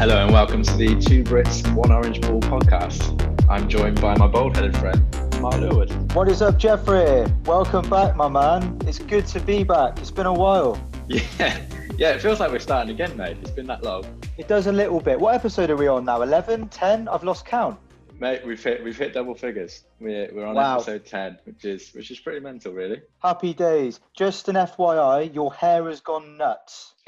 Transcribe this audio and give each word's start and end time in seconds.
Hello 0.00 0.16
and 0.24 0.32
welcome 0.32 0.62
to 0.62 0.76
the 0.78 0.98
Two 0.98 1.22
Brits, 1.22 1.70
One 1.74 1.92
Orange 1.92 2.22
Ball 2.22 2.40
podcast. 2.40 3.20
I'm 3.50 3.68
joined 3.68 4.00
by 4.00 4.16
my 4.16 4.26
bald-headed 4.26 4.74
friend, 4.78 5.04
Mark 5.42 5.56
Lewis. 5.56 5.90
What 6.14 6.26
is 6.28 6.40
up, 6.40 6.58
Jeffrey? 6.58 7.30
Welcome 7.44 7.88
back, 7.90 8.16
my 8.16 8.26
man. 8.28 8.78
It's 8.86 8.98
good 8.98 9.26
to 9.26 9.40
be 9.40 9.62
back. 9.62 9.98
It's 9.98 10.10
been 10.10 10.24
a 10.26 10.32
while. 10.32 10.80
Yeah, 11.06 11.60
yeah, 11.98 12.12
it 12.12 12.22
feels 12.22 12.40
like 12.40 12.50
we're 12.50 12.60
starting 12.60 12.94
again, 12.94 13.14
mate. 13.16 13.36
It's 13.42 13.50
been 13.50 13.66
that 13.66 13.82
long. 13.84 14.04
It 14.38 14.48
does 14.48 14.68
a 14.68 14.72
little 14.72 15.00
bit. 15.00 15.20
What 15.20 15.34
episode 15.34 15.68
are 15.70 15.76
we 15.76 15.86
on 15.86 16.04
now? 16.06 16.22
11, 16.22 16.68
10? 16.68 17.06
I've 17.08 17.24
lost 17.24 17.44
count. 17.44 17.78
Mate, 18.18 18.44
we've 18.46 18.62
hit 18.62 18.84
we've 18.84 18.98
hit 18.98 19.14
double 19.14 19.34
figures. 19.34 19.84
We're 19.98 20.30
we're 20.34 20.44
on 20.46 20.54
Wow. 20.54 20.76
episode 20.76 21.06
ten, 21.06 21.38
which 21.44 21.64
is 21.64 21.90
which 21.94 22.10
is 22.10 22.20
pretty 22.20 22.38
mental, 22.40 22.70
really. 22.70 23.00
Happy 23.22 23.54
days. 23.54 23.98
Just 24.12 24.50
an 24.50 24.56
FYI, 24.56 25.34
your 25.34 25.54
hair 25.54 25.88
has 25.88 26.02
gone 26.02 26.36
nuts. 26.36 26.92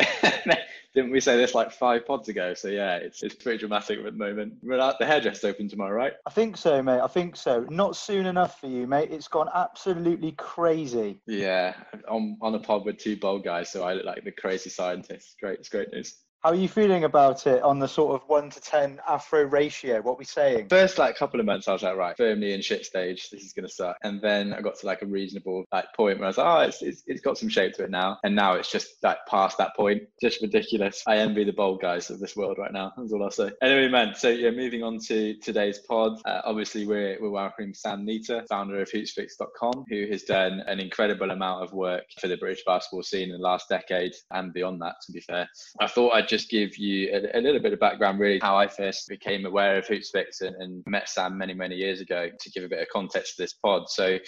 Didn't 0.94 1.10
we 1.10 1.20
say 1.20 1.36
this 1.36 1.54
like 1.54 1.72
five 1.72 2.06
pods 2.06 2.28
ago? 2.28 2.54
So 2.54 2.68
yeah, 2.68 2.96
it's 2.96 3.22
it's 3.22 3.34
pretty 3.34 3.58
dramatic 3.58 3.98
at 3.98 4.04
the 4.04 4.12
moment. 4.12 4.54
We're 4.62 4.78
out 4.78 4.94
uh, 4.94 4.96
the 5.00 5.06
hairdresser's 5.06 5.44
open 5.44 5.68
tomorrow, 5.68 5.94
right? 5.94 6.12
I 6.26 6.30
think 6.30 6.56
so, 6.56 6.82
mate. 6.82 7.00
I 7.00 7.06
think 7.06 7.36
so. 7.36 7.66
Not 7.70 7.96
soon 7.96 8.26
enough 8.26 8.60
for 8.60 8.66
you, 8.66 8.86
mate. 8.86 9.10
It's 9.10 9.28
gone 9.28 9.48
absolutely 9.54 10.32
crazy. 10.32 11.20
Yeah, 11.26 11.74
on 12.08 12.36
on 12.42 12.54
a 12.54 12.60
pod 12.60 12.84
with 12.84 12.98
two 12.98 13.16
bold 13.16 13.44
guys, 13.44 13.70
so 13.70 13.84
I 13.84 13.94
look 13.94 14.04
like 14.04 14.24
the 14.24 14.32
crazy 14.32 14.70
scientist. 14.70 15.36
Great, 15.40 15.60
it's 15.60 15.68
great 15.68 15.92
news. 15.92 16.21
How 16.44 16.50
are 16.50 16.56
you 16.56 16.68
feeling 16.68 17.04
about 17.04 17.46
it 17.46 17.62
on 17.62 17.78
the 17.78 17.86
sort 17.86 18.20
of 18.20 18.28
1 18.28 18.50
to 18.50 18.60
10 18.60 19.00
afro 19.08 19.44
ratio? 19.44 20.02
What 20.02 20.18
we 20.18 20.24
saying? 20.24 20.70
First 20.70 20.98
like 20.98 21.14
couple 21.14 21.38
of 21.38 21.46
months, 21.46 21.68
I 21.68 21.72
was 21.72 21.84
like, 21.84 21.96
right, 21.96 22.16
firmly 22.16 22.52
in 22.52 22.60
shit 22.60 22.84
stage. 22.84 23.30
This 23.30 23.44
is 23.44 23.52
gonna 23.52 23.68
suck. 23.68 23.96
And 24.02 24.20
then 24.20 24.52
I 24.52 24.60
got 24.60 24.76
to 24.80 24.86
like 24.86 25.02
a 25.02 25.06
reasonable 25.06 25.64
like 25.70 25.84
point 25.94 26.18
where 26.18 26.26
I 26.26 26.30
was 26.30 26.38
like, 26.38 26.46
oh, 26.48 26.60
it's, 26.62 26.82
it's 26.82 27.04
it's 27.06 27.20
got 27.20 27.38
some 27.38 27.48
shape 27.48 27.74
to 27.74 27.84
it 27.84 27.90
now. 27.90 28.18
And 28.24 28.34
now 28.34 28.54
it's 28.54 28.72
just 28.72 28.88
like 29.04 29.18
past 29.28 29.56
that 29.58 29.76
point, 29.76 30.02
just 30.20 30.42
ridiculous. 30.42 31.04
I 31.06 31.18
envy 31.18 31.44
the 31.44 31.52
bold 31.52 31.80
guys 31.80 32.10
of 32.10 32.18
this 32.18 32.34
world 32.34 32.58
right 32.58 32.72
now. 32.72 32.92
That's 32.96 33.12
all 33.12 33.22
I'll 33.22 33.30
say. 33.30 33.52
Anyway, 33.62 33.88
man. 33.88 34.16
So 34.16 34.28
yeah, 34.28 34.50
moving 34.50 34.82
on 34.82 34.98
to 35.06 35.36
today's 35.36 35.78
pod. 35.78 36.20
Uh, 36.24 36.40
obviously, 36.44 36.88
we're 36.88 37.18
we're 37.20 37.30
welcoming 37.30 37.72
Sam 37.72 38.04
Neter, 38.04 38.42
founder 38.48 38.82
of 38.82 38.90
Hoopsfix.com, 38.90 39.84
who 39.88 40.08
has 40.10 40.24
done 40.24 40.64
an 40.66 40.80
incredible 40.80 41.30
amount 41.30 41.62
of 41.62 41.72
work 41.72 42.02
for 42.20 42.26
the 42.26 42.36
British 42.36 42.64
basketball 42.66 43.04
scene 43.04 43.30
in 43.30 43.36
the 43.36 43.38
last 43.38 43.68
decade 43.68 44.12
and 44.32 44.52
beyond 44.52 44.82
that. 44.82 44.96
To 45.06 45.12
be 45.12 45.20
fair, 45.20 45.48
I 45.80 45.86
thought 45.86 46.14
I'd 46.14 46.31
just 46.32 46.48
give 46.48 46.78
you 46.78 47.10
a, 47.12 47.38
a 47.38 47.40
little 47.42 47.60
bit 47.60 47.74
of 47.74 47.78
background, 47.78 48.18
really, 48.18 48.38
how 48.40 48.56
I 48.56 48.66
first 48.66 49.06
became 49.06 49.44
aware 49.44 49.76
of 49.76 49.86
Hoopsfix 49.86 50.40
and, 50.40 50.56
and 50.56 50.82
met 50.86 51.06
Sam 51.06 51.36
many, 51.36 51.52
many 51.52 51.76
years 51.76 52.00
ago 52.00 52.30
to 52.40 52.50
give 52.50 52.64
a 52.64 52.68
bit 52.68 52.80
of 52.80 52.88
context 52.88 53.36
to 53.36 53.42
this 53.42 53.52
pod. 53.52 53.90
So, 53.90 54.18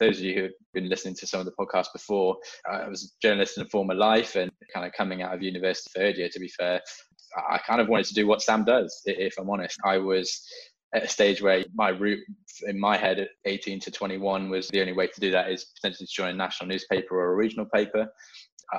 those 0.00 0.18
of 0.18 0.24
you 0.24 0.34
who 0.34 0.42
have 0.42 0.52
been 0.74 0.88
listening 0.88 1.14
to 1.16 1.26
some 1.26 1.38
of 1.38 1.46
the 1.46 1.52
podcasts 1.52 1.92
before, 1.92 2.36
I 2.68 2.88
was 2.88 3.04
a 3.04 3.26
journalist 3.26 3.58
in 3.58 3.62
a 3.62 3.68
former 3.68 3.94
life 3.94 4.34
and 4.34 4.50
kind 4.74 4.84
of 4.84 4.92
coming 4.92 5.22
out 5.22 5.34
of 5.34 5.42
university 5.42 5.90
third 5.94 6.16
year, 6.16 6.28
to 6.32 6.40
be 6.40 6.48
fair, 6.48 6.80
I 7.48 7.58
kind 7.58 7.80
of 7.80 7.88
wanted 7.88 8.06
to 8.06 8.14
do 8.14 8.26
what 8.26 8.42
Sam 8.42 8.64
does, 8.64 9.00
if 9.04 9.34
I'm 9.38 9.48
honest. 9.48 9.78
I 9.84 9.98
was 9.98 10.44
at 10.94 11.04
a 11.04 11.08
stage 11.08 11.40
where 11.40 11.64
my 11.74 11.90
route 11.90 12.24
in 12.66 12.78
my 12.78 12.96
head 12.96 13.18
at 13.18 13.28
18 13.44 13.80
to 13.80 13.90
21 13.90 14.50
was 14.50 14.68
the 14.68 14.80
only 14.80 14.92
way 14.92 15.06
to 15.06 15.20
do 15.20 15.30
that 15.30 15.50
is 15.50 15.66
potentially 15.76 16.06
to 16.06 16.12
join 16.12 16.34
a 16.34 16.36
national 16.36 16.68
newspaper 16.68 17.18
or 17.18 17.32
a 17.32 17.36
regional 17.36 17.66
paper. 17.72 18.08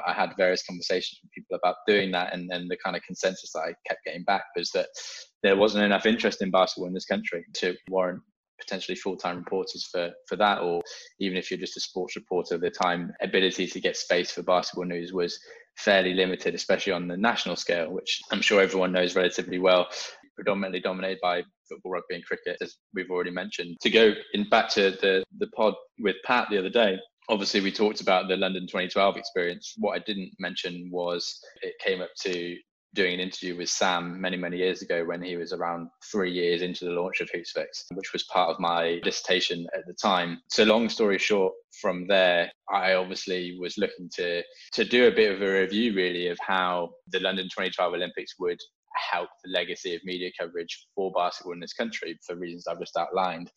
I 0.08 0.14
had 0.14 0.34
various 0.38 0.66
conversations 0.66 1.20
with 1.22 1.32
people 1.32 1.58
about 1.58 1.76
doing 1.88 2.12
that, 2.12 2.34
and 2.34 2.50
then 2.50 2.68
the 2.68 2.78
kind 2.84 2.96
of 2.96 3.04
consensus 3.04 3.52
that 3.54 3.60
I 3.60 3.74
kept 3.88 4.06
getting 4.06 4.24
back 4.24 4.44
was 4.56 4.70
that 4.72 4.88
there 5.44 5.56
wasn't 5.56 5.86
enough 5.86 6.06
interest 6.06 6.42
in 6.42 6.52
basketball 6.52 6.88
in 6.88 6.94
this 6.94 7.06
country 7.06 7.46
to 7.56 7.76
warrant 7.90 8.22
potentially 8.60 8.96
full-time 8.96 9.38
reporters 9.38 9.88
for 9.92 10.12
for 10.28 10.36
that, 10.38 10.62
or 10.62 10.82
even 11.20 11.38
if 11.38 11.52
you're 11.52 11.60
just 11.60 11.78
a 11.78 11.82
sports 11.82 12.16
reporter, 12.16 12.58
the 12.58 12.70
time 12.70 13.12
ability 13.22 13.68
to 13.68 13.80
get 13.80 13.98
space 13.98 14.32
for 14.32 14.44
basketball 14.44 14.86
news 14.86 15.14
was 15.14 15.40
fairly 15.78 16.14
limited, 16.14 16.54
especially 16.56 16.94
on 16.94 17.08
the 17.08 17.18
national 17.18 17.56
scale, 17.56 17.92
which 17.92 18.22
I'm 18.32 18.42
sure 18.42 18.62
everyone 18.62 18.92
knows 18.92 19.16
relatively 19.16 19.60
well. 19.60 19.88
Predominantly 20.36 20.80
dominated 20.80 21.20
by 21.22 21.44
football, 21.70 21.92
rugby, 21.92 22.16
and 22.16 22.26
cricket, 22.26 22.58
as 22.60 22.76
we've 22.96 23.12
already 23.12 23.30
mentioned. 23.30 23.78
To 23.82 23.90
go 23.90 24.14
in 24.34 24.50
back 24.50 24.70
to 24.70 24.92
the 25.02 25.24
the 25.38 25.48
pod 25.48 25.76
with 26.00 26.16
Pat 26.26 26.48
the 26.50 26.58
other 26.58 26.72
day, 26.72 26.98
obviously 27.30 27.62
we 27.62 27.72
talked 27.72 28.02
about 28.02 28.28
the 28.28 28.38
London 28.38 28.64
2012 28.64 29.18
experience. 29.18 29.74
What 29.78 29.96
I 29.96 30.00
didn't 30.00 30.32
mention 30.40 30.90
was 30.92 31.40
it 31.62 31.74
came 31.84 32.02
up 32.02 32.12
to 32.22 32.58
doing 32.94 33.16
an 33.16 33.20
interview 33.20 33.58
with 33.58 33.70
Sam 33.70 34.22
many, 34.22 34.38
many 34.38 34.58
years 34.58 34.82
ago 34.82 35.04
when 35.04 35.22
he 35.22 35.36
was 35.36 35.52
around 35.52 35.88
three 36.12 36.32
years 36.32 36.62
into 36.62 36.86
the 36.86 36.92
launch 36.92 37.22
of 37.22 37.30
Hoopsfix, 37.32 37.86
which 37.94 38.14
was 38.14 38.24
part 38.26 38.52
of 38.52 38.60
my 38.60 39.00
dissertation 39.04 39.66
at 39.76 39.86
the 39.88 39.94
time. 39.94 40.40
So 40.50 40.64
long 40.64 40.90
story 40.90 41.18
short, 41.18 41.54
from 41.82 42.08
there, 42.08 42.52
I 42.72 42.94
obviously 42.94 43.58
was 43.60 43.78
looking 43.78 44.10
to 44.16 44.44
to 44.74 44.86
do 44.86 45.08
a 45.08 45.12
bit 45.12 45.34
of 45.34 45.42
a 45.42 45.62
review 45.62 45.96
really 45.96 46.28
of 46.28 46.38
how 46.40 46.92
the 47.08 47.20
London 47.20 47.46
2012 47.46 47.94
Olympics 47.94 48.36
would 48.40 48.60
help 48.96 49.30
the 49.44 49.52
legacy 49.52 49.96
of 49.96 50.02
media 50.04 50.30
coverage 50.40 50.88
for 50.96 51.12
basketball 51.12 51.54
in 51.54 51.60
this 51.60 51.74
country 51.74 52.18
for 52.26 52.36
reasons 52.36 52.68
I've 52.68 52.80
just 52.80 52.98
outlined. 52.98 53.52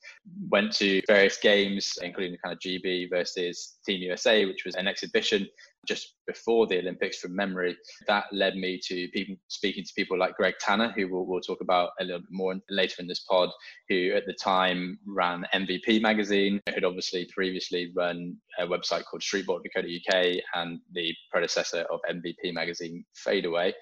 Went 0.48 0.72
to 0.76 1.02
various 1.06 1.38
games, 1.38 1.92
including 2.02 2.32
the 2.32 2.38
kind 2.38 2.52
of 2.54 2.60
GB 2.60 3.10
versus 3.10 3.75
Team 3.86 4.02
USA, 4.02 4.44
which 4.44 4.64
was 4.64 4.74
an 4.74 4.88
exhibition 4.88 5.46
just 5.86 6.14
before 6.26 6.66
the 6.66 6.78
Olympics 6.78 7.18
from 7.18 7.34
memory. 7.34 7.76
That 8.08 8.24
led 8.32 8.56
me 8.56 8.80
to 8.88 9.08
people 9.08 9.36
speaking 9.48 9.84
to 9.84 9.92
people 9.94 10.18
like 10.18 10.36
Greg 10.36 10.54
Tanner, 10.60 10.92
who 10.96 11.08
we'll, 11.08 11.26
we'll 11.26 11.40
talk 11.40 11.60
about 11.60 11.90
a 12.00 12.04
little 12.04 12.20
bit 12.20 12.30
more 12.30 12.54
later 12.68 12.96
in 12.98 13.06
this 13.06 13.20
pod, 13.20 13.50
who 13.88 14.12
at 14.14 14.26
the 14.26 14.34
time 14.34 14.98
ran 15.06 15.46
MVP 15.54 16.02
magazine, 16.02 16.60
who'd 16.74 16.84
obviously 16.84 17.28
previously 17.32 17.92
run 17.94 18.36
a 18.58 18.66
website 18.66 19.04
called 19.04 19.22
streetball.co.uk 19.22 20.36
and 20.54 20.80
the 20.92 21.14
predecessor 21.30 21.86
of 21.90 22.00
MVP 22.10 22.52
magazine, 22.52 23.04
Fadeaway 23.14 23.72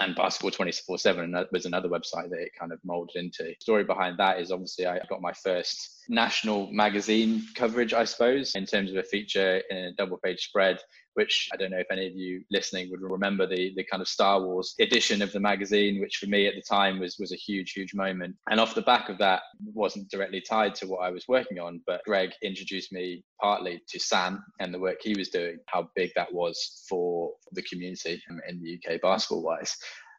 and 0.00 0.16
basketball 0.16 0.50
24 0.50 0.98
7 0.98 1.46
was 1.52 1.66
another 1.66 1.88
website 1.88 2.28
that 2.30 2.40
it 2.40 2.50
kind 2.58 2.72
of 2.72 2.78
molded 2.84 3.16
into 3.16 3.44
the 3.44 3.54
story 3.60 3.84
behind 3.84 4.18
that 4.18 4.40
is 4.40 4.50
obviously 4.50 4.86
i 4.86 4.98
got 5.08 5.20
my 5.20 5.32
first 5.32 6.03
national 6.08 6.70
magazine 6.72 7.42
coverage 7.54 7.92
i 7.94 8.04
suppose 8.04 8.52
in 8.54 8.66
terms 8.66 8.90
of 8.90 8.96
a 8.96 9.02
feature 9.02 9.62
in 9.70 9.76
a 9.76 9.92
double 9.94 10.18
page 10.18 10.40
spread 10.46 10.78
which 11.14 11.48
i 11.52 11.56
don't 11.56 11.70
know 11.70 11.78
if 11.78 11.90
any 11.90 12.06
of 12.06 12.14
you 12.14 12.42
listening 12.50 12.90
would 12.90 13.00
remember 13.00 13.46
the 13.46 13.72
the 13.76 13.84
kind 13.84 14.00
of 14.00 14.08
star 14.08 14.42
wars 14.42 14.74
edition 14.80 15.22
of 15.22 15.32
the 15.32 15.40
magazine 15.40 16.00
which 16.00 16.16
for 16.16 16.26
me 16.26 16.46
at 16.46 16.54
the 16.54 16.62
time 16.62 16.98
was 16.98 17.16
was 17.18 17.32
a 17.32 17.36
huge 17.36 17.72
huge 17.72 17.94
moment. 17.94 18.34
And 18.50 18.60
off 18.60 18.74
the 18.74 18.82
back 18.82 19.08
of 19.08 19.18
that 19.18 19.42
wasn't 19.72 20.10
directly 20.10 20.40
tied 20.40 20.74
to 20.76 20.86
what 20.86 20.98
i 20.98 21.10
was 21.10 21.26
working 21.28 21.58
on 21.58 21.80
but 21.86 22.02
greg 22.04 22.30
introduced 22.42 22.92
me 22.92 23.24
partly 23.40 23.80
to 23.88 23.98
sam 23.98 24.44
and 24.60 24.72
the 24.72 24.78
work 24.78 24.98
he 25.02 25.14
was 25.16 25.28
doing 25.28 25.58
how 25.66 25.88
big 25.94 26.10
that 26.16 26.32
was 26.32 26.84
for 26.88 27.32
the 27.52 27.62
community 27.62 28.20
in 28.48 28.62
the 28.62 28.78
uk 28.78 29.00
basketball 29.00 29.42
wise 29.42 29.76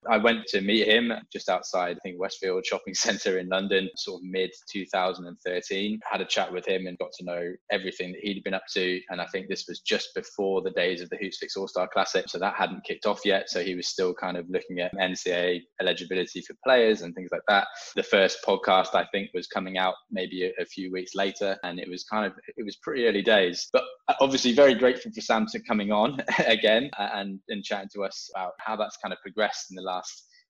I 0.09 0.17
went 0.17 0.45
to 0.47 0.61
meet 0.61 0.87
him 0.87 1.11
just 1.31 1.49
outside, 1.49 1.97
I 1.97 1.99
think, 2.01 2.19
Westfield 2.19 2.65
Shopping 2.65 2.93
Centre 2.95 3.39
in 3.39 3.49
London, 3.49 3.89
sort 3.95 4.21
of 4.21 4.25
mid 4.25 4.51
2013. 4.71 5.99
Had 6.09 6.21
a 6.21 6.25
chat 6.25 6.51
with 6.51 6.67
him 6.67 6.87
and 6.87 6.97
got 6.97 7.11
to 7.17 7.25
know 7.25 7.53
everything 7.71 8.11
that 8.11 8.21
he'd 8.21 8.43
been 8.43 8.53
up 8.53 8.65
to. 8.73 9.01
And 9.09 9.21
I 9.21 9.25
think 9.27 9.47
this 9.47 9.65
was 9.67 9.79
just 9.81 10.09
before 10.15 10.61
the 10.61 10.71
days 10.71 11.01
of 11.01 11.09
the 11.09 11.17
Hoopsfix 11.17 11.57
All 11.57 11.67
Star 11.67 11.87
Classic. 11.91 12.27
So 12.27 12.39
that 12.39 12.55
hadn't 12.55 12.83
kicked 12.83 13.05
off 13.05 13.21
yet. 13.25 13.49
So 13.49 13.63
he 13.63 13.75
was 13.75 13.87
still 13.87 14.13
kind 14.13 14.37
of 14.37 14.49
looking 14.49 14.79
at 14.79 14.93
NCAA 14.95 15.61
eligibility 15.81 16.41
for 16.41 16.55
players 16.63 17.01
and 17.01 17.13
things 17.15 17.29
like 17.31 17.41
that. 17.47 17.67
The 17.95 18.03
first 18.03 18.39
podcast, 18.45 18.95
I 18.95 19.05
think, 19.11 19.31
was 19.33 19.47
coming 19.47 19.77
out 19.77 19.95
maybe 20.11 20.45
a, 20.45 20.61
a 20.61 20.65
few 20.65 20.91
weeks 20.91 21.15
later. 21.15 21.57
And 21.63 21.79
it 21.79 21.89
was 21.89 22.03
kind 22.03 22.25
of, 22.25 22.33
it 22.57 22.63
was 22.63 22.77
pretty 22.77 23.05
early 23.07 23.21
days. 23.21 23.67
But 23.73 23.83
uh, 24.07 24.13
obviously, 24.21 24.53
very 24.53 24.75
grateful 24.75 25.11
for 25.11 25.21
Sam 25.21 25.45
to 25.47 25.59
coming 25.59 25.91
on 25.91 26.21
again 26.47 26.89
uh, 26.99 27.09
and, 27.13 27.39
and 27.49 27.63
chatting 27.63 27.89
to 27.93 28.03
us 28.03 28.29
about 28.35 28.53
how 28.59 28.75
that's 28.75 28.97
kind 28.97 29.13
of 29.13 29.19
progressed 29.21 29.71
in 29.71 29.75
the 29.75 29.81
last 29.81 29.94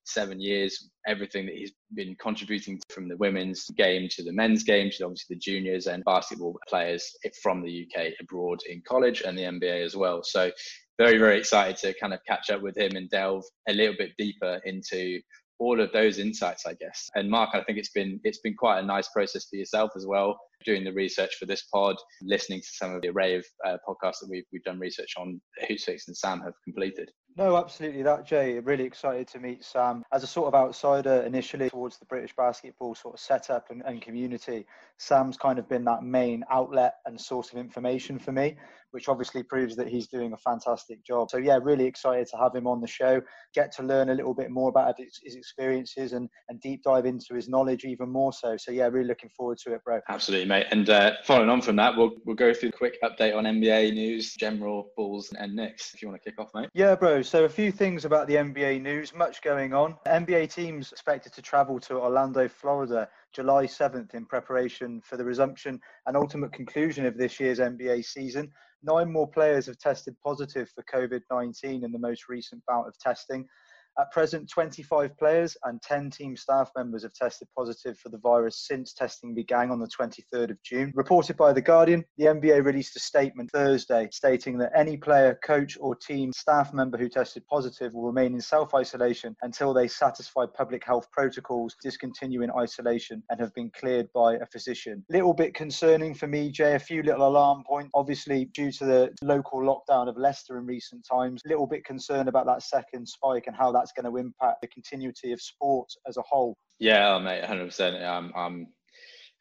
seven 0.05 0.39
years, 0.39 0.89
everything 1.07 1.45
that 1.47 1.55
he's 1.55 1.73
been 1.95 2.15
contributing 2.21 2.79
from 2.89 3.07
the 3.07 3.17
women's 3.17 3.65
game 3.71 4.07
to 4.11 4.23
the 4.23 4.31
men's 4.31 4.63
game 4.63 4.89
to 4.91 5.03
obviously 5.03 5.35
the 5.35 5.39
juniors 5.39 5.87
and 5.87 6.03
basketball 6.05 6.55
players 6.67 7.11
from 7.41 7.63
the 7.63 7.87
UK 7.87 8.13
abroad 8.21 8.59
in 8.69 8.81
college 8.87 9.21
and 9.21 9.37
the 9.37 9.43
NBA 9.43 9.83
as 9.83 9.95
well. 9.95 10.21
So 10.23 10.51
very, 10.97 11.17
very 11.17 11.37
excited 11.37 11.77
to 11.77 11.99
kind 11.99 12.13
of 12.13 12.19
catch 12.27 12.49
up 12.49 12.61
with 12.61 12.77
him 12.77 12.95
and 12.95 13.09
delve 13.09 13.43
a 13.67 13.73
little 13.73 13.95
bit 13.97 14.11
deeper 14.17 14.61
into 14.65 15.19
all 15.59 15.79
of 15.81 15.91
those 15.91 16.19
insights, 16.19 16.65
I 16.65 16.73
guess. 16.73 17.09
And 17.15 17.29
Mark, 17.29 17.51
I 17.53 17.63
think 17.63 17.77
it's 17.77 17.89
been 17.89 18.19
it's 18.23 18.39
been 18.39 18.55
quite 18.55 18.79
a 18.79 18.85
nice 18.85 19.07
process 19.09 19.45
for 19.49 19.55
yourself 19.55 19.91
as 19.95 20.05
well, 20.05 20.37
doing 20.65 20.83
the 20.83 20.93
research 20.93 21.35
for 21.35 21.45
this 21.45 21.63
pod, 21.73 21.95
listening 22.21 22.59
to 22.59 22.67
some 22.71 22.93
of 22.93 23.01
the 23.01 23.09
array 23.09 23.35
of 23.35 23.45
uh, 23.65 23.77
podcasts 23.87 24.19
that 24.21 24.29
we've 24.29 24.45
we've 24.51 24.63
done 24.63 24.79
research 24.79 25.13
on. 25.17 25.39
Hoopsfix 25.69 26.07
and 26.07 26.17
Sam 26.17 26.41
have 26.41 26.53
completed. 26.63 27.11
No, 27.37 27.57
absolutely 27.57 28.01
that, 28.03 28.25
Jay. 28.25 28.59
Really 28.59 28.85
excited 28.85 29.27
to 29.27 29.39
meet 29.39 29.65
Sam 29.65 30.03
as 30.13 30.23
a 30.23 30.27
sort 30.27 30.47
of 30.47 30.55
outsider 30.55 31.23
initially 31.23 31.69
towards 31.69 31.97
the 31.97 32.05
British 32.05 32.33
basketball 32.37 32.95
sort 32.95 33.15
of 33.15 33.19
setup 33.19 33.65
and, 33.71 33.83
and 33.85 34.01
community. 34.01 34.65
Sam's 34.99 35.35
kind 35.35 35.59
of 35.59 35.67
been 35.67 35.83
that 35.83 36.01
main 36.01 36.45
outlet 36.49 36.93
and 37.05 37.19
source 37.19 37.51
of 37.51 37.57
information 37.57 38.19
for 38.19 38.31
me, 38.31 38.55
which 38.91 39.09
obviously 39.09 39.43
proves 39.43 39.75
that 39.75 39.89
he's 39.89 40.07
doing 40.07 40.31
a 40.31 40.37
fantastic 40.37 41.05
job. 41.05 41.29
So 41.29 41.35
yeah, 41.35 41.59
really 41.61 41.83
excited 41.83 42.27
to 42.27 42.37
have 42.37 42.55
him 42.55 42.67
on 42.67 42.79
the 42.79 42.87
show, 42.87 43.21
get 43.53 43.69
to 43.75 43.83
learn 43.83 44.11
a 44.11 44.15
little 44.15 44.33
bit 44.33 44.49
more 44.49 44.69
about 44.69 44.97
his, 44.97 45.19
his 45.21 45.35
experiences 45.35 46.13
and, 46.13 46.29
and 46.47 46.61
deep 46.61 46.83
dive 46.83 47.05
into 47.05 47.33
his 47.33 47.49
knowledge 47.49 47.83
even 47.83 48.07
more 48.07 48.31
so. 48.31 48.55
So 48.55 48.71
yeah, 48.71 48.87
really 48.87 49.09
looking 49.09 49.29
forward 49.35 49.57
to 49.65 49.73
it, 49.73 49.83
bro. 49.83 49.99
Absolutely, 50.07 50.47
mate. 50.47 50.54
And 50.63 50.89
uh, 50.89 51.13
following 51.23 51.49
on 51.49 51.61
from 51.61 51.75
that, 51.77 51.95
we'll 51.95 52.11
we'll 52.25 52.35
go 52.35 52.53
through 52.53 52.69
a 52.69 52.71
quick 52.71 52.97
update 53.03 53.35
on 53.35 53.43
NBA 53.45 53.93
news, 53.93 54.33
general 54.33 54.91
Bulls 54.95 55.31
and 55.37 55.55
Knicks. 55.55 55.93
If 55.93 56.01
you 56.01 56.07
want 56.07 56.21
to 56.21 56.29
kick 56.29 56.39
off, 56.39 56.49
mate. 56.53 56.69
Yeah, 56.73 56.95
bro. 56.95 57.21
So 57.21 57.45
a 57.45 57.49
few 57.49 57.71
things 57.71 58.05
about 58.05 58.27
the 58.27 58.35
NBA 58.35 58.81
news. 58.81 59.13
Much 59.13 59.41
going 59.41 59.73
on. 59.73 59.95
NBA 60.07 60.53
teams 60.53 60.91
expected 60.91 61.33
to 61.33 61.41
travel 61.41 61.79
to 61.81 61.97
Orlando, 61.97 62.47
Florida, 62.47 63.07
July 63.33 63.65
7th 63.65 64.13
in 64.13 64.25
preparation 64.25 65.01
for 65.01 65.17
the 65.17 65.25
resumption 65.25 65.79
and 66.05 66.15
ultimate 66.15 66.53
conclusion 66.53 67.05
of 67.05 67.17
this 67.17 67.39
year's 67.39 67.59
NBA 67.59 68.05
season. 68.05 68.51
Nine 68.83 69.11
more 69.11 69.27
players 69.27 69.65
have 69.65 69.79
tested 69.79 70.15
positive 70.23 70.69
for 70.69 70.83
COVID 70.83 71.21
19 71.31 71.83
in 71.83 71.91
the 71.91 71.99
most 71.99 72.29
recent 72.29 72.63
bout 72.67 72.87
of 72.87 72.97
testing. 72.99 73.47
At 73.97 74.11
present, 74.11 74.49
25 74.49 75.17
players 75.17 75.55
and 75.63 75.81
10 75.81 76.09
team 76.09 76.35
staff 76.35 76.69
members 76.75 77.03
have 77.03 77.13
tested 77.13 77.47
positive 77.55 77.97
for 77.97 78.09
the 78.09 78.17
virus 78.17 78.67
since 78.67 78.93
testing 78.93 79.33
began 79.33 79.71
on 79.71 79.79
the 79.79 79.87
23rd 79.87 80.51
of 80.51 80.61
June. 80.63 80.91
Reported 80.93 81.37
by 81.37 81.53
The 81.53 81.61
Guardian, 81.61 82.03
the 82.17 82.25
NBA 82.25 82.65
released 82.65 82.97
a 82.97 82.99
statement 82.99 83.51
Thursday 83.51 84.09
stating 84.11 84.57
that 84.57 84.73
any 84.75 84.97
player, 84.97 85.39
coach, 85.45 85.77
or 85.79 85.95
team 85.95 86.33
staff 86.33 86.73
member 86.73 86.97
who 86.97 87.07
tested 87.07 87.47
positive 87.47 87.93
will 87.93 88.07
remain 88.07 88.33
in 88.33 88.41
self 88.41 88.73
isolation 88.73 89.33
until 89.43 89.73
they 89.73 89.87
satisfy 89.87 90.45
public 90.45 90.83
health 90.85 91.09
protocols, 91.11 91.77
discontinue 91.81 92.41
in 92.41 92.51
isolation, 92.51 93.23
and 93.29 93.39
have 93.39 93.53
been 93.53 93.71
cleared 93.79 94.11
by 94.11 94.33
a 94.35 94.45
physician. 94.47 95.05
Little 95.09 95.33
bit 95.33 95.53
concerning 95.53 96.13
for 96.13 96.27
me, 96.27 96.51
Jay, 96.51 96.75
a 96.75 96.79
few 96.79 97.01
little 97.01 97.29
alarm 97.29 97.63
points. 97.65 97.91
Obviously, 97.93 98.45
due 98.53 98.73
to 98.73 98.85
the 98.85 99.15
local 99.21 99.61
lockdown 99.61 100.09
of 100.09 100.17
Leicester 100.17 100.57
in 100.57 100.65
recent 100.65 101.05
times, 101.09 101.41
little 101.45 101.67
bit 101.67 101.85
concerned 101.85 102.27
about 102.27 102.45
that 102.45 102.61
second 102.61 103.07
spike 103.07 103.47
and 103.47 103.55
how 103.55 103.71
that 103.71 103.84
that's 103.85 103.93
going 103.93 104.11
to 104.11 104.19
impact 104.19 104.61
the 104.61 104.67
continuity 104.67 105.31
of 105.31 105.41
sport 105.41 105.89
as 106.07 106.17
a 106.17 106.23
whole. 106.27 106.57
Yeah, 106.79 107.19
mate, 107.19 107.43
100%. 107.43 108.03
I'm, 108.03 108.31
I'm 108.35 108.67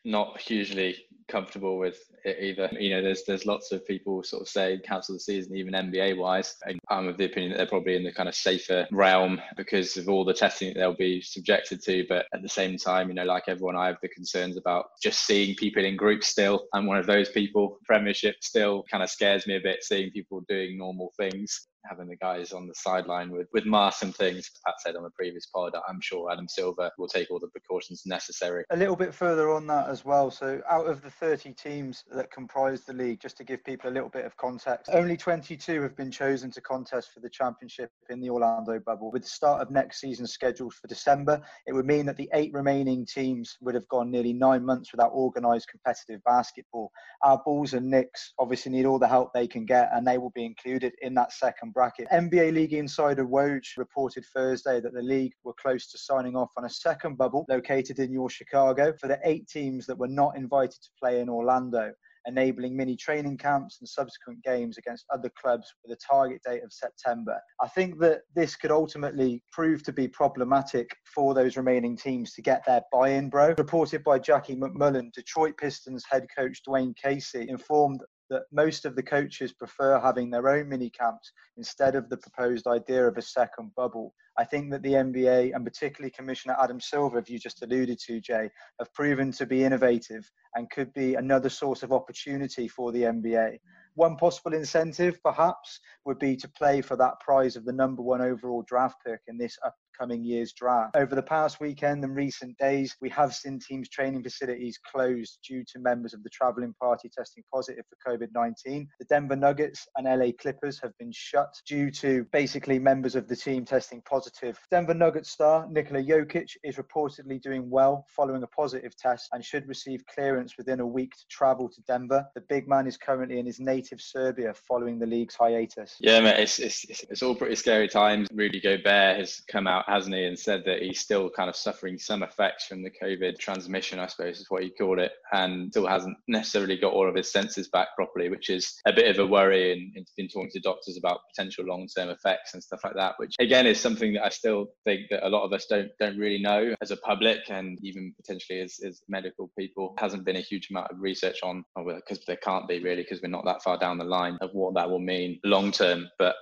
not 0.05 0.38
hugely 0.41 0.96
comfortable 1.29 1.79
with 1.79 1.96
it 1.96 2.13
either. 2.26 2.68
You 2.78 2.90
know, 2.90 3.02
there's 3.02 3.24
there's 3.24 3.46
lots 3.46 3.72
of 3.72 3.86
people 3.86 4.22
sort 4.22 4.42
of 4.42 4.48
say 4.48 4.80
cancel 4.84 5.14
the 5.14 5.20
season, 5.20 5.56
even 5.56 5.74
NBA 5.74 6.16
wise. 6.16 6.56
I'm 6.88 7.08
of 7.08 7.16
the 7.16 7.26
opinion 7.26 7.52
that 7.52 7.58
they're 7.58 7.66
probably 7.66 7.96
in 7.96 8.04
the 8.04 8.12
kind 8.12 8.28
of 8.28 8.34
safer 8.34 8.86
realm 8.90 9.40
because 9.56 9.96
of 9.96 10.08
all 10.08 10.24
the 10.24 10.34
testing 10.34 10.68
that 10.68 10.80
they'll 10.80 10.96
be 10.96 11.20
subjected 11.20 11.82
to. 11.84 12.04
But 12.08 12.26
at 12.32 12.42
the 12.42 12.48
same 12.48 12.76
time, 12.76 13.08
you 13.08 13.14
know, 13.14 13.24
like 13.24 13.44
everyone, 13.48 13.76
I 13.76 13.86
have 13.86 13.98
the 14.02 14.08
concerns 14.08 14.56
about 14.56 14.86
just 15.02 15.26
seeing 15.26 15.54
people 15.56 15.84
in 15.84 15.96
groups 15.96 16.28
still. 16.28 16.66
I'm 16.72 16.86
one 16.86 16.98
of 16.98 17.06
those 17.06 17.28
people. 17.30 17.78
Premiership 17.84 18.36
still 18.42 18.84
kind 18.90 19.02
of 19.02 19.10
scares 19.10 19.46
me 19.46 19.56
a 19.56 19.60
bit, 19.60 19.82
seeing 19.82 20.10
people 20.10 20.42
doing 20.48 20.78
normal 20.78 21.12
things 21.16 21.68
having 21.88 22.08
the 22.08 22.16
guys 22.16 22.52
on 22.52 22.66
the 22.66 22.74
sideline 22.74 23.30
with 23.30 23.46
with 23.52 23.66
masks 23.66 24.02
and 24.02 24.14
things. 24.14 24.50
Pat 24.64 24.74
said 24.80 24.96
on 24.96 25.02
the 25.02 25.10
previous 25.10 25.46
pod, 25.46 25.72
I'm 25.88 26.00
sure 26.00 26.30
Adam 26.30 26.48
Silver 26.48 26.90
will 26.98 27.08
take 27.08 27.30
all 27.30 27.38
the 27.38 27.48
precautions 27.48 28.02
necessary. 28.06 28.64
A 28.70 28.76
little 28.76 28.96
bit 28.96 29.14
further 29.14 29.50
on 29.50 29.66
that 29.68 29.88
as 29.88 30.04
well. 30.04 30.30
So 30.30 30.60
out 30.68 30.86
of 30.86 31.02
the 31.02 31.10
30 31.10 31.52
teams 31.52 32.04
that 32.14 32.31
comprise 32.31 32.82
the 32.84 32.93
league, 32.93 33.20
just 33.20 33.37
to 33.37 33.44
give 33.44 33.64
people 33.64 33.90
a 33.90 33.93
little 33.93 34.08
bit 34.08 34.25
of 34.25 34.37
context, 34.37 34.90
only 34.93 35.16
22 35.16 35.82
have 35.82 35.96
been 35.96 36.11
chosen 36.11 36.50
to 36.52 36.61
contest 36.61 37.12
for 37.12 37.20
the 37.20 37.28
championship 37.28 37.90
in 38.11 38.20
the 38.20 38.31
Orlando 38.31 38.78
bubble. 38.78 39.11
With 39.11 39.22
the 39.22 39.28
start 39.28 39.61
of 39.61 39.70
next 39.70 40.00
season 40.00 40.26
scheduled 40.26 40.75
for 40.75 40.87
December, 40.87 41.40
it 41.66 41.72
would 41.72 41.87
mean 41.87 42.06
that 42.06 42.16
the 42.16 42.31
eight 42.34 42.52
remaining 42.52 43.06
teams 43.06 43.56
would 43.61 43.75
have 43.75 43.88
gone 43.88 44.11
nearly 44.11 44.32
nine 44.32 44.64
months 44.64 44.93
without 44.93 45.12
organised 45.12 45.69
competitive 45.69 46.22
basketball. 46.25 46.90
Our 47.22 47.40
Bulls 47.44 47.75
and 47.75 47.90
Knicks 47.90 48.32
obviously 48.38 48.72
need 48.72 48.87
all 48.87 48.99
the 48.99 49.08
help 49.08 49.32
they 49.32 49.46
can 49.46 49.67
get, 49.67 49.90
and 49.93 50.06
they 50.06 50.19
will 50.19 50.32
be 50.34 50.44
included 50.44 50.93
in 51.02 51.14
that 51.14 51.32
second 51.32 51.72
bracket. 51.72 52.08
NBA 52.10 52.55
League 52.55 52.72
insider 52.72 53.26
Woj 53.26 53.76
reported 53.76 54.25
Thursday 54.34 54.81
that 54.81 54.94
the 54.94 55.02
league 55.02 55.32
were 55.44 55.55
close 55.60 55.90
to 55.90 55.99
signing 55.99 56.37
off 56.37 56.50
on 56.56 56.64
a 56.64 56.70
second 56.70 57.17
bubble 57.17 57.46
located 57.49 57.99
in 57.99 58.12
your 58.12 58.31
Chicago 58.31 58.93
for 59.00 59.08
the 59.08 59.19
eight 59.25 59.49
teams 59.49 59.87
that 59.87 59.99
were 59.99 60.08
not 60.08 60.37
invited 60.37 60.81
to 60.82 60.90
play 61.00 61.20
in 61.20 61.28
Orlando 61.28 61.93
enabling 62.26 62.76
mini 62.76 62.96
training 62.96 63.38
camps 63.38 63.78
and 63.80 63.88
subsequent 63.88 64.42
games 64.42 64.78
against 64.78 65.04
other 65.12 65.30
clubs 65.40 65.72
with 65.84 65.96
a 65.96 66.00
target 66.06 66.40
date 66.44 66.62
of 66.64 66.72
September. 66.72 67.38
I 67.62 67.68
think 67.68 67.98
that 68.00 68.22
this 68.34 68.56
could 68.56 68.70
ultimately 68.70 69.42
prove 69.52 69.82
to 69.84 69.92
be 69.92 70.08
problematic 70.08 70.90
for 71.14 71.34
those 71.34 71.56
remaining 71.56 71.96
teams 71.96 72.32
to 72.34 72.42
get 72.42 72.64
their 72.64 72.82
buy 72.92 73.10
in, 73.10 73.28
bro. 73.28 73.54
Reported 73.58 74.02
by 74.04 74.18
Jackie 74.18 74.56
MacMullan, 74.56 75.12
Detroit 75.12 75.56
Pistons 75.58 76.04
head 76.10 76.26
coach 76.36 76.60
Dwane 76.66 76.94
Casey 76.96 77.48
informed 77.48 78.00
that 78.30 78.44
most 78.52 78.84
of 78.84 78.96
the 78.96 79.02
coaches 79.02 79.52
prefer 79.52 79.98
having 80.00 80.30
their 80.30 80.48
own 80.48 80.68
mini 80.68 80.90
camps 80.90 81.32
instead 81.56 81.94
of 81.94 82.08
the 82.08 82.16
proposed 82.16 82.66
idea 82.66 83.06
of 83.06 83.16
a 83.16 83.22
second 83.22 83.74
bubble. 83.76 84.14
I 84.38 84.44
think 84.44 84.70
that 84.70 84.82
the 84.82 84.94
NBA 84.94 85.54
and 85.54 85.64
particularly 85.64 86.10
Commissioner 86.10 86.56
Adam 86.60 86.80
Silver, 86.80 87.18
if 87.18 87.30
you 87.30 87.38
just 87.38 87.62
alluded 87.62 87.98
to, 88.06 88.20
Jay, 88.20 88.50
have 88.80 88.92
proven 88.94 89.30
to 89.32 89.46
be 89.46 89.64
innovative 89.64 90.28
and 90.54 90.70
could 90.70 90.92
be 90.92 91.14
another 91.14 91.48
source 91.48 91.82
of 91.82 91.92
opportunity 91.92 92.66
for 92.66 92.90
the 92.90 93.02
NBA. 93.02 93.58
One 93.94 94.16
possible 94.16 94.54
incentive, 94.54 95.22
perhaps, 95.22 95.78
would 96.04 96.18
be 96.18 96.36
to 96.36 96.48
play 96.48 96.80
for 96.80 96.96
that 96.96 97.20
prize 97.20 97.54
of 97.54 97.64
the 97.64 97.72
number 97.72 98.02
one 98.02 98.20
overall 98.20 98.64
draft 98.66 98.96
pick 99.06 99.20
in 99.28 99.38
this 99.38 99.56
upcoming 99.94 100.25
year's 100.25 100.52
draft. 100.52 100.96
Over 100.96 101.14
the 101.14 101.23
past 101.23 101.61
weekend 101.61 102.05
and 102.05 102.14
recent 102.14 102.56
days, 102.58 102.96
we 103.00 103.08
have 103.11 103.35
seen 103.35 103.58
teams' 103.58 103.88
training 103.88 104.23
facilities 104.23 104.79
closed 104.91 105.38
due 105.46 105.64
to 105.73 105.79
members 105.79 106.14
of 106.14 106.23
the 106.23 106.31
travelling 106.31 106.75
party 106.81 107.11
testing 107.17 107.44
positive 107.52 107.85
for 107.88 108.17
COVID 108.17 108.29
19. 108.35 108.88
The 108.99 109.05
Denver 109.06 109.37
Nuggets 109.37 109.87
and 109.96 110.06
LA 110.06 110.32
Clippers 110.38 110.81
have 110.82 110.93
been 110.99 111.12
shut 111.12 111.52
due 111.67 111.91
to 111.93 112.26
basically 112.32 112.79
members 112.79 113.14
of 113.14 113.29
the 113.29 113.37
team 113.37 113.64
testing 113.64 114.02
positive. 114.08 114.58
Denver 114.70 114.94
Nuggets 114.94 115.31
star 115.31 115.67
Nikola 115.70 116.02
Jokic 116.02 116.50
is 116.62 116.76
reportedly 116.76 117.41
doing 117.41 117.70
well 117.70 118.05
following 118.14 118.43
a 118.43 118.49
positive 118.49 118.96
test 118.96 119.29
and 119.32 119.44
should 119.44 119.67
receive 119.69 120.02
clearance 120.06 120.55
within 120.56 120.81
a 120.81 120.87
week 120.87 121.12
to 121.12 121.25
travel 121.31 121.69
to 121.69 121.81
Denver. 121.82 122.25
The 122.35 122.43
big 122.49 122.69
man 122.69 122.87
is 122.87 122.96
currently 122.96 123.38
in 123.38 123.46
his 123.46 123.61
native 123.61 124.00
Serbia 124.00 124.55
following 124.67 124.99
the 124.99 125.06
league's 125.06 125.35
hiatus. 125.35 125.96
Yeah, 126.00 126.20
mate, 126.20 126.41
it's, 126.41 126.58
it's, 126.58 126.85
it's 126.85 127.23
all 127.23 127.35
pretty 127.35 127.56
scary 127.56 127.88
times. 127.88 128.29
Rudy 128.32 128.61
Gobert 128.61 129.19
has 129.19 129.41
come 129.49 129.67
out, 129.67 129.83
hasn't 129.86 130.14
he, 130.14 130.25
and 130.25 130.38
said 130.38 130.64
that 130.66 130.82
he's 130.82 131.00
still 131.00 131.31
kind 131.31 131.48
of 131.48 131.56
suffering 131.56 131.98
some 131.98 132.22
effects 132.22 132.66
from 132.66 132.82
the 132.82 132.90
COVID 133.02 133.38
transmission, 133.38 133.98
I 133.98 134.06
suppose 134.06 134.40
is 134.40 134.50
what 134.50 134.64
you 134.64 134.70
call 134.70 134.98
it, 135.00 135.12
and 135.32 135.70
still 135.70 135.86
hasn't 135.86 136.16
necessarily 136.28 136.76
got 136.76 136.92
all 136.92 137.08
of 137.08 137.14
his 137.14 137.31
senses 137.31 137.69
back 137.69 137.88
properly, 137.96 138.28
which 138.28 138.50
is 138.50 138.81
a 138.86 138.92
bit 138.92 139.10
of 139.10 139.19
a 139.19 139.26
worry. 139.26 139.72
And 139.72 140.06
been 140.16 140.28
talking 140.28 140.50
to 140.52 140.60
doctors 140.60 140.96
about 140.96 141.20
potential 141.34 141.64
long-term 141.64 142.08
effects 142.08 142.54
and 142.54 142.62
stuff 142.62 142.81
like 142.84 142.94
that, 142.94 143.14
which 143.19 143.34
again 143.40 143.66
is 143.66 143.81
something 143.81 144.14
that 144.14 144.25
I 144.25 144.28
still 144.28 144.66
think 144.84 145.02
that 145.10 145.26
a 145.26 145.28
lot 145.28 145.44
of 145.44 145.52
us 145.52 145.66
don't 145.66 145.90
don't 145.98 146.19
really 146.19 146.40
know 146.40 146.75
as 146.82 146.90
a 146.90 146.96
public 146.98 147.40
and 147.48 147.78
even 147.82 148.14
potentially 148.16 148.60
as, 148.60 148.78
as 148.86 149.02
medical 149.08 149.50
people. 149.58 149.94
Hasn't 149.98 150.24
been 150.24 150.36
a 150.36 150.41
huge 150.41 150.70
amount 150.70 150.91
of 150.91 151.00
research 151.00 151.41
on, 151.43 151.64
oh, 151.76 151.84
because 151.84 152.24
there 152.26 152.36
can't 152.36 152.69
be 152.69 152.82
really, 152.82 153.03
because 153.03 153.22
we're 153.22 153.29
not 153.29 153.44
that 153.44 153.62
far 153.62 153.79
down 153.79 153.98
the 153.98 154.05
line 154.05 154.38
of 154.41 154.50
what 154.53 154.74
that 154.74 154.88
will 154.88 155.00
mean 155.00 155.41
long 155.44 155.72
term. 155.72 156.08
But 156.19 156.36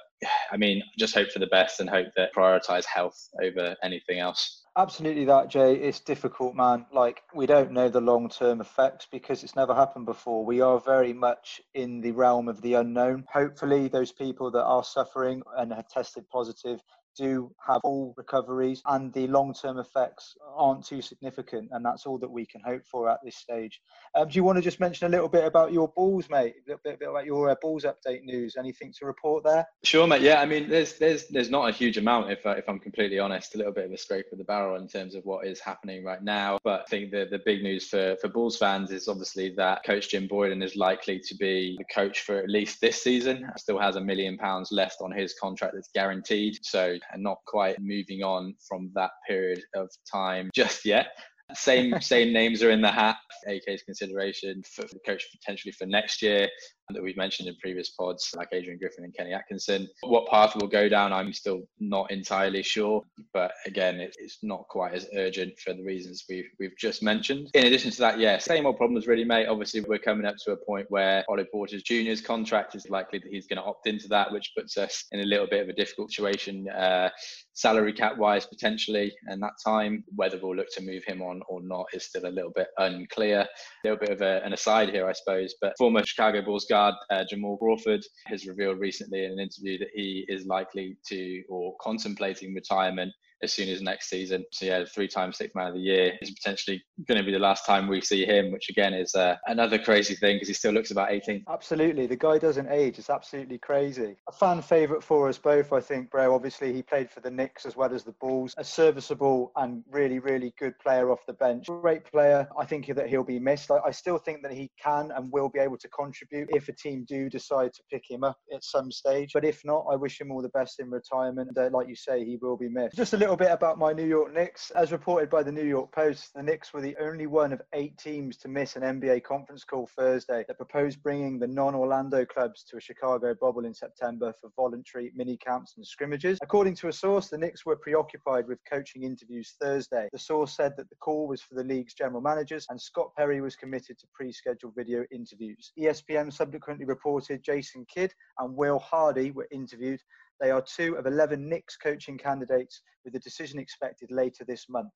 I 0.51 0.57
mean, 0.57 0.83
just 0.99 1.15
hope 1.15 1.31
for 1.31 1.39
the 1.39 1.47
best 1.47 1.81
and 1.81 1.89
hope 1.89 2.09
that 2.17 2.35
prioritize 2.35 2.85
health 2.85 3.29
over 3.43 3.77
anything 3.83 4.19
else. 4.19 4.63
Absolutely, 4.77 5.27
that 5.27 5.49
Jay. 5.49 5.75
It's 5.75 6.01
difficult, 6.01 6.55
man. 6.55 6.87
Like 6.93 7.23
we 7.35 7.47
don't 7.47 7.73
know 7.73 7.89
the 7.91 8.01
long-term 8.01 8.61
effects 8.61 9.07
because 9.11 9.45
it's 9.45 9.57
never 9.57 9.75
happened 9.75 10.07
before. 10.07 10.45
We 10.45 10.61
are 10.63 10.81
very 10.81 11.13
much 11.13 11.61
in 11.75 12.01
the 12.01 12.13
realm 12.13 12.49
of 12.49 12.63
the 12.63 12.75
unknown. 12.75 13.25
Hopefully, 13.31 13.89
those 13.89 14.13
people 14.13 14.51
that 14.53 14.65
are 14.65 14.85
suffering 14.85 15.43
and 15.59 15.73
have 15.73 15.89
tested 15.89 16.25
positive 16.31 16.81
do 17.17 17.53
have 17.67 17.81
all 17.85 18.15
recoveries 18.17 18.83
and 18.87 19.13
the 19.13 19.27
long-term 19.27 19.79
effects 19.79 20.37
aren't 20.57 20.85
too 20.85 21.03
significant 21.03 21.69
and 21.73 21.85
that's 21.85 22.07
all 22.07 22.19
that 22.19 22.31
we 22.31 22.47
can 22.47 22.61
hope 22.65 22.83
for 22.87 23.09
at 23.09 23.19
this 23.25 23.37
stage. 23.37 23.81
Um, 24.15 24.29
do 24.29 24.37
you 24.37 24.45
want 24.45 24.57
to 24.57 24.63
just 24.63 24.81
mention 24.81 25.07
a 25.07 25.11
little 25.11 25.29
bit 25.29 25.45
about 25.45 25.73
your 25.73 25.89
balls 25.89 26.29
mate? 26.31 26.55
A 26.69 26.77
bit, 26.85 27.01
bit 27.01 27.09
about 27.09 27.25
your 27.25 27.51
uh, 27.51 27.55
bulls 27.61 27.85
update 27.85 28.25
news. 28.25 28.57
Anything 28.59 28.93
to 28.99 29.07
report 29.07 29.45
there? 29.45 29.67
Sure 29.85 30.07
mate. 30.07 30.23
Yeah 30.23 30.41
i 30.41 30.47
mean 30.47 30.69
there's 30.69 30.99
there's 30.99 31.27
there's 31.29 31.51
not 31.51 31.69
a 31.69 31.73
huge 31.73 31.99
amount 31.99 32.31
if, 32.31 32.45
uh, 32.47 32.51
if 32.51 32.69
i'm 32.69 32.79
completely 32.79 33.19
honest. 33.19 33.55
A 33.55 33.59
little 33.59 33.73
bit 33.73 33.87
of 33.87 33.93
a 33.93 33.99
scrape 33.99 34.27
of 34.33 34.39
the 34.39 34.45
barrel 34.45 34.77
in 34.77 34.89
terms 34.89 35.15
of 35.15 35.25
what 35.25 35.47
is 35.47 35.61
happening 35.61 36.05
right 36.05 36.23
now. 36.23 36.59
But 36.65 36.83
i 36.83 36.85
think 36.91 37.11
the, 37.11 37.27
the 37.31 37.41
big 37.45 37.63
news 37.63 37.89
for, 37.89 38.17
for 38.21 38.29
bulls 38.29 38.57
fans 38.57 38.91
is 38.91 39.09
obviously 39.09 39.51
that 39.57 39.85
coach 39.85 40.11
jim 40.11 40.29
boylen 40.29 40.63
is 40.63 40.77
likely 40.77 41.19
to 41.19 41.35
be 41.35 41.77
the 41.79 41.85
coach 41.93 42.21
for 42.21 42.39
at 42.39 42.49
least 42.49 42.81
this 42.81 43.03
season. 43.03 43.51
Still 43.57 43.79
has 43.79 43.97
a 43.97 44.01
million 44.01 44.37
pounds 44.37 44.73
left 44.73 45.01
on 45.01 45.11
his 45.11 45.35
contract 45.35 45.75
that's 45.75 45.91
guaranteed. 45.93 46.59
So 46.63 46.97
and 47.13 47.23
not 47.23 47.39
quite 47.47 47.77
moving 47.81 48.23
on 48.23 48.55
from 48.69 48.91
that 48.95 49.11
period 49.29 49.63
of 49.75 49.89
time 50.11 50.51
just 50.55 50.85
yet. 50.85 51.09
Same 51.55 52.01
same 52.01 52.33
names 52.33 52.63
are 52.63 52.71
in 52.71 52.83
the 52.83 52.91
hat. 52.91 53.17
AK's 53.47 53.83
consideration 53.83 54.63
for 54.75 54.83
the 54.83 55.01
coach 55.07 55.27
potentially 55.33 55.73
for 55.73 55.87
next 55.87 56.23
year. 56.23 56.49
That 56.91 57.03
we've 57.03 57.17
mentioned 57.17 57.49
in 57.49 57.57
previous 57.57 57.91
pods, 57.91 58.31
like 58.37 58.49
Adrian 58.53 58.79
Griffin 58.79 59.05
and 59.05 59.15
Kenny 59.15 59.33
Atkinson. 59.33 59.89
What 60.03 60.29
path 60.29 60.55
will 60.57 60.69
go 60.69 60.89
down, 60.89 61.13
I'm 61.13 61.33
still 61.33 61.63
not 61.81 62.11
entirely 62.11 62.63
sure. 62.63 63.03
But 63.33 63.53
again, 63.67 64.01
it's 64.01 64.39
not 64.43 64.67
quite 64.69 64.93
as 64.93 65.09
urgent 65.17 65.59
for 65.59 65.73
the 65.73 65.83
reasons 65.83 66.25
we've, 66.29 66.49
we've 66.59 66.77
just 66.79 67.03
mentioned. 67.03 67.51
In 67.55 67.67
addition 67.67 67.91
to 67.93 67.99
that, 67.99 68.19
yeah, 68.19 68.37
same 68.39 68.67
old 68.67 68.77
problems 68.77 69.07
really, 69.07 69.25
mate. 69.25 69.47
Obviously, 69.47 69.81
we're 69.81 69.99
coming 69.99 70.27
up 70.27 70.37
to 70.45 70.53
a 70.53 70.57
point 70.57 70.87
where 70.91 71.25
Otto 71.29 71.45
Porter's 71.51 71.83
Junior's 71.83 72.21
contract 72.21 72.75
is 72.75 72.91
likely 72.91 73.19
that 73.21 73.29
he's 73.31 73.47
going 73.47 73.59
to 73.59 73.65
opt 73.65 73.87
into 73.87 74.09
that, 74.09 74.33
which 74.33 74.53
puts 74.57 74.77
us 74.77 75.05
in 75.13 75.21
a 75.21 75.25
little 75.25 75.47
bit 75.47 75.63
of 75.63 75.69
a 75.69 75.73
difficult 75.73 76.11
situation. 76.11 76.69
Uh, 76.69 77.09
salary 77.55 77.93
cap 77.93 78.17
wise 78.17 78.47
potentially 78.47 79.13
and 79.27 79.43
that 79.43 79.53
time 79.65 80.03
whether 80.15 80.39
we'll 80.43 80.57
look 80.57 80.71
to 80.73 80.83
move 80.83 81.05
him 81.05 81.21
on 81.21 81.43
or 81.49 81.61
not 81.63 81.85
is 81.93 82.05
still 82.05 82.25
a 82.27 82.29
little 82.29 82.51
bit 82.55 82.69
unclear 82.79 83.41
a 83.41 83.49
little 83.85 83.99
bit 83.99 84.09
of 84.09 84.23
a, 84.23 84.43
an 84.45 84.55
aside 84.55 84.89
here 84.89 85.07
i 85.07 85.13
suppose 85.13 85.55
but 85.61 85.77
former 85.77 86.03
chicago 86.05 86.43
bulls 86.43 86.65
guard 86.73 86.95
uh, 87.11 87.23
jamal 87.29 87.59
crawford 87.59 88.03
has 88.25 88.47
revealed 88.47 88.79
recently 88.79 89.27
in 89.27 89.33
an 89.33 89.39
interview 89.39 89.79
that 89.79 89.91
he 89.95 90.25
is 90.29 90.47
likely 90.47 90.97
to 91.07 91.43
or 91.51 91.75
contemplating 91.83 92.55
retirement 92.55 93.13
as 93.43 93.53
soon 93.53 93.69
as 93.69 93.83
next 93.83 94.09
season. 94.09 94.45
So 94.53 94.67
yeah, 94.67 94.85
three 94.85 95.09
times 95.09 95.39
sixth 95.39 95.55
man 95.55 95.69
of 95.69 95.75
the 95.75 95.81
year 95.81 96.13
is 96.21 96.31
potentially 96.31 96.83
going 97.07 97.19
to 97.19 97.25
be 97.25 97.33
the 97.33 97.39
last 97.39 97.67
time 97.67 97.89
we 97.89 98.01
see 98.01 98.25
him, 98.25 98.53
which 98.53 98.69
again 98.69 98.95
is 98.95 99.15
uh, 99.15 99.37
another 99.47 99.79
crazy 99.79 100.15
thing 100.15 100.37
because 100.37 100.49
he 100.49 100.55
still 100.55 100.73
looks 100.73 100.91
about 100.91 101.11
18. 101.11 101.45
Absolutely, 101.49 102.07
the 102.07 102.17
guy 102.17 102.39
doesn't 102.39 102.71
age. 102.71 102.99
It's 102.99 103.11
absolutely 103.11 103.59
crazy. 103.59 104.17
A 104.29 104.33
fan 104.33 104.63
favourite 104.63 105.03
for 105.03 105.29
us 105.29 105.39
both, 105.39 105.73
I 105.73 105.81
think, 105.81 106.11
bro. 106.11 106.35
Obviously, 106.35 106.73
he 106.73 106.83
played 106.83 107.11
for 107.11 107.21
the 107.21 107.31
Knicks 107.31 107.67
as 107.67 107.77
well 107.77 107.93
as 107.93 108.05
the 108.05 108.15
Bulls. 108.21 108.55
A 108.59 108.65
serviceable 108.65 109.53
and 109.57 109.83
really, 109.91 110.19
really 110.19 110.55
good 110.59 110.79
player 110.79 111.11
off 111.11 111.21
the 111.27 111.33
bench. 111.35 111.67
Great 111.67 112.05
player. 112.05 112.49
I 112.59 112.65
think 112.65 112.87
that 112.87 113.09
he'll 113.09 113.25
be 113.25 113.39
missed. 113.39 113.71
I, 113.71 113.79
I 113.87 113.91
still 113.91 114.19
think 114.19 114.43
that 114.43 114.53
he 114.53 114.71
can 114.83 115.11
and 115.17 115.31
will 115.33 115.49
be 115.49 115.61
able 115.61 115.79
to 115.79 115.89
contribute 115.89 116.49
if 116.53 116.69
a 116.69 116.73
team 116.73 117.05
do 117.09 117.29
decide 117.29 117.73
to 117.75 117.83
pick 117.91 118.05
him 118.09 118.25
up 118.25 118.37
at 118.55 118.65
some 118.65 118.91
stage. 118.91 119.31
But 119.35 119.45
if 119.45 119.63
not, 119.65 119.87
I 119.91 119.97
wish 119.97 120.21
him 120.21 120.31
all 120.31 120.43
the 120.43 120.49
best 120.51 120.81
in 120.81 120.91
retirement. 120.91 121.57
Uh, 121.57 121.71
like 121.73 121.89
you 121.89 121.97
say, 121.97 122.25
he 122.25 122.39
will 122.41 122.57
be 122.57 122.69
missed. 122.69 122.97
Just 122.97 123.15
a 123.15 123.17
little 123.17 123.32
bit 123.37 123.51
about 123.51 123.79
my 123.79 123.93
New 123.93 124.07
York 124.07 124.35
Knicks. 124.35 124.71
As 124.73 124.93
reported 124.93 125.31
by 125.31 125.43
the 125.43 125.53
New 125.53 125.65
York 125.65 125.93
Post, 125.93 126.35
the 126.35 126.43
Knicks 126.43 126.73
were 126.73 126.81
the 126.81 126.97
only 127.01 127.27
one 127.27 127.53
of 127.53 127.63
eight 127.73 127.97
teams 127.97 128.37
to 128.39 128.49
miss 128.49 128.77
an 128.77 128.83
NBA 128.83 129.23
conference 129.23 129.65
call 129.65 129.89
Thursday 129.97 130.45
that 130.49 130.57
proposed 130.57 131.03
bringing 131.03 131.39
the 131.39 131.47
non 131.47 131.75
Orlando 131.75 132.25
clubs 132.25 132.65
to 132.65 132.77
a 132.77 132.81
Chicago 132.81 133.35
bubble 133.41 133.65
in 133.65 133.75
September 133.75 134.35
for 134.41 134.51
voluntary 134.57 135.13
mini 135.15 135.37
camps 135.37 135.75
and 135.77 135.87
scrimmages. 135.87 136.39
According 136.43 136.75
to 136.77 136.89
a 136.89 136.93
source, 136.93 137.29
the 137.29 137.39
Knicks 137.39 137.65
were 137.65 137.77
preoccupied 137.77 138.49
with 138.49 138.59
coaching 138.69 139.05
interviews 139.05 139.55
Thursday. 139.61 140.09
The 140.13 140.19
source 140.19 140.57
said 140.57 140.75
that 140.77 140.91
the 140.91 140.97
call 140.97 141.29
was 141.29 141.43
for 141.43 141.55
the 141.55 141.65
league's 141.65 141.95
general 141.95 142.21
managers 142.21 142.67
and 142.71 142.81
Scott 142.81 143.13
Perry 143.17 143.41
was 143.41 143.57
committed 143.57 143.99
to 143.99 144.07
pre 144.13 144.33
scheduled 144.33 144.75
video 144.75 145.05
interviews. 145.13 145.73
ESPN 145.79 146.33
subsequently 146.33 146.87
reported 146.87 147.43
Jason 147.43 147.87
Kidd 147.87 148.13
and 148.39 148.57
Will 148.57 148.79
Hardy 148.79 149.31
were 149.31 149.49
interviewed 149.51 150.01
they 150.43 150.51
are 150.51 150.61
two 150.61 150.97
of 150.97 151.07
11 151.07 151.49
Knicks 151.49 151.77
coaching 151.77 152.19
candidates 152.19 152.83
with 153.05 153.15
a 153.15 153.21
decision 153.21 153.61
expected 153.61 154.11
later 154.11 154.45
this 154.45 154.69
month. 154.69 154.91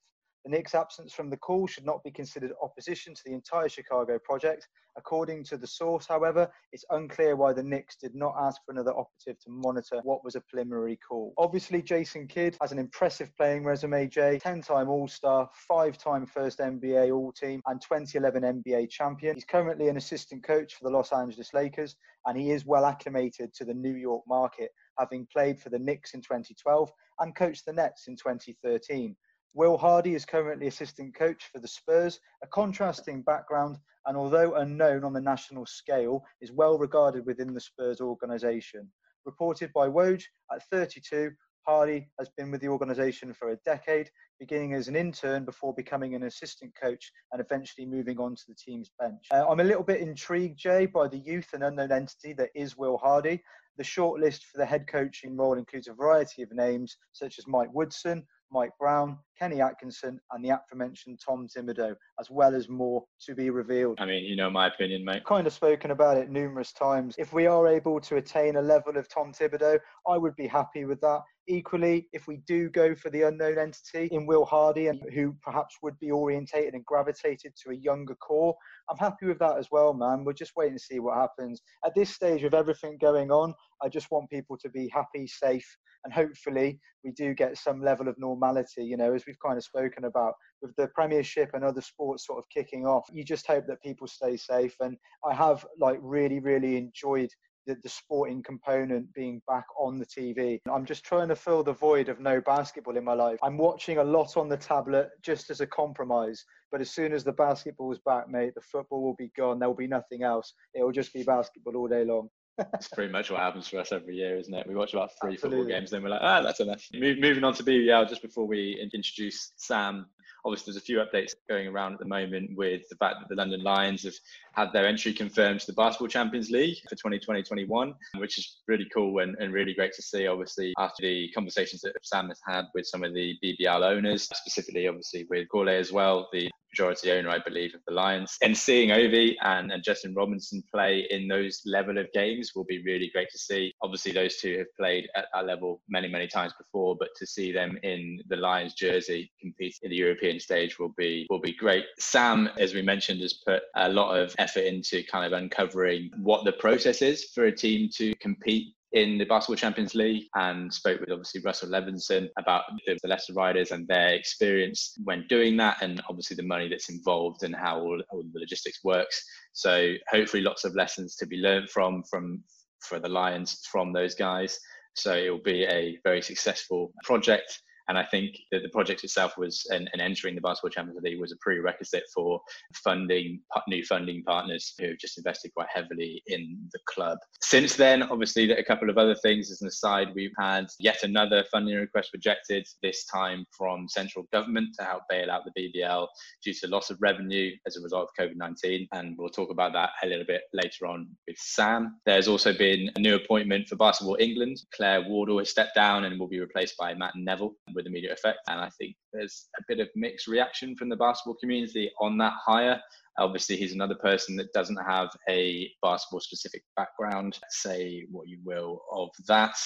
The 0.44 0.50
Knicks' 0.50 0.76
absence 0.76 1.12
from 1.12 1.30
the 1.30 1.36
call 1.36 1.66
should 1.66 1.84
not 1.84 2.04
be 2.04 2.10
considered 2.12 2.52
opposition 2.62 3.14
to 3.14 3.22
the 3.24 3.32
entire 3.32 3.68
Chicago 3.68 4.18
project. 4.22 4.68
According 4.96 5.42
to 5.44 5.56
the 5.56 5.66
source, 5.66 6.06
however, 6.06 6.48
it's 6.72 6.84
unclear 6.90 7.34
why 7.34 7.52
the 7.52 7.62
Knicks 7.62 7.96
did 7.96 8.14
not 8.14 8.34
ask 8.38 8.60
for 8.64 8.70
another 8.70 8.92
operative 8.92 9.40
to 9.40 9.50
monitor 9.50 10.00
what 10.04 10.24
was 10.24 10.36
a 10.36 10.40
preliminary 10.42 10.98
call. 10.98 11.34
Obviously, 11.36 11.82
Jason 11.82 12.28
Kidd 12.28 12.56
has 12.60 12.70
an 12.70 12.78
impressive 12.78 13.36
playing 13.36 13.64
resume, 13.64 14.08
Jay 14.08 14.38
10 14.38 14.62
time 14.62 14.88
All 14.88 15.08
Star, 15.08 15.50
five 15.68 15.98
time 15.98 16.26
first 16.26 16.60
NBA 16.60 17.12
All 17.12 17.32
Team, 17.32 17.60
and 17.66 17.80
2011 17.80 18.62
NBA 18.62 18.88
champion. 18.88 19.34
He's 19.34 19.44
currently 19.44 19.88
an 19.88 19.96
assistant 19.96 20.44
coach 20.44 20.74
for 20.74 20.84
the 20.84 20.96
Los 20.96 21.12
Angeles 21.12 21.54
Lakers, 21.54 21.96
and 22.24 22.38
he 22.38 22.52
is 22.52 22.64
well 22.64 22.84
acclimated 22.84 23.52
to 23.54 23.64
the 23.64 23.74
New 23.74 23.94
York 23.94 24.22
market 24.28 24.70
having 24.98 25.26
played 25.32 25.58
for 25.58 25.70
the 25.70 25.78
Knicks 25.78 26.14
in 26.14 26.20
2012 26.20 26.90
and 27.20 27.34
coached 27.34 27.64
the 27.66 27.72
Nets 27.72 28.08
in 28.08 28.16
2013. 28.16 29.16
Will 29.54 29.78
Hardy 29.78 30.14
is 30.14 30.26
currently 30.26 30.66
assistant 30.66 31.14
coach 31.14 31.48
for 31.52 31.60
the 31.60 31.68
Spurs, 31.68 32.20
a 32.42 32.46
contrasting 32.46 33.22
background, 33.22 33.78
and 34.04 34.16
although 34.16 34.56
unknown 34.56 35.02
on 35.02 35.12
the 35.12 35.20
national 35.20 35.64
scale, 35.64 36.22
is 36.40 36.52
well 36.52 36.78
regarded 36.78 37.24
within 37.24 37.54
the 37.54 37.60
Spurs 37.60 38.00
organisation. 38.00 38.90
Reported 39.24 39.72
by 39.72 39.88
Woj, 39.88 40.22
at 40.52 40.62
32, 40.70 41.32
Hardy 41.66 42.08
has 42.18 42.28
been 42.36 42.50
with 42.50 42.60
the 42.60 42.68
organisation 42.68 43.32
for 43.32 43.50
a 43.50 43.56
decade, 43.64 44.08
beginning 44.38 44.74
as 44.74 44.88
an 44.88 44.94
intern 44.94 45.44
before 45.44 45.74
becoming 45.74 46.14
an 46.14 46.24
assistant 46.24 46.72
coach 46.80 47.10
and 47.32 47.40
eventually 47.40 47.86
moving 47.86 48.18
on 48.18 48.36
to 48.36 48.42
the 48.46 48.54
team's 48.54 48.90
bench. 49.00 49.26
Uh, 49.32 49.46
I'm 49.48 49.60
a 49.60 49.64
little 49.64 49.82
bit 49.82 50.00
intrigued, 50.00 50.58
Jay, 50.58 50.86
by 50.86 51.08
the 51.08 51.18
youth 51.18 51.48
and 51.54 51.64
unknown 51.64 51.92
entity 51.92 52.34
that 52.34 52.50
is 52.54 52.76
Will 52.76 52.98
Hardy. 52.98 53.42
The 53.76 53.84
shortlist 53.84 54.44
for 54.44 54.58
the 54.58 54.66
head 54.66 54.86
coaching 54.86 55.36
role 55.36 55.58
includes 55.58 55.88
a 55.88 55.92
variety 55.92 56.42
of 56.42 56.52
names, 56.52 56.96
such 57.12 57.38
as 57.38 57.46
Mike 57.46 57.72
Woodson, 57.72 58.26
Mike 58.50 58.72
Brown, 58.78 59.18
Kenny 59.38 59.60
Atkinson, 59.60 60.20
and 60.32 60.44
the 60.44 60.50
aforementioned 60.50 61.20
Tom 61.24 61.46
Thibodeau, 61.48 61.94
as 62.18 62.30
well 62.30 62.54
as 62.54 62.68
more 62.68 63.04
to 63.26 63.34
be 63.34 63.50
revealed. 63.50 63.98
I 64.00 64.06
mean, 64.06 64.24
you 64.24 64.36
know 64.36 64.50
my 64.50 64.68
opinion, 64.68 65.04
mate. 65.04 65.24
Kind 65.24 65.46
of 65.46 65.52
spoken 65.52 65.90
about 65.90 66.16
it 66.16 66.30
numerous 66.30 66.72
times. 66.72 67.14
If 67.18 67.32
we 67.32 67.46
are 67.46 67.66
able 67.68 68.00
to 68.00 68.16
attain 68.16 68.56
a 68.56 68.62
level 68.62 68.96
of 68.96 69.08
Tom 69.08 69.32
Thibodeau, 69.32 69.78
I 70.08 70.16
would 70.16 70.36
be 70.36 70.46
happy 70.46 70.84
with 70.84 71.00
that. 71.00 71.20
Equally, 71.48 72.08
if 72.12 72.26
we 72.26 72.38
do 72.46 72.68
go 72.70 72.94
for 72.94 73.10
the 73.10 73.22
unknown 73.22 73.58
entity 73.58 74.08
in 74.10 74.26
Will 74.26 74.44
Hardy, 74.44 74.88
and 74.88 75.00
who 75.12 75.36
perhaps 75.42 75.76
would 75.82 75.98
be 76.00 76.10
orientated 76.10 76.74
and 76.74 76.84
gravitated 76.84 77.52
to 77.62 77.70
a 77.70 77.76
younger 77.76 78.16
core, 78.16 78.54
I'm 78.90 78.98
happy 78.98 79.26
with 79.26 79.38
that 79.40 79.58
as 79.58 79.68
well, 79.70 79.94
man. 79.94 80.24
We're 80.24 80.32
just 80.32 80.56
waiting 80.56 80.76
to 80.76 80.82
see 80.82 80.98
what 80.98 81.16
happens. 81.16 81.62
At 81.84 81.94
this 81.94 82.10
stage 82.10 82.42
of 82.42 82.54
everything 82.54 82.98
going 83.00 83.30
on, 83.30 83.54
I 83.82 83.88
just 83.88 84.10
want 84.10 84.30
people 84.30 84.56
to 84.58 84.68
be 84.68 84.88
happy, 84.92 85.26
safe, 85.26 85.76
and 86.06 86.14
hopefully 86.14 86.78
we 87.04 87.10
do 87.12 87.34
get 87.34 87.58
some 87.58 87.82
level 87.82 88.08
of 88.08 88.16
normality. 88.16 88.84
You 88.84 88.96
know, 88.96 89.12
as 89.12 89.26
we've 89.26 89.38
kind 89.44 89.58
of 89.58 89.64
spoken 89.64 90.04
about 90.04 90.34
with 90.62 90.74
the 90.76 90.88
Premiership 90.94 91.50
and 91.52 91.64
other 91.64 91.80
sports 91.80 92.26
sort 92.26 92.38
of 92.38 92.44
kicking 92.48 92.86
off, 92.86 93.04
you 93.12 93.24
just 93.24 93.46
hope 93.46 93.66
that 93.66 93.82
people 93.82 94.06
stay 94.06 94.36
safe. 94.36 94.74
And 94.80 94.96
I 95.28 95.34
have 95.34 95.66
like 95.80 95.98
really, 96.00 96.38
really 96.38 96.76
enjoyed 96.76 97.30
the, 97.66 97.76
the 97.82 97.88
sporting 97.88 98.42
component 98.42 99.12
being 99.14 99.42
back 99.48 99.66
on 99.78 99.98
the 99.98 100.06
TV. 100.06 100.60
I'm 100.72 100.84
just 100.84 101.04
trying 101.04 101.28
to 101.28 101.36
fill 101.36 101.64
the 101.64 101.72
void 101.72 102.08
of 102.08 102.20
no 102.20 102.40
basketball 102.40 102.96
in 102.96 103.04
my 103.04 103.14
life. 103.14 103.38
I'm 103.42 103.58
watching 103.58 103.98
a 103.98 104.04
lot 104.04 104.36
on 104.36 104.48
the 104.48 104.56
tablet 104.56 105.08
just 105.22 105.50
as 105.50 105.60
a 105.60 105.66
compromise. 105.66 106.44
But 106.70 106.80
as 106.80 106.90
soon 106.90 107.12
as 107.12 107.24
the 107.24 107.32
basketball's 107.32 107.98
back, 108.06 108.28
mate, 108.28 108.54
the 108.54 108.60
football 108.60 109.02
will 109.02 109.16
be 109.16 109.32
gone. 109.36 109.58
There 109.58 109.68
will 109.68 109.76
be 109.76 109.88
nothing 109.88 110.22
else. 110.22 110.52
It 110.74 110.82
will 110.82 110.92
just 110.92 111.12
be 111.12 111.24
basketball 111.24 111.76
all 111.76 111.88
day 111.88 112.04
long. 112.04 112.28
That's 112.58 112.88
pretty 112.88 113.12
much 113.12 113.30
what 113.30 113.40
happens 113.40 113.68
for 113.68 113.78
us 113.78 113.92
every 113.92 114.16
year, 114.16 114.36
isn't 114.36 114.52
it? 114.52 114.66
We 114.66 114.74
watch 114.74 114.94
about 114.94 115.10
three 115.20 115.34
Absolutely. 115.34 115.58
football 115.58 115.78
games, 115.78 115.90
then 115.90 116.02
we're 116.02 116.10
like, 116.10 116.22
ah, 116.22 116.42
that's 116.42 116.60
enough. 116.60 116.86
moving 116.92 117.44
on 117.44 117.54
to 117.54 117.62
BBL, 117.62 118.08
just 118.08 118.22
before 118.22 118.46
we 118.46 118.78
introduce 118.92 119.52
Sam 119.56 120.06
obviously 120.46 120.72
there's 120.72 120.82
a 120.82 120.86
few 120.86 120.98
updates 120.98 121.34
going 121.48 121.66
around 121.66 121.94
at 121.94 121.98
the 121.98 122.06
moment 122.06 122.56
with 122.56 122.88
the 122.88 122.96
fact 122.96 123.16
that 123.18 123.28
the 123.28 123.34
London 123.34 123.62
Lions 123.64 124.04
have 124.04 124.14
had 124.52 124.72
their 124.72 124.86
entry 124.86 125.12
confirmed 125.12 125.60
to 125.60 125.66
the 125.66 125.72
Basketball 125.72 126.06
Champions 126.06 126.50
League 126.50 126.76
for 126.88 126.94
2020-21, 126.94 127.92
which 128.18 128.38
is 128.38 128.60
really 128.68 128.86
cool 128.94 129.18
and, 129.18 129.36
and 129.40 129.52
really 129.52 129.74
great 129.74 129.92
to 129.94 130.02
see. 130.02 130.28
Obviously, 130.28 130.72
after 130.78 131.02
the 131.02 131.28
conversations 131.34 131.80
that 131.82 131.92
Sam 132.02 132.28
has 132.28 132.40
had 132.46 132.66
with 132.74 132.86
some 132.86 133.02
of 133.02 133.12
the 133.12 133.34
BBL 133.44 133.82
owners, 133.82 134.22
specifically 134.22 134.86
obviously 134.86 135.26
with 135.28 135.48
Gourlay 135.52 135.80
as 135.80 135.90
well, 135.92 136.28
the 136.32 136.48
majority 136.76 137.10
owner, 137.10 137.30
I 137.30 137.38
believe, 137.38 137.74
of 137.74 137.80
the 137.86 137.94
Lions. 137.94 138.36
And 138.42 138.56
seeing 138.56 138.90
Ovi 138.90 139.34
and, 139.42 139.72
and 139.72 139.82
Justin 139.82 140.14
Robinson 140.14 140.62
play 140.72 141.06
in 141.10 141.26
those 141.26 141.62
level 141.64 141.96
of 141.96 142.12
games 142.12 142.52
will 142.54 142.64
be 142.64 142.82
really 142.82 143.10
great 143.14 143.30
to 143.30 143.38
see. 143.38 143.72
Obviously, 143.82 144.12
those 144.12 144.36
two 144.36 144.58
have 144.58 144.66
played 144.78 145.08
at 145.16 145.26
that 145.32 145.46
level 145.46 145.80
many, 145.88 146.08
many 146.08 146.26
times 146.26 146.52
before, 146.58 146.96
but 146.98 147.08
to 147.16 147.26
see 147.26 147.50
them 147.50 147.78
in 147.82 148.20
the 148.28 148.36
Lions 148.36 148.74
jersey 148.74 149.30
compete 149.40 149.76
in 149.82 149.90
the 149.90 149.96
European 149.96 150.38
stage 150.38 150.78
will 150.78 150.92
be 150.98 151.26
will 151.30 151.40
be 151.40 151.54
great. 151.54 151.84
Sam, 151.98 152.50
as 152.58 152.74
we 152.74 152.82
mentioned, 152.82 153.20
has 153.22 153.32
put 153.46 153.62
a 153.76 153.88
lot 153.88 154.16
of 154.16 154.34
effort 154.38 154.64
into 154.64 155.02
kind 155.04 155.24
of 155.24 155.32
uncovering 155.32 156.10
what 156.18 156.44
the 156.44 156.52
process 156.52 157.00
is 157.00 157.24
for 157.34 157.44
a 157.44 157.52
team 157.52 157.88
to 157.94 158.14
compete 158.16 158.74
in 158.96 159.18
the 159.18 159.26
Basketball 159.26 159.56
Champions 159.56 159.94
League 159.94 160.24
and 160.36 160.72
spoke 160.72 161.00
with 161.00 161.10
obviously 161.10 161.42
Russell 161.42 161.68
Levinson 161.68 162.30
about 162.38 162.64
the 162.86 162.98
Leicester 163.06 163.34
Riders 163.34 163.70
and 163.70 163.86
their 163.86 164.14
experience 164.14 164.94
when 165.04 165.26
doing 165.28 165.54
that 165.58 165.82
and 165.82 166.00
obviously 166.08 166.34
the 166.34 166.42
money 166.42 166.66
that's 166.66 166.88
involved 166.88 167.42
and 167.42 167.54
how 167.54 167.78
all, 167.78 168.02
all 168.10 168.24
the 168.32 168.40
logistics 168.40 168.82
works. 168.82 169.22
So 169.52 169.92
hopefully 170.10 170.42
lots 170.42 170.64
of 170.64 170.74
lessons 170.74 171.14
to 171.16 171.26
be 171.26 171.36
learned 171.36 171.68
from 171.68 172.04
from 172.10 172.42
for 172.80 172.98
the 172.98 173.08
Lions 173.08 173.60
from 173.70 173.92
those 173.92 174.14
guys. 174.14 174.58
So 174.94 175.14
it 175.14 175.28
will 175.28 175.42
be 175.44 175.64
a 175.64 175.98
very 176.02 176.22
successful 176.22 176.94
project 177.04 177.60
And 177.88 177.98
I 177.98 178.04
think 178.04 178.36
that 178.52 178.62
the 178.62 178.68
project 178.70 179.04
itself 179.04 179.36
was, 179.36 179.66
and, 179.70 179.88
and 179.92 180.02
entering 180.02 180.34
the 180.34 180.40
Basketball 180.40 180.70
Champions 180.70 181.00
League 181.02 181.20
was 181.20 181.32
a 181.32 181.36
prerequisite 181.40 182.04
for 182.14 182.40
funding 182.74 183.40
new 183.68 183.84
funding 183.84 184.22
partners 184.22 184.74
who 184.78 184.88
have 184.88 184.98
just 184.98 185.18
invested 185.18 185.52
quite 185.54 185.68
heavily 185.72 186.22
in 186.26 186.58
the 186.72 186.78
club. 186.86 187.18
Since 187.42 187.76
then, 187.76 188.02
obviously, 188.02 188.50
a 188.50 188.64
couple 188.64 188.90
of 188.90 188.98
other 188.98 189.14
things 189.16 189.50
as 189.50 189.62
an 189.62 189.68
aside, 189.68 190.08
we've 190.14 190.34
had 190.38 190.66
yet 190.78 191.02
another 191.02 191.44
funding 191.50 191.76
request 191.76 192.10
rejected, 192.12 192.66
this 192.82 193.04
time 193.06 193.44
from 193.56 193.88
central 193.88 194.26
government 194.32 194.68
to 194.78 194.84
help 194.84 195.02
bail 195.08 195.30
out 195.30 195.42
the 195.44 195.70
BBL 195.72 196.06
due 196.44 196.54
to 196.54 196.68
loss 196.68 196.90
of 196.90 196.98
revenue 197.00 197.52
as 197.66 197.76
a 197.76 197.80
result 197.80 198.08
of 198.08 198.24
COVID 198.24 198.36
19. 198.36 198.88
And 198.92 199.16
we'll 199.18 199.28
talk 199.28 199.50
about 199.50 199.72
that 199.72 199.90
a 200.02 200.06
little 200.06 200.26
bit 200.26 200.42
later 200.52 200.86
on 200.86 201.08
with 201.26 201.36
Sam. 201.38 201.96
There's 202.06 202.28
also 202.28 202.52
been 202.52 202.90
a 202.96 203.00
new 203.00 203.16
appointment 203.16 203.68
for 203.68 203.76
Basketball 203.76 204.16
England. 204.20 204.58
Claire 204.74 205.02
Wardle 205.02 205.38
has 205.38 205.50
stepped 205.50 205.74
down 205.74 206.04
and 206.04 206.18
will 206.18 206.28
be 206.28 206.40
replaced 206.40 206.76
by 206.76 206.94
Matt 206.94 207.14
Neville 207.16 207.54
with 207.76 207.86
immediate 207.86 208.12
effect. 208.12 208.38
And 208.48 208.60
I 208.60 208.70
think 208.70 208.96
there's 209.12 209.48
a 209.58 209.62
bit 209.68 209.78
of 209.78 209.88
mixed 209.94 210.26
reaction 210.26 210.74
from 210.76 210.88
the 210.88 210.96
basketball 210.96 211.36
community 211.40 211.90
on 212.00 212.18
that 212.18 212.32
hire. 212.44 212.80
Obviously, 213.18 213.56
he's 213.56 213.72
another 213.72 213.94
person 213.94 214.36
that 214.36 214.52
doesn't 214.52 214.76
have 214.76 215.08
a 215.28 215.70
basketball 215.82 216.20
specific 216.20 216.62
background. 216.76 217.38
Say 217.50 218.06
what 218.10 218.28
you 218.28 218.38
will 218.44 218.80
of 218.92 219.08
that. 219.26 219.56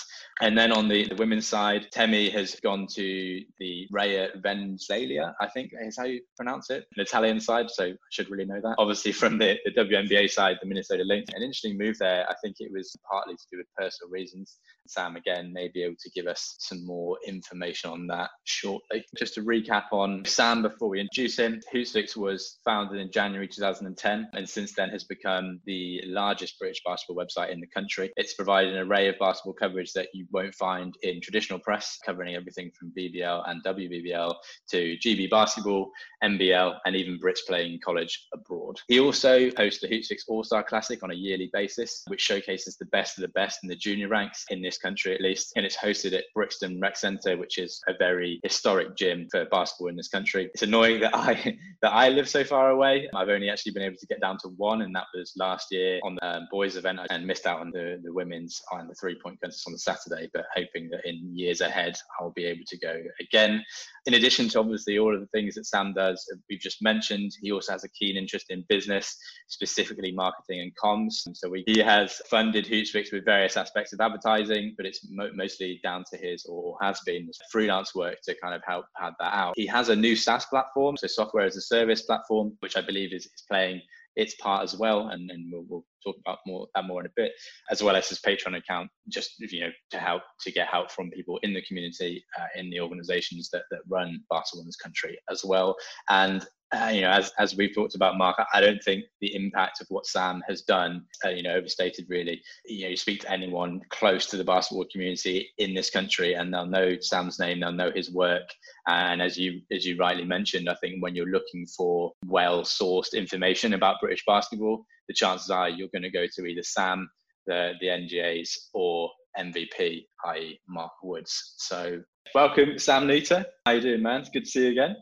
And 0.40 0.56
then 0.56 0.72
on 0.72 0.88
the, 0.88 1.08
the 1.08 1.16
women's 1.16 1.46
side, 1.46 1.86
Temi 1.92 2.30
has 2.30 2.54
gone 2.60 2.86
to 2.94 3.40
the 3.58 3.86
Reyer 3.90 4.30
Venezia, 4.42 5.34
I 5.40 5.48
think 5.48 5.72
is 5.80 5.96
how 5.98 6.04
you 6.04 6.20
pronounce 6.36 6.70
it, 6.70 6.86
an 6.96 7.02
Italian 7.02 7.40
side. 7.40 7.70
So 7.70 7.84
I 7.84 7.94
should 8.10 8.30
really 8.30 8.44
know 8.44 8.60
that. 8.62 8.76
Obviously, 8.78 9.12
from 9.12 9.38
the, 9.38 9.58
the 9.64 9.72
WNBA 9.72 10.30
side, 10.30 10.56
the 10.60 10.68
Minnesota 10.68 11.04
Lynx, 11.04 11.30
an 11.34 11.42
interesting 11.42 11.78
move 11.78 11.98
there. 11.98 12.26
I 12.28 12.34
think 12.42 12.56
it 12.60 12.70
was 12.72 12.94
partly 13.10 13.34
to 13.34 13.44
do 13.50 13.58
with 13.58 13.66
personal 13.76 14.10
reasons. 14.10 14.58
Sam, 14.86 15.16
again, 15.16 15.52
may 15.52 15.68
be 15.68 15.82
able 15.82 15.96
to 16.00 16.10
give 16.10 16.26
us 16.26 16.56
some 16.58 16.84
more 16.84 17.16
information 17.26 17.90
on 17.90 18.06
that 18.08 18.30
shortly. 18.44 19.04
Just 19.16 19.34
to 19.34 19.42
recap 19.42 19.84
on 19.92 20.24
Sam 20.24 20.62
before 20.62 20.88
we 20.88 21.00
introduce 21.00 21.38
him, 21.38 21.60
Hoopsfix 21.72 22.16
was 22.16 22.58
founded 22.64 23.00
in 23.00 23.10
January 23.12 23.39
January 23.40 23.48
2010, 23.48 24.28
and 24.34 24.48
since 24.48 24.74
then 24.74 24.90
has 24.90 25.04
become 25.04 25.60
the 25.64 26.02
largest 26.06 26.58
British 26.58 26.82
basketball 26.84 27.24
website 27.24 27.50
in 27.50 27.60
the 27.60 27.66
country. 27.68 28.12
It's 28.16 28.34
provided 28.34 28.74
an 28.74 28.86
array 28.86 29.08
of 29.08 29.18
basketball 29.18 29.54
coverage 29.54 29.92
that 29.94 30.08
you 30.12 30.26
won't 30.30 30.54
find 30.54 30.94
in 31.02 31.22
traditional 31.22 31.58
press, 31.58 31.98
covering 32.04 32.34
everything 32.34 32.70
from 32.78 32.92
BBL 32.96 33.48
and 33.48 33.64
WBBL 33.64 34.34
to 34.72 34.96
GB 34.98 35.30
basketball, 35.30 35.90
NBL, 36.22 36.76
and 36.84 36.94
even 36.94 37.18
Brits 37.18 37.38
playing 37.46 37.80
college 37.82 38.26
abroad. 38.34 38.78
He 38.88 39.00
also 39.00 39.50
hosts 39.56 39.80
the 39.80 39.88
Hoopsfix 39.88 40.24
All 40.28 40.44
Star 40.44 40.62
Classic 40.62 41.02
on 41.02 41.10
a 41.10 41.14
yearly 41.14 41.48
basis, 41.52 42.02
which 42.08 42.20
showcases 42.20 42.76
the 42.76 42.86
best 42.86 43.16
of 43.16 43.22
the 43.22 43.28
best 43.28 43.60
in 43.62 43.70
the 43.70 43.76
junior 43.76 44.08
ranks 44.08 44.44
in 44.50 44.60
this 44.60 44.76
country 44.76 45.14
at 45.14 45.22
least. 45.22 45.54
And 45.56 45.64
it's 45.64 45.76
hosted 45.76 46.12
at 46.12 46.24
Brixton 46.34 46.78
Rec 46.78 46.96
Centre, 46.96 47.38
which 47.38 47.56
is 47.56 47.80
a 47.88 47.94
very 47.98 48.38
historic 48.42 48.96
gym 48.96 49.28
for 49.30 49.46
basketball 49.46 49.88
in 49.88 49.96
this 49.96 50.08
country. 50.08 50.50
It's 50.52 50.62
annoying 50.62 51.00
that 51.00 51.14
I 51.14 51.56
that 51.82 51.92
I 51.92 52.10
live 52.10 52.28
so 52.28 52.44
far 52.44 52.70
away. 52.70 53.08
I've 53.14 53.29
only 53.30 53.50
actually 53.50 53.72
been 53.72 53.82
able 53.82 53.96
to 53.96 54.06
get 54.06 54.20
down 54.20 54.38
to 54.38 54.48
one, 54.56 54.82
and 54.82 54.94
that 54.94 55.06
was 55.14 55.32
last 55.36 55.68
year 55.70 56.00
on 56.02 56.16
the 56.16 56.26
um, 56.26 56.48
boys 56.50 56.76
event, 56.76 57.00
and 57.10 57.26
missed 57.26 57.46
out 57.46 57.60
on 57.60 57.70
the, 57.70 58.00
the 58.04 58.12
women's 58.12 58.60
and 58.72 58.88
the 58.88 58.94
three 58.94 59.18
point 59.22 59.40
contest 59.40 59.64
on 59.66 59.72
the 59.72 59.78
Saturday. 59.78 60.28
But 60.32 60.46
hoping 60.54 60.88
that 60.90 61.08
in 61.08 61.36
years 61.36 61.60
ahead, 61.60 61.96
I'll 62.18 62.32
be 62.32 62.44
able 62.44 62.64
to 62.66 62.78
go 62.78 63.02
again. 63.20 63.64
In 64.06 64.14
addition 64.14 64.48
to 64.50 64.60
obviously 64.60 64.98
all 64.98 65.14
of 65.14 65.20
the 65.20 65.26
things 65.28 65.54
that 65.54 65.66
Sam 65.66 65.92
does, 65.92 66.26
uh, 66.32 66.36
we've 66.48 66.60
just 66.60 66.82
mentioned, 66.82 67.32
he 67.40 67.52
also 67.52 67.72
has 67.72 67.84
a 67.84 67.88
keen 67.90 68.16
interest 68.16 68.46
in 68.50 68.64
business, 68.68 69.16
specifically 69.48 70.12
marketing 70.12 70.60
and 70.60 70.72
comms. 70.82 71.26
And 71.26 71.36
so 71.36 71.48
we, 71.48 71.64
he 71.66 71.78
has 71.80 72.20
funded 72.30 72.66
Hoopsfix 72.66 73.12
with 73.12 73.24
various 73.24 73.56
aspects 73.56 73.92
of 73.92 74.00
advertising, 74.00 74.74
but 74.76 74.86
it's 74.86 75.00
mo- 75.10 75.30
mostly 75.34 75.80
down 75.82 76.04
to 76.10 76.16
his 76.16 76.46
or 76.48 76.76
has 76.80 77.00
been 77.04 77.30
freelance 77.50 77.94
work 77.94 78.16
to 78.24 78.34
kind 78.40 78.54
of 78.54 78.62
help 78.66 78.86
pad 78.98 79.12
that 79.20 79.34
out. 79.34 79.54
He 79.56 79.66
has 79.66 79.88
a 79.88 79.96
new 79.96 80.16
SaaS 80.16 80.46
platform, 80.46 80.96
so 80.96 81.06
software 81.06 81.44
as 81.44 81.56
a 81.56 81.60
service 81.60 82.02
platform, 82.02 82.56
which 82.60 82.76
I 82.76 82.80
believe 82.80 83.12
is 83.12 83.19
is, 83.20 83.26
is 83.26 83.44
playing 83.50 83.80
its 84.16 84.34
part 84.36 84.62
as 84.64 84.76
well, 84.76 85.08
and, 85.08 85.30
and 85.30 85.52
we'll, 85.52 85.64
we'll, 85.68 85.84
talk 86.02 86.16
about 86.24 86.38
more 86.46 86.66
that 86.74 86.86
more 86.86 87.00
in 87.00 87.06
a 87.06 87.12
bit, 87.14 87.30
as 87.70 87.82
well 87.82 87.94
as 87.94 88.08
his 88.08 88.20
Patreon 88.20 88.56
account, 88.56 88.88
just 89.10 89.32
you 89.38 89.60
know 89.60 89.70
to 89.90 89.98
help 89.98 90.22
to 90.40 90.50
get 90.50 90.66
help 90.66 90.90
from 90.90 91.10
people 91.10 91.38
in 91.42 91.52
the 91.52 91.62
community, 91.62 92.24
uh, 92.38 92.46
in 92.58 92.70
the 92.70 92.80
organisations 92.80 93.50
that 93.52 93.64
that 93.70 93.80
run 93.88 94.18
Barcelona's 94.30 94.76
country 94.76 95.18
as 95.30 95.44
well, 95.44 95.76
and 96.08 96.46
uh, 96.72 96.90
you 96.92 97.00
know, 97.00 97.10
as 97.10 97.32
as 97.38 97.56
we've 97.56 97.74
talked 97.74 97.96
about, 97.96 98.16
Mark, 98.16 98.36
I 98.54 98.60
don't 98.60 98.82
think 98.84 99.04
the 99.20 99.34
impact 99.34 99.80
of 99.80 99.88
what 99.88 100.06
Sam 100.06 100.40
has 100.48 100.62
done, 100.62 101.04
uh, 101.24 101.30
you 101.30 101.42
know, 101.42 101.54
overstated 101.54 102.06
really. 102.08 102.40
You 102.64 102.84
know, 102.84 102.88
you 102.90 102.96
speak 102.96 103.22
to 103.22 103.32
anyone 103.32 103.80
close 103.90 104.26
to 104.26 104.36
the 104.36 104.44
basketball 104.44 104.86
community 104.92 105.50
in 105.58 105.74
this 105.74 105.90
country, 105.90 106.34
and 106.34 106.54
they'll 106.54 106.66
know 106.66 106.96
Sam's 107.00 107.40
name, 107.40 107.58
they'll 107.60 107.72
know 107.72 107.90
his 107.92 108.12
work. 108.12 108.48
And 108.86 109.20
as 109.20 109.36
you 109.36 109.62
as 109.72 109.84
you 109.84 109.96
rightly 109.96 110.24
mentioned, 110.24 110.68
I 110.68 110.76
think 110.76 111.02
when 111.02 111.16
you're 111.16 111.26
looking 111.26 111.66
for 111.66 112.12
well-sourced 112.26 113.14
information 113.14 113.74
about 113.74 114.00
British 114.00 114.22
basketball, 114.24 114.84
the 115.08 115.14
chances 115.14 115.50
are 115.50 115.68
you're 115.68 115.88
going 115.88 116.02
to 116.02 116.10
go 116.10 116.26
to 116.36 116.46
either 116.46 116.62
Sam, 116.62 117.10
the 117.46 117.72
the 117.80 117.88
NGAs, 117.88 118.50
or 118.74 119.10
MVP, 119.36 120.06
i.e. 120.26 120.60
Mark 120.68 120.92
Woods. 121.02 121.54
So, 121.58 122.00
welcome, 122.32 122.78
Sam 122.78 123.08
Neter. 123.08 123.44
How 123.66 123.72
you 123.72 123.80
doing, 123.80 124.02
man? 124.02 124.20
It's 124.20 124.30
good 124.30 124.44
to 124.44 124.50
see 124.50 124.66
you 124.66 124.70
again. 124.70 124.94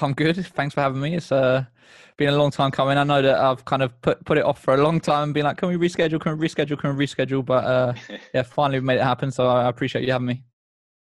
I'm 0.00 0.12
good. 0.12 0.44
Thanks 0.46 0.74
for 0.74 0.80
having 0.80 1.00
me. 1.00 1.14
It's 1.14 1.30
uh, 1.30 1.64
been 2.16 2.28
a 2.28 2.36
long 2.36 2.50
time 2.50 2.70
coming. 2.70 2.98
I 2.98 3.04
know 3.04 3.22
that 3.22 3.38
I've 3.38 3.64
kind 3.64 3.82
of 3.82 4.00
put 4.02 4.24
put 4.24 4.38
it 4.38 4.44
off 4.44 4.60
for 4.62 4.74
a 4.74 4.82
long 4.82 5.00
time 5.00 5.24
and 5.24 5.34
been 5.34 5.44
like, 5.44 5.56
can 5.56 5.68
we 5.68 5.76
reschedule? 5.76 6.20
Can 6.20 6.38
we 6.38 6.48
reschedule? 6.48 6.78
Can 6.78 6.96
we 6.96 7.06
reschedule? 7.06 7.44
But 7.44 7.64
uh, 7.64 7.94
yeah, 8.34 8.42
finally 8.42 8.80
we 8.80 8.86
made 8.86 8.98
it 8.98 9.04
happen. 9.04 9.30
So 9.30 9.46
I 9.46 9.68
appreciate 9.68 10.04
you 10.04 10.12
having 10.12 10.26
me. 10.26 10.42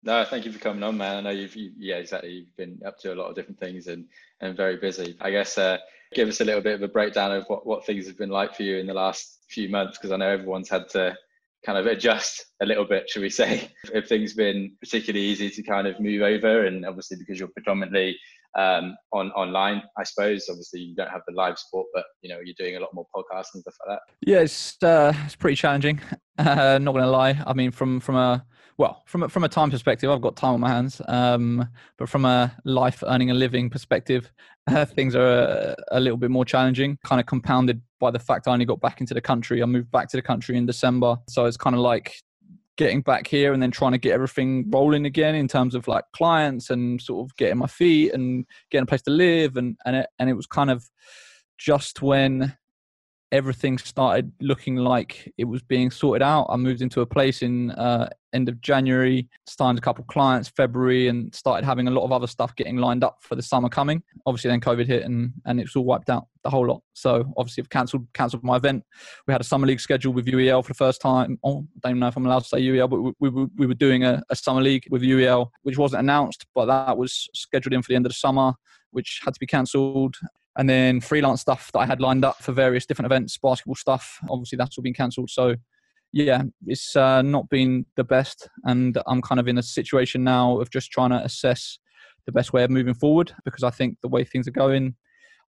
No, 0.04 0.22
thank 0.22 0.44
you 0.44 0.52
for 0.52 0.58
coming 0.58 0.82
on, 0.82 0.98
man. 0.98 1.16
I 1.16 1.20
know 1.22 1.30
you've, 1.30 1.56
you, 1.56 1.72
yeah, 1.78 1.96
exactly. 1.96 2.30
You've 2.30 2.56
been 2.58 2.78
up 2.84 2.98
to 2.98 3.14
a 3.14 3.16
lot 3.16 3.30
of 3.30 3.34
different 3.34 3.58
things 3.58 3.86
and, 3.86 4.04
and 4.40 4.54
very 4.54 4.76
busy. 4.76 5.16
I 5.18 5.30
guess 5.30 5.56
uh, 5.56 5.78
give 6.12 6.28
us 6.28 6.42
a 6.42 6.44
little 6.44 6.60
bit 6.60 6.74
of 6.74 6.82
a 6.82 6.88
breakdown 6.88 7.32
of 7.32 7.44
what, 7.46 7.66
what 7.66 7.86
things 7.86 8.06
have 8.06 8.18
been 8.18 8.28
like 8.28 8.54
for 8.54 8.64
you 8.64 8.76
in 8.76 8.86
the 8.86 8.92
last 8.92 9.38
few 9.48 9.70
months, 9.70 9.96
because 9.96 10.12
I 10.12 10.18
know 10.18 10.28
everyone's 10.28 10.68
had 10.68 10.90
to 10.90 11.16
kind 11.64 11.78
of 11.78 11.86
adjust 11.86 12.44
a 12.60 12.66
little 12.66 12.84
bit, 12.84 13.08
should 13.08 13.22
we 13.22 13.30
say? 13.30 13.70
If 13.94 14.06
things 14.06 14.34
been 14.34 14.72
particularly 14.78 15.24
easy 15.24 15.48
to 15.48 15.62
kind 15.62 15.86
of 15.86 15.98
move 15.98 16.20
over, 16.20 16.66
and 16.66 16.84
obviously 16.84 17.16
because 17.16 17.38
you're 17.38 17.48
predominantly 17.48 18.18
um, 18.56 18.96
on 19.12 19.30
online, 19.32 19.82
I 19.98 20.04
suppose. 20.04 20.46
Obviously, 20.48 20.80
you 20.80 20.94
don't 20.94 21.10
have 21.10 21.22
the 21.26 21.34
live 21.34 21.58
sport, 21.58 21.86
but 21.94 22.04
you 22.22 22.28
know 22.28 22.40
you're 22.44 22.54
doing 22.58 22.76
a 22.76 22.80
lot 22.80 22.90
more 22.94 23.06
podcasts 23.14 23.54
and 23.54 23.62
stuff 23.62 23.74
like 23.86 23.98
that. 23.98 24.14
Yeah, 24.26 24.40
it's 24.40 24.82
uh, 24.82 25.12
it's 25.24 25.36
pretty 25.36 25.56
challenging. 25.56 26.00
Uh, 26.36 26.80
not 26.82 26.90
gonna 26.90 27.08
lie. 27.08 27.40
I 27.46 27.52
mean, 27.52 27.70
from 27.70 28.00
from 28.00 28.16
a 28.16 28.44
well, 28.76 29.02
from 29.06 29.22
a, 29.22 29.28
from 29.28 29.44
a 29.44 29.48
time 29.48 29.70
perspective, 29.70 30.10
I've 30.10 30.20
got 30.20 30.34
time 30.34 30.54
on 30.54 30.60
my 30.60 30.68
hands. 30.68 31.00
Um, 31.06 31.68
but 31.96 32.08
from 32.08 32.24
a 32.24 32.52
life 32.64 33.04
earning 33.06 33.30
a 33.30 33.34
living 33.34 33.70
perspective, 33.70 34.32
uh, 34.66 34.84
things 34.96 35.14
are 35.14 35.28
a, 35.28 35.76
a, 35.92 36.00
little 36.00 36.16
bit 36.16 36.30
more 36.30 36.44
challenging. 36.44 36.98
Kind 37.04 37.20
of 37.20 37.26
compounded 37.26 37.80
by 38.00 38.10
the 38.10 38.18
fact 38.18 38.48
I 38.48 38.52
only 38.52 38.64
got 38.64 38.80
back 38.80 39.00
into 39.00 39.14
the 39.14 39.20
country. 39.20 39.62
I 39.62 39.66
moved 39.66 39.92
back 39.92 40.08
to 40.08 40.16
the 40.16 40.22
country 40.22 40.56
in 40.56 40.66
December, 40.66 41.16
so 41.28 41.44
it's 41.44 41.56
kind 41.56 41.76
of 41.76 41.82
like 41.82 42.16
getting 42.76 43.02
back 43.02 43.26
here 43.26 43.52
and 43.52 43.62
then 43.62 43.70
trying 43.70 43.92
to 43.92 43.98
get 43.98 44.12
everything 44.12 44.64
rolling 44.68 45.06
again 45.06 45.34
in 45.34 45.48
terms 45.48 45.74
of 45.74 45.86
like 45.86 46.04
clients 46.12 46.70
and 46.70 47.00
sort 47.00 47.24
of 47.24 47.36
getting 47.36 47.58
my 47.58 47.66
feet 47.66 48.12
and 48.12 48.44
getting 48.70 48.82
a 48.82 48.86
place 48.86 49.02
to 49.02 49.10
live 49.10 49.56
and 49.56 49.76
and 49.84 49.96
it, 49.96 50.06
and 50.18 50.28
it 50.28 50.34
was 50.34 50.46
kind 50.46 50.70
of 50.70 50.84
just 51.58 52.02
when 52.02 52.56
everything 53.34 53.76
started 53.78 54.30
looking 54.40 54.76
like 54.76 55.28
it 55.36 55.44
was 55.44 55.60
being 55.60 55.90
sorted 55.90 56.22
out. 56.22 56.46
I 56.48 56.56
moved 56.56 56.82
into 56.82 57.00
a 57.00 57.06
place 57.06 57.42
in 57.42 57.72
uh, 57.72 58.08
end 58.32 58.48
of 58.48 58.60
January, 58.60 59.28
signed 59.44 59.76
a 59.76 59.80
couple 59.80 60.04
clients 60.04 60.48
February, 60.50 61.08
and 61.08 61.34
started 61.34 61.66
having 61.66 61.88
a 61.88 61.90
lot 61.90 62.04
of 62.04 62.12
other 62.12 62.28
stuff 62.28 62.54
getting 62.54 62.76
lined 62.76 63.02
up 63.02 63.18
for 63.22 63.34
the 63.34 63.42
summer 63.42 63.68
coming. 63.68 64.04
Obviously, 64.24 64.50
then 64.50 64.60
COVID 64.60 64.86
hit 64.86 65.02
and 65.02 65.32
and 65.46 65.58
it 65.58 65.64
was 65.64 65.74
all 65.74 65.84
wiped 65.84 66.10
out 66.10 66.28
the 66.44 66.50
whole 66.50 66.64
lot. 66.64 66.80
So 66.92 67.24
obviously, 67.36 67.62
I've 67.62 67.70
cancelled 67.70 68.06
cancelled 68.14 68.44
my 68.44 68.54
event. 68.54 68.84
We 69.26 69.32
had 69.32 69.40
a 69.40 69.44
summer 69.44 69.66
league 69.66 69.80
scheduled 69.80 70.14
with 70.14 70.26
UEL 70.26 70.62
for 70.62 70.70
the 70.70 70.74
first 70.74 71.00
time. 71.00 71.36
Oh, 71.42 71.66
I 71.84 71.88
don't 71.88 71.98
know 71.98 72.06
if 72.06 72.16
I'm 72.16 72.26
allowed 72.26 72.44
to 72.44 72.48
say 72.48 72.62
UEL, 72.62 72.88
but 72.88 73.00
we, 73.18 73.30
we, 73.30 73.46
we 73.56 73.66
were 73.66 73.74
doing 73.74 74.04
a, 74.04 74.22
a 74.30 74.36
summer 74.36 74.60
league 74.60 74.84
with 74.90 75.02
UEL, 75.02 75.48
which 75.62 75.76
wasn't 75.76 76.00
announced, 76.00 76.46
but 76.54 76.66
that 76.66 76.96
was 76.96 77.28
scheduled 77.34 77.72
in 77.72 77.82
for 77.82 77.88
the 77.88 77.96
end 77.96 78.06
of 78.06 78.10
the 78.10 78.16
summer, 78.16 78.52
which 78.92 79.20
had 79.24 79.34
to 79.34 79.40
be 79.40 79.46
cancelled 79.46 80.14
and 80.56 80.68
then 80.68 81.00
freelance 81.00 81.40
stuff 81.40 81.70
that 81.72 81.80
I 81.80 81.86
had 81.86 82.00
lined 82.00 82.24
up 82.24 82.38
for 82.42 82.52
various 82.52 82.86
different 82.86 83.06
events, 83.06 83.38
basketball 83.38 83.74
stuff. 83.74 84.18
Obviously, 84.30 84.56
that's 84.56 84.78
all 84.78 84.82
been 84.82 84.94
cancelled. 84.94 85.30
So, 85.30 85.56
yeah, 86.12 86.42
it's 86.66 86.94
uh, 86.94 87.22
not 87.22 87.48
been 87.48 87.86
the 87.96 88.04
best, 88.04 88.48
and 88.64 88.96
I'm 89.06 89.20
kind 89.20 89.40
of 89.40 89.48
in 89.48 89.58
a 89.58 89.62
situation 89.62 90.22
now 90.22 90.60
of 90.60 90.70
just 90.70 90.90
trying 90.90 91.10
to 91.10 91.22
assess 91.24 91.78
the 92.26 92.32
best 92.32 92.52
way 92.52 92.64
of 92.64 92.70
moving 92.70 92.94
forward 92.94 93.32
because 93.44 93.64
I 93.64 93.70
think 93.70 93.98
the 94.00 94.08
way 94.08 94.24
things 94.24 94.48
are 94.48 94.52
going, 94.52 94.94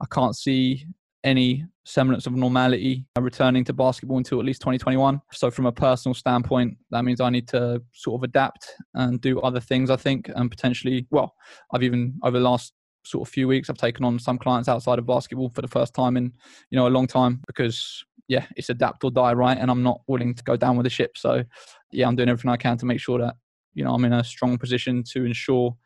I 0.03 0.07
can't 0.11 0.37
see 0.37 0.87
any 1.25 1.65
semblance 1.85 2.27
of 2.27 2.35
normality 2.35 3.05
returning 3.19 3.65
to 3.65 3.73
basketball 3.73 4.19
until 4.19 4.39
at 4.39 4.45
least 4.45 4.61
2021. 4.61 5.21
So, 5.33 5.51
from 5.51 5.67
a 5.67 5.73
personal 5.73 6.15
standpoint, 6.15 6.77
that 6.91 7.05
means 7.05 7.21
I 7.21 7.31
need 7.31 7.49
to 7.49 7.83
sort 7.93 8.19
of 8.19 8.25
adapt 8.25 8.75
and 8.95 9.21
do 9.21 9.41
other 9.41 9.61
things, 9.61 9.91
I 9.91 9.97
think, 9.97 10.31
and 10.35 10.51
potentially, 10.51 11.07
well, 11.11 11.35
I've 11.73 11.83
even 11.83 12.19
over 12.23 12.39
the 12.39 12.45
last 12.45 12.73
sort 13.07 13.27
of 13.27 13.33
few 13.33 13.49
weeks 13.49 13.71
i've 13.71 13.77
taken 13.77 14.05
on 14.05 14.19
some 14.19 14.39
clients 14.39 14.69
outside 14.69 14.99
of 14.99 15.07
basketball 15.07 15.49
for 15.51 15.63
the 15.63 15.69
first 15.69 15.95
time 15.95 16.17
in 16.17 16.33
you 16.71 16.77
know 16.77 16.87
a 16.87 16.89
long 16.89 17.07
time 17.07 17.41
because 17.47 18.05
yeah 18.29 18.45
it's 18.57 18.71
adapt 18.71 19.05
or 19.05 19.11
die 19.11 19.33
right 19.33 19.59
and 19.59 19.71
i'm 19.71 19.83
not 19.83 20.01
willing 20.07 20.35
to 20.35 20.43
go 20.45 20.57
down 20.57 20.77
with 20.77 20.85
the 20.85 20.91
ship 20.91 21.17
so 21.17 21.45
yeah 21.93 22.07
i'm 22.07 22.17
doing 22.17 22.29
everything 22.29 22.51
i 22.51 22.57
can 22.57 22.77
to 22.77 22.87
make 22.87 23.01
sure 23.01 23.19
that 23.19 23.37
you 23.77 23.85
know 23.85 23.95
I'm 23.95 24.05
in 24.05 24.15
a 24.15 24.25
strong 24.25 24.59
position 24.59 25.05
to 25.13 25.25
ensure 25.25 25.77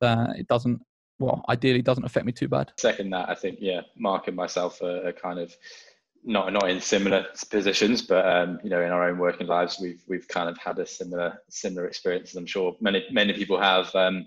that 0.00 0.38
it 0.38 0.48
doesn't 0.48 0.80
well 1.18 1.44
ideally 1.50 1.82
doesn't 1.82 2.04
affect 2.04 2.24
me 2.24 2.32
too 2.32 2.48
bad. 2.48 2.72
Second 2.78 3.10
that 3.10 3.28
I 3.28 3.34
think 3.34 3.58
yeah, 3.60 3.82
Mark 3.98 4.28
and 4.28 4.36
myself 4.36 4.80
are, 4.80 5.08
are 5.08 5.12
kind 5.12 5.38
of 5.38 5.54
not 6.24 6.52
not 6.52 6.70
in 6.70 6.80
similar 6.80 7.26
positions, 7.50 8.02
but 8.02 8.26
um, 8.26 8.58
you 8.62 8.70
know, 8.70 8.80
in 8.80 8.90
our 8.90 9.08
own 9.08 9.18
working 9.18 9.46
lives, 9.46 9.78
we've 9.80 10.02
we've 10.08 10.28
kind 10.28 10.48
of 10.48 10.56
had 10.56 10.78
a 10.78 10.86
similar 10.86 11.42
similar 11.50 11.86
experience. 11.86 12.34
I'm 12.34 12.46
sure 12.46 12.76
many 12.80 13.04
many 13.10 13.34
people 13.34 13.60
have 13.60 13.94
um, 13.94 14.26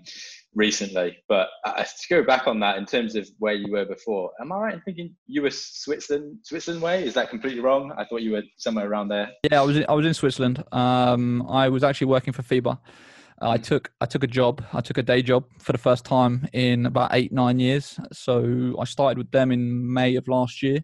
recently. 0.54 1.18
But 1.28 1.48
uh, 1.64 1.82
to 1.82 2.08
go 2.08 2.22
back 2.22 2.46
on 2.46 2.60
that, 2.60 2.78
in 2.78 2.86
terms 2.86 3.14
of 3.16 3.28
where 3.38 3.54
you 3.54 3.72
were 3.72 3.84
before, 3.84 4.30
am 4.40 4.52
I 4.52 4.56
right 4.56 4.74
in 4.74 4.80
thinking 4.82 5.14
you 5.26 5.42
were 5.42 5.50
Switzerland 5.50 6.38
Switzerland 6.42 6.82
way? 6.82 7.04
Is 7.04 7.14
that 7.14 7.30
completely 7.30 7.60
wrong? 7.60 7.92
I 7.96 8.04
thought 8.04 8.22
you 8.22 8.32
were 8.32 8.42
somewhere 8.56 8.88
around 8.88 9.08
there. 9.08 9.30
Yeah, 9.50 9.60
I 9.60 9.64
was 9.64 9.76
in, 9.76 9.86
I 9.88 9.92
was 9.92 10.06
in 10.06 10.14
Switzerland. 10.14 10.62
Um, 10.72 11.46
I 11.48 11.68
was 11.68 11.84
actually 11.84 12.08
working 12.08 12.32
for 12.32 12.42
FIBA. 12.42 12.78
I 13.42 13.58
took 13.58 13.90
I 14.00 14.06
took 14.06 14.22
a 14.22 14.28
job. 14.28 14.64
I 14.72 14.80
took 14.80 14.98
a 14.98 15.02
day 15.02 15.20
job 15.20 15.44
for 15.58 15.72
the 15.72 15.78
first 15.78 16.04
time 16.04 16.48
in 16.52 16.86
about 16.86 17.10
eight 17.14 17.32
nine 17.32 17.58
years. 17.58 17.98
So 18.12 18.76
I 18.80 18.84
started 18.84 19.18
with 19.18 19.30
them 19.30 19.50
in 19.52 19.92
May 19.92 20.14
of 20.16 20.28
last 20.28 20.62
year 20.62 20.80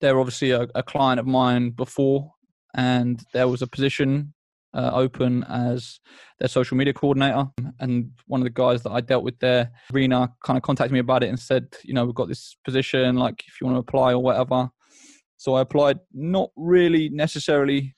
they're 0.00 0.18
obviously 0.18 0.50
a, 0.50 0.66
a 0.74 0.82
client 0.82 1.20
of 1.20 1.26
mine 1.26 1.70
before, 1.70 2.32
and 2.74 3.22
there 3.32 3.48
was 3.48 3.62
a 3.62 3.66
position 3.66 4.32
uh, 4.74 4.90
open 4.94 5.44
as 5.44 6.00
their 6.38 6.48
social 6.48 6.76
media 6.76 6.92
coordinator. 6.92 7.46
And 7.80 8.12
one 8.26 8.40
of 8.40 8.44
the 8.44 8.50
guys 8.50 8.82
that 8.82 8.90
I 8.90 9.00
dealt 9.00 9.24
with 9.24 9.38
there, 9.38 9.70
Rena, 9.92 10.32
kind 10.44 10.56
of 10.56 10.62
contacted 10.62 10.92
me 10.92 11.00
about 11.00 11.22
it 11.22 11.28
and 11.28 11.38
said, 11.38 11.66
you 11.84 11.94
know, 11.94 12.04
we've 12.04 12.14
got 12.14 12.28
this 12.28 12.56
position, 12.64 13.16
like 13.16 13.44
if 13.46 13.60
you 13.60 13.66
want 13.66 13.76
to 13.76 13.80
apply 13.80 14.12
or 14.12 14.22
whatever. 14.22 14.70
So 15.36 15.54
I 15.54 15.62
applied, 15.62 15.98
not 16.12 16.50
really 16.56 17.08
necessarily 17.08 17.94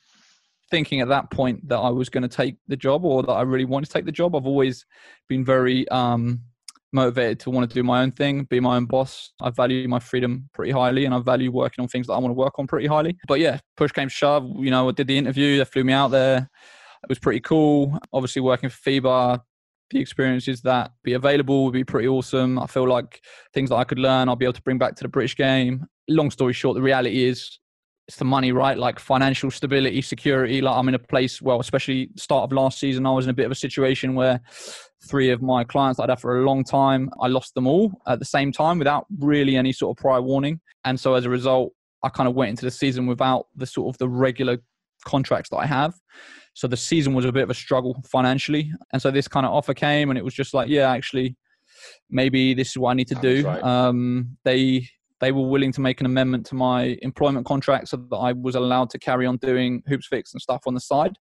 thinking 0.70 1.00
at 1.00 1.08
that 1.08 1.30
point 1.30 1.68
that 1.68 1.76
I 1.76 1.90
was 1.90 2.08
going 2.08 2.22
to 2.22 2.28
take 2.28 2.56
the 2.68 2.76
job 2.76 3.04
or 3.04 3.22
that 3.22 3.32
I 3.32 3.42
really 3.42 3.64
wanted 3.64 3.86
to 3.86 3.92
take 3.92 4.06
the 4.06 4.12
job. 4.12 4.34
I've 4.34 4.46
always 4.46 4.86
been 5.28 5.44
very 5.44 5.86
um, 5.88 6.40
motivated 6.92 7.40
to 7.40 7.50
want 7.50 7.68
to 7.68 7.74
do 7.74 7.82
my 7.82 8.02
own 8.02 8.12
thing, 8.12 8.44
be 8.44 8.60
my 8.60 8.76
own 8.76 8.86
boss. 8.86 9.32
I 9.40 9.50
value 9.50 9.88
my 9.88 9.98
freedom 9.98 10.48
pretty 10.52 10.72
highly 10.72 11.04
and 11.04 11.14
I 11.14 11.18
value 11.18 11.50
working 11.50 11.82
on 11.82 11.88
things 11.88 12.06
that 12.06 12.12
I 12.12 12.18
want 12.18 12.30
to 12.30 12.38
work 12.38 12.58
on 12.58 12.66
pretty 12.66 12.86
highly. 12.86 13.16
But 13.26 13.40
yeah, 13.40 13.58
push 13.76 13.92
came 13.92 14.08
to 14.08 14.14
shove. 14.14 14.48
You 14.58 14.70
know, 14.70 14.88
I 14.88 14.92
did 14.92 15.06
the 15.06 15.18
interview, 15.18 15.58
they 15.58 15.64
flew 15.64 15.84
me 15.84 15.92
out 15.92 16.10
there. 16.10 16.48
It 17.02 17.08
was 17.08 17.18
pretty 17.18 17.40
cool. 17.40 17.98
Obviously, 18.12 18.42
working 18.42 18.70
for 18.70 18.78
FIBA, 18.90 19.40
the 19.90 20.00
experiences 20.00 20.62
that 20.62 20.92
be 21.02 21.14
available 21.14 21.64
would 21.64 21.72
be 21.72 21.84
pretty 21.84 22.08
awesome. 22.08 22.58
I 22.58 22.66
feel 22.66 22.88
like 22.88 23.22
things 23.52 23.70
that 23.70 23.76
I 23.76 23.84
could 23.84 23.98
learn, 23.98 24.28
I'll 24.28 24.36
be 24.36 24.44
able 24.44 24.52
to 24.54 24.62
bring 24.62 24.78
back 24.78 24.94
to 24.96 25.04
the 25.04 25.08
British 25.08 25.36
game. 25.36 25.86
Long 26.08 26.30
story 26.30 26.52
short, 26.52 26.76
the 26.76 26.82
reality 26.82 27.24
is 27.24 27.58
it's 28.08 28.16
the 28.16 28.24
money, 28.24 28.52
right? 28.52 28.76
Like 28.76 28.98
financial 28.98 29.50
stability, 29.50 30.02
security. 30.02 30.60
Like 30.60 30.76
I'm 30.76 30.88
in 30.88 30.94
a 30.94 30.98
place, 30.98 31.40
well, 31.40 31.60
especially 31.60 32.10
start 32.16 32.44
of 32.44 32.52
last 32.52 32.78
season, 32.78 33.06
I 33.06 33.10
was 33.12 33.26
in 33.26 33.30
a 33.30 33.34
bit 33.34 33.46
of 33.46 33.52
a 33.52 33.56
situation 33.56 34.14
where 34.14 34.40
three 35.04 35.30
of 35.30 35.42
my 35.42 35.64
clients 35.64 35.98
I'd 35.98 36.08
had 36.08 36.20
for 36.20 36.40
a 36.40 36.44
long 36.44 36.64
time, 36.64 37.10
I 37.20 37.28
lost 37.28 37.54
them 37.54 37.66
all 37.66 37.92
at 38.06 38.18
the 38.18 38.24
same 38.24 38.52
time 38.52 38.78
without 38.78 39.06
really 39.18 39.56
any 39.56 39.72
sort 39.72 39.96
of 39.96 40.00
prior 40.00 40.22
warning. 40.22 40.60
And 40.84 40.98
so 40.98 41.14
as 41.14 41.24
a 41.24 41.30
result, 41.30 41.72
I 42.02 42.08
kind 42.08 42.28
of 42.28 42.34
went 42.34 42.50
into 42.50 42.64
the 42.64 42.70
season 42.70 43.06
without 43.06 43.46
the 43.56 43.66
sort 43.66 43.94
of 43.94 43.98
the 43.98 44.08
regular 44.08 44.58
contracts 45.04 45.50
that 45.50 45.56
I 45.56 45.66
have. 45.66 45.94
So 46.54 46.68
the 46.68 46.76
season 46.76 47.14
was 47.14 47.24
a 47.24 47.32
bit 47.32 47.42
of 47.42 47.50
a 47.50 47.54
struggle 47.54 48.00
financially. 48.06 48.72
And 48.92 49.00
so 49.00 49.10
this 49.10 49.28
kind 49.28 49.46
of 49.46 49.52
offer 49.52 49.74
came 49.74 50.10
and 50.10 50.18
it 50.18 50.24
was 50.24 50.34
just 50.34 50.54
like, 50.54 50.68
yeah, 50.68 50.90
actually, 50.90 51.36
maybe 52.10 52.54
this 52.54 52.70
is 52.70 52.78
what 52.78 52.90
I 52.90 52.94
need 52.94 53.08
to 53.08 53.14
do. 53.16 53.46
Right. 53.46 53.62
Um, 53.62 54.36
they 54.44 54.88
they 55.20 55.30
were 55.30 55.46
willing 55.46 55.70
to 55.70 55.80
make 55.80 56.00
an 56.00 56.06
amendment 56.06 56.44
to 56.46 56.56
my 56.56 56.98
employment 57.00 57.46
contract 57.46 57.86
so 57.88 57.96
that 57.96 58.16
I 58.16 58.32
was 58.32 58.56
allowed 58.56 58.90
to 58.90 58.98
carry 58.98 59.24
on 59.24 59.36
doing 59.36 59.80
hoops 59.86 60.08
fix 60.08 60.32
and 60.32 60.42
stuff 60.42 60.62
on 60.66 60.74
the 60.74 60.80
side, 60.80 61.16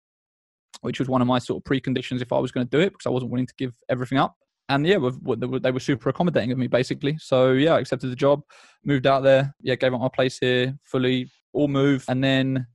which 0.82 0.98
was 0.98 1.08
one 1.08 1.20
of 1.20 1.26
my 1.26 1.38
sort 1.38 1.60
of 1.60 1.64
preconditions 1.64 2.20
if 2.20 2.32
I 2.32 2.38
was 2.38 2.52
going 2.52 2.66
to 2.66 2.70
do 2.70 2.80
it 2.80 2.90
because 2.90 3.06
I 3.06 3.10
wasn't 3.10 3.32
willing 3.32 3.46
to 3.46 3.54
give 3.56 3.74
everything 3.88 4.18
up. 4.18 4.36
And 4.68 4.86
yeah, 4.86 4.98
they 5.00 5.70
were 5.70 5.80
super 5.80 6.10
accommodating 6.10 6.52
of 6.52 6.58
me 6.58 6.66
basically. 6.66 7.16
So 7.18 7.52
yeah, 7.52 7.74
I 7.74 7.80
accepted 7.80 8.10
the 8.10 8.16
job, 8.16 8.42
moved 8.84 9.06
out 9.06 9.22
there. 9.22 9.54
Yeah, 9.60 9.74
gave 9.74 9.94
up 9.94 10.00
my 10.00 10.08
place 10.08 10.38
here 10.38 10.78
fully, 10.84 11.30
all 11.52 11.68
moved, 11.68 12.04
and 12.08 12.22
then 12.22 12.66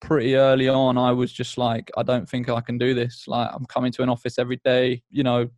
pretty 0.00 0.36
early 0.36 0.68
on 0.68 0.98
i 0.98 1.10
was 1.10 1.32
just 1.32 1.56
like 1.56 1.90
i 1.96 2.02
don't 2.02 2.28
think 2.28 2.50
i 2.50 2.60
can 2.60 2.76
do 2.76 2.92
this 2.92 3.24
like 3.26 3.48
i'm 3.54 3.64
coming 3.64 3.90
to 3.90 4.02
an 4.02 4.10
office 4.10 4.38
every 4.38 4.60
day 4.62 5.02
you 5.10 5.22
know 5.22 5.48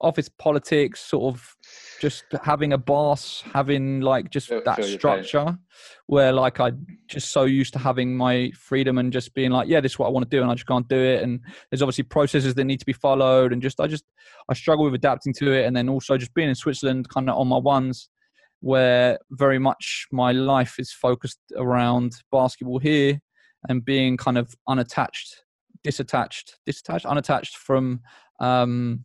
office 0.00 0.28
politics, 0.28 1.00
sort 1.00 1.34
of 1.34 1.56
just 2.00 2.24
having 2.42 2.72
a 2.72 2.78
boss, 2.78 3.42
having 3.52 4.00
like 4.00 4.30
just 4.30 4.48
feel, 4.48 4.62
that 4.64 4.76
feel 4.76 4.86
structure 4.86 5.58
where 6.06 6.32
like 6.32 6.60
I 6.60 6.72
just 7.06 7.30
so 7.30 7.44
used 7.44 7.72
to 7.74 7.78
having 7.78 8.16
my 8.16 8.50
freedom 8.54 8.98
and 8.98 9.12
just 9.12 9.34
being 9.34 9.50
like, 9.50 9.68
yeah, 9.68 9.80
this 9.80 9.92
is 9.92 9.98
what 9.98 10.06
I 10.06 10.10
want 10.10 10.28
to 10.28 10.36
do, 10.36 10.42
and 10.42 10.50
I 10.50 10.54
just 10.54 10.66
can't 10.66 10.88
do 10.88 10.96
it. 10.96 11.22
And 11.22 11.40
there's 11.70 11.82
obviously 11.82 12.04
processes 12.04 12.54
that 12.54 12.64
need 12.64 12.80
to 12.80 12.86
be 12.86 12.92
followed, 12.92 13.52
and 13.52 13.60
just 13.60 13.80
I 13.80 13.86
just 13.86 14.04
I 14.48 14.54
struggle 14.54 14.84
with 14.84 14.94
adapting 14.94 15.34
to 15.34 15.52
it, 15.52 15.66
and 15.66 15.76
then 15.76 15.88
also 15.88 16.16
just 16.16 16.34
being 16.34 16.48
in 16.48 16.54
Switzerland, 16.54 17.08
kind 17.08 17.28
of 17.28 17.36
on 17.36 17.48
my 17.48 17.58
ones, 17.58 18.08
where 18.60 19.18
very 19.32 19.58
much 19.58 20.06
my 20.12 20.32
life 20.32 20.76
is 20.78 20.92
focused 20.92 21.40
around 21.56 22.12
basketball 22.32 22.78
here 22.78 23.20
and 23.68 23.84
being 23.84 24.16
kind 24.16 24.38
of 24.38 24.54
unattached, 24.68 25.42
disattached, 25.86 26.54
disattached, 26.68 27.04
unattached 27.04 27.56
from 27.56 28.00
um, 28.40 29.04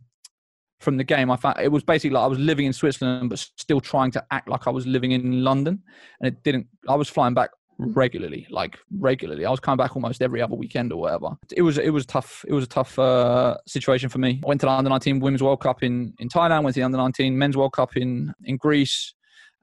from 0.84 0.98
the 0.98 1.04
game. 1.04 1.32
I 1.32 1.36
found 1.36 1.60
it 1.60 1.72
was 1.72 1.84
basically 1.84 2.12
like 2.12 2.24
I 2.24 2.28
was 2.28 2.40
living 2.40 2.66
in 2.66 2.74
Switzerland, 2.74 3.30
but 3.30 3.40
still 3.40 3.82
trying 3.82 4.12
to 4.12 4.24
act 4.32 4.48
like 4.50 4.68
I 4.68 4.70
was 4.70 4.86
living 4.86 5.12
in 5.12 5.44
London, 5.44 5.82
and 6.20 6.28
it 6.28 6.44
didn't. 6.44 6.68
I 6.88 6.96
was 6.96 7.10
flying 7.10 7.34
back 7.34 7.50
regularly, 7.80 8.46
like 8.50 8.78
regularly. 9.00 9.46
I 9.46 9.52
was 9.52 9.60
coming 9.60 9.78
back 9.78 9.96
almost 9.96 10.22
every 10.22 10.42
other 10.42 10.56
weekend 10.56 10.92
or 10.92 11.00
whatever. 11.00 11.30
It 11.56 11.62
was 11.62 11.78
it 11.78 11.90
was 11.90 12.06
tough. 12.06 12.46
It 12.48 12.54
was 12.54 12.64
a 12.64 12.68
tough 12.68 13.00
uh, 13.00 13.58
situation 13.68 14.10
for 14.10 14.20
me. 14.20 14.42
I 14.44 14.48
went 14.48 14.62
to 14.62 14.68
the 14.68 14.72
under 14.72 14.90
nineteen 14.90 15.20
Women's 15.20 15.44
World 15.44 15.62
Cup 15.62 15.84
in 15.84 16.14
in 16.20 16.30
Thailand. 16.30 16.64
Went 16.64 16.76
to 16.76 16.82
the 16.82 16.86
under 16.86 16.98
nineteen 16.98 17.38
Men's 17.38 17.58
World 17.58 17.74
Cup 17.74 17.98
in 17.98 18.34
in 18.44 18.58
Greece, 18.58 19.14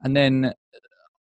and 0.01 0.15
then 0.15 0.53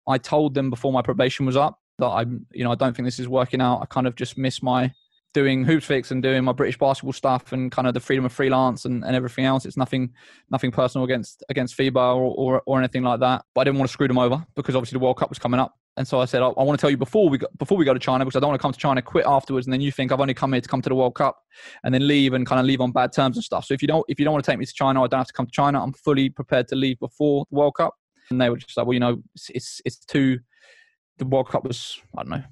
I 0.08 0.18
told 0.18 0.56
them 0.56 0.70
before 0.70 0.92
my 0.92 1.02
probation 1.02 1.46
was 1.46 1.56
up 1.56 1.80
that 2.00 2.08
I'm, 2.08 2.46
you 2.54 2.64
know 2.64 2.72
I 2.72 2.76
don't 2.76 2.96
think 2.96 3.06
this 3.06 3.20
is 3.20 3.28
working 3.28 3.62
out. 3.62 3.82
I 3.82 3.86
kind 3.86 4.08
of 4.08 4.16
just 4.16 4.38
miss 4.38 4.64
my 4.64 4.92
doing 5.34 5.64
hoops 5.64 5.86
fix 5.86 6.12
and 6.12 6.24
doing 6.24 6.44
my 6.44 6.52
British 6.52 6.78
basketball 6.78 7.14
stuff 7.14 7.52
and 7.52 7.72
kind 7.72 7.88
of 7.88 7.94
the 7.94 8.00
freedom 8.00 8.26
of 8.26 8.32
freelance 8.32 8.86
and, 8.86 9.04
and 9.04 9.16
everything 9.16 9.46
else. 9.46 9.66
It's 9.66 9.78
nothing 9.78 10.12
nothing 10.50 10.72
personal 10.72 11.06
against 11.06 11.44
against 11.50 11.78
FIBA 11.78 12.16
or, 12.16 12.34
or, 12.36 12.62
or 12.66 12.80
anything 12.80 13.04
like 13.04 13.20
that. 13.20 13.46
But 13.54 13.62
I 13.62 13.64
didn't 13.66 13.78
want 13.78 13.90
to 13.90 13.94
screw 13.94 14.08
them 14.08 14.18
over 14.18 14.46
because 14.56 14.76
obviously 14.76 14.98
the 14.98 15.04
World 15.04 15.18
Cup 15.18 15.30
was 15.30 15.40
coming 15.40 15.60
up. 15.60 15.76
And 15.98 16.08
so 16.08 16.22
I 16.22 16.26
said, 16.26 16.42
I, 16.42 16.48
I 16.48 16.64
want 16.64 16.80
to 16.80 16.82
tell 16.82 16.90
you 16.90 16.98
before 16.98 17.30
we 17.30 17.38
go, 17.38 17.48
before 17.58 17.78
we 17.78 17.84
go 17.84 17.94
to 17.94 18.00
China 18.00 18.24
because 18.24 18.38
I 18.38 18.40
don't 18.40 18.50
want 18.50 18.60
to 18.60 18.62
come 18.62 18.72
to 18.72 18.80
China, 18.80 19.02
quit 19.02 19.26
afterwards, 19.26 19.68
and 19.68 19.74
then 19.74 19.82
you 19.82 19.92
think 19.92 20.12
I've 20.12 20.22
only 20.22 20.34
come 20.34 20.54
here 20.54 20.62
to 20.62 20.68
come 20.68 20.82
to 20.82 20.90
the 20.90 20.96
World 20.96 21.16
Cup, 21.16 21.38
and 21.84 21.94
then 21.94 22.08
leave 22.08 22.34
and 22.34 22.46
kind 22.46 22.60
of 22.60 22.66
leave 22.66 22.82
on 22.82 22.92
bad 22.92 23.12
terms 23.12 23.38
and 23.38 23.44
stuff. 23.44 23.66
So 23.66 23.74
if 23.74 23.82
you 23.82 23.88
don't 23.88 24.06
if 24.08 24.18
you 24.20 24.26
don't 24.26 24.34
want 24.34 24.46
to 24.46 24.52
take 24.52 24.60
me 24.60 24.66
to 24.66 24.74
China, 24.74 25.04
I 25.04 25.08
don't 25.08 25.20
have 25.20 25.28
to 25.28 25.34
come 25.34 25.46
to 25.46 25.52
China. 25.52 25.84
I'm 25.84 25.94
fully 25.94 26.30
prepared 26.30 26.68
to 26.70 26.76
leave 26.76 27.00
before 27.00 27.46
the 27.52 27.58
World 27.58 27.76
Cup. 27.76 27.96
And 28.32 28.40
they 28.40 28.50
were 28.50 28.58
just 28.58 28.78
like, 28.78 28.86
well, 28.86 28.94
you 28.94 29.00
know, 29.00 29.22
it's 29.36 29.50
it's, 29.50 29.82
it's 29.86 29.98
too. 29.98 30.40
The 31.18 31.26
World 31.26 31.50
Cup 31.50 31.66
was 31.66 32.00
I 32.18 32.24
don't 32.24 32.30
know 32.30 32.44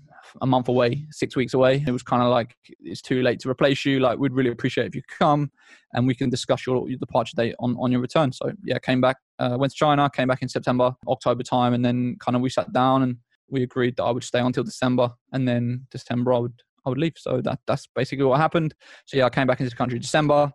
a 0.42 0.46
month 0.46 0.68
away, 0.68 1.06
six 1.12 1.36
weeks 1.36 1.54
away. 1.54 1.84
It 1.86 1.92
was 1.92 2.04
kind 2.04 2.22
of 2.22 2.30
like 2.30 2.56
it's 2.80 3.02
too 3.02 3.22
late 3.22 3.40
to 3.42 3.50
replace 3.50 3.86
you. 3.86 4.00
Like 4.00 4.20
we'd 4.20 4.34
really 4.34 4.50
appreciate 4.50 4.88
if 4.88 4.96
you 4.96 5.02
come, 5.08 5.52
and 5.94 6.08
we 6.08 6.16
can 6.16 6.30
discuss 6.30 6.66
your, 6.66 6.90
your 6.90 7.00
departure 7.00 7.36
date 7.36 7.56
on, 7.60 7.76
on 7.80 7.92
your 7.92 8.02
return. 8.02 8.32
So 8.32 8.52
yeah, 8.64 8.80
came 8.80 9.02
back, 9.02 9.18
uh, 9.40 9.58
went 9.60 9.72
to 9.72 9.78
China, 9.78 10.10
came 10.10 10.28
back 10.28 10.42
in 10.42 10.50
September, 10.50 10.94
October 11.08 11.44
time, 11.44 11.74
and 11.74 11.84
then 11.84 12.18
kind 12.20 12.36
of 12.36 12.42
we 12.42 12.50
sat 12.50 12.72
down 12.74 13.04
and 13.04 13.18
we 13.50 13.64
agreed 13.64 13.96
that 13.98 14.04
I 14.04 14.12
would 14.12 14.24
stay 14.24 14.40
until 14.40 14.64
December, 14.64 15.12
and 15.32 15.48
then 15.48 15.88
December 15.92 16.34
I 16.34 16.40
would 16.40 16.62
I 16.86 16.90
would 16.90 16.98
leave. 16.98 17.14
So 17.18 17.42
that 17.42 17.60
that's 17.68 17.88
basically 17.96 18.26
what 18.26 18.40
happened. 18.40 18.74
So 19.06 19.18
yeah, 19.18 19.26
I 19.26 19.30
came 19.30 19.48
back 19.48 19.60
into 19.60 19.70
the 19.70 19.76
country 19.76 20.00
December. 20.00 20.52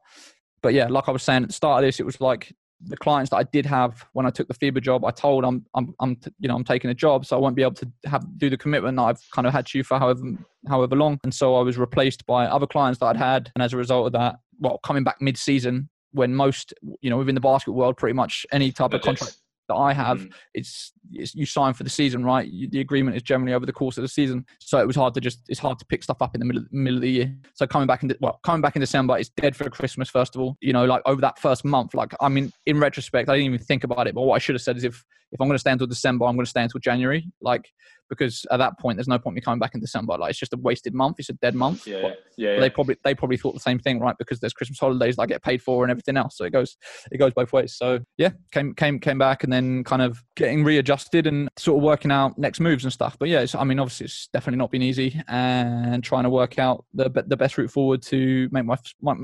But 0.62 0.74
yeah, 0.74 0.86
like 0.86 1.08
I 1.08 1.10
was 1.10 1.24
saying 1.24 1.42
at 1.42 1.48
the 1.48 1.54
start 1.54 1.82
of 1.82 1.88
this, 1.88 1.98
it 1.98 2.06
was 2.06 2.20
like 2.20 2.54
the 2.86 2.96
clients 2.96 3.30
that 3.30 3.36
I 3.36 3.42
did 3.44 3.66
have 3.66 4.06
when 4.12 4.26
I 4.26 4.30
took 4.30 4.48
the 4.48 4.54
FIBA 4.54 4.82
job, 4.82 5.04
I 5.04 5.10
told 5.10 5.44
I'm, 5.44 5.64
I'm, 5.74 5.94
I'm, 6.00 6.18
you 6.38 6.48
know, 6.48 6.56
I'm 6.56 6.64
taking 6.64 6.90
a 6.90 6.94
job, 6.94 7.26
so 7.26 7.36
I 7.36 7.40
won't 7.40 7.56
be 7.56 7.62
able 7.62 7.74
to 7.74 7.90
have 8.06 8.24
do 8.38 8.50
the 8.50 8.56
commitment 8.56 8.96
that 8.96 9.02
I've 9.02 9.30
kind 9.30 9.46
of 9.46 9.52
had 9.52 9.66
to 9.66 9.82
for 9.82 9.98
however, 9.98 10.22
however 10.68 10.96
long. 10.96 11.18
And 11.24 11.34
so 11.34 11.56
I 11.56 11.62
was 11.62 11.78
replaced 11.78 12.26
by 12.26 12.46
other 12.46 12.66
clients 12.66 13.00
that 13.00 13.06
I'd 13.06 13.16
had, 13.16 13.50
and 13.54 13.62
as 13.62 13.72
a 13.72 13.76
result 13.76 14.06
of 14.06 14.12
that, 14.12 14.36
well, 14.58 14.78
coming 14.78 15.04
back 15.04 15.20
mid-season 15.20 15.88
when 16.12 16.34
most, 16.34 16.74
you 17.00 17.10
know, 17.10 17.16
within 17.16 17.34
the 17.34 17.40
basketball 17.40 17.78
world, 17.78 17.96
pretty 17.96 18.14
much 18.14 18.44
any 18.52 18.70
type 18.70 18.92
of 18.92 19.00
contract 19.00 19.36
that 19.68 19.74
I 19.74 19.92
have, 19.92 20.20
mm. 20.20 20.32
it's, 20.54 20.92
it's, 21.12 21.34
you 21.34 21.46
sign 21.46 21.74
for 21.74 21.84
the 21.84 21.90
season, 21.90 22.24
right? 22.24 22.46
You, 22.46 22.68
the 22.68 22.80
agreement 22.80 23.16
is 23.16 23.22
generally 23.22 23.54
over 23.54 23.66
the 23.66 23.72
course 23.72 23.96
of 23.98 24.02
the 24.02 24.08
season, 24.08 24.44
so 24.58 24.78
it 24.78 24.86
was 24.86 24.96
hard 24.96 25.14
to 25.14 25.20
just 25.20 25.40
it's 25.48 25.60
hard 25.60 25.78
to 25.78 25.86
pick 25.86 26.02
stuff 26.02 26.20
up 26.20 26.34
in 26.34 26.40
the 26.40 26.46
middle, 26.46 26.64
middle 26.70 26.96
of 26.96 27.02
the 27.02 27.10
year. 27.10 27.34
So 27.54 27.66
coming 27.66 27.86
back 27.86 28.02
in 28.02 28.14
well, 28.20 28.40
coming 28.42 28.62
back 28.62 28.76
in 28.76 28.80
December, 28.80 29.18
it's 29.18 29.30
dead 29.30 29.56
for 29.56 29.68
Christmas. 29.70 30.08
First 30.08 30.34
of 30.34 30.42
all, 30.42 30.56
you 30.60 30.72
know, 30.72 30.84
like 30.84 31.02
over 31.06 31.20
that 31.20 31.38
first 31.38 31.64
month, 31.64 31.94
like 31.94 32.12
I 32.20 32.28
mean, 32.28 32.52
in 32.66 32.78
retrospect, 32.78 33.28
I 33.28 33.34
didn't 33.34 33.54
even 33.54 33.66
think 33.66 33.84
about 33.84 34.06
it, 34.06 34.14
but 34.14 34.22
what 34.22 34.34
I 34.34 34.38
should 34.38 34.54
have 34.54 34.62
said 34.62 34.76
is 34.76 34.84
if 34.84 35.04
if 35.32 35.40
I'm 35.40 35.48
going 35.48 35.56
to 35.56 35.60
stay 35.60 35.72
until 35.72 35.86
December, 35.86 36.26
I'm 36.26 36.36
going 36.36 36.44
to 36.44 36.50
stay 36.50 36.62
until 36.62 36.80
January. 36.80 37.26
Like 37.40 37.68
because 38.12 38.44
at 38.50 38.58
that 38.58 38.78
point 38.78 38.98
there's 38.98 39.08
no 39.08 39.18
point 39.18 39.34
me 39.34 39.40
coming 39.40 39.58
back 39.58 39.74
in 39.74 39.80
December. 39.80 40.18
Like 40.18 40.30
it's 40.30 40.38
just 40.38 40.52
a 40.52 40.58
wasted 40.58 40.92
month. 40.92 41.16
It's 41.18 41.30
a 41.30 41.32
dead 41.34 41.54
month. 41.54 41.86
Yeah, 41.86 42.08
yeah, 42.36 42.54
yeah. 42.54 42.60
They 42.60 42.68
probably 42.68 42.96
they 43.02 43.14
probably 43.14 43.38
thought 43.38 43.54
the 43.54 43.60
same 43.60 43.78
thing, 43.78 44.00
right? 44.00 44.14
Because 44.18 44.38
there's 44.38 44.52
Christmas 44.52 44.78
holidays 44.78 45.16
that 45.16 45.22
I 45.22 45.26
get 45.26 45.42
paid 45.42 45.62
for 45.62 45.82
and 45.82 45.90
everything 45.90 46.18
else. 46.18 46.36
So 46.36 46.44
it 46.44 46.52
goes 46.52 46.76
it 47.10 47.16
goes 47.16 47.32
both 47.32 47.54
ways. 47.54 47.74
So 47.74 48.00
yeah, 48.18 48.30
came 48.50 48.74
came 48.74 48.98
came 48.98 49.16
back 49.16 49.44
and 49.44 49.52
then 49.52 49.82
kind 49.84 50.02
of 50.02 50.22
getting 50.36 50.62
readjusted 50.62 51.26
and 51.26 51.48
sort 51.56 51.78
of 51.78 51.84
working 51.84 52.10
out 52.10 52.38
next 52.38 52.60
moves 52.60 52.84
and 52.84 52.92
stuff. 52.92 53.16
But 53.18 53.30
yeah, 53.30 53.46
I 53.54 53.64
mean 53.64 53.78
obviously 53.78 54.04
it's 54.04 54.28
definitely 54.30 54.58
not 54.58 54.70
been 54.70 54.82
easy 54.82 55.18
and 55.28 56.04
trying 56.04 56.24
to 56.24 56.30
work 56.30 56.58
out 56.58 56.84
the 56.92 57.08
the 57.26 57.36
best 57.36 57.56
route 57.56 57.70
forward 57.70 58.02
to 58.02 58.48
make 58.52 58.66
my 58.66 58.76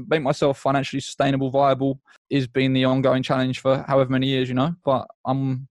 make 0.09 0.23
myself 0.23 0.59
financially 0.59 1.01
sustainable, 1.01 1.51
viable 1.51 2.01
is 2.31 2.47
been 2.47 2.73
the 2.73 2.87
ongoing 2.87 3.23
challenge 3.23 3.61
for 3.61 3.85
however 3.87 4.11
many 4.11 4.29
years, 4.29 4.49
you 4.49 4.55
know. 4.55 4.75
But 4.83 5.07
I'm 5.27 5.69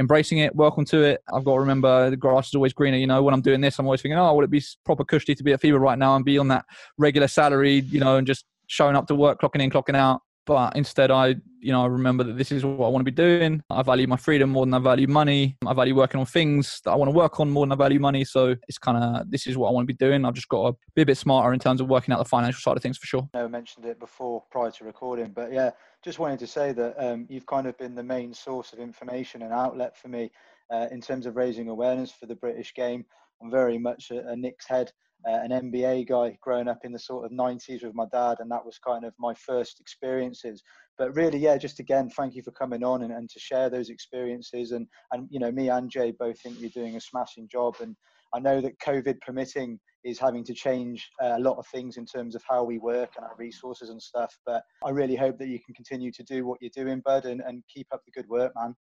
embracing 0.00 0.38
it. 0.38 0.56
Welcome 0.56 0.84
to 0.86 1.02
it. 1.02 1.22
I've 1.32 1.44
got 1.44 1.54
to 1.54 1.60
remember 1.60 2.10
the 2.10 2.16
grass 2.16 2.48
is 2.48 2.54
always 2.54 2.72
greener. 2.72 2.96
You 2.96 3.06
know, 3.06 3.22
when 3.22 3.34
I'm 3.34 3.42
doing 3.42 3.60
this, 3.60 3.78
I'm 3.78 3.86
always 3.86 4.02
thinking, 4.02 4.18
oh, 4.18 4.34
would 4.34 4.44
it 4.44 4.50
be 4.50 4.62
proper 4.84 5.04
cushy 5.04 5.34
to 5.34 5.44
be 5.44 5.52
at 5.52 5.60
FIBA 5.60 5.78
right 5.78 5.98
now 5.98 6.16
and 6.16 6.24
be 6.24 6.38
on 6.38 6.48
that 6.48 6.64
regular 6.98 7.28
salary, 7.28 7.80
you 7.90 8.00
know, 8.00 8.16
and 8.16 8.26
just 8.26 8.46
showing 8.66 8.96
up 8.96 9.06
to 9.08 9.14
work, 9.14 9.40
clocking 9.40 9.62
in, 9.62 9.70
clocking 9.70 9.94
out. 9.94 10.22
But 10.50 10.74
instead, 10.74 11.12
I, 11.12 11.36
you 11.60 11.70
know, 11.70 11.84
I 11.84 11.86
remember 11.86 12.24
that 12.24 12.36
this 12.36 12.50
is 12.50 12.64
what 12.64 12.84
I 12.84 12.88
want 12.88 13.02
to 13.02 13.04
be 13.04 13.12
doing. 13.12 13.62
I 13.70 13.82
value 13.82 14.08
my 14.08 14.16
freedom 14.16 14.50
more 14.50 14.66
than 14.66 14.74
I 14.74 14.80
value 14.80 15.06
money. 15.06 15.56
I 15.64 15.72
value 15.72 15.94
working 15.94 16.18
on 16.18 16.26
things 16.26 16.80
that 16.84 16.90
I 16.90 16.96
want 16.96 17.08
to 17.08 17.16
work 17.16 17.38
on 17.38 17.48
more 17.48 17.64
than 17.64 17.70
I 17.70 17.76
value 17.76 18.00
money. 18.00 18.24
So 18.24 18.56
it's 18.66 18.76
kind 18.76 18.98
of 18.98 19.30
this 19.30 19.46
is 19.46 19.56
what 19.56 19.68
I 19.68 19.70
want 19.70 19.86
to 19.86 19.94
be 19.94 19.96
doing. 19.96 20.24
I've 20.24 20.34
just 20.34 20.48
got 20.48 20.70
to 20.72 20.76
be 20.96 21.02
a 21.02 21.06
bit 21.06 21.16
smarter 21.18 21.52
in 21.52 21.60
terms 21.60 21.80
of 21.80 21.86
working 21.86 22.12
out 22.12 22.18
the 22.18 22.24
financial 22.24 22.58
side 22.58 22.76
of 22.76 22.82
things 22.82 22.98
for 22.98 23.06
sure. 23.06 23.28
I 23.32 23.46
mentioned 23.46 23.86
it 23.86 24.00
before 24.00 24.42
prior 24.50 24.72
to 24.72 24.84
recording, 24.84 25.30
but 25.30 25.52
yeah, 25.52 25.70
just 26.04 26.18
wanted 26.18 26.40
to 26.40 26.48
say 26.48 26.72
that 26.72 26.96
um, 26.98 27.26
you've 27.30 27.46
kind 27.46 27.68
of 27.68 27.78
been 27.78 27.94
the 27.94 28.02
main 28.02 28.34
source 28.34 28.72
of 28.72 28.80
information 28.80 29.42
and 29.42 29.52
outlet 29.52 29.96
for 29.96 30.08
me 30.08 30.32
uh, 30.72 30.88
in 30.90 31.00
terms 31.00 31.26
of 31.26 31.36
raising 31.36 31.68
awareness 31.68 32.10
for 32.10 32.26
the 32.26 32.34
British 32.34 32.74
game. 32.74 33.04
I'm 33.40 33.52
very 33.52 33.78
much 33.78 34.10
a, 34.10 34.26
a 34.26 34.34
Knicks 34.34 34.66
head, 34.66 34.90
uh, 35.26 35.38
an 35.42 35.50
NBA 35.50 36.08
guy, 36.08 36.36
growing 36.42 36.68
up 36.68 36.80
in 36.84 36.92
the 36.92 36.98
sort 36.98 37.24
of 37.24 37.32
90s 37.32 37.82
with 37.84 37.94
my 37.94 38.06
dad, 38.12 38.38
and 38.40 38.50
that 38.50 38.64
was 38.64 38.78
kind 38.78 39.04
of 39.04 39.12
my 39.18 39.34
first 39.34 39.80
experiences. 39.80 40.62
But 40.98 41.14
really, 41.14 41.38
yeah, 41.38 41.56
just 41.56 41.80
again, 41.80 42.10
thank 42.10 42.34
you 42.34 42.42
for 42.42 42.52
coming 42.52 42.84
on 42.84 43.02
and, 43.02 43.12
and 43.12 43.28
to 43.30 43.38
share 43.38 43.70
those 43.70 43.90
experiences. 43.90 44.72
And 44.72 44.86
and 45.12 45.28
you 45.30 45.38
know, 45.38 45.52
me 45.52 45.68
and 45.68 45.90
Jay 45.90 46.12
both 46.18 46.40
think 46.40 46.60
you're 46.60 46.70
doing 46.70 46.96
a 46.96 47.00
smashing 47.00 47.48
job, 47.50 47.76
and 47.80 47.96
I 48.34 48.40
know 48.40 48.60
that 48.60 48.78
COVID 48.80 49.20
permitting 49.20 49.78
is 50.04 50.18
having 50.18 50.44
to 50.44 50.54
change 50.54 51.10
uh, 51.22 51.34
a 51.36 51.40
lot 51.40 51.58
of 51.58 51.66
things 51.66 51.96
in 51.96 52.06
terms 52.06 52.34
of 52.34 52.42
how 52.48 52.64
we 52.64 52.78
work 52.78 53.10
and 53.16 53.24
our 53.24 53.36
resources 53.36 53.90
and 53.90 54.00
stuff. 54.00 54.34
But 54.46 54.62
I 54.84 54.90
really 54.90 55.16
hope 55.16 55.38
that 55.38 55.48
you 55.48 55.58
can 55.58 55.74
continue 55.74 56.10
to 56.12 56.22
do 56.22 56.46
what 56.46 56.58
you're 56.60 56.70
doing, 56.74 57.02
Bud, 57.04 57.26
and, 57.26 57.42
and 57.42 57.62
keep 57.72 57.88
up 57.92 58.02
the 58.06 58.12
good 58.12 58.28
work, 58.28 58.52
man. 58.56 58.74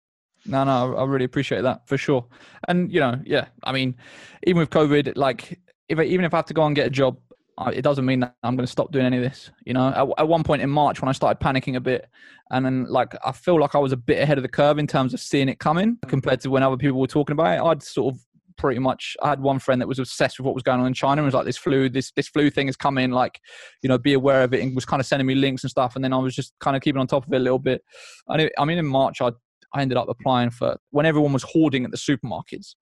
No, 0.46 0.64
no, 0.64 0.96
I 0.96 1.04
really 1.06 1.26
appreciate 1.26 1.62
that 1.62 1.88
for 1.88 1.98
sure. 1.98 2.26
And 2.68 2.92
you 2.92 3.00
know, 3.00 3.20
yeah, 3.26 3.48
I 3.64 3.72
mean, 3.72 3.96
even 4.46 4.60
with 4.60 4.70
COVID, 4.70 5.14
like 5.16 5.60
if 5.90 6.00
even 6.00 6.26
if 6.26 6.34
I 6.34 6.38
have 6.38 6.46
to 6.46 6.54
go 6.54 6.66
and 6.66 6.76
get 6.76 6.88
a 6.88 6.90
job, 6.90 7.18
it 7.74 7.82
doesn't 7.82 8.06
mean 8.06 8.20
that 8.20 8.36
I'm 8.44 8.56
going 8.56 8.66
to 8.66 8.72
stop 8.72 8.92
doing 8.92 9.06
any 9.06 9.18
of 9.18 9.24
this. 9.24 9.52
You 9.66 9.74
know, 9.74 9.88
at, 9.90 10.22
at, 10.22 10.28
one 10.28 10.44
point 10.44 10.62
in 10.62 10.70
March 10.70 11.02
when 11.02 11.10
I 11.10 11.12
started 11.12 11.44
panicking 11.44 11.76
a 11.76 11.80
bit, 11.80 12.08
and 12.52 12.66
then 12.66 12.86
like 12.86 13.14
I 13.26 13.32
feel 13.32 13.60
like 13.60 13.76
I 13.76 13.80
was 13.80 13.92
a 13.92 13.98
bit 13.98 14.22
ahead 14.22 14.38
of 14.38 14.44
the 14.44 14.50
curve 14.50 14.78
in 14.78 14.88
terms 14.88 15.14
of 15.14 15.20
seeing 15.20 15.50
it 15.50 15.60
coming 15.60 15.98
compared 16.08 16.42
to 16.42 16.50
when 16.50 16.64
other 16.64 16.78
people 16.78 17.00
were 17.00 17.08
talking 17.08 17.34
about 17.34 17.58
it. 17.58 17.62
I'd 17.62 17.84
sort 17.84 18.14
of 18.14 18.22
pretty 18.58 18.80
much 18.80 19.16
I 19.22 19.30
had 19.30 19.40
one 19.40 19.60
friend 19.60 19.80
that 19.82 19.88
was 19.88 20.00
obsessed 20.00 20.40
with 20.40 20.46
what 20.46 20.56
was 20.56 20.64
going 20.64 20.80
on 20.80 20.88
in 20.88 20.94
China 20.94 21.22
and 21.22 21.26
was 21.26 21.36
like 21.36 21.46
this 21.46 21.58
flu 21.58 21.90
this 21.90 22.12
this 22.16 22.28
flu 22.28 22.50
thing 22.50 22.68
is 22.68 22.76
coming 22.76 23.12
like 23.12 23.40
you 23.84 23.88
know 23.88 24.00
be 24.00 24.14
aware 24.14 24.42
of 24.42 24.52
it 24.52 24.64
and 24.64 24.74
was 24.74 24.84
kind 24.84 25.00
of 25.00 25.06
sending 25.06 25.28
me 25.28 25.36
links 25.36 25.64
and 25.64 25.70
stuff 25.70 25.96
and 25.96 26.04
then 26.04 26.12
I 26.12 26.18
was 26.18 26.34
just 26.34 26.54
kind 26.60 26.76
of 26.76 26.82
keeping 26.82 27.00
on 27.00 27.06
top 27.06 27.28
of 27.28 27.32
it 27.32 27.36
a 27.36 27.40
little 27.40 27.60
bit 27.60 27.84
I 28.28 28.66
mean 28.66 28.80
in 28.80 28.88
March 28.88 29.22
I 29.22 29.30
I 29.74 29.82
ended 29.82 29.98
up 29.98 30.10
applying 30.10 30.50
for 30.50 30.78
when 30.92 31.06
everyone 31.06 31.34
was 31.34 31.44
hoarding 31.44 31.86
at 31.86 31.92
the 31.92 31.98
supermarkets. 31.98 32.76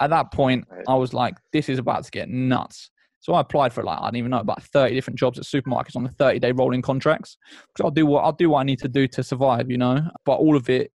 At 0.00 0.10
that 0.10 0.32
point, 0.32 0.66
right. 0.70 0.84
I 0.88 0.94
was 0.94 1.14
like, 1.14 1.36
this 1.52 1.68
is 1.68 1.78
about 1.78 2.04
to 2.04 2.10
get 2.10 2.28
nuts. 2.28 2.90
So 3.20 3.34
I 3.34 3.40
applied 3.40 3.72
for 3.72 3.82
like 3.82 3.98
I 3.98 4.04
don't 4.04 4.16
even 4.16 4.30
know 4.30 4.38
about 4.38 4.62
30 4.62 4.94
different 4.94 5.18
jobs 5.18 5.38
at 5.38 5.44
supermarkets 5.44 5.96
on 5.96 6.04
the 6.04 6.10
30 6.10 6.38
day 6.38 6.52
rolling 6.52 6.82
contracts. 6.82 7.36
Because 7.50 7.84
I'll 7.84 7.90
do 7.90 8.06
what 8.06 8.22
I'll 8.22 8.32
do 8.32 8.50
what 8.50 8.60
I 8.60 8.64
need 8.64 8.78
to 8.80 8.88
do 8.88 9.08
to 9.08 9.22
survive, 9.22 9.70
you 9.70 9.78
know. 9.78 10.00
But 10.24 10.34
all 10.34 10.54
of 10.56 10.70
it, 10.70 10.92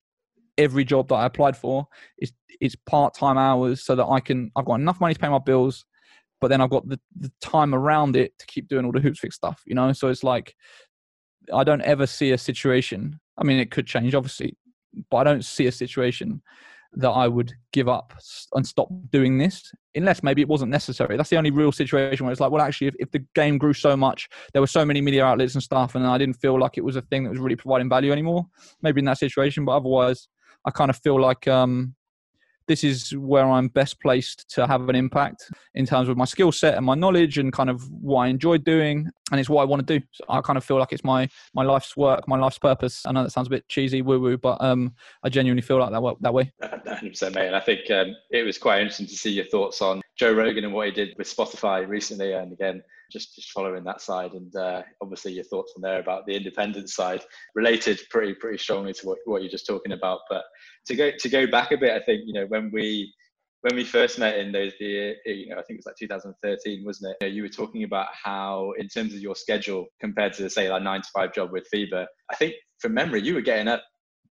every 0.58 0.86
job 0.86 1.10
that 1.10 1.16
I 1.16 1.26
applied 1.26 1.58
for 1.58 1.88
is 2.20 2.32
is 2.62 2.76
part 2.86 3.16
time 3.16 3.38
hours 3.38 3.84
so 3.84 3.96
that 3.96 4.06
I 4.06 4.20
can 4.20 4.52
I've 4.56 4.66
got 4.66 4.76
enough 4.76 5.02
money 5.02 5.14
to 5.14 5.20
pay 5.20 5.28
my 5.30 5.40
bills, 5.40 5.84
but 6.40 6.48
then 6.48 6.62
I've 6.62 6.70
got 6.70 6.88
the, 6.88 7.00
the 7.20 7.32
time 7.42 7.76
around 7.76 8.16
it 8.16 8.38
to 8.40 8.46
keep 8.46 8.68
doing 8.68 8.86
all 8.86 8.92
the 8.92 9.02
hoops 9.02 9.20
fix 9.20 9.36
stuff, 9.36 9.62
you 9.66 9.76
know. 9.76 9.92
So 9.92 10.08
it's 10.08 10.24
like 10.24 10.56
I 11.54 11.64
don't 11.64 11.82
ever 11.82 12.06
see 12.08 12.32
a 12.32 12.38
situation. 12.38 13.20
I 13.38 13.44
mean, 13.44 13.60
it 13.60 13.72
could 13.72 13.88
change, 13.88 14.16
obviously, 14.16 14.56
but 15.10 15.18
I 15.18 15.24
don't 15.24 15.44
see 15.44 15.68
a 15.68 15.72
situation 15.72 16.42
that 16.94 17.10
I 17.10 17.28
would 17.28 17.54
give 17.72 17.88
up 17.88 18.14
and 18.54 18.68
stop 18.68 18.90
doing 19.12 19.38
this 19.38 19.72
unless 19.96 20.24
maybe 20.24 20.42
it 20.42 20.48
wasn't 20.48 20.72
necessary. 20.72 21.18
That's 21.18 21.30
the 21.30 21.38
only 21.38 21.52
real 21.52 21.72
situation 21.72 22.26
where 22.26 22.32
it's 22.32 22.42
like, 22.42 22.52
well, 22.52 22.62
actually, 22.62 22.88
if, 22.88 22.96
if 23.00 23.12
the 23.12 23.26
game 23.34 23.58
grew 23.58 23.74
so 23.74 23.96
much, 23.96 24.28
there 24.54 24.62
were 24.62 24.68
so 24.68 24.86
many 24.86 25.02
media 25.02 25.24
outlets 25.24 25.54
and 25.54 25.64
stuff, 25.64 25.96
and 25.96 26.06
I 26.06 26.18
didn't 26.18 26.36
feel 26.36 26.60
like 26.60 26.78
it 26.78 26.84
was 26.84 26.96
a 26.96 27.02
thing 27.04 27.24
that 27.24 27.30
was 27.30 27.40
really 27.40 27.56
providing 27.56 27.90
value 27.90 28.12
anymore. 28.12 28.46
Maybe 28.82 29.00
in 29.00 29.06
that 29.06 29.18
situation, 29.18 29.66
but 29.66 29.78
otherwise, 29.78 30.28
I 30.66 30.72
kind 30.72 30.90
of 30.90 30.98
feel 30.98 31.20
like 31.20 31.48
um, 31.48 31.96
this 32.72 32.86
is 32.86 33.14
where 33.18 33.50
I'm 33.50 33.68
best 33.68 34.00
placed 34.00 34.50
to 34.56 34.66
have 34.66 34.88
an 34.88 34.96
impact 34.96 35.52
in 35.76 35.86
terms 35.86 36.08
of 36.08 36.16
my 36.16 36.24
skill 36.24 36.54
set 36.54 36.78
and 36.78 36.86
my 36.86 36.96
knowledge 36.96 37.38
and 37.38 37.52
kind 37.52 37.70
of 37.70 37.84
what 37.92 38.22
I 38.22 38.28
enjoy 38.28 38.60
doing. 38.60 39.10
And 39.30 39.42
it's 39.42 39.50
what 39.50 39.62
I 39.62 39.66
want 39.66 39.86
to 39.86 40.00
do. 40.00 40.06
So 40.14 40.24
I 40.30 40.40
kind 40.40 40.56
of 40.56 40.64
feel 40.64 40.78
like 40.78 40.94
it's 40.94 41.04
my, 41.04 41.28
my 41.54 41.64
life's 41.64 41.98
work, 41.98 42.30
my 42.30 42.38
life's 42.38 42.60
purpose. 42.60 43.06
I 43.06 43.12
know 43.12 43.24
that 43.24 43.32
sounds 43.32 43.48
a 43.48 43.50
bit 43.50 43.68
cheesy, 43.68 44.02
woo 44.02 44.22
woo, 44.22 44.38
but 44.38 44.62
um, 44.62 44.96
I 45.22 45.28
genuinely 45.28 45.64
feel 45.64 45.80
like 45.80 45.92
that, 45.92 46.16
that 46.22 46.34
way. 46.34 46.54
100% 46.64 47.36
mate. 47.36 47.48
And 47.48 47.58
I 47.58 47.60
think 47.60 47.92
um, 47.92 48.16
it 48.30 48.44
was 48.44 48.58
quite 48.58 48.80
interesting 48.80 49.08
to 49.08 49.18
see 49.18 49.32
your 49.32 49.46
thoughts 49.46 49.82
on 49.82 50.02
Joe 50.16 50.32
Rogan 50.32 50.64
and 50.64 50.74
what 50.74 50.86
he 50.86 50.94
did 50.94 51.14
with 51.18 51.28
Spotify 51.28 51.86
recently. 51.86 52.32
And 52.32 52.54
again, 52.54 52.84
just 53.12 53.36
just 53.36 53.52
following 53.52 53.84
that 53.84 54.02
side 54.02 54.34
and 54.34 54.56
uh, 54.56 54.82
obviously 55.02 55.34
your 55.34 55.44
thoughts 55.44 55.74
on 55.76 55.82
there 55.82 56.00
about 56.00 56.26
the 56.26 56.36
independent 56.36 56.90
side 56.90 57.22
related 57.56 58.00
pretty 58.10 58.34
pretty 58.34 58.58
strongly 58.58 58.94
to 58.94 59.06
what, 59.06 59.18
what 59.26 59.42
you're 59.42 59.52
just 59.52 59.68
talking 59.68 59.92
about. 59.92 60.20
But 60.30 60.44
to 60.88 60.96
go 60.96 61.12
to 61.18 61.30
go 61.30 61.48
back 61.48 61.72
a 61.72 61.78
bit 61.78 61.92
i 61.92 62.04
think 62.04 62.22
you 62.26 62.34
know 62.34 62.46
when 62.48 62.72
we 62.74 63.14
when 63.62 63.76
we 63.76 63.84
first 63.84 64.18
met 64.18 64.38
in 64.38 64.52
those 64.52 64.74
the 64.80 65.14
you 65.26 65.50
know 65.50 65.58
i 65.58 65.64
think 65.64 65.78
it 65.78 65.78
was 65.78 65.86
like 65.86 65.96
2013 65.98 66.84
wasn't 66.86 67.12
it? 67.12 67.18
You, 67.22 67.30
know, 67.30 67.36
you 67.36 67.42
were 67.44 67.50
talking 67.50 67.84
about 67.84 68.08
how 68.12 68.74
in 68.78 68.88
terms 68.88 69.14
of 69.14 69.20
your 69.20 69.36
schedule 69.36 69.86
compared 70.00 70.34
to 70.34 70.50
say 70.50 70.70
like 70.70 70.84
nine 70.84 71.02
to 71.02 71.10
five 71.14 71.34
job 71.34 71.52
with 71.52 71.68
FIBA 71.74 72.06
i 72.32 72.36
think 72.36 72.54
from 72.80 72.94
memory 72.94 73.22
you 73.22 73.36
were 73.36 73.42
getting 73.42 73.68
up 73.68 73.84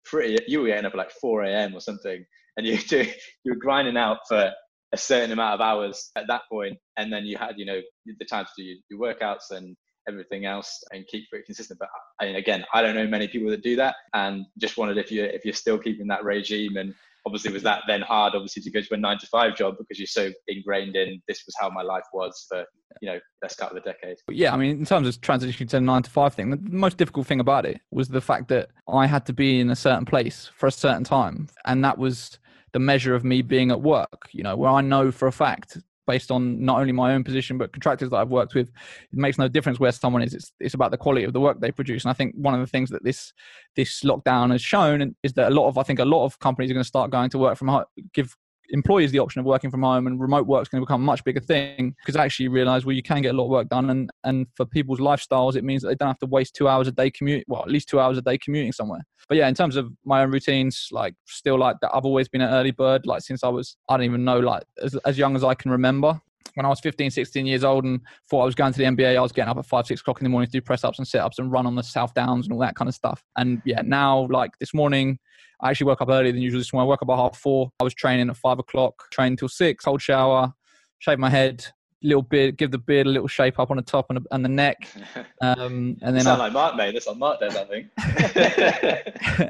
pretty 0.05 0.39
you 0.47 0.61
were 0.61 0.69
getting 0.69 0.87
up 0.87 0.95
like 0.95 1.11
4 1.21 1.45
a.m 1.45 1.75
or 1.75 1.81
something 1.81 2.25
and 2.57 2.67
you 2.67 2.79
you 2.91 3.53
were 3.53 3.57
grinding 3.57 3.97
out 3.97 4.19
for 4.29 4.51
a 4.93 4.97
certain 4.97 5.33
amount 5.33 5.55
of 5.55 5.61
hours 5.61 6.11
at 6.17 6.27
that 6.29 6.43
point, 6.51 6.79
and 6.97 7.13
then 7.13 7.25
you 7.25 7.37
had 7.37 7.55
you 7.57 7.67
know 7.67 7.81
the 8.19 8.25
time 8.25 8.45
to 8.45 8.63
do 8.63 8.77
your 8.91 9.01
workouts 9.01 9.51
and 9.51 9.77
everything 10.09 10.47
else 10.47 10.83
and 10.93 11.07
keep 11.07 11.25
it 11.33 11.45
consistent. 11.45 11.79
But 11.79 11.89
I 12.21 12.27
mean, 12.27 12.37
again, 12.37 12.65
I 12.73 12.83
don't 12.83 12.95
know 12.95 13.07
many 13.07 13.29
people 13.29 13.51
that 13.51 13.63
do 13.63 13.77
that, 13.77 13.97
and 14.15 14.47
just 14.59 14.77
wondered 14.77 14.99
if 14.99 15.13
you're 15.13 15.27
if 15.27 15.45
you're 15.45 15.55
still 15.55 15.79
keeping 15.79 16.07
that 16.09 16.25
regime 16.25 16.77
and 16.77 16.95
obviously 17.27 17.53
was 17.53 17.63
that 17.63 17.83
then 17.87 18.01
hard 18.01 18.35
obviously 18.35 18.63
to 18.63 18.71
go 18.71 18.81
to 18.81 18.95
a 18.95 18.97
nine 18.97 19.19
to 19.19 19.27
five 19.27 19.55
job 19.55 19.75
because 19.79 19.99
you're 19.99 20.07
so 20.07 20.31
ingrained 20.47 20.97
in 20.97 21.21
this 21.29 21.43
was 21.45 21.55
how 21.61 21.69
my 21.69 21.83
life 21.83 22.05
was 22.13 22.47
for 22.49 22.65
you 23.03 23.09
know 23.11 23.19
best 23.43 23.59
couple 23.59 23.77
of 23.77 23.85
decades 23.85 24.23
yeah 24.31 24.55
i 24.55 24.57
mean 24.57 24.79
in 24.79 24.85
terms 24.87 25.07
of 25.07 25.21
transitioning 25.21 25.69
to 25.69 25.77
a 25.77 25.81
nine 25.81 26.03
to 26.03 26.11
five 26.11 26.33
thing 26.33 26.49
the 26.49 26.59
most 26.71 26.97
difficult 26.97 27.27
thing 27.27 27.41
about 27.41 27.67
it 27.67 27.81
was 27.91 28.09
the 28.09 28.21
fact 28.21 28.49
that 28.49 28.71
i 28.89 29.07
had 29.07 29.27
to 29.27 29.33
be 29.33 29.61
in 29.61 29.69
a 29.71 29.77
certain 29.77 30.07
place 30.07 30.51
for 30.57 30.67
a 30.67 30.73
certain 30.73 31.05
time 31.05 31.49
and 31.67 31.85
that 31.85 31.99
was 31.99 32.39
the 32.73 32.79
measure 32.79 33.15
of 33.15 33.25
me 33.25 33.43
being 33.43 33.71
at 33.71 33.81
work, 33.81 34.29
you 34.33 34.43
know, 34.43 34.57
where 34.57 34.71
I 34.71 34.81
know 34.81 35.11
for 35.11 35.29
a 35.29 35.33
fact 35.33 35.79
based 36.07 36.31
on 36.31 36.65
not 36.65 36.81
only 36.81 36.91
my 36.91 37.13
own 37.13 37.23
position 37.23 37.59
but 37.59 37.71
contractors 37.71 38.09
that 38.11 38.17
I've 38.17 38.31
worked 38.31 38.55
with, 38.55 38.69
it 39.13 39.19
makes 39.19 39.39
no 39.39 39.47
difference 39.47 39.79
where 39.79 39.93
someone 39.93 40.23
is. 40.23 40.35
It's, 40.35 40.53
it's 40.59 40.75
about 40.75 40.91
the 40.91 40.97
quality 40.97 41.25
of 41.25 41.35
the 41.35 41.41
work 41.41 41.61
they 41.61 41.71
produce. 41.71 42.05
And 42.05 42.11
I 42.11 42.15
think 42.15 42.35
one 42.35 42.55
of 42.55 42.61
the 42.61 42.67
things 42.67 42.91
that 42.91 43.05
this 43.05 43.33
this 43.77 44.01
lockdown 44.01 44.51
has 44.51 44.63
shown 44.63 45.15
is 45.23 45.35
that 45.35 45.53
a 45.53 45.55
lot 45.55 45.69
of 45.69 45.77
I 45.79 45.83
think 45.83 45.99
a 45.99 46.05
lot 46.05 46.25
of 46.25 46.39
companies 46.39 46.71
are 46.71 46.75
going 46.75 46.83
to 46.83 46.89
start 46.89 47.11
going 47.11 47.31
to 47.31 47.39
work 47.39 47.59
from 47.59 47.69
home, 47.69 47.85
give 48.15 48.35
employees 48.71 49.11
the 49.11 49.19
option 49.19 49.41
of 49.41 49.47
working 49.47 49.71
from 49.71 49.83
home 49.83 50.07
and 50.07 50.21
remote 50.21 50.47
work 50.47 50.63
is 50.63 50.69
going 50.69 50.81
to 50.81 50.87
become 50.87 51.01
a 51.01 51.05
much 51.05 51.25
bigger 51.25 51.41
thing 51.41 51.95
because 52.01 52.17
actually 52.17 52.45
you 52.45 52.51
realize 52.51 52.85
well 52.85 52.95
you 52.95 53.03
can 53.03 53.23
get 53.23 53.35
a 53.35 53.37
lot 53.37 53.45
of 53.45 53.51
work 53.51 53.69
done 53.69 53.91
and 53.91 54.11
and 54.25 54.47
for 54.55 54.67
people's 54.67 55.01
lifestyles 55.01 55.57
it 55.57 55.65
means 55.65 55.83
that 55.83 55.89
they 55.89 55.95
don't 55.95 56.09
have 56.09 56.19
to 56.19 56.27
waste 56.27 56.55
two 56.55 56.69
hours 56.69 56.87
a 56.87 56.93
day 56.93 57.11
commute 57.11 57.45
well 57.49 57.63
at 57.63 57.71
least 57.71 57.89
two 57.89 58.01
hours 58.01 58.19
a 58.19 58.23
day 58.23 58.37
commuting 58.39 58.73
somewhere. 58.73 59.01
But 59.29 59.37
yeah 59.37 59.49
in 59.49 59.55
terms 59.55 59.77
of 59.77 59.91
my 60.05 60.23
own 60.23 60.31
routines 60.31 60.89
like 60.91 61.15
still 61.27 61.59
like 61.59 61.77
that 61.81 61.91
i've 61.95 62.05
always 62.05 62.29
been 62.29 62.41
an 62.41 62.51
early 62.51 62.71
bird 62.71 63.07
like 63.07 63.23
since 63.23 63.45
i 63.45 63.49
was 63.49 63.77
i 63.89 63.97
don't 63.97 64.07
even 64.07 64.25
know 64.25 64.39
like 64.39 64.63
as, 64.83 64.95
as 65.05 65.19
young 65.19 65.37
as 65.37 65.45
i 65.45 65.55
can 65.55 65.71
remember 65.71 66.21
when 66.55 66.67
I 66.67 66.69
was 66.69 66.81
15, 66.81 67.11
16 67.11 67.47
years 67.47 67.65
old 67.65 67.85
and 67.85 68.01
thought 68.29 68.43
I 68.43 68.45
was 68.45 68.55
going 68.55 68.73
to 68.73 68.79
the 68.79 68.85
NBA, 68.85 69.17
I 69.17 69.21
was 69.21 69.33
getting 69.33 69.51
up 69.51 69.59
at 69.59 69.67
five, 69.67 69.87
six 69.87 70.01
o'clock 70.01 70.21
in 70.21 70.25
the 70.25 70.31
morning 70.31 70.49
to 70.49 70.53
do 70.53 70.61
press 70.61 70.85
ups 70.85 70.99
and 70.99 71.07
sit 71.07 71.21
ups 71.21 71.39
and 71.39 71.51
run 71.51 71.67
on 71.67 71.75
the 71.75 71.83
South 71.83 72.15
Downs 72.15 72.47
and 72.47 72.53
all 72.53 72.61
that 72.61 72.75
kind 72.75 72.89
of 72.89 72.95
stuff. 72.95 73.23
And 73.37 73.63
yeah, 73.65 73.83
now 73.85 74.27
like 74.31 74.53
this 74.59 74.75
morning, 74.75 75.19
I 75.61 75.71
actually 75.71 75.87
woke 75.87 76.01
up 76.01 76.09
earlier 76.09 76.33
than 76.33 76.41
usual 76.41 76.61
this 76.61 76.73
morning. 76.73 76.87
I 76.87 76.89
woke 76.89 77.03
up 77.03 77.09
about 77.09 77.19
half 77.19 77.39
four. 77.39 77.71
I 77.81 77.85
was 77.85 77.95
training 77.95 78.31
at 78.31 78.37
five 78.37 78.59
o'clock, 78.59 78.95
trained 79.11 79.39
till 79.39 79.49
six, 79.49 79.85
cold 79.85 80.01
shower, 80.01 80.53
shaved 81.01 81.21
my 81.21 81.31
head, 81.31 81.67
little 82.03 82.23
beard, 82.23 82.57
give 82.57 82.71
the 82.71 82.79
beard 82.79 83.07
a 83.07 83.11
little 83.11 83.29
shape 83.29 83.59
up 83.59 83.71
on 83.71 83.77
the 83.77 83.83
top 83.83 84.07
and, 84.11 84.25
and 84.31 84.45
the 84.45 84.49
neck, 84.49 84.89
um, 85.43 85.97
and 86.03 86.17
then 86.17 86.23
sound 86.23 86.41
I, 86.41 86.47
like 86.47 86.53
Mark, 86.53 86.77
mate. 86.77 86.93
That's 86.93 87.07
what 87.07 87.19
Mark 87.19 87.41
does, 87.41 87.57
I 87.57 87.65
think. 87.65 87.89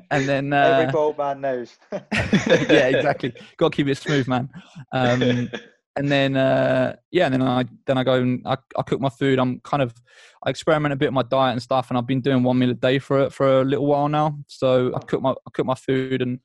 and 0.11 0.29
then 0.29 0.53
uh, 0.53 0.79
every 0.81 0.93
bold 0.93 1.19
man 1.19 1.41
knows. 1.41 1.77
yeah, 1.93 2.89
exactly. 2.89 3.33
Got 3.57 3.73
to 3.73 3.77
keep 3.77 3.89
it 3.89 3.97
smooth, 3.97 4.29
man. 4.29 4.49
Um, 4.93 5.51
and 5.99 6.11
then 6.11 6.37
uh, 6.37 6.95
yeah, 7.11 7.27
and 7.27 7.35
then 7.35 7.43
I 7.43 7.65
then 7.87 7.99
I 7.99 8.05
go 8.05 8.15
and 8.15 8.41
I, 8.47 8.57
I 8.77 8.83
cook 8.83 9.01
my 9.01 9.09
food. 9.09 9.41
I'm 9.41 9.61
kind 9.61 9.83
of 9.83 9.93
I 10.45 10.51
experiment 10.51 10.93
a 10.93 10.97
bit 10.97 11.07
with 11.07 11.15
my 11.15 11.23
diet 11.23 11.53
and 11.53 11.63
stuff, 11.63 11.91
and 11.91 11.99
I've 11.99 12.07
been 12.07 12.21
doing 12.21 12.45
one 12.45 12.59
meal 12.59 12.71
a 12.71 12.75
day 12.75 13.01
for 13.01 13.29
for 13.31 13.63
a 13.63 13.65
little 13.65 13.87
while 13.87 14.09
now. 14.09 14.39
So 14.47 14.95
I 14.95 15.01
cook 15.01 15.21
my 15.21 15.31
I 15.31 15.51
cook 15.53 15.67
my 15.67 15.75
food 15.75 16.23
and 16.23 16.39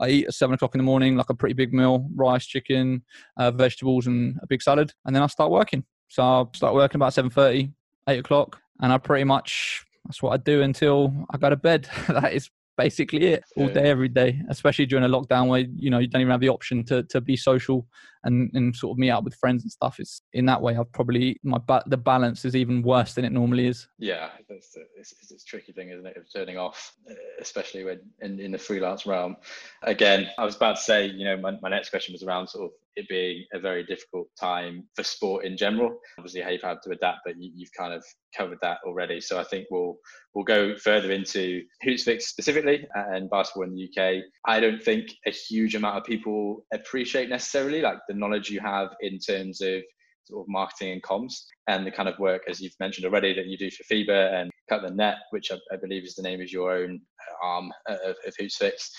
I 0.00 0.08
eat 0.10 0.26
at 0.28 0.34
seven 0.34 0.54
o'clock 0.54 0.74
in 0.74 0.78
the 0.78 0.84
morning, 0.84 1.16
like 1.16 1.28
a 1.28 1.34
pretty 1.34 1.54
big 1.54 1.72
meal: 1.72 2.08
rice, 2.14 2.46
chicken, 2.46 3.02
uh, 3.36 3.50
vegetables, 3.50 4.06
and 4.06 4.38
a 4.42 4.46
big 4.46 4.62
salad. 4.62 4.92
And 5.04 5.14
then 5.14 5.24
I 5.24 5.26
start 5.26 5.50
working. 5.50 5.84
So 6.08 6.22
I 6.22 6.44
start 6.56 6.74
working 6.74 6.98
about 6.98 7.12
7:30, 7.12 7.72
8 8.08 8.18
o'clock, 8.18 8.60
and 8.80 8.92
I 8.92 8.98
pretty 8.98 9.24
much 9.24 9.84
that's 10.04 10.22
what 10.22 10.32
I 10.32 10.36
do 10.36 10.62
until 10.62 11.26
I 11.32 11.36
go 11.36 11.50
to 11.50 11.56
bed. 11.56 11.88
that 12.08 12.32
is 12.32 12.48
basically 12.80 13.26
it 13.26 13.44
all 13.58 13.68
day 13.68 13.90
every 13.90 14.08
day 14.08 14.40
especially 14.48 14.86
during 14.86 15.04
a 15.04 15.08
lockdown 15.08 15.48
where 15.48 15.64
you 15.76 15.90
know 15.90 15.98
you 15.98 16.06
don't 16.06 16.22
even 16.22 16.30
have 16.30 16.40
the 16.40 16.48
option 16.48 16.82
to, 16.82 17.02
to 17.02 17.20
be 17.20 17.36
social 17.36 17.86
and, 18.24 18.50
and 18.54 18.74
sort 18.74 18.94
of 18.94 18.98
meet 18.98 19.10
up 19.10 19.24
with 19.24 19.34
friends 19.34 19.62
and 19.62 19.70
stuff 19.70 19.98
it's 19.98 20.22
in 20.32 20.46
that 20.46 20.60
way 20.60 20.76
i've 20.76 20.90
probably 20.92 21.38
my 21.42 21.58
ba- 21.58 21.82
the 21.86 21.96
balance 21.96 22.44
is 22.44 22.54
even 22.54 22.82
worse 22.82 23.14
than 23.14 23.24
it 23.24 23.32
normally 23.32 23.66
is 23.66 23.88
yeah 23.98 24.30
it's, 24.48 24.76
it's, 24.96 25.14
it's 25.20 25.42
a 25.42 25.46
tricky 25.46 25.72
thing 25.72 25.90
isn't 25.90 26.06
it 26.06 26.16
of 26.16 26.24
turning 26.34 26.56
off 26.56 26.92
uh, 27.10 27.14
especially 27.40 27.84
when 27.84 28.00
in, 28.20 28.38
in 28.40 28.52
the 28.52 28.58
freelance 28.58 29.06
realm 29.06 29.36
again 29.82 30.28
i 30.38 30.44
was 30.44 30.56
about 30.56 30.76
to 30.76 30.82
say 30.82 31.06
you 31.06 31.24
know 31.24 31.36
my, 31.36 31.52
my 31.62 31.68
next 31.68 31.90
question 31.90 32.12
was 32.12 32.22
around 32.22 32.48
sort 32.48 32.64
of 32.64 32.70
it 32.96 33.08
being 33.08 33.44
a 33.52 33.58
very 33.58 33.84
difficult 33.84 34.28
time 34.38 34.84
for 34.94 35.02
sport 35.02 35.44
in 35.44 35.56
general. 35.56 35.98
Obviously, 36.18 36.40
how 36.40 36.50
you've 36.50 36.62
had 36.62 36.78
to 36.84 36.90
adapt, 36.90 37.20
but 37.24 37.34
you, 37.38 37.50
have 37.64 37.72
kind 37.76 37.94
of 37.94 38.04
covered 38.36 38.58
that 38.62 38.78
already. 38.84 39.20
So 39.20 39.38
I 39.38 39.44
think 39.44 39.66
we'll 39.70 39.96
we'll 40.34 40.44
go 40.44 40.76
further 40.76 41.10
into 41.12 41.62
Hoopsfix 41.84 42.22
specifically 42.22 42.86
and 42.94 43.30
basketball 43.30 43.64
in 43.64 43.74
the 43.74 43.88
UK. 43.88 44.22
I 44.46 44.60
don't 44.60 44.82
think 44.82 45.10
a 45.26 45.30
huge 45.30 45.74
amount 45.74 45.98
of 45.98 46.04
people 46.04 46.64
appreciate 46.72 47.28
necessarily 47.28 47.80
like 47.80 47.98
the 48.10 48.18
knowledge 48.18 48.50
you 48.50 48.60
have 48.60 48.90
in 49.00 49.18
terms 49.18 49.60
of 49.60 49.82
sort 50.24 50.44
of 50.44 50.48
marketing 50.48 50.92
and 50.92 51.02
comms 51.02 51.44
and 51.68 51.86
the 51.86 51.90
kind 51.90 52.08
of 52.08 52.18
work, 52.18 52.42
as 52.48 52.60
you've 52.60 52.74
mentioned 52.80 53.06
already, 53.06 53.32
that 53.32 53.46
you 53.46 53.56
do 53.56 53.70
for 53.70 53.84
FIBA 53.84 54.34
and 54.34 54.50
Cut 54.68 54.82
the 54.82 54.90
Net, 54.90 55.16
which 55.30 55.52
I, 55.52 55.56
I 55.72 55.76
believe 55.76 56.04
is 56.04 56.14
the 56.14 56.22
name 56.22 56.40
of 56.40 56.50
your 56.50 56.72
own 56.72 57.00
uh, 57.20 57.46
arm 57.46 57.72
uh, 57.88 57.96
of, 58.04 58.16
of 58.26 58.34
Hoopsfix. 58.40 58.90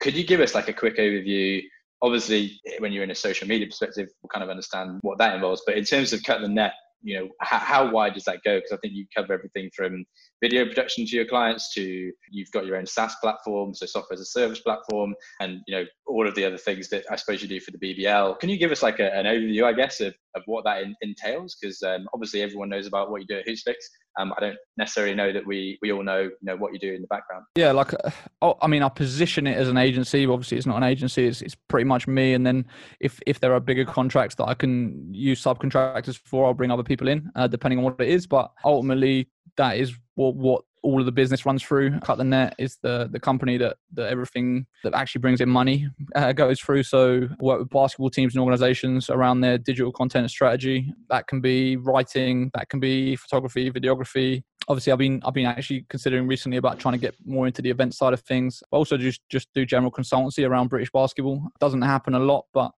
Could 0.00 0.14
you 0.14 0.24
give 0.24 0.40
us 0.40 0.54
like 0.54 0.68
a 0.68 0.72
quick 0.72 0.98
overview 0.98 1.62
obviously 2.02 2.58
when 2.78 2.92
you're 2.92 3.04
in 3.04 3.10
a 3.10 3.14
social 3.14 3.46
media 3.46 3.66
perspective 3.66 4.08
we'll 4.22 4.30
kind 4.32 4.42
of 4.42 4.48
understand 4.48 4.98
what 5.02 5.18
that 5.18 5.34
involves 5.34 5.62
but 5.66 5.76
in 5.76 5.84
terms 5.84 6.14
of 6.14 6.22
Cut 6.22 6.40
the 6.40 6.48
net 6.48 6.72
you 7.02 7.18
know 7.18 7.28
how, 7.40 7.58
how 7.58 7.90
wide 7.90 8.14
does 8.14 8.24
that 8.24 8.38
go? 8.44 8.56
Because 8.56 8.72
i 8.72 8.76
think 8.78 8.94
you 8.94 9.06
cover 9.16 9.32
everything 9.32 9.70
from 9.74 10.04
video 10.42 10.64
production 10.66 11.06
to 11.06 11.16
your 11.16 11.26
clients 11.26 11.72
to 11.74 12.12
you've 12.30 12.50
got 12.52 12.66
your 12.66 12.76
own 12.76 12.86
saas 12.86 13.14
platform 13.20 13.74
so 13.74 13.86
software 13.86 14.14
as 14.14 14.20
a 14.20 14.26
service 14.26 14.60
platform 14.60 15.14
and 15.40 15.60
you 15.66 15.76
know 15.76 15.84
all 16.06 16.26
of 16.26 16.34
the 16.34 16.44
other 16.44 16.58
things 16.58 16.88
that 16.88 17.04
i 17.10 17.16
suppose 17.16 17.42
you 17.42 17.48
do 17.48 17.60
for 17.60 17.70
the 17.70 17.78
bbl 17.78 18.38
can 18.38 18.48
you 18.48 18.58
give 18.58 18.70
us 18.70 18.82
like 18.82 19.00
a, 19.00 19.14
an 19.14 19.26
overview 19.26 19.64
i 19.64 19.72
guess 19.72 20.00
of, 20.00 20.14
of 20.34 20.42
what 20.46 20.64
that 20.64 20.82
in, 20.82 20.94
entails? 21.02 21.56
Because 21.60 21.82
um, 21.82 22.06
obviously 22.12 22.42
everyone 22.42 22.68
knows 22.68 22.86
about 22.86 23.10
what 23.10 23.20
you 23.20 23.26
do 23.26 23.38
at 23.38 23.46
hoopsfix 23.46 23.74
um, 24.18 24.32
I 24.36 24.40
don't 24.40 24.56
necessarily 24.76 25.14
know 25.14 25.32
that 25.32 25.46
we 25.46 25.78
we 25.82 25.92
all 25.92 26.02
know 26.02 26.22
you 26.22 26.36
know 26.42 26.56
what 26.56 26.72
you 26.72 26.78
do 26.78 26.92
in 26.92 27.00
the 27.00 27.06
background. 27.08 27.44
Yeah, 27.56 27.72
like 27.72 27.94
uh, 27.94 28.10
oh, 28.42 28.56
I 28.60 28.66
mean, 28.66 28.82
I 28.82 28.88
position 28.88 29.46
it 29.46 29.56
as 29.56 29.68
an 29.68 29.76
agency. 29.76 30.26
Obviously, 30.26 30.58
it's 30.58 30.66
not 30.66 30.76
an 30.76 30.82
agency. 30.82 31.26
It's 31.26 31.42
it's 31.42 31.54
pretty 31.68 31.84
much 31.84 32.06
me. 32.06 32.34
And 32.34 32.44
then 32.44 32.66
if 32.98 33.20
if 33.26 33.40
there 33.40 33.54
are 33.54 33.60
bigger 33.60 33.84
contracts 33.84 34.34
that 34.36 34.48
I 34.48 34.54
can 34.54 35.12
use 35.14 35.42
subcontractors 35.42 36.18
for, 36.24 36.46
I'll 36.46 36.54
bring 36.54 36.70
other 36.70 36.82
people 36.82 37.08
in, 37.08 37.30
uh, 37.36 37.46
depending 37.46 37.78
on 37.78 37.84
what 37.84 38.00
it 38.00 38.08
is. 38.08 38.26
But 38.26 38.50
ultimately, 38.64 39.28
that 39.56 39.76
is 39.76 39.94
what 40.14 40.34
what 40.34 40.64
all 40.82 41.00
of 41.00 41.06
the 41.06 41.12
business 41.12 41.44
runs 41.44 41.62
through. 41.62 41.98
Cut 42.00 42.18
the 42.18 42.24
Net 42.24 42.54
is 42.58 42.78
the 42.82 43.08
the 43.10 43.20
company 43.20 43.56
that 43.58 43.76
that 43.94 44.10
everything 44.10 44.66
that 44.84 44.94
actually 44.94 45.20
brings 45.20 45.40
in 45.40 45.48
money 45.48 45.88
uh, 46.14 46.32
goes 46.32 46.60
through. 46.60 46.82
So 46.84 47.28
work 47.40 47.60
with 47.60 47.70
basketball 47.70 48.10
teams 48.10 48.34
and 48.34 48.40
organizations 48.40 49.10
around 49.10 49.40
their 49.40 49.58
digital 49.58 49.92
content 49.92 50.30
strategy. 50.30 50.92
That 51.08 51.26
can 51.26 51.40
be 51.40 51.76
writing, 51.76 52.50
that 52.54 52.68
can 52.68 52.80
be 52.80 53.16
photography, 53.16 53.70
videography. 53.70 54.42
Obviously, 54.68 54.92
I've 54.92 54.98
been 54.98 55.20
I've 55.24 55.34
been 55.34 55.46
actually 55.46 55.86
considering 55.88 56.26
recently 56.26 56.56
about 56.58 56.78
trying 56.78 56.92
to 56.92 56.98
get 56.98 57.14
more 57.24 57.46
into 57.46 57.62
the 57.62 57.70
event 57.70 57.94
side 57.94 58.12
of 58.12 58.20
things. 58.20 58.62
Also 58.70 58.96
just 58.96 59.20
just 59.28 59.48
do 59.54 59.66
general 59.66 59.90
consultancy 59.90 60.48
around 60.48 60.68
British 60.68 60.90
basketball. 60.92 61.42
Doesn't 61.60 61.82
happen 61.82 62.14
a 62.14 62.18
lot, 62.18 62.46
but 62.52 62.70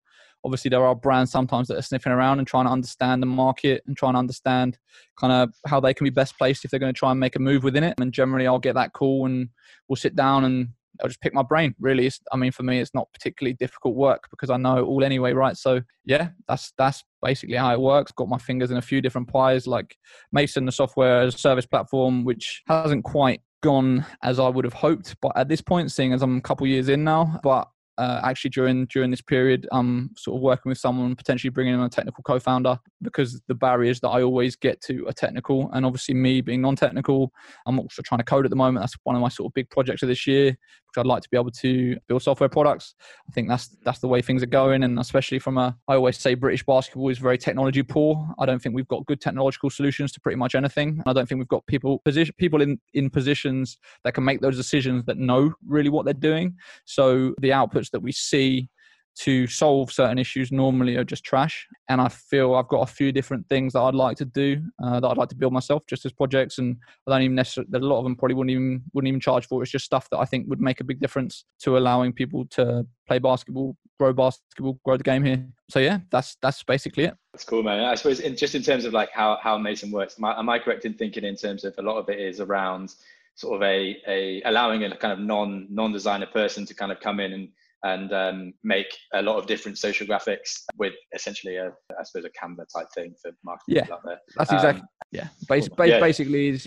obviously 0.44 0.68
there 0.68 0.84
are 0.84 0.94
brands 0.94 1.30
sometimes 1.30 1.68
that 1.68 1.78
are 1.78 1.82
sniffing 1.82 2.12
around 2.12 2.38
and 2.38 2.46
trying 2.46 2.66
to 2.66 2.70
understand 2.70 3.22
the 3.22 3.26
market 3.26 3.82
and 3.86 3.96
trying 3.96 4.14
to 4.14 4.18
understand 4.18 4.78
kind 5.18 5.32
of 5.32 5.54
how 5.66 5.80
they 5.80 5.94
can 5.94 6.04
be 6.04 6.10
best 6.10 6.36
placed 6.38 6.64
if 6.64 6.70
they're 6.70 6.80
going 6.80 6.92
to 6.92 6.98
try 6.98 7.10
and 7.10 7.20
make 7.20 7.36
a 7.36 7.38
move 7.38 7.64
within 7.64 7.84
it 7.84 7.94
and 8.00 8.12
generally 8.12 8.46
i'll 8.46 8.58
get 8.58 8.74
that 8.74 8.92
call 8.92 9.26
and 9.26 9.48
we'll 9.88 9.96
sit 9.96 10.16
down 10.16 10.44
and 10.44 10.68
I'll 11.00 11.08
just 11.08 11.20
pick 11.20 11.34
my 11.34 11.42
brain. 11.42 11.74
Really, 11.80 12.06
it's, 12.06 12.20
I 12.32 12.36
mean, 12.36 12.52
for 12.52 12.62
me, 12.62 12.78
it's 12.78 12.94
not 12.94 13.12
particularly 13.12 13.54
difficult 13.54 13.94
work 13.96 14.24
because 14.30 14.50
I 14.50 14.56
know 14.56 14.78
it 14.78 14.82
all 14.82 15.04
anyway, 15.04 15.32
right? 15.32 15.56
So 15.56 15.80
yeah, 16.04 16.30
that's 16.48 16.72
that's 16.76 17.02
basically 17.22 17.56
how 17.56 17.72
it 17.72 17.80
works. 17.80 18.12
Got 18.12 18.28
my 18.28 18.38
fingers 18.38 18.70
in 18.70 18.76
a 18.76 18.82
few 18.82 19.00
different 19.00 19.28
pies, 19.28 19.66
like 19.66 19.96
Mason, 20.32 20.66
the 20.66 20.72
software 20.72 21.20
as 21.20 21.34
a 21.34 21.38
service 21.38 21.66
platform, 21.66 22.24
which 22.24 22.62
hasn't 22.66 23.04
quite 23.04 23.40
gone 23.62 24.04
as 24.22 24.38
I 24.38 24.48
would 24.48 24.64
have 24.64 24.74
hoped. 24.74 25.16
But 25.20 25.32
at 25.36 25.48
this 25.48 25.60
point, 25.60 25.92
seeing 25.92 26.12
as 26.12 26.22
I'm 26.22 26.36
a 26.36 26.42
couple 26.42 26.66
years 26.66 26.88
in 26.88 27.04
now, 27.04 27.40
but 27.42 27.68
uh, 27.98 28.20
actually 28.24 28.50
during 28.50 28.86
during 28.86 29.10
this 29.10 29.20
period 29.20 29.68
i'm 29.72 30.10
sort 30.16 30.36
of 30.36 30.42
working 30.42 30.70
with 30.70 30.78
someone 30.78 31.14
potentially 31.14 31.50
bringing 31.50 31.74
in 31.74 31.80
a 31.80 31.88
technical 31.88 32.22
co-founder 32.22 32.78
because 33.02 33.40
the 33.48 33.54
barriers 33.54 34.00
that 34.00 34.08
i 34.08 34.22
always 34.22 34.56
get 34.56 34.80
to 34.80 35.06
are 35.06 35.12
technical 35.12 35.70
and 35.72 35.84
obviously 35.84 36.14
me 36.14 36.40
being 36.40 36.60
non-technical 36.60 37.32
i'm 37.66 37.78
also 37.78 38.02
trying 38.02 38.18
to 38.18 38.24
code 38.24 38.44
at 38.44 38.50
the 38.50 38.56
moment. 38.56 38.82
That's 38.82 38.96
one 39.04 39.16
of 39.16 39.22
my 39.22 39.28
sort 39.28 39.50
of 39.50 39.54
big 39.54 39.70
projects 39.70 40.02
of 40.02 40.08
this 40.08 40.26
year 40.26 40.56
because 40.92 41.06
i'd 41.06 41.08
like 41.08 41.22
to 41.22 41.28
be 41.30 41.36
able 41.38 41.50
to 41.50 41.96
build 42.08 42.22
software 42.22 42.48
products. 42.48 42.94
I 43.28 43.32
think 43.32 43.48
that's 43.48 43.68
that's 43.84 44.00
the 44.00 44.08
way 44.08 44.22
things 44.22 44.42
are 44.42 44.46
going 44.46 44.82
and 44.82 44.98
especially 44.98 45.38
from 45.38 45.58
a 45.58 45.76
i 45.88 45.94
always 45.94 46.18
say 46.18 46.34
british 46.34 46.64
basketball 46.64 47.08
is 47.08 47.18
very 47.18 47.38
technology 47.38 47.82
poor. 47.82 48.34
I 48.38 48.46
don't 48.46 48.60
think 48.60 48.74
we've 48.74 48.88
got 48.88 49.06
good 49.06 49.20
technological 49.20 49.70
solutions 49.70 50.12
to 50.12 50.20
pretty 50.20 50.36
much 50.36 50.54
anything. 50.54 51.02
I 51.06 51.12
don't 51.12 51.28
think 51.28 51.38
we've 51.38 51.48
got 51.48 51.66
people 51.66 52.00
position 52.04 52.34
people 52.38 52.62
in 52.62 52.78
in 52.94 53.10
positions 53.10 53.78
that 54.04 54.14
can 54.14 54.24
make 54.24 54.40
those 54.40 54.56
decisions 54.56 55.04
that 55.06 55.18
know 55.18 55.52
really 55.66 55.90
what 55.90 56.04
they're 56.04 56.14
doing. 56.14 56.56
So 56.84 57.34
the 57.40 57.50
outputs 57.50 57.90
that 57.90 58.00
we 58.00 58.12
see 58.12 58.68
to 59.14 59.46
solve 59.46 59.92
certain 59.92 60.18
issues 60.18 60.50
normally 60.50 60.96
are 60.96 61.04
just 61.04 61.24
trash. 61.24 61.66
And 61.88 62.00
I 62.00 62.08
feel 62.08 62.54
I've 62.54 62.68
got 62.68 62.88
a 62.88 62.92
few 62.92 63.12
different 63.12 63.46
things 63.48 63.74
that 63.74 63.80
I'd 63.80 63.94
like 63.94 64.16
to 64.18 64.24
do 64.24 64.62
uh, 64.82 65.00
that 65.00 65.06
I'd 65.06 65.18
like 65.18 65.28
to 65.28 65.36
build 65.36 65.52
myself 65.52 65.84
just 65.86 66.04
as 66.06 66.12
projects. 66.12 66.58
And 66.58 66.76
I 67.06 67.12
don't 67.12 67.22
even 67.22 67.34
necessarily, 67.34 67.70
a 67.74 67.78
lot 67.78 67.98
of 67.98 68.04
them 68.04 68.16
probably 68.16 68.34
wouldn't 68.34 68.52
even, 68.52 68.82
wouldn't 68.92 69.08
even 69.08 69.20
charge 69.20 69.46
for. 69.46 69.62
It's 69.62 69.70
just 69.70 69.84
stuff 69.84 70.08
that 70.10 70.18
I 70.18 70.24
think 70.24 70.48
would 70.48 70.60
make 70.60 70.80
a 70.80 70.84
big 70.84 71.00
difference 71.00 71.44
to 71.60 71.76
allowing 71.76 72.12
people 72.12 72.46
to 72.52 72.86
play 73.06 73.18
basketball, 73.18 73.76
grow 73.98 74.12
basketball, 74.12 74.78
grow 74.84 74.96
the 74.96 75.04
game 75.04 75.24
here. 75.24 75.46
So 75.70 75.78
yeah, 75.78 75.98
that's, 76.10 76.36
that's 76.40 76.62
basically 76.62 77.04
it. 77.04 77.14
That's 77.34 77.44
cool, 77.44 77.62
man. 77.62 77.84
I 77.84 77.94
suppose 77.94 78.20
in, 78.20 78.36
just 78.36 78.54
in 78.54 78.62
terms 78.62 78.84
of 78.84 78.92
like 78.92 79.10
how, 79.12 79.38
how 79.42 79.58
Mason 79.58 79.90
works, 79.90 80.16
am 80.18 80.24
I, 80.24 80.38
am 80.38 80.48
I 80.48 80.58
correct 80.58 80.84
in 80.84 80.94
thinking 80.94 81.24
in 81.24 81.36
terms 81.36 81.64
of 81.64 81.74
a 81.78 81.82
lot 81.82 81.98
of 81.98 82.08
it 82.08 82.18
is 82.18 82.40
around 82.40 82.94
sort 83.34 83.56
of 83.56 83.62
a, 83.62 83.96
a 84.06 84.42
allowing 84.44 84.84
a 84.84 84.96
kind 84.96 85.12
of 85.12 85.18
non 85.18 85.66
non 85.70 85.92
designer 85.92 86.26
person 86.26 86.66
to 86.66 86.74
kind 86.74 86.92
of 86.92 87.00
come 87.00 87.18
in 87.18 87.32
and 87.32 87.48
and 87.84 88.12
um, 88.12 88.52
make 88.62 88.86
a 89.14 89.22
lot 89.22 89.38
of 89.38 89.46
different 89.46 89.78
social 89.78 90.06
graphics 90.06 90.62
with 90.76 90.94
essentially 91.14 91.56
a, 91.56 91.72
I 91.98 92.02
suppose, 92.04 92.24
a 92.24 92.30
Canva 92.30 92.64
type 92.74 92.86
thing 92.94 93.14
for 93.20 93.32
marketing 93.44 93.84
yeah, 93.86 93.94
out 93.94 94.00
there. 94.04 94.18
That's 94.36 94.52
exactly, 94.52 94.82
um, 94.82 94.88
yeah. 95.10 95.28
Bas- 95.48 95.68
cool. 95.68 95.86
yeah. 95.86 96.00
Basically, 96.00 96.48
is 96.48 96.66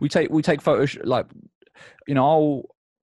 we 0.00 0.08
take 0.08 0.30
we 0.30 0.42
take 0.42 0.62
photos 0.62 0.96
like, 1.04 1.26
you 2.06 2.14
know, 2.14 2.24
I'll 2.24 2.62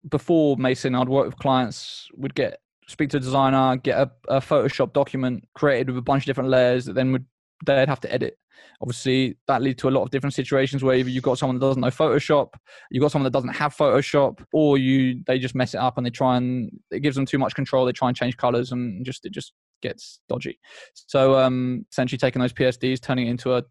before 0.09 0.57
Mason, 0.57 0.95
I'd 0.95 1.09
work 1.09 1.27
with 1.27 1.37
clients, 1.37 2.09
would 2.17 2.35
get 2.35 2.61
speak 2.89 3.11
to 3.11 3.17
a 3.17 3.21
designer, 3.21 3.77
get 3.77 3.99
a, 3.99 4.11
a 4.29 4.41
Photoshop 4.41 4.93
document 4.93 5.45
created 5.55 5.89
with 5.89 5.99
a 5.99 6.03
bunch 6.03 6.23
of 6.23 6.27
different 6.27 6.51
layers 6.51 6.85
that 6.85 6.95
then 6.95 7.13
would 7.13 7.27
they'd 7.65 7.89
have 7.89 8.01
to 8.01 8.13
edit. 8.13 8.37
Obviously, 8.81 9.37
that 9.49 9.63
leads 9.63 9.81
to 9.83 9.89
a 9.89 9.91
lot 9.91 10.03
of 10.03 10.11
different 10.11 10.35
situations 10.35 10.83
where 10.83 10.97
either 10.97 11.11
you've 11.11 11.23
got 11.23 11.39
someone 11.39 11.59
that 11.59 11.67
doesn't 11.67 11.81
know 11.81 11.89
Photoshop, 11.89 12.55
you've 12.91 13.03
got 13.03 13.13
someone 13.13 13.25
that 13.25 13.33
doesn't 13.33 13.55
have 13.55 13.75
Photoshop, 13.75 14.45
or 14.53 14.79
you 14.79 15.23
they 15.27 15.39
just 15.39 15.55
mess 15.55 15.75
it 15.75 15.79
up 15.79 15.97
and 15.97 16.07
they 16.07 16.11
try 16.11 16.37
and 16.37 16.71
it 16.91 17.01
gives 17.01 17.17
them 17.17 17.27
too 17.27 17.39
much 17.39 17.55
control. 17.55 17.85
They 17.85 17.93
try 17.93 18.09
and 18.09 18.17
change 18.17 18.37
colors 18.37 18.73
and 18.73 19.05
just 19.05 19.25
it 19.25 19.33
just 19.33 19.53
gets 19.83 20.21
dodgy. 20.29 20.59
So 20.95 21.39
um, 21.39 21.87
essentially, 21.91 22.19
taking 22.19 22.41
those 22.41 22.53
PSDs, 22.53 23.01
turning 23.01 23.29
it 23.29 23.31
into 23.31 23.55
a 23.55 23.63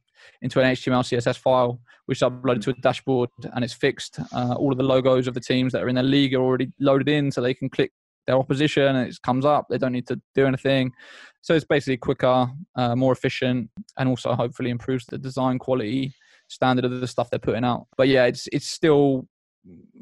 into 0.41 0.59
an 0.59 0.71
HTML 0.71 1.03
CSS 1.03 1.37
file, 1.37 1.79
which 2.05 2.19
is 2.19 2.27
uploaded 2.27 2.61
to 2.63 2.71
a 2.71 2.73
dashboard 2.75 3.29
and 3.53 3.63
it's 3.63 3.73
fixed. 3.73 4.19
Uh, 4.33 4.55
all 4.55 4.71
of 4.71 4.77
the 4.77 4.83
logos 4.83 5.27
of 5.27 5.33
the 5.33 5.39
teams 5.39 5.71
that 5.73 5.83
are 5.83 5.89
in 5.89 5.95
the 5.95 6.03
league 6.03 6.33
are 6.33 6.41
already 6.41 6.71
loaded 6.79 7.09
in, 7.09 7.31
so 7.31 7.41
they 7.41 7.53
can 7.53 7.69
click 7.69 7.91
their 8.27 8.38
opposition 8.38 8.95
and 8.95 9.07
it 9.07 9.17
comes 9.21 9.45
up. 9.45 9.67
They 9.69 9.77
don't 9.77 9.91
need 9.91 10.07
to 10.07 10.19
do 10.33 10.45
anything. 10.45 10.91
So 11.41 11.53
it's 11.53 11.65
basically 11.65 11.97
quicker, 11.97 12.47
uh, 12.75 12.95
more 12.95 13.13
efficient, 13.13 13.69
and 13.97 14.09
also 14.09 14.33
hopefully 14.33 14.71
improves 14.71 15.05
the 15.05 15.17
design 15.17 15.59
quality 15.59 16.13
standard 16.47 16.85
of 16.85 16.99
the 16.99 17.07
stuff 17.07 17.29
they're 17.29 17.39
putting 17.39 17.63
out. 17.63 17.88
But 17.97 18.07
yeah, 18.07 18.25
it's 18.25 18.47
it's 18.51 18.67
still 18.67 19.27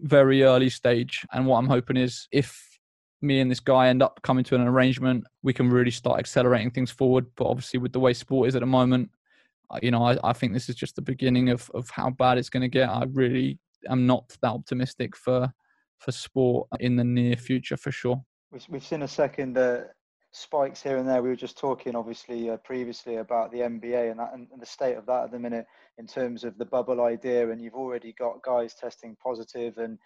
very 0.01 0.43
early 0.43 0.69
stage, 0.69 1.25
and 1.33 1.45
what 1.45 1.57
I'm 1.57 1.67
hoping 1.67 1.97
is 1.97 2.27
if 2.31 2.79
me 3.21 3.39
and 3.39 3.49
this 3.49 3.59
guy 3.59 3.88
end 3.88 4.03
up 4.03 4.21
coming 4.21 4.43
to 4.45 4.55
an 4.55 4.62
arrangement, 4.62 5.25
we 5.43 5.53
can 5.53 5.69
really 5.69 5.91
start 5.91 6.19
accelerating 6.19 6.71
things 6.71 6.91
forward. 6.91 7.25
But 7.36 7.47
obviously, 7.47 7.79
with 7.79 7.93
the 7.93 7.99
way 7.99 8.13
sport 8.13 8.49
is 8.49 8.55
at 8.55 8.62
the 8.62 8.65
moment, 8.65 9.09
you 9.81 9.91
know, 9.91 10.03
I, 10.03 10.17
I 10.23 10.33
think 10.33 10.53
this 10.53 10.69
is 10.69 10.75
just 10.75 10.95
the 10.95 11.01
beginning 11.01 11.49
of, 11.49 11.69
of 11.73 11.89
how 11.89 12.09
bad 12.12 12.38
it's 12.38 12.49
going 12.49 12.62
to 12.62 12.69
get. 12.69 12.89
I 12.89 13.05
really 13.12 13.59
am 13.89 14.05
not 14.05 14.29
that 14.41 14.51
optimistic 14.51 15.15
for 15.15 15.51
for 16.03 16.11
sport 16.11 16.67
in 16.79 16.95
the 16.95 17.03
near 17.03 17.35
future 17.35 17.77
for 17.77 17.91
sure. 17.91 18.21
We've, 18.69 18.83
seen 18.83 19.01
a 19.01 19.07
second 19.07 19.57
uh, 19.57 19.81
spikes 20.31 20.83
here 20.83 20.97
and 20.97 21.07
there. 21.07 21.23
We 21.23 21.29
were 21.29 21.35
just 21.35 21.57
talking, 21.57 21.95
obviously, 21.95 22.49
uh, 22.49 22.57
previously 22.57 23.15
about 23.15 23.51
the 23.51 23.59
NBA 23.59 24.11
and, 24.11 24.19
that, 24.19 24.33
and 24.33 24.47
the 24.59 24.65
state 24.65 24.95
of 24.95 25.07
that 25.07 25.25
at 25.25 25.31
the 25.31 25.39
minute 25.39 25.65
in 25.97 26.05
terms 26.05 26.43
of 26.43 26.57
the 26.57 26.65
bubble 26.65 27.01
idea. 27.01 27.49
And 27.49 27.59
you've 27.59 27.73
already 27.73 28.13
got 28.13 28.43
guys 28.43 28.75
testing 28.75 29.15
positive, 29.23 29.77
and 29.77 29.97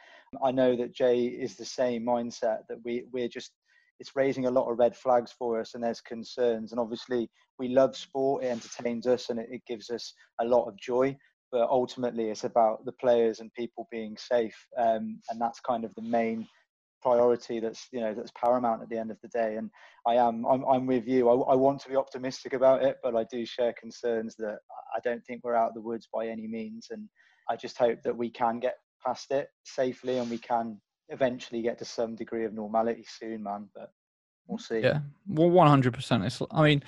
I 0.44 0.52
know 0.52 0.78
that 0.78 0.94
Jay 0.96 1.26
is 1.26 1.56
the 1.56 1.66
same 1.66 2.06
mindset 2.06 2.60
that 2.70 2.78
we 2.86 3.04
we're 3.12 3.28
just 3.28 3.52
it's 4.00 4.16
raising 4.16 4.46
a 4.46 4.52
lot 4.52 4.70
of 4.70 4.78
red 4.78 4.96
flags 4.96 5.32
for 5.32 5.60
us 5.60 5.74
and 5.74 5.84
there's 5.84 6.02
concerns 6.02 6.72
and 6.72 6.80
obviously 6.80 7.28
we 7.58 7.70
love 7.70 7.98
sport 7.98 8.44
it 8.44 8.48
entertains 8.48 9.08
us 9.08 9.32
and 9.32 9.40
it, 9.40 9.48
it 9.50 9.62
gives 9.68 9.90
us 9.90 10.14
a 10.40 10.46
lot 10.46 10.68
of 10.68 10.78
joy 10.78 11.18
but 11.52 11.70
ultimately 11.70 12.30
it's 12.30 12.44
about 12.44 12.84
the 12.86 12.92
players 12.94 13.40
and 13.40 13.54
people 13.54 13.88
being 13.92 14.18
safe 14.18 14.56
um, 14.78 15.20
and 15.30 15.40
that's 15.40 15.60
kind 15.60 15.86
of 15.86 15.94
the 15.96 16.02
main 16.02 16.48
priority 17.02 17.60
that's 17.60 17.88
you 17.92 18.00
know 18.00 18.14
that's 18.14 18.32
paramount 18.32 18.82
at 18.82 18.90
the 18.90 18.98
end 18.98 19.12
of 19.12 19.18
the 19.22 19.30
day. 19.30 19.56
And 19.56 19.70
i 20.06 20.16
am 20.16 20.46
i'm, 20.46 20.64
I'm 20.66 20.86
with 20.86 21.08
you. 21.08 21.30
I, 21.30 21.54
I, 21.54 21.56
want 21.56 21.82
to 21.82 21.90
be 21.90 21.96
optimistic 21.96 22.54
about 22.54 22.84
it 22.84 22.98
but 23.04 23.16
i 23.16 23.24
do 23.32 23.46
share 23.46 23.74
concerns 23.80 24.36
that 24.38 24.60
i 24.96 25.00
don't 25.04 25.24
think 25.26 25.42
we're 25.44 25.56
out 25.56 25.70
of 25.70 25.76
the 25.76 25.82
woods 25.82 26.08
by 26.14 26.28
any 26.28 26.48
means. 26.48 26.88
And 26.92 27.08
i 27.50 27.56
just 27.56 27.78
hope 27.78 28.02
that 28.04 28.18
we 28.18 28.30
can 28.30 28.60
get 28.60 28.76
past 29.06 29.32
it 29.32 29.50
safely 29.64 30.18
and 30.18 30.30
we 30.30 30.38
can 30.38 30.82
eventually 31.10 31.62
get 31.62 31.78
to 31.80 31.86
some 31.86 32.16
degree 32.16 32.46
of 32.46 32.54
normality 32.54 33.06
soon 33.08 33.44
man 33.44 33.70
but 33.76 33.92
we'll 34.48 34.58
see. 34.58 34.80
Yeah. 34.80 35.00
Well 35.28 35.50
100% 35.50 36.26
it's 36.26 36.42
i 36.52 36.64
mean 36.64 36.84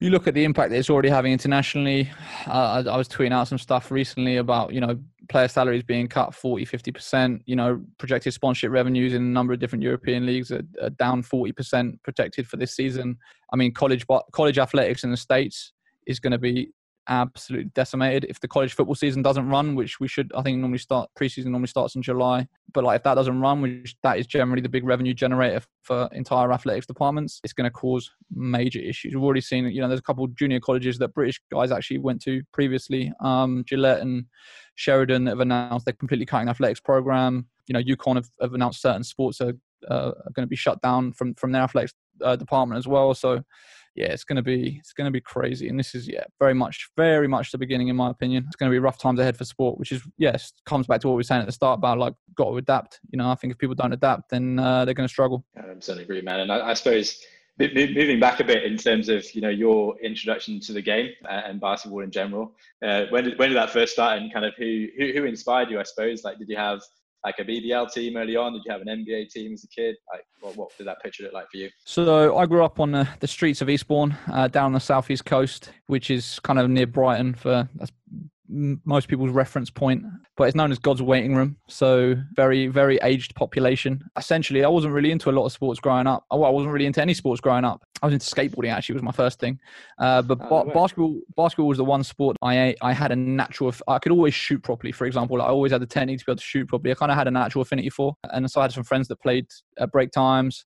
you 0.00 0.10
look 0.10 0.26
at 0.26 0.34
the 0.34 0.44
impact 0.44 0.70
that 0.70 0.78
it's 0.78 0.90
already 0.90 1.08
having 1.08 1.32
internationally. 1.32 2.10
Uh, 2.46 2.84
I, 2.86 2.90
I, 2.90 2.96
was 2.96 3.08
tweeting 3.08 3.32
out 3.32 3.48
some 3.48 3.58
stuff 3.58 3.90
recently 3.90 4.38
about, 4.38 4.74
you 4.74 4.80
know, 4.80 4.98
player 5.28 5.48
salaries 5.48 5.84
being 5.84 6.08
cut 6.08 6.34
40, 6.34 6.66
50%, 6.66 7.40
you 7.46 7.54
know, 7.54 7.80
projected 7.98 8.34
sponsorship 8.34 8.72
revenues 8.72 9.14
in 9.14 9.22
a 9.22 9.26
number 9.26 9.52
of 9.52 9.60
different 9.60 9.82
European 9.84 10.26
leagues 10.26 10.50
are, 10.50 10.62
are 10.82 10.90
down 10.90 11.22
40% 11.22 12.02
projected 12.02 12.46
for 12.46 12.56
this 12.56 12.74
season. 12.74 13.16
I 13.52 13.56
mean, 13.56 13.72
college, 13.72 14.04
college 14.32 14.58
athletics 14.58 15.04
in 15.04 15.10
the 15.10 15.16
States 15.16 15.72
is 16.06 16.18
going 16.18 16.32
to 16.32 16.38
be 16.38 16.70
absolutely 17.08 17.70
decimated 17.74 18.26
if 18.28 18.40
the 18.40 18.48
college 18.48 18.72
football 18.72 18.94
season 18.94 19.22
doesn't 19.22 19.48
run, 19.48 19.74
which 19.74 20.00
we 20.00 20.08
should, 20.08 20.32
I 20.34 20.42
think, 20.42 20.58
normally 20.58 20.78
start 20.78 21.10
preseason 21.18 21.46
normally 21.46 21.68
starts 21.68 21.94
in 21.94 22.02
July. 22.02 22.46
But 22.72 22.84
like 22.84 22.96
if 22.96 23.02
that 23.04 23.14
doesn't 23.14 23.40
run, 23.40 23.60
which 23.60 23.96
that 24.02 24.18
is 24.18 24.26
generally 24.26 24.62
the 24.62 24.68
big 24.68 24.84
revenue 24.84 25.14
generator 25.14 25.62
for 25.82 26.08
entire 26.12 26.52
athletics 26.52 26.86
departments, 26.86 27.40
it's 27.44 27.52
going 27.52 27.70
to 27.70 27.70
cause 27.70 28.10
major 28.34 28.78
issues. 28.78 29.14
We've 29.14 29.22
already 29.22 29.40
seen, 29.40 29.66
you 29.66 29.80
know, 29.80 29.88
there's 29.88 30.00
a 30.00 30.04
couple 30.04 30.26
junior 30.28 30.60
colleges 30.60 30.98
that 30.98 31.14
British 31.14 31.40
guys 31.52 31.70
actually 31.70 31.98
went 31.98 32.22
to 32.22 32.42
previously, 32.52 33.12
um, 33.20 33.64
Gillette 33.66 34.00
and 34.00 34.26
Sheridan, 34.74 35.26
have 35.26 35.40
announced 35.40 35.86
they're 35.86 35.94
completely 35.94 36.26
cutting 36.26 36.48
athletics 36.48 36.80
program. 36.80 37.46
You 37.66 37.74
know, 37.74 37.82
UConn 37.82 38.16
have, 38.16 38.28
have 38.40 38.54
announced 38.54 38.82
certain 38.82 39.04
sports 39.04 39.40
are, 39.40 39.54
uh, 39.88 40.12
are 40.24 40.32
going 40.34 40.46
to 40.46 40.46
be 40.46 40.56
shut 40.56 40.80
down 40.82 41.12
from 41.12 41.34
from 41.34 41.52
their 41.52 41.62
athletics 41.62 41.94
uh, 42.22 42.36
department 42.36 42.78
as 42.78 42.86
well. 42.86 43.14
So 43.14 43.42
yeah, 43.94 44.06
it's 44.06 44.24
going 44.24 44.36
to 44.36 44.42
be 44.42 44.76
it's 44.78 44.92
going 44.92 45.06
to 45.06 45.10
be 45.10 45.20
crazy. 45.20 45.68
And 45.68 45.78
this 45.78 45.94
is 45.94 46.08
yeah, 46.08 46.24
very 46.38 46.54
much 46.54 46.88
very 46.96 47.28
much 47.28 47.52
the 47.52 47.58
beginning 47.58 47.88
in 47.88 47.96
my 47.96 48.10
opinion. 48.10 48.44
It's 48.46 48.56
going 48.56 48.70
to 48.70 48.74
be 48.74 48.78
rough 48.78 48.98
times 48.98 49.20
ahead 49.20 49.36
for 49.36 49.44
sport, 49.44 49.78
which 49.78 49.92
is 49.92 50.02
yes 50.18 50.52
comes 50.66 50.86
back 50.86 51.00
to 51.02 51.08
what 51.08 51.14
we 51.14 51.18
were 51.18 51.24
saying 51.24 51.42
at 51.42 51.46
the 51.46 51.52
start 51.52 51.78
about 51.78 51.98
like 51.98 52.14
got 52.36 52.50
to 52.50 52.56
adapt. 52.56 53.00
You 53.10 53.18
know, 53.18 53.30
I 53.30 53.34
think 53.34 53.52
if 53.52 53.58
people 53.58 53.74
don't 53.74 53.92
adapt, 53.92 54.30
then 54.30 54.58
uh, 54.58 54.84
they're 54.84 54.94
going 54.94 55.08
to 55.08 55.12
struggle. 55.12 55.44
I 55.56 55.62
certainly 55.80 56.04
agree, 56.04 56.22
man. 56.22 56.40
And 56.40 56.52
I, 56.52 56.70
I 56.70 56.74
suppose 56.74 57.20
moving 57.58 58.18
back 58.18 58.40
a 58.40 58.44
bit 58.44 58.64
in 58.64 58.76
terms 58.76 59.08
of 59.08 59.32
you 59.34 59.40
know 59.40 59.48
your 59.48 59.96
introduction 60.00 60.58
to 60.58 60.72
the 60.72 60.82
game 60.82 61.10
and 61.28 61.60
basketball 61.60 62.00
in 62.00 62.10
general 62.10 62.52
uh, 62.84 63.04
when 63.10 63.24
did 63.24 63.38
when 63.38 63.48
did 63.48 63.56
that 63.56 63.70
first 63.70 63.92
start 63.92 64.20
and 64.20 64.32
kind 64.32 64.44
of 64.44 64.52
who, 64.56 64.88
who 64.98 65.12
who 65.12 65.24
inspired 65.24 65.70
you 65.70 65.78
i 65.78 65.82
suppose 65.84 66.24
like 66.24 66.36
did 66.36 66.48
you 66.48 66.56
have 66.56 66.82
like 67.24 67.38
a 67.38 67.44
BBL 67.44 67.90
team 67.92 68.16
early 68.16 68.36
on? 68.36 68.52
Did 68.52 68.62
you 68.66 68.72
have 68.72 68.82
an 68.82 68.88
NBA 68.88 69.30
team 69.30 69.54
as 69.54 69.64
a 69.64 69.68
kid? 69.68 69.96
Like, 70.12 70.24
what, 70.40 70.56
what 70.56 70.76
did 70.76 70.86
that 70.86 71.02
picture 71.02 71.24
look 71.24 71.32
like 71.32 71.50
for 71.50 71.56
you? 71.56 71.70
So 71.84 72.36
I 72.36 72.46
grew 72.46 72.64
up 72.64 72.80
on 72.80 72.92
the, 72.92 73.08
the 73.20 73.26
streets 73.26 73.62
of 73.62 73.70
Eastbourne, 73.70 74.16
uh, 74.32 74.48
down 74.48 74.72
the 74.72 74.80
southeast 74.80 75.24
coast, 75.24 75.70
which 75.86 76.10
is 76.10 76.38
kind 76.40 76.58
of 76.58 76.68
near 76.68 76.86
Brighton. 76.86 77.34
For 77.34 77.68
that's 77.76 77.92
most 78.84 79.08
people's 79.08 79.30
reference 79.30 79.70
point, 79.70 80.04
but 80.36 80.44
it's 80.44 80.54
known 80.54 80.70
as 80.70 80.78
God's 80.78 81.02
waiting 81.02 81.34
room. 81.34 81.56
So 81.68 82.14
very, 82.34 82.68
very 82.68 82.98
aged 83.02 83.34
population. 83.34 84.02
Essentially, 84.16 84.64
I 84.64 84.68
wasn't 84.68 84.94
really 84.94 85.10
into 85.10 85.30
a 85.30 85.32
lot 85.32 85.46
of 85.46 85.52
sports 85.52 85.80
growing 85.80 86.06
up. 86.06 86.24
Well, 86.30 86.44
I 86.44 86.50
wasn't 86.50 86.72
really 86.72 86.86
into 86.86 87.02
any 87.02 87.14
sports 87.14 87.40
growing 87.40 87.64
up. 87.64 87.84
I 88.02 88.06
was 88.06 88.14
into 88.14 88.26
skateboarding 88.26 88.72
actually 88.72 88.94
was 88.94 89.02
my 89.02 89.12
first 89.12 89.40
thing, 89.40 89.58
uh, 89.98 90.22
but 90.22 90.38
oh, 90.42 90.64
ba- 90.64 90.70
basketball, 90.72 91.20
basketball 91.36 91.68
was 91.68 91.78
the 91.78 91.84
one 91.84 92.04
sport 92.04 92.36
I 92.42 92.74
I 92.82 92.92
had 92.92 93.12
a 93.12 93.16
natural. 93.16 93.74
I 93.88 93.98
could 93.98 94.12
always 94.12 94.34
shoot 94.34 94.62
properly. 94.62 94.92
For 94.92 95.06
example, 95.06 95.40
I 95.40 95.46
always 95.46 95.72
had 95.72 95.80
the 95.80 95.86
technique 95.86 96.18
to 96.20 96.24
be 96.26 96.32
able 96.32 96.38
to 96.38 96.44
shoot 96.44 96.68
properly. 96.68 96.92
I 96.92 96.94
kind 96.94 97.10
of 97.10 97.18
had 97.18 97.28
a 97.28 97.30
natural 97.30 97.62
affinity 97.62 97.90
for, 97.90 98.16
and 98.32 98.50
so 98.50 98.60
I 98.60 98.64
had 98.64 98.72
some 98.72 98.84
friends 98.84 99.08
that 99.08 99.20
played 99.20 99.46
at 99.78 99.90
break 99.90 100.10
times 100.12 100.64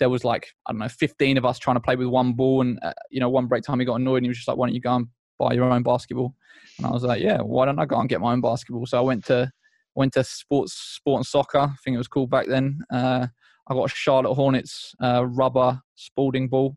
there 0.00 0.10
was 0.10 0.24
like 0.24 0.48
I 0.66 0.72
don't 0.72 0.80
know, 0.80 0.88
15 0.88 1.38
of 1.38 1.44
us 1.44 1.58
trying 1.58 1.76
to 1.76 1.80
play 1.80 1.96
with 1.96 2.08
one 2.08 2.32
ball, 2.32 2.62
and 2.62 2.78
uh, 2.82 2.92
you 3.10 3.20
know, 3.20 3.28
one 3.28 3.46
break 3.46 3.62
time 3.62 3.78
he 3.78 3.86
got 3.86 4.00
annoyed 4.00 4.18
and 4.18 4.26
he 4.26 4.28
was 4.28 4.38
just 4.38 4.48
like, 4.48 4.56
"Why 4.56 4.66
don't 4.66 4.74
you 4.74 4.80
go 4.80 4.96
and 4.96 5.06
buy 5.38 5.52
your 5.52 5.64
own 5.64 5.82
basketball?" 5.82 6.34
And 6.78 6.86
I 6.86 6.90
was 6.90 7.02
like, 7.02 7.22
yeah, 7.22 7.38
why 7.40 7.66
don't 7.66 7.78
I 7.78 7.86
go 7.86 7.98
and 7.98 8.08
get 8.08 8.20
my 8.20 8.32
own 8.32 8.40
basketball? 8.40 8.86
So 8.86 8.98
I 8.98 9.02
went 9.02 9.24
to 9.26 9.50
went 9.94 10.12
to 10.14 10.24
sports 10.24 10.72
sport 10.72 11.20
and 11.20 11.26
soccer. 11.26 11.60
I 11.60 11.74
think 11.84 11.94
it 11.94 11.98
was 11.98 12.08
called 12.08 12.30
back 12.30 12.46
then. 12.46 12.80
Uh, 12.92 13.26
I 13.68 13.74
got 13.74 13.90
a 13.90 13.94
Charlotte 13.94 14.34
Hornets 14.34 14.94
uh, 15.02 15.24
rubber 15.26 15.80
Spalding 15.94 16.48
ball, 16.48 16.76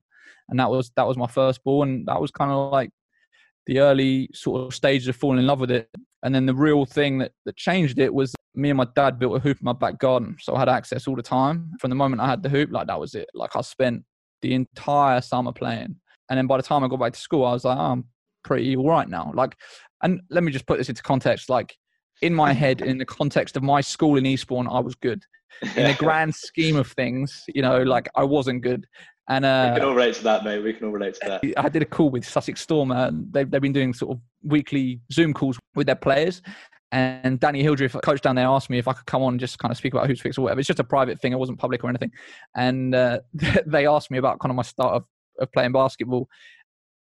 and 0.49 0.59
that 0.59 0.69
was 0.69 0.91
that 0.95 1.07
was 1.07 1.17
my 1.17 1.27
first 1.27 1.63
ball, 1.63 1.83
and 1.83 2.07
that 2.07 2.21
was 2.21 2.31
kind 2.31 2.51
of 2.51 2.71
like 2.71 2.91
the 3.65 3.79
early 3.79 4.29
sort 4.33 4.61
of 4.61 4.73
stages 4.73 5.07
of 5.07 5.15
falling 5.15 5.39
in 5.39 5.47
love 5.47 5.59
with 5.59 5.71
it. 5.71 5.89
And 6.23 6.33
then 6.33 6.45
the 6.45 6.55
real 6.55 6.85
thing 6.85 7.19
that, 7.19 7.33
that 7.45 7.57
changed 7.57 7.99
it 7.99 8.13
was 8.13 8.33
me 8.55 8.69
and 8.69 8.77
my 8.77 8.87
dad 8.95 9.19
built 9.19 9.35
a 9.35 9.39
hoop 9.39 9.59
in 9.59 9.65
my 9.65 9.73
back 9.73 9.99
garden. 9.99 10.37
So 10.39 10.55
I 10.55 10.59
had 10.59 10.69
access 10.69 11.07
all 11.07 11.15
the 11.15 11.21
time. 11.21 11.71
From 11.79 11.89
the 11.89 11.95
moment 11.95 12.21
I 12.21 12.27
had 12.27 12.41
the 12.41 12.49
hoop, 12.49 12.69
like 12.71 12.87
that 12.87 12.99
was 12.99 13.13
it. 13.13 13.29
Like 13.35 13.55
I 13.55 13.61
spent 13.61 14.03
the 14.41 14.53
entire 14.53 15.21
summer 15.21 15.51
playing. 15.51 15.97
And 16.29 16.37
then 16.37 16.47
by 16.47 16.57
the 16.57 16.63
time 16.63 16.83
I 16.83 16.87
got 16.87 16.99
back 16.99 17.13
to 17.13 17.19
school, 17.19 17.45
I 17.45 17.53
was 17.53 17.65
like, 17.65 17.77
oh, 17.77 17.81
I'm 17.81 18.05
pretty 18.43 18.75
all 18.75 18.89
right 18.89 19.07
now. 19.07 19.31
Like, 19.33 19.55
and 20.03 20.21
let 20.29 20.43
me 20.43 20.51
just 20.51 20.65
put 20.65 20.77
this 20.77 20.89
into 20.89 21.03
context. 21.03 21.49
Like, 21.49 21.75
in 22.21 22.33
my 22.33 22.53
head, 22.63 22.81
in 22.81 22.97
the 22.97 23.05
context 23.05 23.57
of 23.57 23.63
my 23.63 23.81
school 23.81 24.17
in 24.17 24.25
Eastbourne, 24.25 24.67
I 24.67 24.79
was 24.79 24.95
good. 24.95 25.23
In 25.75 25.87
the 25.87 25.95
grand 25.97 26.35
scheme 26.35 26.75
of 26.75 26.87
things, 26.91 27.43
you 27.47 27.61
know, 27.61 27.81
like 27.81 28.07
I 28.15 28.23
wasn't 28.23 28.61
good. 28.61 28.85
And 29.29 29.43
uh, 29.43 29.71
we 29.73 29.79
can 29.79 29.89
all 29.89 29.95
relate 29.95 30.15
to 30.15 30.23
that, 30.23 30.43
mate. 30.43 30.59
We 30.59 30.73
can 30.73 30.85
all 30.85 30.93
relate 30.93 31.15
to 31.15 31.39
that. 31.41 31.53
I 31.57 31.67
did 31.67 31.81
a 31.81 31.85
call 31.85 32.09
with 32.09 32.25
Sussex 32.25 32.61
Storm. 32.61 32.91
Uh, 32.91 33.11
they've 33.31 33.49
they've 33.49 33.61
been 33.61 33.73
doing 33.73 33.93
sort 33.93 34.15
of 34.15 34.21
weekly 34.43 35.01
Zoom 35.11 35.33
calls 35.33 35.59
with 35.75 35.87
their 35.87 35.95
players. 35.95 36.41
And 36.93 37.37
Danny 37.39 37.61
Hildreth, 37.61 37.97
coach 38.01 38.21
down 38.21 38.35
there, 38.35 38.47
asked 38.47 38.69
me 38.69 38.77
if 38.77 38.87
I 38.87 38.93
could 38.93 39.05
come 39.05 39.21
on 39.21 39.33
and 39.33 39.39
just 39.39 39.59
kind 39.59 39.71
of 39.71 39.77
speak 39.77 39.93
about 39.93 40.07
Hoopsfix 40.07 40.37
or 40.37 40.43
whatever. 40.43 40.61
It's 40.61 40.67
just 40.67 40.79
a 40.79 40.85
private 40.85 41.19
thing. 41.19 41.33
It 41.33 41.39
wasn't 41.39 41.59
public 41.59 41.83
or 41.83 41.89
anything. 41.89 42.11
And 42.55 42.95
uh, 42.95 43.19
they 43.65 43.85
asked 43.85 44.09
me 44.09 44.17
about 44.17 44.39
kind 44.39 44.51
of 44.51 44.55
my 44.55 44.63
start 44.63 44.95
of, 44.95 45.03
of 45.39 45.51
playing 45.51 45.73
basketball. 45.73 46.29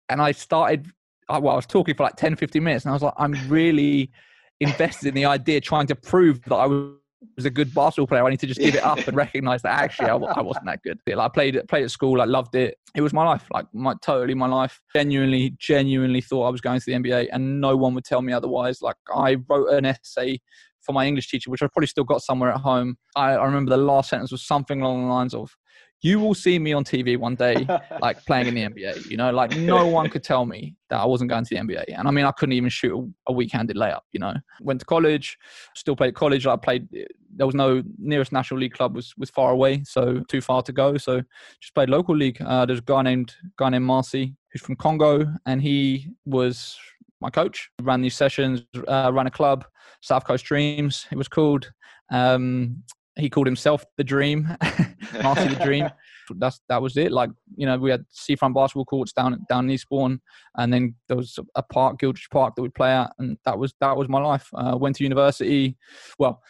And 0.08 0.22
I 0.22 0.32
started 0.32 0.88
well, 1.30 1.50
I 1.50 1.56
was 1.56 1.66
talking 1.66 1.96
for 1.96 2.04
like 2.04 2.16
10, 2.16 2.36
15 2.36 2.64
minutes, 2.64 2.86
and 2.86 2.92
I 2.92 2.94
was 2.94 3.04
like, 3.04 3.14
I'm 3.18 3.34
really 3.48 4.12
invested 4.60 5.08
in 5.08 5.16
the 5.16 5.26
idea, 5.26 5.62
trying 5.62 5.88
to 5.88 5.96
prove 5.96 6.42
that 6.44 6.56
I 6.56 6.66
was 6.66 7.46
a 7.46 7.50
good 7.50 7.74
basketball 7.74 8.08
player. 8.08 8.26
I 8.26 8.30
need 8.30 8.40
to 8.42 8.48
just 8.48 8.60
give 8.60 8.76
it 8.76 8.84
up 8.84 9.00
and 9.08 9.16
recognize 9.16 9.62
that 9.62 9.82
actually 9.82 10.10
I, 10.10 10.16
I 10.16 10.42
wasn't 10.42 10.66
that 10.66 10.82
good. 10.84 11.00
Like, 11.08 11.18
I 11.18 11.28
played 11.30 11.62
played 11.68 11.84
at 11.84 11.92
school, 11.92 12.22
I 12.22 12.26
loved 12.26 12.56
it. 12.56 12.78
It 12.96 13.02
was 13.02 13.14
my 13.14 13.24
life, 13.24 13.46
like 13.52 13.66
my 13.74 13.96
totally 14.02 14.34
my 14.34 14.48
life. 14.48 14.80
Genuinely, 14.94 15.56
genuinely 15.58 16.22
thought 16.22 16.46
I 16.46 16.50
was 16.50 16.62
going 16.62 16.80
to 16.80 16.86
the 16.86 16.94
NBA, 16.94 17.30
and 17.32 17.62
no 17.62 17.76
one 17.76 17.94
would 17.96 18.06
tell 18.06 18.22
me 18.22 18.34
otherwise. 18.34 18.82
Like 18.82 18.98
I 19.14 19.38
wrote 19.50 19.70
an 19.70 19.86
essay 19.86 20.40
for 20.82 20.94
my 20.94 21.06
English 21.06 21.30
teacher, 21.30 21.50
which 21.50 21.62
I 21.62 21.68
probably 21.68 21.88
still 21.88 22.04
got 22.04 22.22
somewhere 22.22 22.52
at 22.52 22.62
home. 22.62 22.98
I, 23.16 23.32
I 23.32 23.46
remember 23.46 23.70
the 23.70 23.78
last 23.78 24.10
sentence 24.10 24.32
was 24.32 24.46
something 24.46 24.82
along 24.82 25.04
the 25.04 25.14
lines 25.14 25.34
of, 25.34 25.56
you 26.04 26.20
will 26.20 26.36
see 26.36 26.60
me 26.60 26.74
on 26.74 26.84
TV 26.84 27.18
one 27.18 27.34
day, 27.34 27.66
like 28.02 28.24
playing 28.26 28.48
in 28.48 28.56
the 28.56 28.62
NBA. 28.62 29.10
You 29.10 29.18
know, 29.18 29.32
like 29.32 29.56
no 29.56 29.88
one 30.00 30.10
could 30.10 30.24
tell 30.24 30.46
me 30.46 30.76
that 30.90 31.00
I 31.00 31.06
wasn't 31.06 31.30
going 31.30 31.46
to 31.46 31.56
the 31.56 31.62
NBA. 31.62 31.98
And 31.98 32.08
I 32.08 32.12
mean, 32.12 32.26
I 32.26 32.32
couldn't 32.32 32.54
even 32.54 32.70
shoot 32.70 33.12
a, 33.28 33.32
weak-handed 33.32 33.78
layup. 33.78 34.02
You 34.12 34.20
know, 34.20 34.34
went 34.62 34.82
to 34.82 34.86
college, 34.86 35.38
still 35.76 35.96
played 35.96 36.14
college. 36.14 36.46
I 36.46 36.58
played. 36.58 36.88
There 37.36 37.48
was 37.48 37.56
no 37.56 37.82
nearest 37.98 38.34
national 38.34 38.60
league 38.60 38.74
club 38.74 38.96
was 38.96 39.14
was 39.18 39.30
far 39.30 39.52
away, 39.52 39.84
so 39.86 40.22
too 40.28 40.42
far 40.42 40.62
to 40.64 40.74
go. 40.74 40.98
So 40.98 41.22
just 41.62 41.74
played 41.74 41.90
local 41.90 42.16
league. 42.16 42.40
Uh, 42.42 42.66
there's 42.66 42.80
a 42.80 42.84
guy 42.84 43.02
named 43.02 43.34
guy 43.58 43.70
named 43.70 43.86
Marcy 43.86 44.36
who's 44.52 44.62
from 44.62 44.76
Congo, 44.76 45.26
and 45.46 45.62
he 45.62 46.10
was 46.26 46.78
my 47.22 47.30
coach. 47.30 47.70
Ran 47.82 48.02
these 48.02 48.16
sessions, 48.16 48.64
uh, 48.90 49.10
ran 49.14 49.28
a 49.28 49.32
club, 49.32 49.66
South 50.02 50.26
Coast 50.26 50.44
Dreams. 50.44 51.08
It 51.12 51.18
was 51.18 51.30
called. 51.30 51.72
Um, 52.12 52.84
he 53.16 53.30
called 53.30 53.48
himself 53.48 53.86
the 53.98 54.04
Dream, 54.04 54.48
Marcy 55.24 55.48
the 55.48 55.62
Dream. 55.64 55.90
That's 56.38 56.62
that 56.70 56.82
was 56.82 56.98
it. 56.98 57.12
Like 57.12 57.30
you 57.56 57.66
know, 57.66 57.78
we 57.78 57.92
had 57.92 58.06
seafront 58.10 58.56
basketball 58.56 58.86
courts 58.86 59.14
down 59.14 59.46
down 59.50 59.66
in 59.66 59.72
Eastbourne, 59.72 60.22
and 60.58 60.72
then 60.74 60.96
there 61.08 61.18
was 61.18 61.38
a 61.56 61.62
park, 61.62 62.00
Gildredge 62.00 62.30
Park, 62.32 62.56
that 62.56 62.62
we'd 62.62 62.74
play 62.74 62.92
at, 62.92 63.12
and 63.20 63.38
that 63.46 63.58
was 63.58 63.74
that 63.82 63.98
was 63.98 64.08
my 64.08 64.22
life. 64.22 64.50
Uh, 64.54 64.78
went 64.80 64.96
to 64.98 65.04
university. 65.04 65.78
Well, 66.18 66.42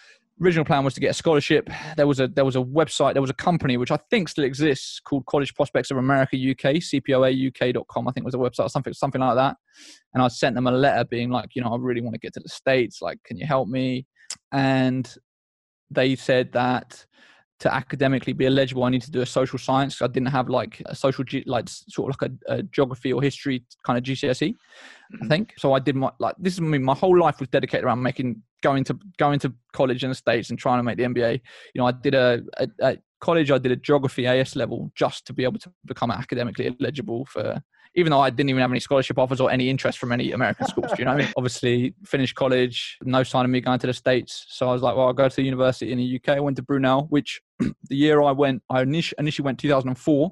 original 0.42 0.66
plan 0.66 0.84
was 0.84 0.94
to 0.94 1.00
get 1.00 1.10
a 1.10 1.14
scholarship. 1.14 1.70
There 1.98 2.08
was 2.08 2.20
a 2.20 2.28
there 2.28 2.46
was 2.46 2.56
a 2.56 2.62
website, 2.62 3.14
there 3.14 3.22
was 3.22 3.32
a 3.32 3.36
company 3.36 3.78
which 3.78 3.92
I 3.92 3.98
think 4.10 4.30
still 4.30 4.44
exists 4.44 5.00
called 5.00 5.26
College 5.26 5.54
Prospects 5.56 5.92
of 5.92 5.98
America 5.98 6.38
UK, 6.38 6.76
cpoauk.com, 6.76 8.08
I 8.08 8.12
think 8.12 8.26
was 8.26 8.36
a 8.36 8.38
website, 8.38 8.66
or 8.66 8.70
something 8.70 8.94
something 8.94 9.22
like 9.22 9.36
that. 9.36 9.58
And 10.14 10.24
I 10.24 10.28
sent 10.28 10.56
them 10.56 10.68
a 10.68 10.72
letter 10.72 11.06
being 11.06 11.30
like, 11.30 11.56
you 11.56 11.64
know, 11.64 11.74
I 11.74 11.78
really 11.78 12.02
want 12.02 12.14
to 12.14 12.20
get 12.20 12.34
to 12.34 12.40
the 12.40 12.50
States. 12.50 13.02
Like, 13.02 13.18
can 13.24 13.38
you 13.38 13.46
help 13.46 13.68
me? 13.68 14.06
And 14.52 15.14
they 15.94 16.16
said 16.16 16.52
that 16.54 17.06
to 17.60 17.74
academically 17.74 18.34
be 18.34 18.46
eligible, 18.46 18.84
I 18.84 18.90
need 18.90 19.04
to 19.04 19.12
do 19.12 19.22
a 19.22 19.26
social 19.26 19.58
science. 19.58 20.02
I 20.02 20.08
didn't 20.08 20.28
have 20.30 20.50
like 20.50 20.82
a 20.86 20.96
social, 20.96 21.24
like 21.46 21.70
sort 21.70 22.14
of 22.14 22.22
like 22.22 22.32
a, 22.48 22.56
a 22.56 22.64
geography 22.64 23.14
or 23.14 23.22
history 23.22 23.64
kind 23.86 23.98
of 23.98 24.04
GCSE, 24.04 24.50
mm-hmm. 24.50 25.24
I 25.24 25.28
think. 25.28 25.54
So 25.58 25.74
I 25.74 25.80
did 25.80 25.96
my 25.96 26.12
like 26.20 26.36
this 26.38 26.54
is 26.54 26.60
I 26.60 26.64
mean, 26.64 26.84
my 26.84 26.96
whole 26.96 27.18
life 27.18 27.40
was 27.40 27.50
dedicated 27.50 27.86
around 27.86 28.04
making 28.04 28.42
going 28.62 28.84
to 28.86 29.00
going 29.18 29.40
to 29.40 29.54
college 29.72 30.04
in 30.04 30.10
the 30.10 30.16
states 30.16 30.50
and 30.50 30.60
trying 30.60 30.80
to 30.80 30.84
make 30.84 30.98
the 30.98 31.04
NBA. 31.04 31.40
You 31.74 31.80
know, 31.80 31.86
I 31.86 31.92
did 31.92 32.16
a, 32.16 32.42
a, 32.58 32.68
a 32.82 32.98
college. 33.22 33.50
I 33.50 33.60
did 33.60 33.72
a 33.72 33.78
geography 33.78 34.28
AS 34.28 34.56
level 34.56 34.92
just 34.96 35.26
to 35.28 35.34
be 35.34 35.44
able 35.46 35.60
to 35.60 35.72
become 35.86 36.12
academically 36.12 36.76
eligible 36.82 37.26
for 37.26 37.62
even 37.96 38.12
though 38.12 38.20
I 38.20 38.30
didn't 38.30 38.50
even 38.50 38.62
have 38.62 38.72
any 38.72 38.80
scholarship 38.80 39.20
offers 39.20 39.40
or 39.40 39.52
any 39.52 39.70
interest 39.70 40.00
from 40.00 40.12
any 40.12 40.32
American 40.32 40.68
schools. 40.68 40.92
Do 40.92 40.96
you 41.00 41.06
know 41.06 41.12
what 41.12 41.22
I 41.22 41.26
mean? 41.26 41.34
Obviously, 41.38 41.94
finished 42.04 42.36
college, 42.36 42.98
no 43.04 43.24
sign 43.24 43.46
of 43.46 43.52
me 43.52 43.62
going 43.62 43.80
to 43.80 43.88
the 43.88 43.94
States. 43.94 44.46
So 44.50 44.70
I 44.70 44.74
was 44.74 44.82
like, 44.82 44.96
well, 44.96 45.08
I'll 45.08 45.14
go 45.14 45.30
to 45.30 45.36
the 45.36 45.44
university 45.44 45.92
in 45.92 45.98
the 45.98 46.16
UK. 46.16 46.38
I 46.38 46.40
went 46.40 46.56
to 46.58 46.64
Brunel, 46.64 47.08
which 47.10 47.42
the 47.60 47.76
year 47.90 48.22
I 48.22 48.32
went, 48.32 48.64
I 48.70 48.82
initially 48.82 49.44
went 49.44 49.60
2004. 49.60 50.32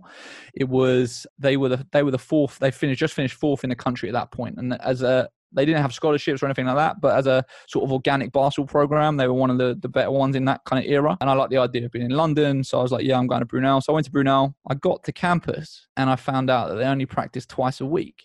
It 0.56 0.70
was 0.70 1.28
they 1.38 1.58
were 1.58 1.70
the 1.70 1.88
they 1.92 2.04
were 2.04 2.12
the 2.12 2.18
fourth. 2.18 2.58
They 2.60 2.72
finished 2.72 3.00
just 3.00 3.14
finished 3.14 3.36
fourth 3.36 3.64
in 3.64 3.70
the 3.70 3.76
country 3.76 4.10
at 4.10 4.14
that 4.14 4.32
point, 4.32 4.58
and 4.58 4.74
as 4.82 5.02
a 5.02 5.30
they 5.54 5.66
didn't 5.66 5.82
have 5.82 5.94
scholarships 5.94 6.42
or 6.42 6.46
anything 6.46 6.66
like 6.66 6.76
that, 6.76 7.02
but 7.02 7.16
as 7.18 7.28
a 7.28 7.46
sort 7.68 7.86
of 7.86 7.92
organic 7.92 8.32
basketball 8.32 8.68
program, 8.68 9.18
they 9.18 9.28
were 9.28 9.34
one 9.34 9.50
of 9.50 9.58
the, 9.58 9.78
the 9.80 9.90
better 9.90 10.12
ones 10.12 10.36
in 10.36 10.46
that 10.46 10.62
kind 10.66 10.84
of 10.84 10.90
era. 10.90 11.18
And 11.22 11.30
I 11.30 11.34
like 11.34 11.50
the 11.50 11.58
idea 11.58 11.86
of 11.86 11.92
being 11.92 12.06
in 12.06 12.12
London. 12.12 12.64
So 12.64 12.80
I 12.80 12.82
was 12.82 12.92
like, 12.92 13.04
yeah, 13.04 13.18
I'm 13.18 13.28
going 13.28 13.42
to 13.42 13.46
Brunel. 13.46 13.82
So 13.82 13.94
I 13.94 13.96
went 13.96 14.06
to 14.06 14.12
Brunel. 14.12 14.56
I 14.70 14.76
got 14.76 15.04
to 15.04 15.12
campus 15.12 15.88
and 15.98 16.10
I 16.10 16.16
found 16.16 16.50
out 16.50 16.70
that 16.70 16.76
they 16.76 16.86
only 16.86 17.06
practice 17.06 17.46
twice 17.46 17.82
a 17.82 17.86
week. 17.86 18.24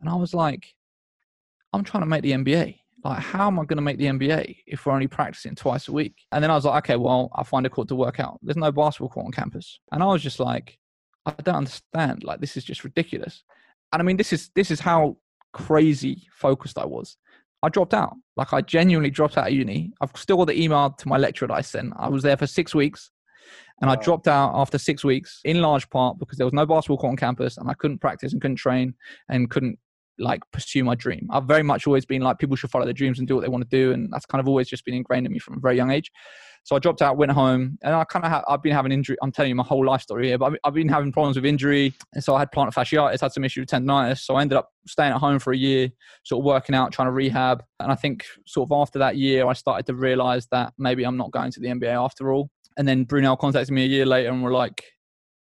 And 0.00 0.08
I 0.08 0.14
was 0.14 0.34
like, 0.34 0.74
I'm 1.72 1.84
trying 1.84 2.02
to 2.02 2.08
make 2.08 2.22
the 2.22 2.32
NBA. 2.32 2.78
Like, 3.04 3.18
how 3.18 3.48
am 3.48 3.58
I 3.58 3.64
going 3.64 3.78
to 3.78 3.82
make 3.82 3.98
the 3.98 4.06
NBA 4.06 4.58
if 4.66 4.86
we're 4.86 4.92
only 4.92 5.08
practicing 5.08 5.54
twice 5.54 5.88
a 5.88 5.92
week? 5.92 6.14
And 6.30 6.42
then 6.42 6.50
I 6.50 6.54
was 6.54 6.64
like, 6.64 6.84
okay, 6.84 6.96
well, 6.96 7.30
I'll 7.34 7.44
find 7.44 7.66
a 7.66 7.70
court 7.70 7.88
to 7.88 7.96
work 7.96 8.20
out. 8.20 8.38
There's 8.42 8.56
no 8.56 8.70
basketball 8.70 9.08
court 9.08 9.26
on 9.26 9.32
campus. 9.32 9.80
And 9.90 10.02
I 10.02 10.06
was 10.06 10.22
just 10.22 10.38
like, 10.38 10.78
I 11.26 11.34
don't 11.42 11.56
understand. 11.56 12.22
Like, 12.22 12.40
this 12.40 12.56
is 12.56 12.64
just 12.64 12.84
ridiculous. 12.84 13.42
And 13.92 14.00
I 14.00 14.04
mean, 14.04 14.16
this 14.16 14.32
is 14.32 14.50
this 14.54 14.70
is 14.70 14.80
how 14.80 15.16
crazy 15.52 16.28
focused 16.32 16.78
I 16.78 16.84
was. 16.84 17.16
I 17.62 17.68
dropped 17.68 17.94
out. 17.94 18.14
Like 18.36 18.52
I 18.52 18.60
genuinely 18.60 19.10
dropped 19.10 19.38
out 19.38 19.46
of 19.48 19.52
uni. 19.52 19.92
I've 20.00 20.10
still 20.16 20.36
got 20.36 20.48
the 20.48 20.60
email 20.60 20.90
to 20.90 21.08
my 21.08 21.16
lecturer 21.16 21.48
that 21.48 21.54
I 21.54 21.60
sent. 21.60 21.92
I 21.96 22.08
was 22.08 22.22
there 22.22 22.36
for 22.36 22.46
six 22.46 22.74
weeks 22.74 23.10
and 23.80 23.88
wow. 23.88 23.94
I 23.94 24.02
dropped 24.02 24.28
out 24.28 24.52
after 24.54 24.78
six 24.78 25.04
weeks 25.04 25.40
in 25.44 25.60
large 25.60 25.88
part 25.90 26.18
because 26.18 26.38
there 26.38 26.46
was 26.46 26.52
no 26.52 26.66
basketball 26.66 26.98
court 26.98 27.10
on 27.12 27.16
campus 27.16 27.56
and 27.58 27.70
I 27.70 27.74
couldn't 27.74 27.98
practice 27.98 28.32
and 28.32 28.40
couldn't 28.40 28.56
train 28.56 28.94
and 29.28 29.50
couldn't 29.50 29.78
like 30.18 30.40
pursue 30.52 30.84
my 30.84 30.94
dream. 30.94 31.28
I've 31.30 31.44
very 31.44 31.62
much 31.62 31.86
always 31.86 32.04
been 32.04 32.22
like 32.22 32.38
people 32.38 32.56
should 32.56 32.70
follow 32.70 32.84
their 32.84 32.94
dreams 32.94 33.18
and 33.18 33.26
do 33.26 33.34
what 33.34 33.42
they 33.42 33.48
want 33.48 33.68
to 33.68 33.76
do. 33.76 33.92
And 33.92 34.12
that's 34.12 34.26
kind 34.26 34.40
of 34.40 34.48
always 34.48 34.68
just 34.68 34.84
been 34.84 34.94
ingrained 34.94 35.26
in 35.26 35.32
me 35.32 35.38
from 35.38 35.56
a 35.56 35.60
very 35.60 35.76
young 35.76 35.90
age. 35.90 36.10
So 36.64 36.76
I 36.76 36.78
dropped 36.78 37.02
out, 37.02 37.16
went 37.16 37.32
home, 37.32 37.76
and 37.82 37.94
I 37.94 38.04
kind 38.04 38.24
of 38.24 38.30
ha- 38.30 38.44
I've 38.48 38.62
been 38.62 38.72
having 38.72 38.92
injury. 38.92 39.16
I'm 39.20 39.32
telling 39.32 39.48
you 39.48 39.56
my 39.56 39.64
whole 39.64 39.84
life 39.84 40.02
story 40.02 40.28
here, 40.28 40.38
but 40.38 40.52
I've, 40.52 40.58
I've 40.64 40.74
been 40.74 40.88
having 40.88 41.10
problems 41.10 41.36
with 41.36 41.44
injury, 41.44 41.92
and 42.14 42.22
so 42.22 42.36
I 42.36 42.38
had 42.38 42.52
plantar 42.52 42.72
fasciitis, 42.72 43.20
had 43.20 43.32
some 43.32 43.44
issue 43.44 43.62
with 43.62 43.68
tendonitis. 43.68 44.20
So 44.20 44.36
I 44.36 44.42
ended 44.42 44.56
up 44.56 44.70
staying 44.86 45.12
at 45.12 45.18
home 45.18 45.38
for 45.38 45.52
a 45.52 45.56
year, 45.56 45.90
sort 46.22 46.40
of 46.40 46.44
working 46.44 46.74
out, 46.74 46.92
trying 46.92 47.08
to 47.08 47.12
rehab. 47.12 47.64
And 47.80 47.90
I 47.90 47.96
think 47.96 48.24
sort 48.46 48.70
of 48.70 48.78
after 48.80 48.98
that 49.00 49.16
year, 49.16 49.46
I 49.46 49.54
started 49.54 49.86
to 49.86 49.94
realize 49.94 50.46
that 50.52 50.72
maybe 50.78 51.04
I'm 51.04 51.16
not 51.16 51.32
going 51.32 51.50
to 51.50 51.60
the 51.60 51.68
NBA 51.68 51.92
after 51.92 52.32
all. 52.32 52.48
And 52.76 52.86
then 52.86 53.04
Brunel 53.04 53.36
contacted 53.36 53.74
me 53.74 53.84
a 53.84 53.88
year 53.88 54.06
later 54.06 54.30
and 54.30 54.42
were 54.42 54.52
like, 54.52 54.84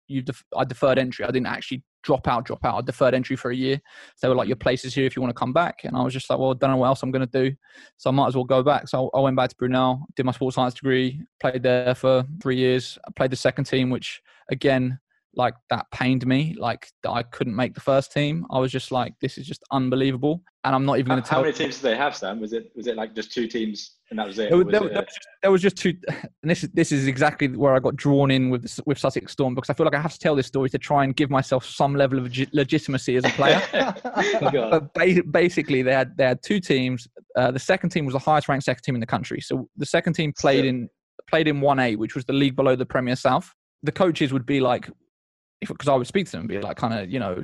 "You, 0.07 0.21
def- 0.21 0.45
I 0.55 0.63
deferred 0.63 0.97
entry. 0.97 1.25
I 1.25 1.31
didn't 1.31 1.47
actually 1.47 1.83
drop 2.03 2.27
out, 2.27 2.45
drop 2.45 2.63
out. 2.65 2.77
I 2.77 2.81
deferred 2.81 3.13
entry 3.13 3.35
for 3.35 3.51
a 3.51 3.55
year. 3.55 3.81
So 4.15 4.27
they 4.27 4.29
were 4.29 4.35
like, 4.35 4.47
your 4.47 4.55
place 4.55 4.85
is 4.85 4.93
here 4.93 5.05
if 5.05 5.15
you 5.15 5.21
want 5.21 5.35
to 5.35 5.39
come 5.39 5.53
back. 5.53 5.81
And 5.83 5.95
I 5.95 6.03
was 6.03 6.13
just 6.13 6.29
like, 6.29 6.39
well, 6.39 6.51
I 6.51 6.53
don't 6.53 6.71
know 6.71 6.77
what 6.77 6.87
else 6.87 7.03
I'm 7.03 7.11
going 7.11 7.27
to 7.27 7.49
do. 7.49 7.55
So 7.97 8.09
I 8.09 8.13
might 8.13 8.27
as 8.27 8.35
well 8.35 8.45
go 8.45 8.63
back. 8.63 8.87
So 8.87 9.09
I 9.13 9.19
went 9.19 9.35
back 9.35 9.49
to 9.49 9.55
Brunel, 9.55 10.05
did 10.15 10.25
my 10.25 10.31
sports 10.31 10.55
science 10.55 10.73
degree, 10.73 11.21
played 11.39 11.63
there 11.63 11.95
for 11.95 12.25
three 12.41 12.57
years. 12.57 12.97
I 13.07 13.11
played 13.15 13.31
the 13.31 13.37
second 13.37 13.65
team, 13.65 13.89
which 13.89 14.21
again, 14.49 14.99
like 15.35 15.53
that 15.69 15.85
pained 15.91 16.25
me, 16.25 16.55
like 16.57 16.87
I 17.07 17.23
couldn't 17.23 17.55
make 17.55 17.73
the 17.73 17.81
first 17.81 18.11
team. 18.11 18.45
I 18.51 18.59
was 18.59 18.71
just 18.71 18.91
like, 18.91 19.13
this 19.21 19.37
is 19.37 19.45
just 19.45 19.63
unbelievable. 19.71 20.41
And 20.63 20.75
I'm 20.75 20.85
not 20.85 20.99
even 20.99 21.09
going 21.09 21.23
to 21.23 21.27
tell. 21.27 21.39
How 21.39 21.43
many 21.43 21.55
teams 21.55 21.75
did 21.75 21.83
they 21.83 21.95
have, 21.95 22.15
Sam? 22.15 22.41
Was 22.41 22.51
it 22.53 22.71
was 22.75 22.87
it 22.87 22.97
like 22.97 23.15
just 23.15 23.31
two 23.31 23.47
teams 23.47 23.99
and 24.09 24.19
that 24.19 24.27
was 24.27 24.39
it. 24.39 24.51
Was 24.51 24.65
there, 24.65 24.67
it 24.67 24.71
there, 24.71 24.81
was 24.81 24.91
just, 24.91 25.27
there, 25.41 25.51
was 25.51 25.61
just, 25.61 25.77
two. 25.77 25.93
And 26.41 26.49
this 26.49 26.63
is 26.63 26.69
this 26.73 26.91
is 26.91 27.07
exactly 27.07 27.47
where 27.47 27.75
I 27.75 27.79
got 27.79 27.95
drawn 27.95 28.31
in 28.31 28.49
with 28.49 28.79
with 28.85 28.97
Sussex 28.97 29.31
Storm 29.31 29.55
because 29.55 29.69
I 29.69 29.73
feel 29.73 29.85
like 29.85 29.95
I 29.95 30.01
have 30.01 30.13
to 30.13 30.19
tell 30.19 30.35
this 30.35 30.47
story 30.47 30.69
to 30.71 30.77
try 30.77 31.03
and 31.03 31.15
give 31.15 31.29
myself 31.29 31.65
some 31.65 31.95
level 31.95 32.17
of 32.19 32.35
legitimacy 32.51 33.15
as 33.17 33.25
a 33.25 33.29
player. 33.29 33.61
but 34.41 34.93
basically, 35.31 35.81
they 35.81 35.93
had 35.93 36.17
they 36.17 36.25
had 36.25 36.41
two 36.41 36.59
teams. 36.59 37.07
Uh, 37.35 37.51
the 37.51 37.59
second 37.59 37.91
team 37.91 38.05
was 38.05 38.13
the 38.13 38.19
highest 38.19 38.49
ranked 38.49 38.65
second 38.65 38.83
team 38.83 38.95
in 38.95 39.01
the 39.01 39.07
country. 39.07 39.41
So 39.41 39.69
the 39.77 39.85
second 39.85 40.13
team 40.13 40.33
played 40.33 40.65
in 40.65 40.89
played 41.29 41.47
in 41.47 41.61
one 41.61 41.79
A, 41.79 41.95
which 41.95 42.15
was 42.15 42.25
the 42.25 42.33
league 42.33 42.55
below 42.55 42.75
the 42.75 42.85
Premier 42.85 43.15
South. 43.15 43.53
The 43.83 43.91
coaches 43.91 44.33
would 44.33 44.45
be 44.45 44.59
like, 44.59 44.89
because 45.61 45.87
I 45.87 45.95
would 45.95 46.07
speak 46.07 46.25
to 46.27 46.31
them, 46.33 46.41
and 46.41 46.49
be 46.49 46.59
like, 46.59 46.77
kind 46.77 46.93
of, 46.93 47.09
you 47.09 47.19
know, 47.19 47.43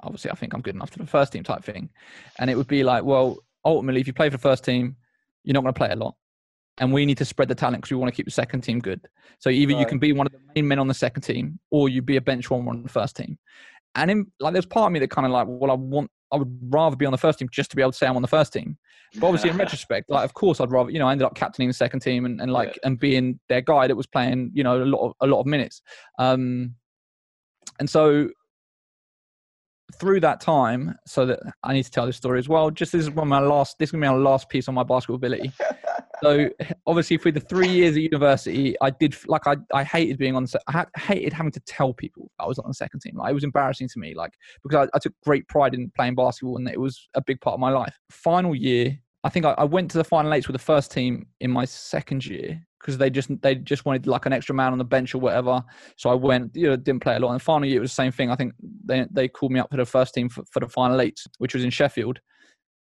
obviously 0.00 0.30
I 0.30 0.34
think 0.34 0.54
I'm 0.54 0.62
good 0.62 0.74
enough 0.74 0.90
for 0.90 0.98
the 0.98 1.06
first 1.06 1.32
team 1.32 1.42
type 1.42 1.64
thing, 1.64 1.90
and 2.38 2.50
it 2.50 2.56
would 2.56 2.66
be 2.66 2.84
like, 2.84 3.04
well, 3.04 3.38
ultimately, 3.64 4.00
if 4.00 4.06
you 4.06 4.12
play 4.12 4.28
for 4.28 4.36
the 4.36 4.42
first 4.42 4.64
team 4.64 4.96
you're 5.44 5.54
not 5.54 5.62
going 5.62 5.74
to 5.74 5.78
play 5.78 5.90
a 5.90 5.96
lot. 5.96 6.16
And 6.78 6.92
we 6.92 7.06
need 7.06 7.18
to 7.18 7.24
spread 7.24 7.48
the 7.48 7.54
talent 7.54 7.82
because 7.82 7.92
we 7.92 7.98
want 7.98 8.12
to 8.12 8.16
keep 8.16 8.26
the 8.26 8.32
second 8.32 8.62
team 8.62 8.80
good. 8.80 9.00
So 9.38 9.48
either 9.48 9.74
right. 9.74 9.80
you 9.80 9.86
can 9.86 9.98
be 9.98 10.12
one 10.12 10.26
of 10.26 10.32
the 10.32 10.40
main 10.56 10.66
men 10.66 10.80
on 10.80 10.88
the 10.88 10.94
second 10.94 11.22
team, 11.22 11.60
or 11.70 11.88
you 11.88 12.02
be 12.02 12.16
a 12.16 12.20
bench 12.20 12.50
warmer 12.50 12.70
on 12.70 12.82
the 12.82 12.88
first 12.88 13.14
team. 13.14 13.38
And 13.94 14.10
in, 14.10 14.26
like, 14.40 14.54
there's 14.54 14.66
part 14.66 14.86
of 14.86 14.92
me 14.92 14.98
that 14.98 15.10
kind 15.10 15.24
of 15.24 15.30
like, 15.30 15.46
well, 15.48 15.70
I 15.70 15.74
want, 15.74 16.10
I 16.32 16.36
would 16.36 16.58
rather 16.68 16.96
be 16.96 17.06
on 17.06 17.12
the 17.12 17.18
first 17.18 17.38
team 17.38 17.48
just 17.52 17.70
to 17.70 17.76
be 17.76 17.82
able 17.82 17.92
to 17.92 17.98
say 17.98 18.08
I'm 18.08 18.16
on 18.16 18.22
the 18.22 18.28
first 18.28 18.52
team. 18.52 18.76
But 19.20 19.28
obviously, 19.28 19.50
in 19.50 19.56
retrospect, 19.58 20.10
like, 20.10 20.24
of 20.24 20.34
course, 20.34 20.60
I'd 20.60 20.72
rather, 20.72 20.90
you 20.90 20.98
know, 20.98 21.06
I 21.06 21.12
ended 21.12 21.26
up 21.26 21.36
captaining 21.36 21.68
the 21.68 21.74
second 21.74 22.00
team 22.00 22.24
and, 22.24 22.40
and 22.40 22.52
like, 22.52 22.70
yeah. 22.70 22.88
and 22.88 22.98
being 22.98 23.38
their 23.48 23.60
guy 23.60 23.86
that 23.86 23.94
was 23.94 24.08
playing, 24.08 24.50
you 24.52 24.64
know, 24.64 24.82
a 24.82 24.84
lot 24.84 25.06
of, 25.06 25.12
a 25.20 25.28
lot 25.28 25.40
of 25.40 25.46
minutes. 25.46 25.80
Um, 26.18 26.74
and 27.78 27.88
so 27.88 28.28
through 29.98 30.20
that 30.20 30.40
time, 30.40 30.96
so 31.06 31.26
that 31.26 31.40
I 31.62 31.72
need 31.72 31.84
to 31.84 31.90
tell 31.90 32.06
this 32.06 32.16
story 32.16 32.38
as 32.38 32.48
well. 32.48 32.70
Just 32.70 32.92
this 32.92 33.02
is 33.02 33.10
one 33.10 33.26
of 33.26 33.28
my 33.28 33.40
last. 33.40 33.78
This 33.78 33.88
is 33.88 33.92
gonna 33.92 34.06
be 34.06 34.08
my 34.08 34.30
last 34.30 34.48
piece 34.48 34.68
on 34.68 34.74
my 34.74 34.82
basketball 34.82 35.16
ability. 35.16 35.52
so 36.22 36.48
obviously, 36.86 37.16
for 37.16 37.30
the 37.30 37.40
three 37.40 37.68
years 37.68 37.96
at 37.96 38.02
university, 38.02 38.76
I 38.80 38.90
did 38.90 39.16
like 39.26 39.46
I 39.46 39.56
I 39.72 39.84
hated 39.84 40.18
being 40.18 40.36
on. 40.36 40.46
I 40.68 40.86
hated 40.96 41.32
having 41.32 41.52
to 41.52 41.60
tell 41.60 41.92
people 41.92 42.30
I 42.38 42.46
was 42.46 42.58
on 42.58 42.68
the 42.68 42.74
second 42.74 43.00
team. 43.00 43.16
Like, 43.16 43.30
it 43.30 43.34
was 43.34 43.44
embarrassing 43.44 43.88
to 43.88 43.98
me, 43.98 44.14
like 44.14 44.32
because 44.62 44.88
I, 44.88 44.96
I, 44.96 44.98
took 44.98 45.14
great 45.24 45.46
pride 45.48 45.74
in 45.74 45.90
playing 45.94 46.14
basketball 46.14 46.56
and 46.56 46.68
it 46.68 46.80
was 46.80 47.08
a 47.14 47.22
big 47.22 47.40
part 47.40 47.54
of 47.54 47.60
my 47.60 47.70
life. 47.70 47.96
Final 48.10 48.54
year, 48.54 48.98
I 49.22 49.28
think 49.28 49.46
I, 49.46 49.52
I 49.52 49.64
went 49.64 49.90
to 49.92 49.98
the 49.98 50.04
final 50.04 50.32
eights 50.32 50.48
with 50.48 50.54
the 50.54 50.64
first 50.64 50.90
team 50.90 51.26
in 51.40 51.50
my 51.50 51.64
second 51.64 52.26
year 52.26 52.60
because 52.84 52.98
they 52.98 53.08
just 53.08 53.30
they 53.40 53.54
just 53.54 53.86
wanted 53.86 54.06
like 54.06 54.26
an 54.26 54.34
extra 54.34 54.54
man 54.54 54.72
on 54.72 54.78
the 54.78 54.84
bench 54.84 55.14
or 55.14 55.18
whatever. 55.18 55.62
So 55.96 56.10
I 56.10 56.14
went, 56.14 56.54
you 56.54 56.68
know, 56.68 56.76
didn't 56.76 57.02
play 57.02 57.16
a 57.16 57.18
lot. 57.18 57.32
And 57.32 57.40
final 57.40 57.66
year 57.66 57.78
it 57.78 57.80
was 57.80 57.92
the 57.92 57.94
same 57.94 58.12
thing. 58.12 58.30
I 58.30 58.36
think 58.36 58.52
they 58.84 59.06
they 59.10 59.26
called 59.26 59.52
me 59.52 59.60
up 59.60 59.70
for 59.70 59.78
the 59.78 59.86
first 59.86 60.12
team 60.12 60.28
for, 60.28 60.44
for 60.50 60.60
the 60.60 60.68
final 60.68 61.00
eight, 61.00 61.18
which 61.38 61.54
was 61.54 61.64
in 61.64 61.70
Sheffield. 61.70 62.20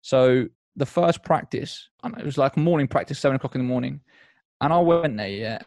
So 0.01 0.47
the 0.75 0.87
first 0.87 1.23
practice, 1.23 1.87
it 2.03 2.25
was 2.25 2.39
like 2.39 2.57
morning 2.57 2.87
practice, 2.87 3.19
seven 3.19 3.35
o'clock 3.35 3.53
in 3.53 3.61
the 3.61 3.67
morning, 3.67 4.01
and 4.61 4.73
I 4.73 4.79
went 4.79 5.17
there. 5.17 5.29
Yeah, 5.29 5.59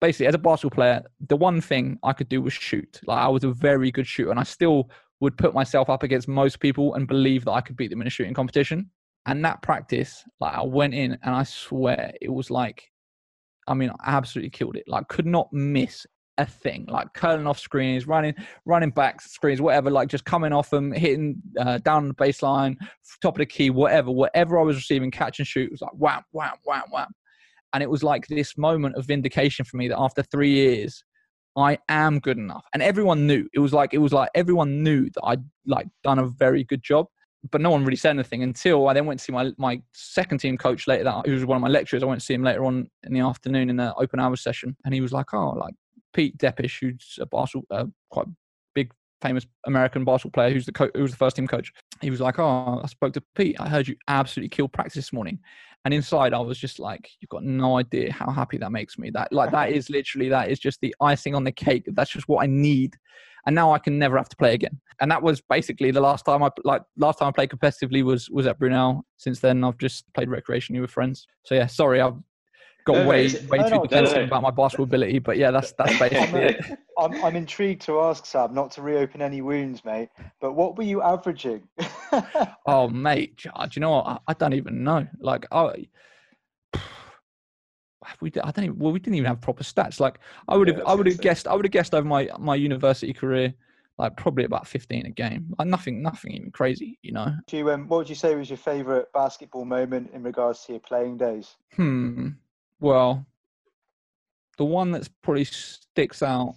basically 0.00 0.26
as 0.26 0.34
a 0.34 0.38
basketball 0.38 0.74
player, 0.74 1.02
the 1.28 1.36
one 1.36 1.60
thing 1.60 2.00
I 2.02 2.12
could 2.12 2.28
do 2.28 2.42
was 2.42 2.52
shoot. 2.52 3.00
Like 3.06 3.18
I 3.18 3.28
was 3.28 3.44
a 3.44 3.52
very 3.52 3.92
good 3.92 4.08
shooter, 4.08 4.32
and 4.32 4.40
I 4.40 4.44
still 4.44 4.90
would 5.20 5.38
put 5.38 5.54
myself 5.54 5.88
up 5.88 6.02
against 6.02 6.26
most 6.26 6.58
people 6.58 6.94
and 6.94 7.06
believe 7.06 7.44
that 7.44 7.52
I 7.52 7.60
could 7.60 7.76
beat 7.76 7.90
them 7.90 8.00
in 8.00 8.06
a 8.08 8.10
shooting 8.10 8.34
competition. 8.34 8.90
And 9.26 9.44
that 9.44 9.62
practice, 9.62 10.24
like 10.40 10.54
I 10.54 10.62
went 10.62 10.94
in 10.94 11.18
and 11.22 11.34
I 11.34 11.42
swear 11.42 12.12
it 12.20 12.32
was 12.32 12.50
like 12.50 12.90
I 13.68 13.74
mean, 13.74 13.92
absolutely 14.04 14.50
killed 14.50 14.76
it. 14.76 14.84
Like, 14.88 15.08
could 15.08 15.26
not 15.26 15.52
miss 15.52 16.06
a 16.38 16.46
thing. 16.46 16.86
Like 16.88 17.12
curling 17.12 17.46
off 17.46 17.58
screens, 17.58 18.06
running, 18.06 18.34
running 18.64 18.90
back 18.90 19.20
screens, 19.20 19.60
whatever. 19.60 19.90
Like 19.90 20.08
just 20.08 20.24
coming 20.24 20.52
off 20.52 20.70
them, 20.70 20.92
hitting 20.92 21.36
uh, 21.58 21.78
down 21.78 22.08
the 22.08 22.14
baseline, 22.14 22.76
top 23.20 23.34
of 23.34 23.40
the 23.40 23.46
key, 23.46 23.70
whatever. 23.70 24.10
Whatever 24.10 24.58
I 24.58 24.62
was 24.62 24.76
receiving, 24.76 25.10
catch 25.10 25.38
and 25.38 25.46
shoot 25.46 25.70
was 25.70 25.82
like 25.82 25.92
wham, 25.92 26.22
wham, 26.30 26.54
wham, 26.64 26.84
wham. 26.90 27.10
And 27.74 27.82
it 27.82 27.90
was 27.90 28.02
like 28.02 28.26
this 28.28 28.56
moment 28.56 28.96
of 28.96 29.06
vindication 29.06 29.64
for 29.64 29.76
me 29.76 29.88
that 29.88 29.98
after 29.98 30.22
three 30.22 30.52
years, 30.52 31.04
I 31.56 31.78
am 31.88 32.20
good 32.20 32.38
enough. 32.38 32.64
And 32.72 32.82
everyone 32.82 33.26
knew. 33.26 33.48
It 33.52 33.58
was 33.58 33.72
like 33.72 33.92
it 33.92 33.98
was 33.98 34.12
like 34.12 34.30
everyone 34.34 34.82
knew 34.82 35.10
that 35.10 35.22
I'd 35.24 35.44
like 35.66 35.88
done 36.04 36.18
a 36.18 36.26
very 36.26 36.64
good 36.64 36.82
job 36.82 37.06
but 37.50 37.60
no 37.60 37.70
one 37.70 37.84
really 37.84 37.96
said 37.96 38.10
anything 38.10 38.42
until 38.42 38.88
I 38.88 38.94
then 38.94 39.06
went 39.06 39.20
to 39.20 39.24
see 39.24 39.32
my 39.32 39.52
my 39.58 39.80
second 39.92 40.38
team 40.38 40.56
coach 40.56 40.86
later 40.86 41.04
that 41.04 41.26
who 41.26 41.32
was 41.32 41.44
one 41.44 41.56
of 41.56 41.62
my 41.62 41.68
lecturers. 41.68 42.02
I 42.02 42.06
went 42.06 42.20
to 42.20 42.24
see 42.26 42.34
him 42.34 42.42
later 42.42 42.64
on 42.64 42.88
in 43.04 43.12
the 43.12 43.20
afternoon 43.20 43.70
in 43.70 43.76
the 43.76 43.94
open 43.96 44.20
hours 44.20 44.40
session, 44.40 44.76
and 44.84 44.94
he 44.94 45.00
was 45.00 45.12
like, 45.12 45.32
"Oh, 45.34 45.50
like 45.50 45.74
Pete 46.12 46.36
Depish, 46.38 46.80
who's 46.80 47.18
a 47.20 47.26
basketball, 47.26 47.78
uh, 47.78 47.86
quite 48.10 48.26
big 48.74 48.92
famous 49.20 49.46
American 49.66 50.04
basketball 50.04 50.42
player, 50.42 50.52
who's 50.52 50.66
the 50.66 50.72
co- 50.72 50.90
who 50.94 51.02
was 51.02 51.10
the 51.10 51.16
first 51.16 51.36
team 51.36 51.46
coach. 51.46 51.72
He 52.00 52.10
was 52.10 52.20
like, 52.20 52.38
"Oh, 52.38 52.80
I 52.82 52.86
spoke 52.86 53.12
to 53.14 53.22
Pete. 53.34 53.56
I 53.58 53.68
heard 53.68 53.88
you 53.88 53.96
absolutely 54.08 54.50
killed 54.50 54.72
practice 54.72 54.94
this 54.94 55.12
morning." 55.12 55.38
And 55.88 55.94
inside 55.94 56.34
I 56.34 56.40
was 56.40 56.58
just 56.58 56.78
like, 56.78 57.08
you've 57.18 57.30
got 57.30 57.44
no 57.44 57.78
idea 57.78 58.12
how 58.12 58.30
happy 58.30 58.58
that 58.58 58.70
makes 58.70 58.98
me. 58.98 59.08
That 59.08 59.32
like 59.32 59.50
that 59.52 59.72
is 59.72 59.88
literally 59.88 60.28
that 60.28 60.50
is 60.50 60.58
just 60.58 60.82
the 60.82 60.94
icing 61.00 61.34
on 61.34 61.44
the 61.44 61.50
cake. 61.50 61.88
That's 61.94 62.10
just 62.10 62.28
what 62.28 62.44
I 62.44 62.46
need. 62.46 62.94
And 63.46 63.54
now 63.54 63.72
I 63.72 63.78
can 63.78 63.98
never 63.98 64.18
have 64.18 64.28
to 64.28 64.36
play 64.36 64.52
again. 64.52 64.78
And 65.00 65.10
that 65.10 65.22
was 65.22 65.40
basically 65.40 65.90
the 65.90 66.02
last 66.02 66.26
time 66.26 66.42
I 66.42 66.50
like 66.62 66.82
last 66.98 67.20
time 67.20 67.28
I 67.28 67.30
played 67.30 67.48
competitively 67.48 68.04
was 68.04 68.28
was 68.28 68.46
at 68.46 68.58
Brunel. 68.58 69.06
Since 69.16 69.40
then 69.40 69.64
I've 69.64 69.78
just 69.78 70.04
played 70.12 70.28
recreationally 70.28 70.82
with 70.82 70.90
friends. 70.90 71.26
So 71.44 71.54
yeah, 71.54 71.64
sorry 71.64 72.02
I've 72.02 72.18
got 72.88 72.96
No, 72.96 73.02
no, 73.04 73.08
way 73.08 73.26
it's- 73.26 73.48
way 73.48 73.58
no, 73.58 73.64
too 73.68 73.74
no, 73.76 73.82
defensive 73.84 74.14
no, 74.16 74.20
no. 74.22 74.26
about 74.26 74.42
my 74.42 74.50
basketball 74.50 74.84
ability. 74.84 75.18
But 75.20 75.36
yeah, 75.36 75.50
that's 75.50 75.72
that's 75.72 75.98
basically 76.04 76.40
it. 76.40 76.78
I'm, 76.98 77.24
I'm 77.24 77.36
intrigued 77.36 77.82
to 77.82 78.00
ask 78.00 78.26
Sam, 78.26 78.52
not 78.54 78.72
to 78.72 78.82
reopen 78.82 79.22
any 79.22 79.40
wounds, 79.40 79.84
mate, 79.84 80.08
but 80.40 80.54
what 80.54 80.76
were 80.76 80.84
you 80.84 81.02
averaging? 81.02 81.62
Oh, 82.66 82.88
mate, 82.88 83.36
do 83.36 83.50
you 83.74 83.80
know 83.80 83.90
what? 83.90 84.06
I, 84.06 84.18
I 84.28 84.32
don't 84.34 84.52
even 84.54 84.82
know. 84.82 85.06
Like, 85.20 85.46
I, 85.52 85.86
we, 88.20 88.30
I 88.42 88.50
don't 88.50 88.64
even. 88.64 88.78
Well, 88.78 88.92
we 88.92 88.98
didn't 88.98 89.14
even 89.16 89.26
have 89.28 89.40
proper 89.40 89.62
stats. 89.64 90.00
Like, 90.00 90.18
I 90.48 90.56
would 90.56 90.68
have, 90.68 90.78
I 90.80 90.90
I 90.90 90.94
would 90.94 91.06
have 91.06 91.20
guessed, 91.20 91.46
I 91.46 91.54
would 91.54 91.64
have 91.64 91.72
guessed 91.72 91.94
over 91.94 92.06
my 92.06 92.28
my 92.38 92.54
university 92.56 93.12
career, 93.12 93.54
like 93.98 94.16
probably 94.16 94.44
about 94.44 94.66
fifteen 94.66 95.06
a 95.06 95.10
game. 95.10 95.54
Like 95.58 95.68
nothing, 95.68 96.02
nothing 96.02 96.32
even 96.32 96.50
crazy, 96.50 96.98
you 97.02 97.12
know. 97.12 97.32
Do 97.46 97.56
you, 97.58 97.70
um, 97.70 97.88
what 97.88 97.98
would 97.98 98.08
you 98.08 98.14
say 98.14 98.34
was 98.34 98.48
your 98.50 98.56
favourite 98.58 99.06
basketball 99.14 99.64
moment 99.64 100.10
in 100.14 100.22
regards 100.22 100.64
to 100.64 100.72
your 100.72 100.80
playing 100.80 101.16
days? 101.18 101.56
Hmm. 101.74 102.28
Well, 102.80 103.26
the 104.56 104.64
one 104.64 104.90
that's 104.90 105.08
probably 105.22 105.44
sticks 105.44 106.22
out 106.22 106.54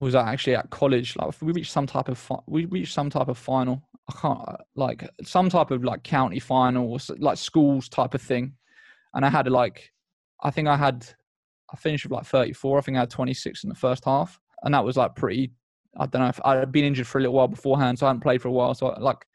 was 0.00 0.14
actually 0.14 0.56
at 0.56 0.70
college. 0.70 1.16
Like 1.16 1.34
we 1.40 1.52
reached 1.52 1.72
some 1.72 1.86
type 1.86 2.08
of 2.08 2.18
fi- 2.18 2.42
we 2.46 2.66
reached 2.66 2.94
some 2.94 3.10
type 3.10 3.28
of 3.28 3.38
final. 3.38 3.82
I 4.08 4.12
can't 4.20 4.40
like 4.74 5.08
some 5.24 5.48
type 5.48 5.70
of 5.70 5.84
like 5.84 6.02
county 6.02 6.38
final 6.40 6.90
or 6.92 6.98
like 7.18 7.38
schools 7.38 7.88
type 7.88 8.14
of 8.14 8.22
thing. 8.22 8.54
And 9.14 9.24
I 9.24 9.30
had 9.30 9.48
like, 9.48 9.90
I 10.42 10.50
think 10.50 10.68
I 10.68 10.76
had, 10.76 11.06
I 11.72 11.76
finished 11.76 12.04
with 12.04 12.12
like 12.12 12.26
34. 12.26 12.78
I 12.78 12.80
think 12.80 12.96
I 12.96 13.00
had 13.00 13.10
26 13.10 13.64
in 13.64 13.68
the 13.68 13.74
first 13.74 14.04
half, 14.04 14.40
and 14.62 14.74
that 14.74 14.84
was 14.84 14.96
like 14.96 15.14
pretty. 15.14 15.52
I 15.98 16.06
don't 16.06 16.22
know 16.22 16.28
if 16.28 16.40
I 16.44 16.56
had 16.56 16.72
been 16.72 16.84
injured 16.84 17.06
for 17.06 17.18
a 17.18 17.20
little 17.20 17.34
while 17.34 17.48
beforehand, 17.48 17.98
so 17.98 18.06
I 18.06 18.08
hadn't 18.08 18.22
played 18.22 18.40
for 18.40 18.48
a 18.48 18.52
while. 18.52 18.74
So 18.74 18.86
like, 18.98 19.26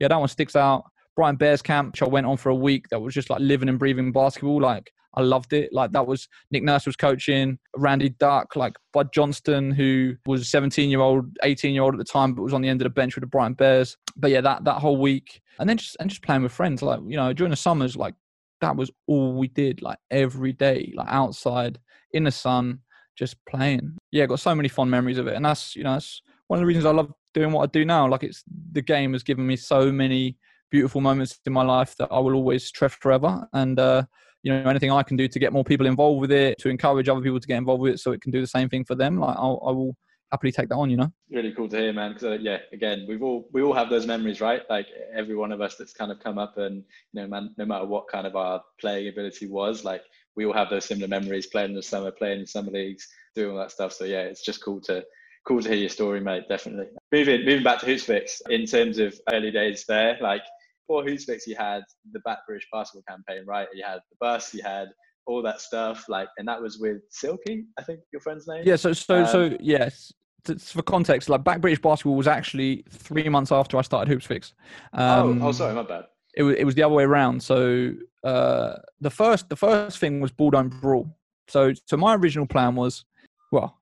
yeah, 0.00 0.08
that 0.08 0.18
one 0.18 0.28
sticks 0.28 0.56
out. 0.56 0.84
Brighton 1.16 1.36
Bears 1.36 1.62
camp, 1.62 1.92
which 1.92 2.02
I 2.02 2.06
went 2.06 2.26
on 2.26 2.36
for 2.36 2.50
a 2.50 2.54
week. 2.54 2.88
That 2.90 3.00
was 3.00 3.14
just 3.14 3.30
like 3.30 3.40
living 3.40 3.68
and 3.68 3.78
breathing 3.78 4.12
basketball. 4.12 4.60
Like 4.60 4.92
I 5.14 5.22
loved 5.22 5.54
it. 5.54 5.72
Like 5.72 5.92
that 5.92 6.06
was 6.06 6.28
Nick 6.50 6.62
Nurse 6.62 6.86
was 6.86 6.94
coaching, 6.94 7.58
Randy 7.74 8.10
Duck, 8.10 8.54
like 8.54 8.76
Bud 8.92 9.12
Johnston, 9.12 9.72
who 9.72 10.14
was 10.26 10.48
17 10.48 10.90
year 10.90 11.00
old, 11.00 11.26
18 11.42 11.72
year 11.72 11.82
old 11.82 11.94
at 11.94 11.98
the 11.98 12.04
time, 12.04 12.34
but 12.34 12.42
was 12.42 12.52
on 12.52 12.60
the 12.60 12.68
end 12.68 12.82
of 12.82 12.84
the 12.84 12.90
bench 12.90 13.16
with 13.16 13.22
the 13.22 13.28
Brighton 13.28 13.54
Bears. 13.54 13.96
But 14.16 14.30
yeah, 14.30 14.42
that 14.42 14.64
that 14.64 14.78
whole 14.78 14.98
week, 14.98 15.40
and 15.58 15.68
then 15.68 15.78
just 15.78 15.96
and 15.98 16.10
just 16.10 16.22
playing 16.22 16.42
with 16.42 16.52
friends. 16.52 16.82
Like 16.82 17.00
you 17.06 17.16
know, 17.16 17.32
during 17.32 17.50
the 17.50 17.56
summers, 17.56 17.96
like 17.96 18.14
that 18.60 18.76
was 18.76 18.90
all 19.06 19.32
we 19.32 19.48
did. 19.48 19.80
Like 19.80 19.98
every 20.10 20.52
day, 20.52 20.92
like 20.94 21.08
outside 21.08 21.78
in 22.12 22.24
the 22.24 22.30
sun, 22.30 22.80
just 23.16 23.36
playing. 23.46 23.96
Yeah, 24.10 24.26
got 24.26 24.40
so 24.40 24.54
many 24.54 24.68
fond 24.68 24.90
memories 24.90 25.18
of 25.18 25.26
it, 25.28 25.34
and 25.34 25.44
that's 25.44 25.74
you 25.74 25.82
know 25.82 25.94
that's 25.94 26.20
one 26.48 26.58
of 26.58 26.60
the 26.60 26.66
reasons 26.66 26.84
I 26.84 26.90
love 26.90 27.10
doing 27.32 27.52
what 27.52 27.62
I 27.62 27.66
do 27.66 27.86
now. 27.86 28.06
Like 28.06 28.22
it's 28.22 28.44
the 28.72 28.82
game 28.82 29.14
has 29.14 29.22
given 29.22 29.46
me 29.46 29.56
so 29.56 29.90
many 29.90 30.36
beautiful 30.70 31.00
moments 31.00 31.38
in 31.46 31.52
my 31.52 31.62
life 31.62 31.96
that 31.96 32.08
I 32.10 32.18
will 32.18 32.34
always 32.34 32.70
treasure 32.70 32.96
forever. 33.00 33.46
And 33.52 33.78
uh, 33.78 34.04
you 34.42 34.52
know, 34.52 34.68
anything 34.68 34.90
I 34.90 35.02
can 35.02 35.16
do 35.16 35.28
to 35.28 35.38
get 35.38 35.52
more 35.52 35.64
people 35.64 35.86
involved 35.86 36.20
with 36.20 36.32
it, 36.32 36.58
to 36.58 36.68
encourage 36.68 37.08
other 37.08 37.20
people 37.20 37.40
to 37.40 37.48
get 37.48 37.58
involved 37.58 37.82
with 37.82 37.94
it, 37.94 37.98
so 37.98 38.12
it 38.12 38.20
can 38.20 38.30
do 38.30 38.40
the 38.40 38.46
same 38.46 38.68
thing 38.68 38.84
for 38.84 38.94
them, 38.94 39.18
like 39.18 39.36
I'll, 39.36 39.60
I 39.66 39.70
will 39.72 39.96
happily 40.30 40.52
take 40.52 40.68
that 40.68 40.76
on. 40.76 40.90
You 40.90 40.96
know. 40.98 41.12
really 41.30 41.52
cool 41.52 41.68
to 41.68 41.78
hear 41.78 41.92
man 41.92 42.12
because 42.12 42.24
uh, 42.24 42.38
yeah 42.40 42.58
again 42.72 43.06
we've 43.08 43.22
all 43.22 43.48
we 43.52 43.62
all 43.62 43.72
have 43.72 43.90
those 43.90 44.06
memories 44.06 44.40
right 44.40 44.62
like 44.68 44.86
every 45.14 45.36
one 45.36 45.52
of 45.52 45.60
us 45.60 45.76
that's 45.76 45.92
kind 45.92 46.10
of 46.10 46.20
come 46.20 46.38
up 46.38 46.58
and 46.58 46.76
you 46.76 47.22
know 47.22 47.26
man 47.26 47.54
no 47.58 47.64
matter 47.64 47.84
what 47.84 48.08
kind 48.08 48.26
of 48.26 48.36
our 48.36 48.60
playing 48.80 49.08
ability 49.08 49.46
was 49.46 49.84
like 49.84 50.02
we 50.34 50.44
all 50.44 50.52
have 50.52 50.70
those 50.70 50.84
similar 50.84 51.08
memories 51.08 51.46
playing 51.46 51.70
in 51.70 51.76
the 51.76 51.82
summer 51.82 52.10
playing 52.10 52.40
in 52.40 52.46
summer 52.46 52.70
leagues 52.70 53.06
doing 53.34 53.52
all 53.52 53.58
that 53.58 53.70
stuff 53.70 53.92
so 53.92 54.04
yeah 54.04 54.22
it's 54.22 54.44
just 54.44 54.62
cool 54.64 54.80
to 54.80 55.04
cool 55.46 55.60
to 55.60 55.68
hear 55.68 55.78
your 55.78 55.88
story 55.88 56.20
mate 56.20 56.44
definitely 56.48 56.86
moving 57.12 57.44
moving 57.44 57.62
back 57.62 57.80
to 57.80 57.86
Hoopsfix 57.86 58.40
in 58.50 58.66
terms 58.66 58.98
of 58.98 59.18
early 59.32 59.50
days 59.50 59.84
there 59.88 60.16
like 60.20 60.42
for 60.86 61.02
Hoopsfix 61.02 61.46
you 61.46 61.56
had 61.56 61.82
the 62.12 62.20
Back 62.20 62.38
British 62.46 62.66
basketball 62.72 63.04
campaign 63.08 63.44
right 63.46 63.68
you 63.74 63.84
had 63.84 64.00
the 64.10 64.16
bus 64.20 64.54
you 64.54 64.62
had 64.62 64.88
all 65.26 65.42
that 65.42 65.60
stuff 65.60 66.04
like 66.08 66.28
and 66.38 66.46
that 66.46 66.60
was 66.60 66.78
with 66.78 66.98
Silky 67.10 67.66
I 67.78 67.82
think 67.82 68.00
your 68.12 68.20
friend's 68.20 68.46
name 68.46 68.62
Yeah. 68.64 68.76
So 68.76 68.92
so 68.92 69.20
Um, 69.20 69.26
so 69.26 69.56
yes. 69.60 70.12
For 70.60 70.82
context, 70.82 71.28
like 71.28 71.42
Back 71.42 71.60
British 71.60 71.82
Basketball 71.82 72.14
was 72.14 72.28
actually 72.28 72.84
three 72.88 73.28
months 73.28 73.50
after 73.50 73.78
I 73.78 73.82
started 73.82 74.16
Hoopsfix. 74.16 74.52
Um, 74.92 75.42
oh, 75.42 75.48
oh 75.48 75.52
sorry 75.52 75.74
my 75.74 75.82
bad 75.82 76.04
it 76.36 76.42
was 76.42 76.56
it 76.56 76.64
was 76.64 76.74
the 76.74 76.82
other 76.82 76.94
way 76.94 77.04
around. 77.04 77.42
So 77.42 77.94
uh, 78.22 78.74
the 79.00 79.10
first 79.10 79.48
the 79.48 79.56
first 79.56 79.98
thing 79.98 80.20
was 80.20 80.30
ball 80.30 80.50
don't 80.50 80.68
brawl. 80.68 81.10
So 81.48 81.72
so 81.86 81.96
my 81.96 82.14
original 82.14 82.46
plan 82.46 82.76
was, 82.76 83.04
well, 83.50 83.80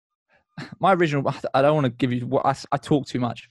my 0.80 0.92
original 0.92 1.32
I 1.52 1.62
don't 1.62 1.74
want 1.74 1.86
to 1.86 1.90
give 1.90 2.12
you 2.12 2.26
what 2.26 2.46
I, 2.46 2.54
I 2.72 2.76
talk 2.76 3.06
too 3.06 3.20
much. 3.20 3.48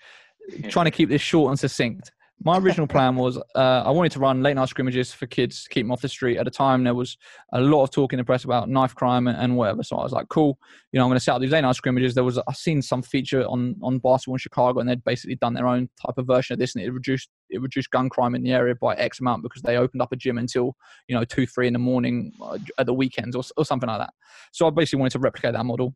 Trying 0.69 0.85
to 0.85 0.91
keep 0.91 1.09
this 1.09 1.21
short 1.21 1.49
and 1.49 1.59
succinct. 1.59 2.11
My 2.43 2.57
original 2.57 2.87
plan 2.93 3.15
was 3.15 3.37
uh, 3.55 3.83
I 3.85 3.91
wanted 3.91 4.11
to 4.13 4.19
run 4.19 4.43
late 4.43 4.55
night 4.55 4.67
scrimmages 4.67 5.13
for 5.13 5.25
kids 5.25 5.63
to 5.63 5.69
keep 5.69 5.85
them 5.85 5.91
off 5.91 6.01
the 6.01 6.09
street. 6.09 6.37
At 6.37 6.47
a 6.47 6.51
time, 6.51 6.83
there 6.83 6.95
was 6.95 7.17
a 7.53 7.61
lot 7.61 7.83
of 7.83 7.91
talk 7.91 8.11
in 8.11 8.17
the 8.17 8.25
press 8.25 8.43
about 8.43 8.67
knife 8.69 8.93
crime 8.93 9.27
and, 9.27 9.37
and 9.37 9.55
whatever. 9.55 9.83
So 9.83 9.95
I 9.95 10.03
was 10.03 10.11
like, 10.11 10.27
cool, 10.27 10.57
you 10.91 10.97
know, 10.97 11.05
I'm 11.05 11.09
going 11.09 11.17
to 11.17 11.23
set 11.23 11.35
up 11.35 11.41
these 11.41 11.51
late 11.51 11.61
night 11.61 11.75
scrimmages. 11.75 12.13
There 12.13 12.25
was 12.25 12.37
I 12.37 12.53
seen 12.53 12.81
some 12.81 13.01
feature 13.01 13.45
on 13.45 13.77
on 13.81 13.99
basketball 13.99 14.35
in 14.35 14.39
Chicago, 14.39 14.79
and 14.79 14.89
they'd 14.89 15.03
basically 15.03 15.35
done 15.35 15.53
their 15.53 15.67
own 15.67 15.89
type 16.05 16.17
of 16.17 16.27
version 16.27 16.53
of 16.53 16.59
this, 16.59 16.75
and 16.75 16.83
it 16.83 16.91
reduced 16.91 17.29
it 17.49 17.61
reduced 17.61 17.91
gun 17.91 18.09
crime 18.09 18.35
in 18.35 18.43
the 18.43 18.51
area 18.51 18.75
by 18.75 18.95
X 18.95 19.21
amount 19.21 19.43
because 19.43 19.61
they 19.61 19.77
opened 19.77 20.01
up 20.01 20.11
a 20.11 20.17
gym 20.17 20.37
until 20.37 20.75
you 21.07 21.15
know 21.15 21.23
two 21.23 21.45
three 21.45 21.67
in 21.67 21.73
the 21.73 21.79
morning 21.79 22.33
uh, 22.41 22.57
at 22.77 22.85
the 22.85 22.93
weekends 22.93 23.35
or, 23.35 23.43
or 23.55 23.63
something 23.63 23.87
like 23.87 23.99
that. 23.99 24.13
So 24.51 24.67
I 24.67 24.71
basically 24.71 24.99
wanted 24.99 25.13
to 25.13 25.19
replicate 25.19 25.53
that 25.53 25.65
model. 25.65 25.95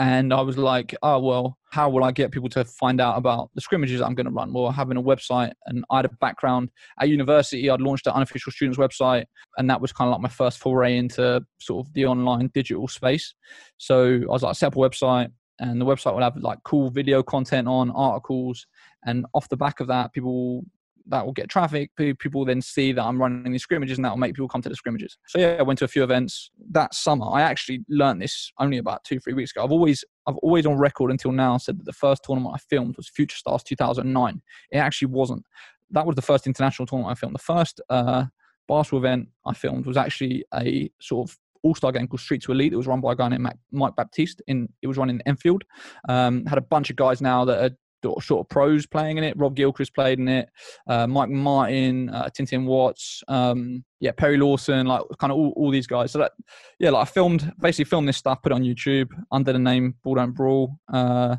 And 0.00 0.32
I 0.32 0.40
was 0.40 0.56
like, 0.56 0.96
oh, 1.02 1.18
well, 1.18 1.58
how 1.72 1.90
will 1.90 2.04
I 2.04 2.10
get 2.10 2.30
people 2.30 2.48
to 2.48 2.64
find 2.64 3.02
out 3.02 3.18
about 3.18 3.50
the 3.54 3.60
scrimmages 3.60 4.00
I'm 4.00 4.14
going 4.14 4.24
to 4.24 4.32
run? 4.32 4.50
Well, 4.50 4.72
having 4.72 4.96
a 4.96 5.02
website 5.02 5.52
and 5.66 5.84
I 5.90 5.96
had 5.96 6.06
a 6.06 6.10
background 6.22 6.70
at 6.98 7.10
university. 7.10 7.68
I'd 7.68 7.82
launched 7.82 8.06
an 8.06 8.14
unofficial 8.14 8.50
students 8.50 8.78
website, 8.78 9.26
and 9.58 9.68
that 9.68 9.82
was 9.82 9.92
kind 9.92 10.08
of 10.08 10.12
like 10.12 10.22
my 10.22 10.30
first 10.30 10.58
foray 10.58 10.96
into 10.96 11.44
sort 11.60 11.86
of 11.86 11.92
the 11.92 12.06
online 12.06 12.50
digital 12.54 12.88
space. 12.88 13.34
So 13.76 14.22
I 14.22 14.32
was 14.32 14.42
like, 14.42 14.56
set 14.56 14.68
up 14.68 14.76
a 14.76 14.78
website, 14.78 15.28
and 15.58 15.78
the 15.78 15.84
website 15.84 16.14
will 16.14 16.22
have 16.22 16.36
like 16.38 16.60
cool 16.64 16.88
video 16.88 17.22
content 17.22 17.68
on 17.68 17.90
articles. 17.90 18.66
And 19.04 19.26
off 19.34 19.50
the 19.50 19.58
back 19.58 19.80
of 19.80 19.88
that, 19.88 20.14
people 20.14 20.64
that 21.06 21.24
will 21.24 21.32
get 21.32 21.48
traffic. 21.48 21.90
People 21.96 22.44
then 22.44 22.60
see 22.60 22.92
that 22.92 23.02
I'm 23.02 23.20
running 23.20 23.50
these 23.52 23.62
scrimmages, 23.62 23.98
and 23.98 24.04
that 24.04 24.10
will 24.10 24.18
make 24.18 24.34
people 24.34 24.48
come 24.48 24.62
to 24.62 24.68
the 24.68 24.76
scrimmages. 24.76 25.16
So 25.26 25.38
yeah, 25.38 25.56
I 25.58 25.62
went 25.62 25.78
to 25.80 25.84
a 25.84 25.88
few 25.88 26.02
events 26.02 26.50
that 26.70 26.94
summer. 26.94 27.26
I 27.30 27.42
actually 27.42 27.84
learned 27.88 28.22
this 28.22 28.52
only 28.58 28.78
about 28.78 29.04
two, 29.04 29.18
three 29.20 29.34
weeks 29.34 29.52
ago. 29.52 29.64
I've 29.64 29.72
always, 29.72 30.04
I've 30.26 30.36
always 30.38 30.66
on 30.66 30.76
record 30.76 31.10
until 31.10 31.32
now 31.32 31.56
said 31.58 31.78
that 31.78 31.84
the 31.84 31.92
first 31.92 32.22
tournament 32.24 32.54
I 32.54 32.58
filmed 32.58 32.96
was 32.96 33.08
Future 33.08 33.36
Stars 33.36 33.62
2009. 33.62 34.42
It 34.70 34.78
actually 34.78 35.08
wasn't. 35.08 35.44
That 35.90 36.06
was 36.06 36.16
the 36.16 36.22
first 36.22 36.46
international 36.46 36.86
tournament 36.86 37.16
I 37.16 37.18
filmed. 37.18 37.34
The 37.34 37.40
first 37.40 37.80
uh, 37.90 38.26
basketball 38.68 39.00
event 39.00 39.28
I 39.44 39.54
filmed 39.54 39.86
was 39.86 39.96
actually 39.96 40.44
a 40.54 40.90
sort 41.00 41.28
of 41.28 41.36
all-star 41.62 41.92
game 41.92 42.06
called 42.06 42.20
Street 42.20 42.42
to 42.42 42.52
Elite. 42.52 42.72
It 42.72 42.76
was 42.76 42.86
run 42.86 43.00
by 43.00 43.12
a 43.12 43.16
guy 43.16 43.28
named 43.28 43.48
Mike 43.70 43.96
Baptiste. 43.96 44.42
In 44.46 44.68
it 44.82 44.86
was 44.86 44.96
run 44.96 45.10
in 45.10 45.20
Enfield. 45.26 45.64
Um, 46.08 46.46
had 46.46 46.58
a 46.58 46.62
bunch 46.62 46.90
of 46.90 46.96
guys 46.96 47.20
now 47.20 47.44
that 47.44 47.64
are 47.64 47.76
sort 48.02 48.32
of- 48.32 48.48
pros 48.48 48.86
playing 48.86 49.18
in 49.18 49.24
it. 49.24 49.36
Rob 49.36 49.54
Gilchrist 49.54 49.94
played 49.94 50.18
in 50.18 50.28
it. 50.28 50.48
Uh, 50.86 51.06
Mike 51.06 51.30
Martin, 51.30 52.10
uh, 52.10 52.28
Tintin 52.28 52.64
Watts, 52.64 53.22
um, 53.28 53.84
yeah, 54.00 54.12
Perry 54.12 54.36
Lawson, 54.36 54.86
like 54.86 55.02
kind 55.18 55.32
of 55.32 55.38
all, 55.38 55.52
all 55.56 55.70
these 55.70 55.86
guys. 55.86 56.12
So 56.12 56.18
that, 56.18 56.32
yeah, 56.78 56.90
like 56.90 57.08
I 57.08 57.10
filmed, 57.10 57.52
basically 57.60 57.84
filmed 57.84 58.08
this 58.08 58.16
stuff, 58.16 58.42
put 58.42 58.52
it 58.52 58.54
on 58.54 58.62
YouTube 58.62 59.08
under 59.30 59.52
the 59.52 59.58
name 59.58 59.94
Ball 60.02 60.14
Don't 60.16 60.32
Brawl. 60.32 60.78
Uh, 60.92 61.36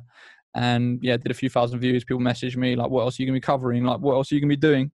and 0.54 1.00
yeah, 1.02 1.18
did 1.18 1.32
a 1.32 1.36
few 1.36 1.50
thousand 1.50 1.80
views. 1.80 2.04
People 2.04 2.22
messaged 2.22 2.58
me 2.58 2.76
like, 2.76 2.90
"What 2.90 3.04
else 3.04 3.18
are 3.18 3.24
you 3.24 3.28
gonna 3.28 3.38
be 3.38 3.42
covering? 3.42 3.84
Like, 3.86 4.00
what 4.02 4.16
else 4.16 4.32
are 4.32 4.36
you 4.36 4.42
gonna 4.42 4.50
be 4.50 4.58
doing?" 4.58 4.92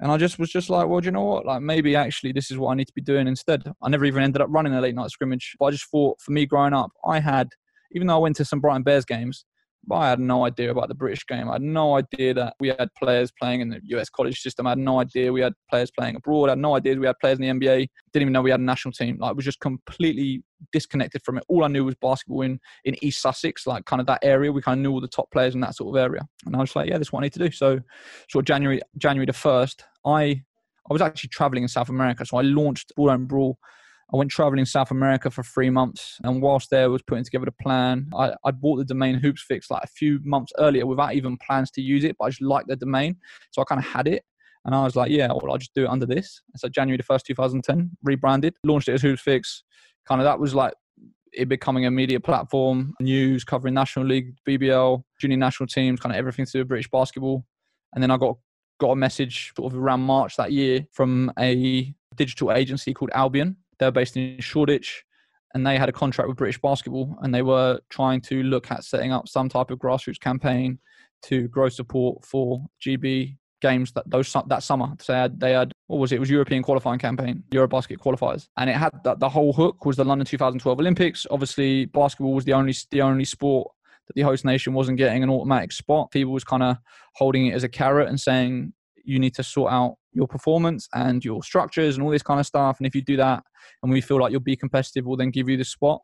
And 0.00 0.10
I 0.10 0.16
just 0.16 0.38
was 0.38 0.50
just 0.50 0.70
like, 0.70 0.88
well, 0.88 1.00
do 1.00 1.06
you 1.06 1.12
know 1.12 1.24
what? 1.24 1.44
Like, 1.44 1.60
maybe 1.60 1.94
actually 1.94 2.32
this 2.32 2.50
is 2.50 2.56
what 2.56 2.72
I 2.72 2.74
need 2.74 2.86
to 2.86 2.92
be 2.94 3.02
doing 3.02 3.28
instead. 3.28 3.62
I 3.82 3.88
never 3.88 4.06
even 4.06 4.22
ended 4.22 4.40
up 4.40 4.48
running 4.50 4.74
a 4.74 4.80
late 4.80 4.94
night 4.94 5.10
scrimmage, 5.10 5.56
but 5.58 5.66
I 5.66 5.70
just 5.72 5.90
thought 5.90 6.20
for 6.20 6.32
me 6.32 6.46
growing 6.46 6.72
up, 6.72 6.90
I 7.06 7.20
had, 7.20 7.50
even 7.92 8.06
though 8.06 8.14
I 8.14 8.18
went 8.18 8.36
to 8.36 8.44
some 8.44 8.60
Brighton 8.60 8.82
Bears 8.82 9.04
games, 9.04 9.44
I 9.90 10.10
had 10.10 10.20
no 10.20 10.44
idea 10.44 10.70
about 10.70 10.88
the 10.88 10.94
British 10.94 11.26
game. 11.26 11.48
I 11.48 11.54
had 11.54 11.62
no 11.62 11.96
idea 11.96 12.34
that 12.34 12.54
we 12.60 12.68
had 12.68 12.88
players 12.98 13.32
playing 13.38 13.60
in 13.60 13.70
the 13.70 13.80
US 13.96 14.10
college 14.10 14.40
system. 14.40 14.66
I 14.66 14.70
had 14.70 14.78
no 14.78 15.00
idea 15.00 15.32
we 15.32 15.40
had 15.40 15.54
players 15.68 15.90
playing 15.90 16.16
abroad. 16.16 16.48
I 16.48 16.52
had 16.52 16.58
no 16.58 16.76
idea 16.76 16.96
we 16.96 17.06
had 17.06 17.18
players 17.18 17.38
in 17.38 17.58
the 17.58 17.66
NBA. 17.66 17.88
Didn't 18.12 18.22
even 18.22 18.32
know 18.32 18.42
we 18.42 18.50
had 18.50 18.60
a 18.60 18.64
national 18.64 18.92
team. 18.92 19.18
Like, 19.18 19.30
I 19.30 19.32
was 19.32 19.44
just 19.44 19.60
completely 19.60 20.42
disconnected 20.72 21.22
from 21.24 21.38
it. 21.38 21.44
All 21.48 21.64
I 21.64 21.68
knew 21.68 21.84
was 21.84 21.94
basketball 21.96 22.42
in, 22.42 22.60
in 22.84 23.02
East 23.02 23.22
Sussex, 23.22 23.66
like 23.66 23.84
kind 23.86 24.00
of 24.00 24.06
that 24.06 24.20
area. 24.22 24.52
We 24.52 24.62
kind 24.62 24.78
of 24.78 24.82
knew 24.82 24.92
all 24.92 25.00
the 25.00 25.08
top 25.08 25.30
players 25.30 25.54
in 25.54 25.60
that 25.62 25.74
sort 25.74 25.96
of 25.96 26.00
area. 26.00 26.26
And 26.46 26.54
I 26.54 26.60
was 26.60 26.76
like, 26.76 26.88
yeah, 26.88 26.98
this 26.98 27.08
is 27.08 27.12
what 27.12 27.20
I 27.20 27.22
need 27.24 27.32
to 27.34 27.38
do. 27.38 27.50
So, 27.50 27.80
sort 28.28 28.42
of 28.42 28.46
January 28.46 28.80
January 28.98 29.26
the 29.26 29.32
first, 29.32 29.84
I 30.04 30.42
I 30.88 30.92
was 30.92 31.02
actually 31.02 31.28
traveling 31.28 31.62
in 31.62 31.68
South 31.68 31.88
America, 31.88 32.26
so 32.26 32.36
I 32.36 32.42
launched 32.42 32.92
Ball 32.96 33.08
Don't 33.08 33.26
Brawl. 33.26 33.58
I 34.12 34.16
went 34.16 34.30
traveling 34.30 34.58
in 34.58 34.66
South 34.66 34.90
America 34.90 35.30
for 35.30 35.42
three 35.42 35.70
months, 35.70 36.18
and 36.24 36.42
whilst 36.42 36.70
there, 36.70 36.84
I 36.84 36.88
was 36.88 37.02
putting 37.02 37.24
together 37.24 37.44
the 37.44 37.52
plan. 37.52 38.08
I, 38.14 38.32
I 38.44 38.50
bought 38.50 38.76
the 38.76 38.84
domain 38.84 39.20
Hoopsfix 39.20 39.70
like 39.70 39.84
a 39.84 39.88
few 39.88 40.18
months 40.24 40.52
earlier 40.58 40.86
without 40.86 41.14
even 41.14 41.36
plans 41.38 41.70
to 41.72 41.80
use 41.80 42.04
it, 42.04 42.16
but 42.18 42.24
I 42.24 42.30
just 42.30 42.42
liked 42.42 42.68
the 42.68 42.76
domain, 42.76 43.16
so 43.52 43.62
I 43.62 43.64
kind 43.64 43.78
of 43.78 43.86
had 43.86 44.08
it. 44.08 44.24
And 44.64 44.74
I 44.74 44.84
was 44.84 44.96
like, 44.96 45.10
yeah, 45.10 45.28
well, 45.28 45.52
I'll 45.52 45.58
just 45.58 45.74
do 45.74 45.84
it 45.84 45.88
under 45.88 46.06
this. 46.06 46.42
So 46.56 46.68
January 46.68 46.98
the 46.98 47.02
1st, 47.02 47.22
2010, 47.24 47.90
rebranded, 48.02 48.56
launched 48.64 48.88
it 48.88 48.92
as 48.92 49.02
Hoopsfix. 49.02 49.62
Kind 50.06 50.20
of 50.20 50.24
that 50.24 50.38
was 50.38 50.54
like 50.54 50.74
it 51.32 51.48
becoming 51.48 51.86
a 51.86 51.90
media 51.90 52.20
platform, 52.20 52.92
news 53.00 53.44
covering 53.44 53.74
National 53.74 54.04
League, 54.04 54.34
BBL, 54.46 55.02
junior 55.18 55.36
national 55.36 55.68
teams, 55.68 56.00
kind 56.00 56.14
of 56.14 56.18
everything 56.18 56.44
to 56.44 56.52
do 56.52 56.58
with 56.58 56.68
British 56.68 56.90
basketball. 56.90 57.44
And 57.94 58.02
then 58.02 58.10
I 58.10 58.16
got 58.16 58.36
got 58.78 58.90
a 58.90 58.96
message 58.96 59.52
sort 59.56 59.72
of 59.72 59.78
around 59.78 60.00
March 60.00 60.36
that 60.36 60.52
year 60.52 60.86
from 60.92 61.30
a 61.38 61.94
digital 62.16 62.50
agency 62.52 62.94
called 62.94 63.10
Albion. 63.14 63.56
They're 63.80 63.90
based 63.90 64.16
in 64.16 64.38
Shoreditch 64.40 65.04
and 65.54 65.66
they 65.66 65.76
had 65.76 65.88
a 65.88 65.92
contract 65.92 66.28
with 66.28 66.38
British 66.38 66.60
Basketball 66.60 67.18
and 67.22 67.34
they 67.34 67.42
were 67.42 67.80
trying 67.88 68.20
to 68.22 68.42
look 68.44 68.70
at 68.70 68.84
setting 68.84 69.10
up 69.10 69.26
some 69.26 69.48
type 69.48 69.70
of 69.70 69.78
grassroots 69.78 70.20
campaign 70.20 70.78
to 71.22 71.48
grow 71.48 71.68
support 71.68 72.24
for 72.24 72.64
GB 72.80 73.36
games 73.60 73.92
that 73.92 74.08
those 74.08 74.34
that 74.46 74.62
summer. 74.62 74.88
So 75.00 75.12
they 75.12 75.18
had, 75.18 75.40
they 75.40 75.52
had 75.52 75.72
what 75.86 75.98
was 75.98 76.12
it? 76.12 76.16
It 76.16 76.20
was 76.20 76.30
European 76.30 76.62
qualifying 76.62 76.98
campaign, 76.98 77.42
Eurobasket 77.50 77.98
qualifiers, 77.98 78.48
and 78.56 78.70
it 78.70 78.76
had 78.76 78.92
that 79.04 79.18
the 79.18 79.28
whole 79.28 79.52
hook 79.52 79.84
was 79.84 79.96
the 79.96 80.04
London 80.04 80.26
2012 80.26 80.78
Olympics. 80.78 81.26
Obviously, 81.30 81.86
basketball 81.86 82.34
was 82.34 82.44
the 82.44 82.52
only 82.52 82.74
the 82.90 83.02
only 83.02 83.24
sport 83.24 83.70
that 84.06 84.14
the 84.14 84.22
host 84.22 84.44
nation 84.44 84.72
wasn't 84.72 84.98
getting 84.98 85.22
an 85.22 85.30
automatic 85.30 85.72
spot. 85.72 86.10
People 86.10 86.32
was 86.32 86.44
kind 86.44 86.62
of 86.62 86.76
holding 87.14 87.46
it 87.46 87.54
as 87.54 87.64
a 87.64 87.68
carrot 87.68 88.08
and 88.08 88.20
saying 88.20 88.72
you 89.04 89.18
need 89.18 89.34
to 89.34 89.42
sort 89.42 89.72
out 89.72 89.96
your 90.12 90.26
performance 90.26 90.88
and 90.94 91.24
your 91.24 91.42
structures 91.42 91.96
and 91.96 92.04
all 92.04 92.10
this 92.10 92.22
kind 92.22 92.40
of 92.40 92.46
stuff. 92.46 92.78
And 92.78 92.86
if 92.86 92.94
you 92.94 93.02
do 93.02 93.16
that, 93.16 93.42
and 93.82 93.92
we 93.92 94.00
feel 94.00 94.20
like 94.20 94.32
you'll 94.32 94.40
be 94.40 94.56
competitive, 94.56 95.06
we'll 95.06 95.16
then 95.16 95.30
give 95.30 95.48
you 95.48 95.56
the 95.56 95.64
spot. 95.64 96.00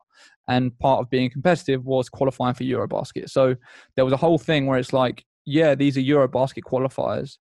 And 0.48 0.78
part 0.78 1.00
of 1.00 1.10
being 1.10 1.30
competitive 1.30 1.84
was 1.84 2.08
qualifying 2.08 2.54
for 2.54 2.64
Eurobasket. 2.64 3.30
So 3.30 3.56
there 3.96 4.04
was 4.04 4.12
a 4.12 4.18
whole 4.18 4.38
thing 4.38 4.66
where 4.66 4.78
it's 4.78 4.92
like, 4.92 5.24
yeah, 5.44 5.74
these 5.74 5.96
are 5.96 6.00
Eurobasket 6.00 6.62
qualifiers, 6.64 7.38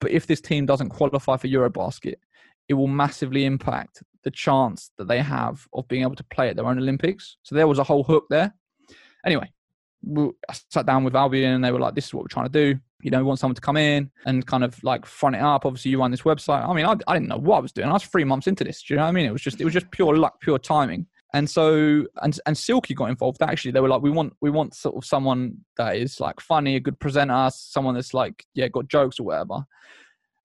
but 0.00 0.10
if 0.10 0.26
this 0.26 0.40
team 0.40 0.66
doesn't 0.66 0.90
qualify 0.90 1.36
for 1.36 1.48
Eurobasket, 1.48 2.16
it 2.68 2.74
will 2.74 2.88
massively 2.88 3.44
impact 3.44 4.02
the 4.24 4.30
chance 4.30 4.90
that 4.98 5.06
they 5.06 5.20
have 5.20 5.66
of 5.72 5.86
being 5.86 6.02
able 6.02 6.16
to 6.16 6.24
play 6.24 6.48
at 6.48 6.56
their 6.56 6.66
own 6.66 6.78
Olympics. 6.78 7.36
So 7.42 7.54
there 7.54 7.68
was 7.68 7.78
a 7.78 7.84
whole 7.84 8.02
hook 8.02 8.24
there. 8.28 8.52
Anyway, 9.24 9.50
I 10.48 10.54
sat 10.70 10.86
down 10.86 11.04
with 11.04 11.16
Albion 11.16 11.54
and 11.54 11.64
they 11.64 11.72
were 11.72 11.80
like, 11.80 11.94
this 11.94 12.06
is 12.06 12.14
what 12.14 12.24
we're 12.24 12.28
trying 12.28 12.50
to 12.50 12.52
do. 12.52 12.78
You 13.02 13.10
know, 13.10 13.18
we 13.18 13.24
want 13.24 13.38
someone 13.38 13.54
to 13.54 13.60
come 13.60 13.76
in 13.76 14.10
and 14.24 14.46
kind 14.46 14.64
of 14.64 14.82
like 14.82 15.06
front 15.06 15.36
it 15.36 15.42
up. 15.42 15.66
Obviously, 15.66 15.90
you 15.90 16.00
run 16.00 16.10
this 16.10 16.22
website. 16.22 16.66
I 16.66 16.72
mean, 16.72 16.86
I, 16.86 16.94
I 17.06 17.14
didn't 17.14 17.28
know 17.28 17.38
what 17.38 17.58
I 17.58 17.60
was 17.60 17.72
doing. 17.72 17.88
I 17.88 17.92
was 17.92 18.04
three 18.04 18.24
months 18.24 18.46
into 18.46 18.64
this. 18.64 18.82
Do 18.82 18.94
you 18.94 18.98
know 18.98 19.04
what 19.04 19.10
I 19.10 19.12
mean? 19.12 19.26
It 19.26 19.32
was 19.32 19.42
just, 19.42 19.60
it 19.60 19.64
was 19.64 19.74
just 19.74 19.90
pure 19.90 20.16
luck, 20.16 20.40
pure 20.40 20.58
timing. 20.58 21.06
And 21.34 21.50
so, 21.50 22.06
and 22.22 22.38
and 22.46 22.56
Silky 22.56 22.94
got 22.94 23.10
involved. 23.10 23.42
Actually, 23.42 23.72
they 23.72 23.80
were 23.80 23.88
like, 23.88 24.00
we 24.00 24.10
want 24.10 24.32
we 24.40 24.48
want 24.48 24.74
sort 24.74 24.96
of 24.96 25.04
someone 25.04 25.58
that 25.76 25.96
is 25.96 26.20
like 26.20 26.40
funny, 26.40 26.76
a 26.76 26.80
good 26.80 26.98
presenter, 26.98 27.50
someone 27.52 27.94
that's 27.94 28.14
like 28.14 28.46
yeah, 28.54 28.68
got 28.68 28.88
jokes 28.88 29.20
or 29.20 29.24
whatever. 29.24 29.66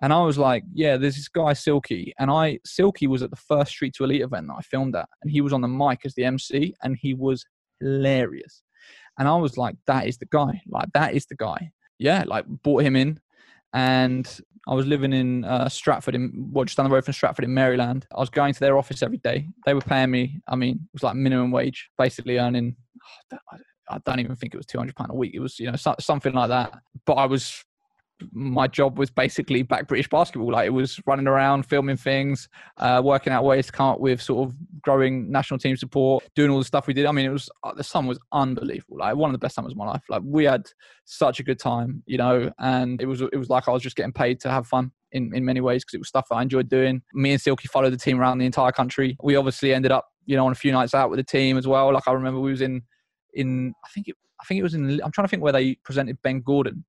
And 0.01 0.11
I 0.11 0.21
was 0.23 0.37
like, 0.37 0.63
yeah, 0.73 0.97
there's 0.97 1.15
this 1.15 1.27
guy 1.27 1.53
Silky, 1.53 2.13
and 2.19 2.31
I 2.31 2.59
Silky 2.65 3.07
was 3.07 3.21
at 3.21 3.29
the 3.29 3.35
first 3.37 3.71
Street 3.71 3.93
to 3.95 4.03
Elite 4.03 4.21
event 4.21 4.47
that 4.47 4.55
I 4.57 4.61
filmed 4.63 4.95
at, 4.95 5.07
and 5.21 5.31
he 5.31 5.41
was 5.41 5.53
on 5.53 5.61
the 5.61 5.67
mic 5.67 6.01
as 6.03 6.15
the 6.15 6.25
MC, 6.25 6.73
and 6.83 6.97
he 6.99 7.13
was 7.13 7.45
hilarious. 7.79 8.63
And 9.18 9.28
I 9.28 9.36
was 9.36 9.57
like, 9.57 9.76
that 9.88 10.07
is 10.07 10.18
the 10.18 10.26
guy. 10.26 10.62
Like, 10.68 10.89
that 10.93 11.14
is 11.14 11.26
the 11.26 11.36
guy. 11.36 11.72
Yeah, 11.99 12.24
like, 12.26 12.45
bought 12.47 12.84
him 12.84 12.95
in. 12.95 13.20
And 13.74 14.28
I 14.68 14.74
was 14.74 14.86
living 14.86 15.14
in 15.14 15.43
uh, 15.45 15.70
Stratford, 15.70 16.16
in 16.16 16.49
well, 16.51 16.66
just 16.66 16.78
down 16.78 16.89
the 16.89 16.93
road 16.93 17.05
from 17.05 17.14
Stratford 17.14 17.45
in 17.45 17.53
Maryland. 17.53 18.05
I 18.16 18.20
was 18.20 18.30
going 18.30 18.53
to 18.53 18.59
their 18.59 18.78
office 18.78 19.01
every 19.01 19.18
day. 19.18 19.47
They 19.66 19.74
were 19.74 19.82
paying 19.82 20.12
me, 20.12 20.41
I 20.47 20.55
mean, 20.55 20.76
it 20.76 20.93
was 20.93 21.03
like 21.03 21.16
minimum 21.16 21.51
wage, 21.51 21.89
basically 21.97 22.38
earning, 22.38 22.76
I 23.91 23.99
don't 24.05 24.20
even 24.20 24.36
think 24.36 24.53
it 24.53 24.57
was 24.57 24.66
£200 24.68 25.09
a 25.09 25.16
week. 25.16 25.34
It 25.34 25.39
was, 25.39 25.59
you 25.59 25.70
know, 25.70 25.78
something 25.99 26.34
like 26.34 26.49
that. 26.49 26.74
But 27.05 27.14
I 27.14 27.26
was 27.26 27.64
my 28.32 28.67
job 28.67 28.97
was 28.97 29.09
basically 29.09 29.63
back 29.63 29.88
British 29.88 30.09
basketball. 30.09 30.51
Like 30.51 30.67
it 30.67 30.72
was 30.72 30.99
running 31.05 31.28
around, 31.28 31.65
filming 31.65 31.97
things, 31.97 32.49
uh, 32.78 33.01
working 33.03 33.34
out 33.34 33.43
ways 33.43 33.67
to 33.67 33.72
come 33.72 33.88
up 33.88 33.99
with 33.99 34.22
sort 34.22 34.49
of 34.49 34.55
growing 34.82 35.32
national 35.32 35.59
team 35.59 35.78
support, 35.78 36.24
doing 36.36 36.49
all 36.49 36.59
the 36.59 36.65
stuff 36.65 36.88
we 36.88 36.93
did. 36.93 37.05
I 37.05 37.11
mean, 37.11 37.26
it 37.26 37.34
was 37.34 37.49
uh, 37.63 37.74
the 37.74 37.84
summer 37.84 38.09
was 38.09 38.19
unbelievable. 38.32 38.97
Like 38.97 39.15
one 39.15 39.30
of 39.30 39.34
the 39.34 39.39
best 39.39 39.55
summers 39.55 39.74
of 39.74 39.78
my 39.78 39.88
life. 39.88 40.03
Like 40.09 40.22
we 40.26 40.45
had 40.45 40.67
such 41.05 41.39
a 41.39 41.43
good 41.43 41.59
time, 41.59 42.03
you 42.05 42.17
know, 42.17 42.51
and 42.59 43.01
it 43.01 43.05
was 43.05 43.22
it 43.22 43.38
was 43.38 43.49
like 43.49 43.67
I 43.67 43.72
was 43.72 43.84
just 43.84 43.95
getting 43.95 44.13
paid 44.13 44.39
to 44.41 44.49
have 44.49 44.67
fun. 44.67 44.91
In, 45.13 45.36
in 45.36 45.43
many 45.43 45.59
ways 45.59 45.84
because 45.84 45.95
it 45.95 45.97
was 45.97 46.07
stuff 46.07 46.28
that 46.30 46.36
I 46.36 46.41
enjoyed 46.41 46.69
doing. 46.69 47.01
Me 47.13 47.34
and 47.34 47.41
Silky 47.41 47.67
followed 47.67 47.89
the 47.89 47.97
team 47.97 48.17
around 48.17 48.38
the 48.38 48.45
entire 48.45 48.72
country. 48.72 49.17
We 49.22 49.36
obviously 49.36 49.74
ended 49.74 49.91
up, 49.91 50.07
you 50.26 50.38
know, 50.38 50.45
on 50.45 50.53
a 50.53 50.55
few 50.55 50.72
nights 50.72 50.93
out 50.93 51.09
with 51.09 51.17
the 51.17 51.24
team 51.26 51.57
as 51.57 51.67
well. 51.67 51.93
Like 51.93 52.07
I 52.07 52.13
remember 52.13 52.39
we 52.39 52.51
was 52.51 52.61
in 52.61 52.82
in 53.34 53.74
I 53.84 53.89
think 53.89 54.07
it 54.07 54.15
I 54.39 54.45
think 54.45 54.59
it 54.59 54.63
was 54.63 54.74
in 54.74 55.01
I'm 55.03 55.11
trying 55.11 55.26
to 55.26 55.30
think 55.30 55.43
where 55.43 55.53
they 55.53 55.76
presented 55.84 56.22
Ben 56.22 56.41
Gordon 56.41 56.86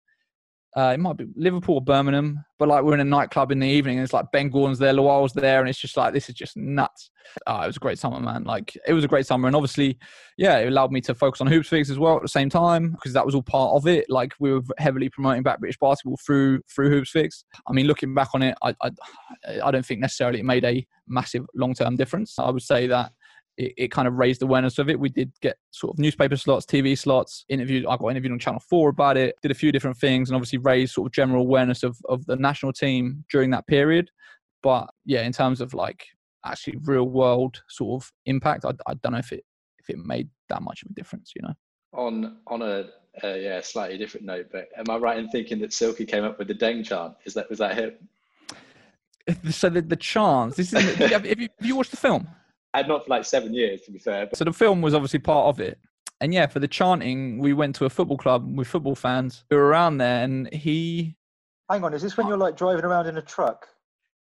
uh, 0.77 0.93
it 0.95 1.01
might 1.01 1.19
be 1.19 1.27
Liverpool 1.37 1.77
or 1.77 1.83
Birmingham, 1.83 2.43
but 2.59 2.67
like 2.67 2.83
we're 2.83 2.95
in 2.95 3.01
a 3.01 3.05
nightclub 3.05 3.53
in 3.53 3.59
the 3.59 3.69
evening 3.69 3.99
and 3.99 4.05
it's 4.05 4.15
like 4.15 4.33
Ben 4.33 4.49
Gordon's 4.49 4.79
there, 4.79 4.95
Luol's 4.95 5.35
there, 5.35 5.61
and 5.61 5.69
it's 5.69 5.79
just 5.79 5.99
like 5.99 6.15
this 6.15 6.31
is 6.31 6.35
just 6.35 6.57
nuts. 6.57 7.11
Oh, 7.47 7.61
it 7.61 7.67
was 7.67 7.77
a 7.77 7.81
great 7.81 7.99
summer, 7.99 8.19
man. 8.21 8.45
Like 8.45 8.77
it 8.87 8.95
was 8.95 9.05
a 9.05 9.09
great 9.09 9.27
summer, 9.27 9.49
and 9.49 9.55
obviously, 9.55 9.99
yeah, 10.39 10.59
it 10.59 10.69
allowed 10.69 10.91
me 10.91 11.03
to 11.03 11.15
focus 11.15 11.43
on 11.43 11.47
hoops 11.47 11.69
Hoopsfix 11.69 11.91
as 11.91 11.99
well 11.99 12.17
at 12.17 12.23
the 12.23 12.29
same 12.29 12.49
time 12.49 12.93
because 12.93 13.13
that 13.13 13.27
was 13.27 13.35
all 13.35 13.43
part 13.43 13.75
of 13.77 13.87
it. 13.87 14.07
Like 14.09 14.33
we 14.41 14.51
were 14.53 14.63
heavily 14.79 15.11
promoting 15.11 15.43
back 15.43 15.61
British 15.61 15.79
basketball 15.79 16.19
through 16.25 16.63
through 16.75 16.89
hoops 16.89 17.13
Hoopsfix. 17.13 17.45
I 17.67 17.73
mean, 17.73 17.87
looking 17.87 18.15
back 18.15 18.29
on 18.33 18.43
it, 18.43 18.57
I 18.63 18.75
I, 18.81 18.91
I 19.65 19.71
don't 19.71 19.85
think 19.85 20.01
necessarily 20.01 20.41
it 20.41 20.45
made 20.47 20.65
a 20.65 20.87
massive 21.07 21.45
long 21.55 21.75
term 21.75 21.97
difference. 21.97 22.39
I 22.39 22.51
would 22.51 22.63
say 22.63 22.87
that 22.87 23.13
it, 23.57 23.75
it, 23.77 23.89
kind 23.91 24.09
of 24.09 24.15
raised 24.15 24.43
awareness 24.43 24.79
of 24.79 24.89
it. 24.89 24.99
We 24.99 25.09
did 25.09 25.33
get 25.41 25.57
sort 25.71 25.95
of 25.95 25.99
newspaper 25.99 26.37
slots, 26.37 26.67
TV 26.67 26.97
slots, 26.97 27.45
interviewed. 27.49 27.87
I 27.87 27.97
got 27.97 28.09
interviewed 28.09 28.33
on 28.33 28.39
Channel 28.39 28.61
4 28.61 28.89
about 28.89 29.17
it, 29.17 29.37
did 29.43 29.51
a 29.51 29.55
few 29.55 29.73
different 29.73 29.97
things, 29.97 30.29
and 30.29 30.37
obviously 30.37 30.59
raised 30.59 30.95
sort 30.95 31.07
of 31.07 31.13
general 31.13 31.43
awareness 31.43 31.83
of, 31.83 31.99
of 32.09 32.25
the 32.27 32.37
national 32.37 32.73
team 32.73 33.25
during 33.31 33.51
that 33.51 33.67
period. 33.67 34.11
But 34.63 34.89
yeah, 35.05 35.23
in 35.23 35.33
terms 35.33 35.61
of 35.61 35.75
like 35.75 36.07
actually 36.45 36.79
real 36.85 37.09
world 37.09 37.63
sort 37.69 38.03
of 38.03 38.13
impact, 38.27 38.65
I, 38.65 38.71
I 38.87 38.95
don't 38.95 39.13
know 39.13 39.19
if 39.19 39.33
it 39.33 39.45
if 39.79 39.91
it 39.91 39.99
made 39.99 40.29
that 40.49 40.63
much 40.63 40.83
of 40.83 40.91
a 40.91 40.95
difference, 40.95 41.33
you 41.35 41.43
know. 41.43 41.55
On 41.93 42.39
on 42.47 42.63
a 42.63 42.87
uh, 43.23 43.35
yeah 43.35 43.61
slightly 43.61 43.99
different 43.99 44.25
note, 44.25 44.47
but 44.51 44.69
am 44.77 44.89
I 44.89 44.97
right 44.97 45.19
in 45.19 45.29
thinking 45.29 45.61
that 45.61 45.73
Silky 45.73 46.07
came 46.07 46.25
up 46.25 46.39
with 46.39 46.49
the 46.49 46.55
Deng 46.55 46.85
chant? 46.85 47.15
Is 47.25 47.35
that 47.35 47.51
was 47.51 47.59
that 47.59 47.77
him? 47.77 47.93
So 49.51 49.69
the 49.69 49.83
the 49.83 49.95
chants. 49.95 50.57
This 50.57 50.73
is 50.73 50.97
have, 50.97 51.25
you, 51.25 51.49
have 51.59 51.67
you 51.67 51.77
watched 51.77 51.93
the 51.93 51.97
film? 51.97 52.27
Had 52.75 52.89
not 52.89 53.05
for 53.05 53.11
like 53.11 53.25
seven 53.25 53.55
years, 53.55 53.83
to 53.83 53.91
be 53.91 53.99
fair. 53.99 54.27
But... 54.27 54.39
So 54.39 54.45
the 54.45 54.53
film 54.53 54.83
was 54.83 54.95
obviously 54.95 55.19
part 55.19 55.47
of 55.47 55.61
it. 55.61 55.79
And 56.21 56.33
yeah, 56.33 56.47
for 56.47 56.61
the 56.61 56.69
chanting, 56.69 57.39
we 57.39 57.53
went 57.53 57.75
to 57.77 57.85
a 57.85 57.91
football 57.91 58.17
club 58.17 58.57
with 58.57 58.69
football 58.69 58.95
fans 58.95 59.45
who 59.51 59.57
were 59.57 59.67
around 59.67 59.99
there, 59.99 60.23
and 60.23 60.53
he. 60.53 61.17
Hang 61.69 61.83
on, 61.85 61.95
is 61.95 62.03
this 62.03 62.17
when 62.17 62.29
you're 62.29 62.37
like 62.37 62.57
driving 62.57 62.85
around 62.85 63.07
in 63.07 63.17
a 63.17 63.23
truck? 63.23 63.67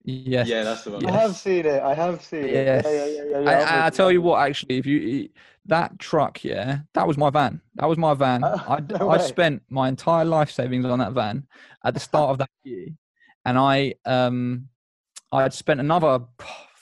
Yes. 0.04 0.48
Yeah, 0.48 0.64
that's 0.64 0.84
the 0.84 0.92
one. 0.92 1.02
Yes. 1.02 1.14
I 1.14 1.18
have 1.18 1.36
seen 1.36 1.66
it. 1.66 1.82
I 1.82 1.94
have 1.94 2.22
seen 2.22 2.48
yes. 2.48 2.86
it. 2.86 2.90
Yeah, 2.90 3.06
yeah, 3.06 3.40
yeah, 3.40 3.40
yeah. 3.40 3.84
I, 3.84 3.88
I 3.88 3.90
tell 3.90 4.12
you 4.12 4.22
what, 4.22 4.40
actually, 4.46 4.78
if 4.78 4.86
you 4.86 5.30
that 5.66 5.98
truck, 5.98 6.44
yeah, 6.44 6.80
that 6.94 7.08
was 7.08 7.18
my 7.18 7.30
van. 7.30 7.62
That 7.76 7.90
was 7.90 7.98
my 7.98 8.14
van. 8.14 8.44
Uh, 8.44 8.64
I 8.68 8.80
no 9.00 9.10
I 9.10 9.18
spent 9.18 9.64
my 9.70 9.88
entire 9.88 10.26
life 10.26 10.52
savings 10.52 10.86
on 10.86 11.00
that 11.00 11.14
van 11.14 11.48
at 11.84 11.94
the 11.94 12.00
start 12.00 12.30
of 12.30 12.38
that 12.38 12.50
year, 12.64 12.90
and 13.46 13.58
I 13.58 13.96
um 14.06 14.70
I 15.32 15.42
had 15.42 15.54
spent 15.54 15.80
another 15.80 16.20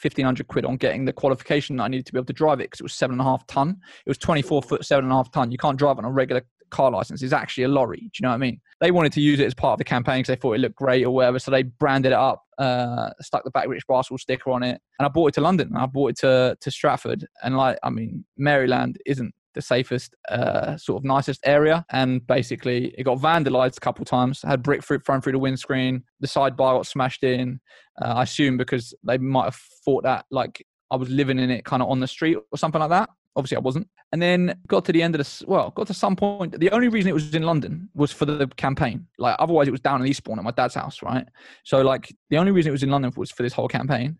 1500 0.03 0.47
quid 0.47 0.65
on 0.65 0.77
getting 0.77 1.05
the 1.05 1.13
qualification 1.13 1.77
that 1.77 1.83
I 1.83 1.87
needed 1.87 2.05
to 2.07 2.13
be 2.13 2.19
able 2.19 2.25
to 2.25 2.33
drive 2.33 2.59
it 2.59 2.65
because 2.65 2.79
it 2.79 2.83
was 2.83 2.93
seven 2.93 3.15
and 3.15 3.21
a 3.21 3.23
half 3.23 3.45
ton. 3.47 3.77
It 4.05 4.09
was 4.09 4.17
24 4.17 4.63
foot, 4.63 4.85
seven 4.85 5.05
and 5.05 5.11
a 5.11 5.15
half 5.15 5.31
ton. 5.31 5.51
You 5.51 5.57
can't 5.57 5.77
drive 5.77 5.97
on 5.97 6.05
a 6.05 6.11
regular 6.11 6.43
car 6.73 6.91
license. 6.91 7.21
It's 7.21 7.31
actually 7.31 7.63
a 7.63 7.69
lorry. 7.69 7.99
Do 7.99 8.09
you 8.15 8.23
know 8.23 8.29
what 8.29 8.35
I 8.35 8.39
mean? 8.39 8.59
They 8.81 8.91
wanted 8.91 9.13
to 9.13 9.21
use 9.21 9.39
it 9.39 9.45
as 9.45 9.53
part 9.53 9.73
of 9.73 9.77
the 9.77 9.85
campaign 9.85 10.19
because 10.19 10.27
they 10.27 10.35
thought 10.35 10.53
it 10.53 10.59
looked 10.59 10.75
great 10.75 11.05
or 11.05 11.11
whatever. 11.11 11.39
So 11.39 11.51
they 11.51 11.63
branded 11.63 12.11
it 12.11 12.17
up, 12.17 12.43
uh, 12.57 13.11
stuck 13.21 13.45
the 13.45 13.51
back 13.51 13.67
British 13.67 13.85
Basketball 13.87 14.17
sticker 14.17 14.51
on 14.51 14.63
it, 14.63 14.81
and 14.99 15.05
I 15.05 15.07
bought 15.07 15.29
it 15.29 15.35
to 15.35 15.41
London. 15.41 15.71
I 15.77 15.85
bought 15.85 16.11
it 16.11 16.17
to 16.19 16.57
to 16.59 16.71
Stratford, 16.71 17.25
and 17.43 17.55
like 17.55 17.77
I 17.83 17.89
mean, 17.89 18.25
Maryland 18.37 18.97
isn't 19.05 19.33
the 19.53 19.61
safest, 19.61 20.15
uh, 20.29 20.77
sort 20.77 21.01
of 21.01 21.05
nicest 21.05 21.41
area. 21.45 21.85
And 21.89 22.25
basically, 22.25 22.93
it 22.97 23.03
got 23.03 23.19
vandalized 23.19 23.77
a 23.77 23.81
couple 23.81 24.05
times. 24.05 24.41
Had 24.41 24.63
brick 24.63 24.83
thrown 24.83 25.21
through 25.21 25.31
the 25.31 25.39
windscreen. 25.39 26.03
The 26.19 26.27
side 26.27 26.55
bar 26.55 26.75
got 26.75 26.87
smashed 26.87 27.23
in. 27.23 27.59
Uh, 28.01 28.13
I 28.15 28.23
assume 28.23 28.57
because 28.57 28.93
they 29.03 29.17
might 29.17 29.45
have 29.45 29.59
thought 29.85 30.03
that 30.03 30.25
like 30.31 30.65
I 30.91 30.95
was 30.95 31.09
living 31.09 31.39
in 31.39 31.49
it, 31.49 31.65
kind 31.65 31.81
of 31.81 31.89
on 31.89 31.99
the 31.99 32.07
street 32.07 32.37
or 32.51 32.57
something 32.57 32.79
like 32.79 32.89
that. 32.89 33.09
Obviously, 33.35 33.57
I 33.57 33.61
wasn't. 33.61 33.87
And 34.11 34.21
then 34.21 34.59
got 34.67 34.85
to 34.85 34.91
the 34.91 35.01
end 35.01 35.15
of 35.15 35.17
this. 35.17 35.43
Well, 35.47 35.71
got 35.71 35.87
to 35.87 35.93
some 35.93 36.15
point. 36.15 36.59
The 36.59 36.69
only 36.69 36.87
reason 36.87 37.09
it 37.09 37.13
was 37.13 37.33
in 37.33 37.41
London 37.41 37.89
was 37.95 38.11
for 38.11 38.25
the 38.25 38.47
campaign. 38.57 39.07
Like 39.17 39.35
otherwise, 39.39 39.67
it 39.67 39.71
was 39.71 39.79
down 39.79 40.01
in 40.01 40.07
Eastbourne 40.07 40.37
at 40.37 40.45
my 40.45 40.51
dad's 40.51 40.75
house, 40.75 41.01
right? 41.01 41.27
So 41.63 41.81
like 41.81 42.15
the 42.29 42.37
only 42.37 42.51
reason 42.51 42.69
it 42.69 42.73
was 42.73 42.83
in 42.83 42.91
London 42.91 43.11
was 43.15 43.31
for 43.31 43.41
this 43.41 43.53
whole 43.53 43.67
campaign. 43.67 44.19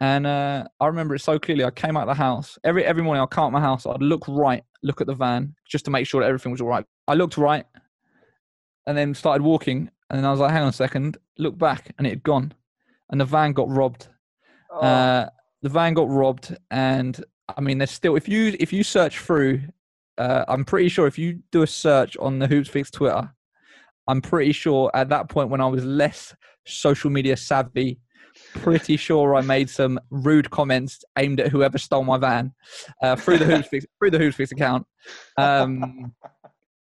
And 0.00 0.26
uh, 0.26 0.64
I 0.80 0.86
remember 0.86 1.14
it 1.14 1.20
so 1.20 1.38
clearly. 1.38 1.64
I 1.64 1.70
came 1.70 1.96
out 1.96 2.08
of 2.08 2.16
the 2.16 2.22
house 2.22 2.58
every 2.64 2.84
every 2.84 3.02
morning. 3.02 3.22
I'd 3.22 3.30
come 3.30 3.44
out 3.44 3.52
my 3.52 3.60
house. 3.60 3.84
I'd 3.84 4.00
look 4.00 4.24
right, 4.26 4.64
look 4.82 5.00
at 5.00 5.06
the 5.06 5.14
van, 5.14 5.54
just 5.68 5.84
to 5.84 5.90
make 5.90 6.06
sure 6.06 6.22
that 6.22 6.26
everything 6.28 6.52
was 6.52 6.60
all 6.60 6.68
right. 6.68 6.84
I 7.06 7.14
looked 7.14 7.36
right, 7.36 7.66
and 8.86 8.96
then 8.96 9.14
started 9.14 9.42
walking. 9.42 9.90
And 10.08 10.18
then 10.18 10.24
I 10.24 10.30
was 10.30 10.40
like, 10.40 10.50
"Hang 10.52 10.62
on 10.62 10.68
a 10.68 10.72
second. 10.72 11.18
Look 11.38 11.58
back," 11.58 11.94
and 11.98 12.06
it 12.06 12.10
had 12.10 12.22
gone, 12.22 12.54
and 13.10 13.20
the 13.20 13.26
van 13.26 13.52
got 13.52 13.68
robbed. 13.68 14.08
Oh. 14.72 14.80
Uh, 14.80 15.28
the 15.62 15.68
van 15.68 15.92
got 15.92 16.08
robbed, 16.08 16.56
and 16.70 17.22
I 17.56 17.60
mean, 17.60 17.78
there's 17.78 17.90
still 17.90 18.16
if 18.16 18.26
you 18.26 18.56
if 18.58 18.72
you 18.72 18.82
search 18.82 19.18
through, 19.18 19.60
uh, 20.16 20.46
I'm 20.48 20.64
pretty 20.64 20.88
sure 20.88 21.06
if 21.06 21.18
you 21.18 21.42
do 21.52 21.62
a 21.62 21.66
search 21.66 22.16
on 22.16 22.38
the 22.38 22.48
Hoopsfix 22.48 22.90
Twitter, 22.90 23.30
I'm 24.08 24.22
pretty 24.22 24.52
sure 24.52 24.90
at 24.94 25.10
that 25.10 25.28
point 25.28 25.50
when 25.50 25.60
I 25.60 25.66
was 25.66 25.84
less 25.84 26.34
social 26.64 27.10
media 27.10 27.36
savvy. 27.36 28.00
Pretty 28.54 28.96
sure 28.96 29.34
I 29.34 29.40
made 29.40 29.70
some 29.70 30.00
rude 30.10 30.50
comments 30.50 31.04
aimed 31.18 31.40
at 31.40 31.48
whoever 31.48 31.78
stole 31.78 32.04
my 32.04 32.18
van 32.18 32.52
uh, 33.02 33.16
through 33.16 33.38
the 33.38 33.44
Hoopsfix, 33.44 33.84
through 33.98 34.10
the 34.10 34.18
Hoopsfix 34.18 34.52
account. 34.52 34.86
Um, 35.36 36.12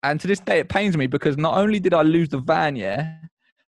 and 0.02 0.20
to 0.20 0.26
this 0.26 0.40
day, 0.40 0.60
it 0.60 0.68
pains 0.68 0.96
me 0.96 1.06
because 1.06 1.36
not 1.36 1.58
only 1.58 1.80
did 1.80 1.94
I 1.94 2.02
lose 2.02 2.28
the 2.28 2.38
van, 2.38 2.76
yeah, 2.76 3.14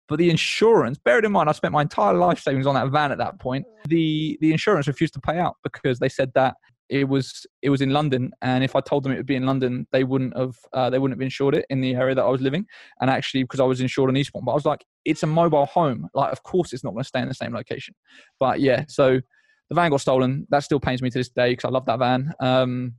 but 0.07 0.17
the 0.17 0.29
insurance. 0.29 0.97
Bear 0.97 1.19
it 1.19 1.25
in 1.25 1.31
mind, 1.31 1.49
I 1.49 1.51
spent 1.51 1.73
my 1.73 1.81
entire 1.81 2.13
life 2.13 2.39
savings 2.39 2.67
on 2.67 2.75
that 2.75 2.89
van 2.89 3.11
at 3.11 3.17
that 3.17 3.39
point. 3.39 3.65
The 3.87 4.37
the 4.41 4.51
insurance 4.51 4.87
refused 4.87 5.13
to 5.15 5.19
pay 5.19 5.37
out 5.37 5.57
because 5.63 5.99
they 5.99 6.09
said 6.09 6.31
that 6.35 6.55
it 6.91 7.07
was 7.07 7.47
it 7.61 7.69
was 7.69 7.81
in 7.81 7.91
London, 7.91 8.31
and 8.41 8.65
if 8.65 8.75
I 8.75 8.81
told 8.81 9.03
them 9.03 9.13
it 9.13 9.17
would 9.17 9.25
be 9.25 9.37
in 9.37 9.45
London, 9.45 9.87
they 9.93 10.03
wouldn't 10.03 10.37
have 10.37 10.57
uh, 10.73 10.89
they 10.89 10.99
wouldn't 10.99 11.17
have 11.17 11.23
insured 11.23 11.55
it 11.55 11.65
in 11.69 11.79
the 11.79 11.95
area 11.95 12.13
that 12.13 12.23
I 12.23 12.29
was 12.29 12.41
living. 12.41 12.65
And 12.99 13.09
actually, 13.09 13.43
because 13.43 13.61
I 13.61 13.63
was 13.63 13.79
insured 13.79 14.09
in 14.09 14.17
Eastbourne, 14.17 14.43
but 14.43 14.51
I 14.51 14.55
was 14.55 14.65
like, 14.65 14.85
it's 15.05 15.23
a 15.23 15.27
mobile 15.27 15.65
home. 15.65 16.09
Like, 16.13 16.33
of 16.33 16.43
course, 16.43 16.73
it's 16.73 16.83
not 16.83 16.91
going 16.91 17.03
to 17.03 17.07
stay 17.07 17.21
in 17.21 17.29
the 17.29 17.33
same 17.33 17.53
location. 17.53 17.95
But 18.41 18.59
yeah, 18.59 18.83
so 18.89 19.21
the 19.69 19.75
van 19.75 19.89
got 19.89 20.01
stolen. 20.01 20.45
That 20.49 20.65
still 20.65 20.81
pains 20.81 21.01
me 21.01 21.09
to 21.09 21.17
this 21.17 21.29
day 21.29 21.51
because 21.51 21.65
I 21.65 21.71
love 21.71 21.85
that 21.85 21.99
van. 21.99 22.33
Um, 22.41 22.95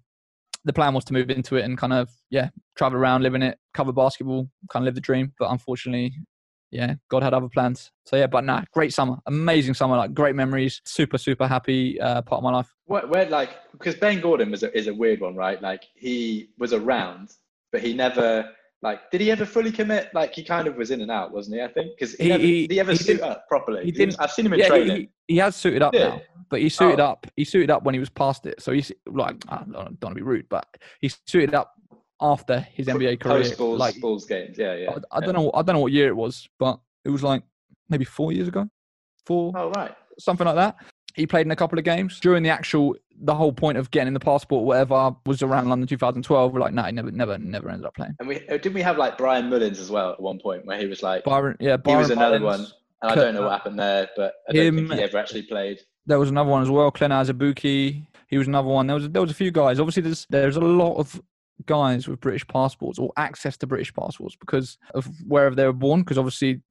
the 0.64 0.72
plan 0.72 0.94
was 0.94 1.04
to 1.06 1.12
move 1.12 1.28
into 1.28 1.56
it 1.56 1.64
and 1.64 1.76
kind 1.76 1.92
of 1.92 2.08
yeah 2.30 2.48
travel 2.76 2.98
around, 2.98 3.22
live 3.22 3.34
in 3.34 3.42
it, 3.42 3.58
cover 3.74 3.92
basketball, 3.92 4.48
kind 4.70 4.82
of 4.82 4.86
live 4.86 4.94
the 4.94 5.02
dream. 5.02 5.34
But 5.38 5.50
unfortunately, 5.50 6.14
yeah, 6.72 6.94
God 7.10 7.22
had 7.22 7.34
other 7.34 7.48
plans. 7.48 7.92
So 8.06 8.16
yeah, 8.16 8.26
but 8.26 8.44
nah, 8.44 8.62
great 8.72 8.94
summer, 8.94 9.18
amazing 9.26 9.74
summer, 9.74 9.96
like 9.96 10.14
great 10.14 10.34
memories, 10.34 10.80
super 10.84 11.18
super 11.18 11.46
happy 11.46 12.00
uh, 12.00 12.22
part 12.22 12.38
of 12.38 12.44
my 12.44 12.50
life. 12.50 12.74
Where, 12.86 13.06
where 13.06 13.28
like 13.28 13.50
because 13.72 13.94
Ben 13.94 14.20
Gordon 14.20 14.50
was 14.50 14.62
a, 14.62 14.76
is 14.76 14.86
a 14.86 14.94
weird 14.94 15.20
one, 15.20 15.36
right? 15.36 15.60
Like 15.60 15.84
he 15.94 16.48
was 16.58 16.72
around, 16.72 17.34
but 17.70 17.82
he 17.82 17.92
never 17.92 18.50
like 18.80 19.10
did 19.10 19.20
he 19.20 19.30
ever 19.30 19.44
fully 19.44 19.70
commit? 19.70 20.08
Like 20.14 20.34
he 20.34 20.42
kind 20.42 20.66
of 20.66 20.76
was 20.76 20.90
in 20.90 21.02
and 21.02 21.10
out, 21.10 21.30
wasn't 21.30 21.56
he? 21.56 21.62
I 21.62 21.68
think 21.68 21.92
because 21.94 22.14
he, 22.14 22.24
he, 22.24 22.28
never, 22.30 22.42
he, 22.42 22.66
did 22.66 22.74
he 22.74 22.80
ever 22.80 22.92
he 22.92 22.98
suit 22.98 23.20
up 23.20 23.46
properly? 23.48 23.84
He 23.84 23.92
didn't. 23.92 24.16
I've 24.18 24.32
seen 24.32 24.46
him 24.46 24.54
in 24.54 24.60
yeah, 24.60 24.68
training. 24.68 24.96
He, 24.96 25.34
he, 25.34 25.36
has 25.36 25.54
suited 25.54 25.82
up 25.82 25.92
now, 25.92 26.22
but 26.48 26.60
he 26.60 26.70
suited 26.70 27.00
oh. 27.00 27.06
up. 27.06 27.26
He 27.36 27.44
suited 27.44 27.70
up 27.70 27.84
when 27.84 27.94
he 27.94 28.00
was 28.00 28.10
past 28.10 28.46
it. 28.46 28.62
So 28.62 28.72
he's 28.72 28.90
like, 29.06 29.36
I 29.48 29.58
don't, 29.58 29.72
don't 29.72 29.82
want 29.82 30.00
to 30.00 30.14
be 30.14 30.22
rude, 30.22 30.48
but 30.48 30.66
he 31.02 31.12
suited 31.26 31.54
up 31.54 31.74
after 32.22 32.60
his 32.60 32.86
NBA 32.86 33.20
career. 33.20 33.42
Post 33.42 33.58
Bulls, 33.58 33.78
like 33.78 34.00
Bulls 34.00 34.24
games, 34.24 34.56
yeah, 34.56 34.74
yeah. 34.74 34.90
I, 34.90 34.94
I 34.94 35.20
yeah. 35.20 35.26
don't 35.26 35.34
know. 35.34 35.50
I 35.52 35.62
don't 35.62 35.74
know 35.74 35.80
what 35.80 35.92
year 35.92 36.08
it 36.08 36.16
was, 36.16 36.48
but 36.58 36.80
it 37.04 37.10
was 37.10 37.22
like 37.22 37.42
maybe 37.88 38.04
four 38.04 38.32
years 38.32 38.48
ago, 38.48 38.68
four. 39.26 39.52
Oh 39.54 39.70
right, 39.70 39.94
something 40.18 40.46
like 40.46 40.56
that. 40.56 40.76
He 41.14 41.26
played 41.26 41.46
in 41.46 41.52
a 41.52 41.56
couple 41.56 41.78
of 41.78 41.84
games 41.84 42.20
during 42.20 42.42
the 42.42 42.50
actual. 42.50 42.96
The 43.24 43.34
whole 43.34 43.52
point 43.52 43.78
of 43.78 43.90
getting 43.92 44.14
the 44.14 44.20
passport, 44.20 44.64
whatever, 44.64 45.14
was 45.26 45.42
around 45.42 45.68
London 45.68 45.86
2012. 45.86 46.52
We're 46.52 46.58
like, 46.58 46.72
no, 46.72 46.82
he 46.82 46.90
never, 46.90 47.12
never, 47.12 47.38
never 47.38 47.70
ended 47.70 47.86
up 47.86 47.94
playing. 47.94 48.16
And 48.18 48.26
we 48.26 48.36
uh, 48.48 48.56
didn't 48.56 48.72
we 48.72 48.82
have 48.82 48.96
like 48.96 49.16
Brian 49.16 49.48
Mullens 49.48 49.78
as 49.78 49.90
well 49.90 50.10
at 50.10 50.20
one 50.20 50.40
point 50.40 50.66
where 50.66 50.76
he 50.76 50.86
was 50.86 51.04
like 51.04 51.22
Byron, 51.22 51.56
yeah, 51.60 51.76
Byron 51.76 51.98
he 51.98 52.02
was 52.02 52.10
another 52.10 52.40
Mullens, 52.40 52.72
one. 52.72 52.72
And 53.02 53.12
I 53.12 53.14
don't 53.14 53.34
know 53.34 53.42
what 53.42 53.52
happened 53.52 53.78
there, 53.78 54.08
but 54.16 54.34
I 54.48 54.52
don't 54.52 54.66
him, 54.66 54.88
think 54.88 54.92
he 54.92 55.02
ever 55.02 55.18
actually 55.18 55.42
played. 55.42 55.80
There 56.06 56.18
was 56.18 56.30
another 56.30 56.50
one 56.50 56.62
as 56.62 56.70
well, 56.70 56.90
Kelenna 56.90 57.24
Azubuike. 57.24 58.06
He 58.26 58.38
was 58.38 58.48
another 58.48 58.68
one. 58.68 58.86
There 58.86 58.96
was 58.96 59.08
there 59.10 59.22
was 59.22 59.30
a 59.30 59.34
few 59.34 59.50
guys. 59.50 59.78
Obviously, 59.78 60.02
there's 60.02 60.26
there's 60.30 60.56
a 60.56 60.60
lot 60.60 60.96
of 60.96 61.20
guys 61.66 62.08
with 62.08 62.20
British 62.20 62.46
passports 62.46 62.98
or 62.98 63.12
access 63.16 63.56
to 63.58 63.66
British 63.66 63.92
passports 63.92 64.36
because 64.38 64.78
of 64.94 65.08
wherever 65.26 65.54
they 65.54 65.66
were 65.66 65.72
born. 65.72 66.00
Because 66.00 66.18
obviously 66.18 66.62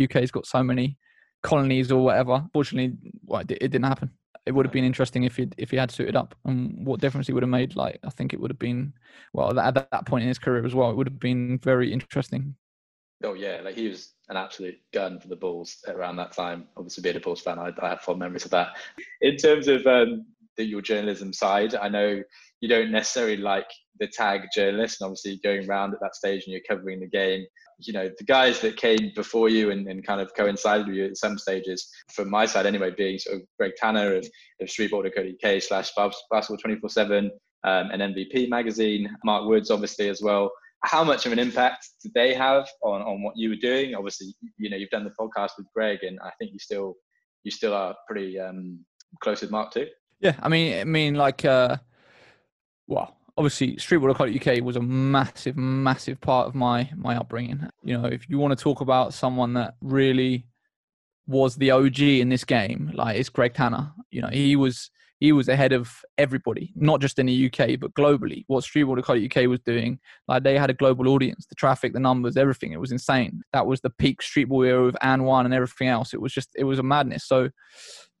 UK's 0.00 0.30
got 0.30 0.46
so 0.46 0.62
many 0.62 0.96
colonies 1.42 1.90
or 1.90 2.04
whatever. 2.04 2.44
Fortunately, 2.52 2.96
well, 3.24 3.40
it, 3.40 3.58
didn't 3.58 3.84
happen. 3.84 4.10
It 4.46 4.52
would 4.52 4.66
have 4.66 4.72
been 4.72 4.84
interesting 4.84 5.24
if 5.24 5.36
he 5.36 5.48
if 5.58 5.70
he 5.70 5.76
had 5.76 5.90
suited 5.90 6.16
up, 6.16 6.34
and 6.44 6.86
what 6.86 7.00
difference 7.00 7.26
he 7.26 7.32
would 7.32 7.42
have 7.42 7.50
made. 7.50 7.76
Like 7.76 7.98
I 8.04 8.10
think 8.10 8.32
it 8.32 8.40
would 8.40 8.50
have 8.50 8.58
been 8.58 8.94
well 9.32 9.58
at 9.58 9.74
that 9.74 10.06
point 10.06 10.22
in 10.22 10.28
his 10.28 10.38
career 10.38 10.64
as 10.64 10.74
well. 10.74 10.90
It 10.90 10.96
would 10.96 11.08
have 11.08 11.20
been 11.20 11.58
very 11.62 11.92
interesting. 11.92 12.56
Oh 13.22 13.34
yeah, 13.34 13.60
like 13.62 13.74
he 13.74 13.88
was 13.88 14.14
an 14.30 14.36
absolute 14.36 14.78
gun 14.94 15.20
for 15.20 15.28
the 15.28 15.36
Bulls 15.36 15.78
around 15.88 16.16
that 16.16 16.32
time. 16.32 16.68
Obviously, 16.76 17.02
being 17.02 17.16
a 17.16 17.20
Bulls 17.20 17.42
fan, 17.42 17.58
I, 17.58 17.70
I 17.82 17.90
have 17.90 18.00
fond 18.00 18.18
memories 18.18 18.46
of 18.46 18.50
that. 18.52 18.68
In 19.20 19.36
terms 19.36 19.68
of 19.68 19.86
um, 19.86 20.24
the, 20.56 20.64
your 20.64 20.80
journalism 20.80 21.32
side, 21.32 21.74
I 21.74 21.90
know 21.90 22.22
you 22.60 22.68
don't 22.68 22.90
necessarily 22.90 23.36
like 23.36 23.70
the 24.00 24.08
tag 24.08 24.42
journalist, 24.54 25.00
and 25.00 25.06
obviously 25.06 25.38
going 25.44 25.68
around 25.68 25.94
at 25.94 26.00
that 26.00 26.16
stage 26.16 26.44
and 26.44 26.52
you're 26.52 26.62
covering 26.68 27.00
the 27.00 27.06
game 27.06 27.46
you 27.86 27.92
know 27.92 28.10
the 28.18 28.24
guys 28.24 28.60
that 28.60 28.76
came 28.76 29.12
before 29.14 29.48
you 29.48 29.70
and, 29.70 29.88
and 29.88 30.06
kind 30.06 30.20
of 30.20 30.32
coincided 30.34 30.86
with 30.86 30.96
you 30.96 31.06
at 31.06 31.16
some 31.16 31.38
stages 31.38 31.88
from 32.12 32.28
my 32.28 32.46
side 32.46 32.66
anyway 32.66 32.90
being 32.96 33.18
sort 33.18 33.36
of 33.36 33.42
greg 33.58 33.72
tanner 33.76 34.14
of, 34.16 34.26
of 34.60 34.68
streetball.co.uk 34.68 35.62
slash 35.62 35.90
basketball 35.94 36.58
24 36.58 36.90
7 36.90 37.30
um, 37.64 37.90
an 37.90 38.14
mvp 38.14 38.48
magazine 38.48 39.10
mark 39.24 39.46
woods 39.46 39.70
obviously 39.70 40.08
as 40.08 40.22
well. 40.22 40.50
How 40.82 41.04
much 41.04 41.26
of 41.26 41.32
an 41.32 41.38
impact 41.38 41.86
did 42.02 42.14
they 42.14 42.32
have 42.32 42.66
on, 42.82 43.02
on 43.02 43.22
what 43.22 43.34
you 43.36 43.50
were 43.50 43.56
doing? 43.56 43.94
Obviously 43.94 44.34
you 44.58 44.70
know 44.70 44.76
you've 44.76 44.90
done 44.90 45.04
the 45.04 45.12
podcast 45.20 45.50
with 45.58 45.66
greg 45.74 46.02
and 46.02 46.18
i 46.22 46.30
think 46.38 46.52
you 46.52 46.58
still 46.58 46.96
you 47.44 47.50
still 47.50 47.74
are 47.74 47.94
pretty 48.06 48.38
um, 48.38 48.84
close 49.22 49.40
with 49.40 49.50
mark 49.50 49.72
too. 49.72 49.86
Yeah 50.20 50.36
i 50.42 50.48
mean 50.48 50.80
i 50.80 50.84
mean 50.84 51.14
like 51.14 51.44
uh 51.44 51.76
well 52.86 53.16
obviously 53.40 53.74
streetball.co.uk 53.76 54.62
was 54.62 54.76
a 54.76 54.82
massive 54.82 55.56
massive 55.56 56.20
part 56.20 56.46
of 56.46 56.54
my 56.54 56.90
my 56.94 57.16
upbringing. 57.16 57.66
You 57.82 57.96
know 57.96 58.04
if 58.04 58.28
you 58.28 58.36
want 58.38 58.56
to 58.56 58.62
talk 58.62 58.82
about 58.82 59.14
someone 59.14 59.54
that 59.54 59.76
really 59.80 60.44
was 61.26 61.56
the 61.56 61.70
og 61.70 61.98
in 62.00 62.28
this 62.28 62.44
game 62.44 62.92
like 62.94 63.16
it's 63.16 63.30
greg 63.30 63.54
tanner. 63.54 63.92
You 64.10 64.20
know 64.20 64.28
he 64.28 64.56
was 64.56 64.90
he 65.20 65.32
was 65.32 65.48
ahead 65.48 65.72
of 65.72 65.90
everybody 66.18 66.70
not 66.76 67.00
just 67.00 67.18
in 67.18 67.24
the 67.24 67.46
uk 67.46 67.80
but 67.80 67.94
globally. 67.94 68.44
What 68.46 68.62
streetball.co.uk 68.62 69.48
was 69.48 69.60
doing 69.60 70.00
like 70.28 70.42
they 70.42 70.58
had 70.58 70.68
a 70.68 70.74
global 70.74 71.08
audience. 71.08 71.46
The 71.46 71.54
traffic 71.54 71.94
the 71.94 71.98
numbers 71.98 72.36
everything 72.36 72.72
it 72.72 72.80
was 72.80 72.92
insane. 72.92 73.40
That 73.54 73.66
was 73.66 73.80
the 73.80 73.88
peak 73.88 74.20
streetball 74.20 74.66
era 74.66 74.84
with 74.84 74.96
AND1 74.96 75.46
and 75.46 75.54
everything 75.54 75.88
else. 75.88 76.12
It 76.12 76.20
was 76.20 76.34
just 76.34 76.50
it 76.56 76.64
was 76.64 76.78
a 76.78 76.82
madness. 76.82 77.24
So 77.24 77.48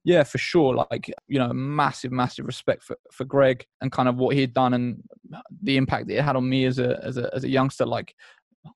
yeah, 0.04 0.22
for 0.22 0.38
sure. 0.38 0.74
Like, 0.74 1.12
you 1.28 1.38
know, 1.38 1.52
massive, 1.52 2.12
massive 2.12 2.46
respect 2.46 2.82
for, 2.82 2.96
for 3.12 3.24
Greg 3.24 3.64
and 3.80 3.92
kind 3.92 4.08
of 4.08 4.16
what 4.16 4.34
he 4.34 4.40
had 4.40 4.54
done 4.54 4.74
and 4.74 5.02
the 5.62 5.76
impact 5.76 6.08
that 6.08 6.18
it 6.18 6.24
had 6.24 6.36
on 6.36 6.48
me 6.48 6.64
as 6.64 6.78
a, 6.78 7.00
as 7.04 7.18
a, 7.18 7.30
as 7.34 7.44
a 7.44 7.48
youngster. 7.48 7.84
Like, 7.84 8.14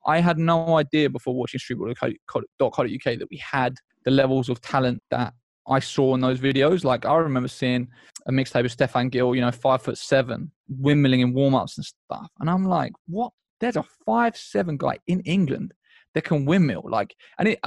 I 0.07 0.20
had 0.20 0.39
no 0.39 0.77
idea 0.77 1.11
before 1.11 1.35
watching 1.35 1.61
streetball.co.uk 1.61 2.79
that 2.79 3.29
we 3.31 3.37
had 3.39 3.77
the 4.05 4.11
levels 4.11 4.49
of 4.49 4.61
talent 4.61 5.03
that 5.11 5.33
I 5.66 5.79
saw 5.79 6.14
in 6.14 6.20
those 6.20 6.41
videos. 6.41 6.85
Like, 6.85 7.07
I 7.07 7.16
remember 7.16 7.49
seeing 7.49 7.89
a 8.27 8.33
mixtape 8.33 8.64
of 8.64 8.72
Stefan 8.72 9.09
Gill, 9.09 9.35
you 9.35 9.41
know, 9.41 9.51
five 9.51 9.83
foot 9.83 9.99
seven, 9.99 10.51
windmilling 10.81 11.20
in 11.20 11.33
warm 11.33 11.55
ups 11.55 11.79
and 11.79 11.85
stuff. 11.85 12.29
And 12.41 12.51
I'm 12.51 12.66
like, 12.66 12.93
what? 13.07 13.33
There's 13.61 13.77
a 13.77 13.85
five 14.05 14.37
seven 14.37 14.77
guy 14.77 14.99
in 15.07 15.20
England 15.20 15.72
that 16.12 16.25
can 16.25 16.45
windmill. 16.45 16.83
Like, 16.85 17.14
and 17.39 17.49
it, 17.49 17.61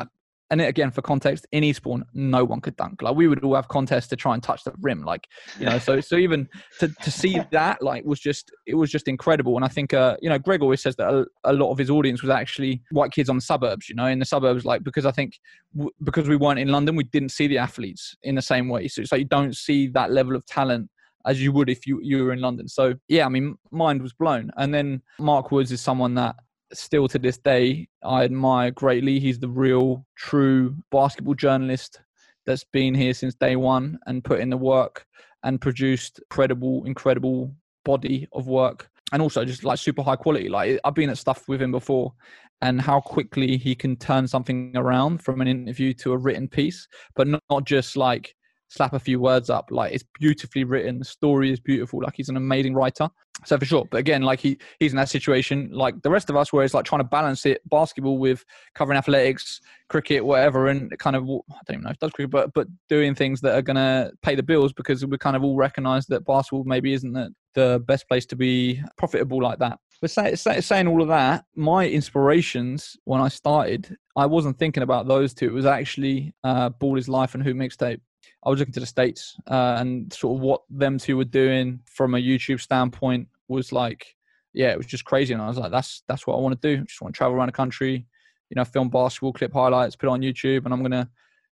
and 0.49 0.61
again 0.61 0.91
for 0.91 1.01
context 1.01 1.45
in 1.51 1.63
eastbourne 1.63 2.03
no 2.13 2.43
one 2.43 2.61
could 2.61 2.75
dunk 2.77 3.01
like 3.01 3.15
we 3.15 3.27
would 3.27 3.43
all 3.43 3.55
have 3.55 3.67
contests 3.67 4.07
to 4.07 4.15
try 4.15 4.33
and 4.33 4.43
touch 4.43 4.63
the 4.63 4.73
rim 4.81 5.03
like 5.03 5.27
you 5.59 5.65
know 5.65 5.77
so 5.77 5.99
so 5.99 6.15
even 6.15 6.47
to, 6.79 6.87
to 7.01 7.11
see 7.11 7.39
that 7.51 7.81
like 7.81 8.03
was 8.05 8.19
just 8.19 8.51
it 8.65 8.75
was 8.75 8.89
just 8.89 9.07
incredible 9.07 9.55
and 9.55 9.65
i 9.65 9.67
think 9.67 9.93
uh 9.93 10.15
you 10.21 10.29
know 10.29 10.39
greg 10.39 10.61
always 10.61 10.81
says 10.81 10.95
that 10.95 11.09
a, 11.13 11.25
a 11.43 11.53
lot 11.53 11.71
of 11.71 11.77
his 11.77 11.89
audience 11.89 12.21
was 12.21 12.29
actually 12.29 12.81
white 12.91 13.11
kids 13.11 13.29
on 13.29 13.35
the 13.35 13.41
suburbs 13.41 13.89
you 13.89 13.95
know 13.95 14.07
in 14.07 14.19
the 14.19 14.25
suburbs 14.25 14.65
like 14.65 14.83
because 14.83 15.05
i 15.05 15.11
think 15.11 15.39
w- 15.75 15.91
because 16.03 16.27
we 16.27 16.35
weren't 16.35 16.59
in 16.59 16.69
london 16.69 16.95
we 16.95 17.03
didn't 17.05 17.29
see 17.29 17.47
the 17.47 17.57
athletes 17.57 18.15
in 18.23 18.35
the 18.35 18.41
same 18.41 18.69
way 18.69 18.87
so 18.87 19.01
it's 19.01 19.11
like 19.11 19.19
you 19.19 19.25
don't 19.25 19.55
see 19.55 19.87
that 19.87 20.11
level 20.11 20.35
of 20.35 20.45
talent 20.45 20.89
as 21.25 21.41
you 21.41 21.51
would 21.51 21.69
if 21.69 21.85
you, 21.85 21.99
you 22.01 22.23
were 22.23 22.31
in 22.31 22.39
London. 22.39 22.69
So 22.69 22.93
yeah, 23.09 23.25
I 23.25 23.29
mean, 23.29 23.57
mind 23.69 24.01
was 24.01 24.13
blown. 24.13 24.49
And 24.55 24.73
then 24.73 25.01
Mark 25.19 25.51
Woods 25.51 25.73
is 25.73 25.81
someone 25.81 26.15
that 26.15 26.37
still 26.73 27.07
to 27.07 27.19
this 27.19 27.37
day 27.37 27.87
I 28.03 28.23
admire 28.23 28.71
greatly. 28.71 29.19
He's 29.19 29.39
the 29.39 29.49
real, 29.49 30.05
true 30.15 30.75
basketball 30.91 31.35
journalist 31.35 32.01
that's 32.45 32.63
been 32.63 32.95
here 32.95 33.13
since 33.13 33.35
day 33.35 33.55
one 33.55 33.99
and 34.07 34.23
put 34.23 34.39
in 34.39 34.49
the 34.49 34.57
work 34.57 35.05
and 35.43 35.61
produced 35.61 36.21
credible, 36.29 36.83
incredible 36.85 37.53
body 37.85 38.27
of 38.33 38.47
work 38.47 38.89
and 39.11 39.21
also 39.21 39.45
just 39.45 39.63
like 39.63 39.79
super 39.79 40.03
high 40.03 40.15
quality. 40.15 40.49
Like 40.49 40.79
I've 40.83 40.95
been 40.95 41.09
at 41.09 41.17
stuff 41.17 41.47
with 41.47 41.61
him 41.61 41.71
before 41.71 42.13
and 42.61 42.81
how 42.81 42.99
quickly 42.99 43.57
he 43.57 43.75
can 43.75 43.95
turn 43.95 44.27
something 44.27 44.75
around 44.75 45.23
from 45.23 45.41
an 45.41 45.47
interview 45.47 45.93
to 45.93 46.13
a 46.13 46.17
written 46.17 46.47
piece, 46.47 46.87
but 47.15 47.27
not, 47.27 47.41
just 47.65 47.95
like 47.95 48.35
slap 48.69 48.93
a 48.93 48.99
few 48.99 49.19
words 49.19 49.49
up. 49.49 49.69
Like 49.71 49.93
it's 49.93 50.03
beautifully 50.19 50.63
written. 50.63 50.99
The 50.99 51.05
story 51.05 51.51
is 51.51 51.59
beautiful. 51.59 52.01
Like 52.01 52.13
he's 52.15 52.29
an 52.29 52.37
amazing 52.37 52.73
writer. 52.73 53.09
So 53.45 53.57
for 53.57 53.65
sure. 53.65 53.85
But 53.89 53.97
again, 53.97 54.23
like 54.23 54.39
he 54.39 54.57
he's 54.79 54.91
in 54.93 54.97
that 54.97 55.09
situation 55.09 55.69
like 55.71 56.01
the 56.01 56.09
rest 56.09 56.29
of 56.29 56.35
us, 56.35 56.51
where 56.51 56.65
it's 56.65 56.73
like 56.73 56.85
trying 56.85 57.01
to 57.01 57.07
balance 57.07 57.45
it 57.45 57.61
basketball 57.69 58.17
with 58.17 58.43
covering 58.73 58.97
athletics, 58.97 59.61
cricket, 59.89 60.25
whatever, 60.25 60.67
and 60.67 60.97
kind 60.97 61.15
of 61.15 61.23
I 61.23 61.27
don't 61.27 61.43
even 61.69 61.81
know 61.83 61.91
if 61.91 61.99
does 61.99 62.11
cricket, 62.11 62.31
but 62.31 62.53
but 62.53 62.67
doing 62.89 63.13
things 63.13 63.41
that 63.41 63.55
are 63.55 63.61
gonna 63.61 64.11
pay 64.23 64.35
the 64.35 64.43
bills 64.43 64.73
because 64.73 65.05
we 65.05 65.17
kind 65.17 65.35
of 65.35 65.43
all 65.43 65.55
recognise 65.55 66.07
that 66.07 66.25
basketball 66.25 66.63
maybe 66.63 66.93
isn't 66.93 67.13
the, 67.13 67.31
the 67.53 67.83
best 67.85 68.07
place 68.07 68.25
to 68.27 68.35
be 68.35 68.81
profitable 68.97 69.41
like 69.41 69.59
that. 69.59 69.79
But 70.01 70.11
say, 70.11 70.35
say, 70.35 70.61
saying 70.61 70.87
all 70.87 71.01
of 71.01 71.07
that, 71.07 71.45
my 71.55 71.87
inspirations 71.87 72.97
when 73.05 73.21
I 73.21 73.29
started, 73.29 73.95
I 74.15 74.25
wasn't 74.27 74.59
thinking 74.59 74.83
about 74.83 75.07
those 75.07 75.33
two. 75.33 75.47
It 75.47 75.53
was 75.53 75.65
actually 75.65 76.33
uh, 76.43 76.69
Ball 76.69 76.97
is 76.97 77.09
Life 77.09 77.33
and 77.35 77.43
Hoopmixtape. 77.43 77.99
I 78.47 78.49
was 78.49 78.59
looking 78.59 78.73
to 78.75 78.79
the 78.79 78.85
states 78.85 79.35
uh, 79.51 79.75
and 79.77 80.11
sort 80.13 80.37
of 80.37 80.41
what 80.41 80.61
them 80.69 80.97
two 80.97 81.17
were 81.17 81.25
doing 81.25 81.81
from 81.85 82.15
a 82.15 82.17
YouTube 82.17 82.61
standpoint 82.61 83.27
was 83.49 83.73
like, 83.73 84.15
yeah, 84.53 84.71
it 84.71 84.77
was 84.77 84.87
just 84.87 85.03
crazy. 85.03 85.33
And 85.33 85.41
I 85.41 85.49
was 85.49 85.57
like, 85.57 85.69
that's 85.69 86.03
that's 86.07 86.25
what 86.25 86.37
I 86.37 86.39
want 86.39 86.59
to 86.59 86.75
do. 86.75 86.81
I 86.81 86.85
just 86.85 87.01
want 87.01 87.13
to 87.13 87.17
travel 87.17 87.35
around 87.35 87.47
the 87.47 87.51
country, 87.51 88.05
you 88.49 88.55
know, 88.55 88.63
film 88.63 88.89
basketball, 88.89 89.33
clip 89.33 89.51
highlights, 89.51 89.97
put 89.97 90.07
on 90.07 90.21
YouTube, 90.21 90.63
and 90.63 90.73
I'm 90.73 90.81
gonna 90.81 91.09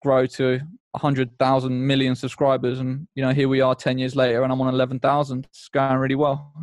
grow 0.02 0.26
to 0.28 0.62
100,000 0.92 1.88
million 1.88 2.16
subscribers. 2.16 2.80
And, 2.80 3.06
you 3.16 3.24
know, 3.24 3.34
here 3.34 3.50
we 3.50 3.60
are 3.60 3.76
10 3.76 3.98
years 3.98 4.16
later 4.16 4.44
and 4.44 4.52
I'm 4.52 4.62
on 4.62 4.74
11,000. 4.74 5.46
It's 5.46 5.68
going 5.68 5.98
really 5.98 6.16
well. 6.16 6.54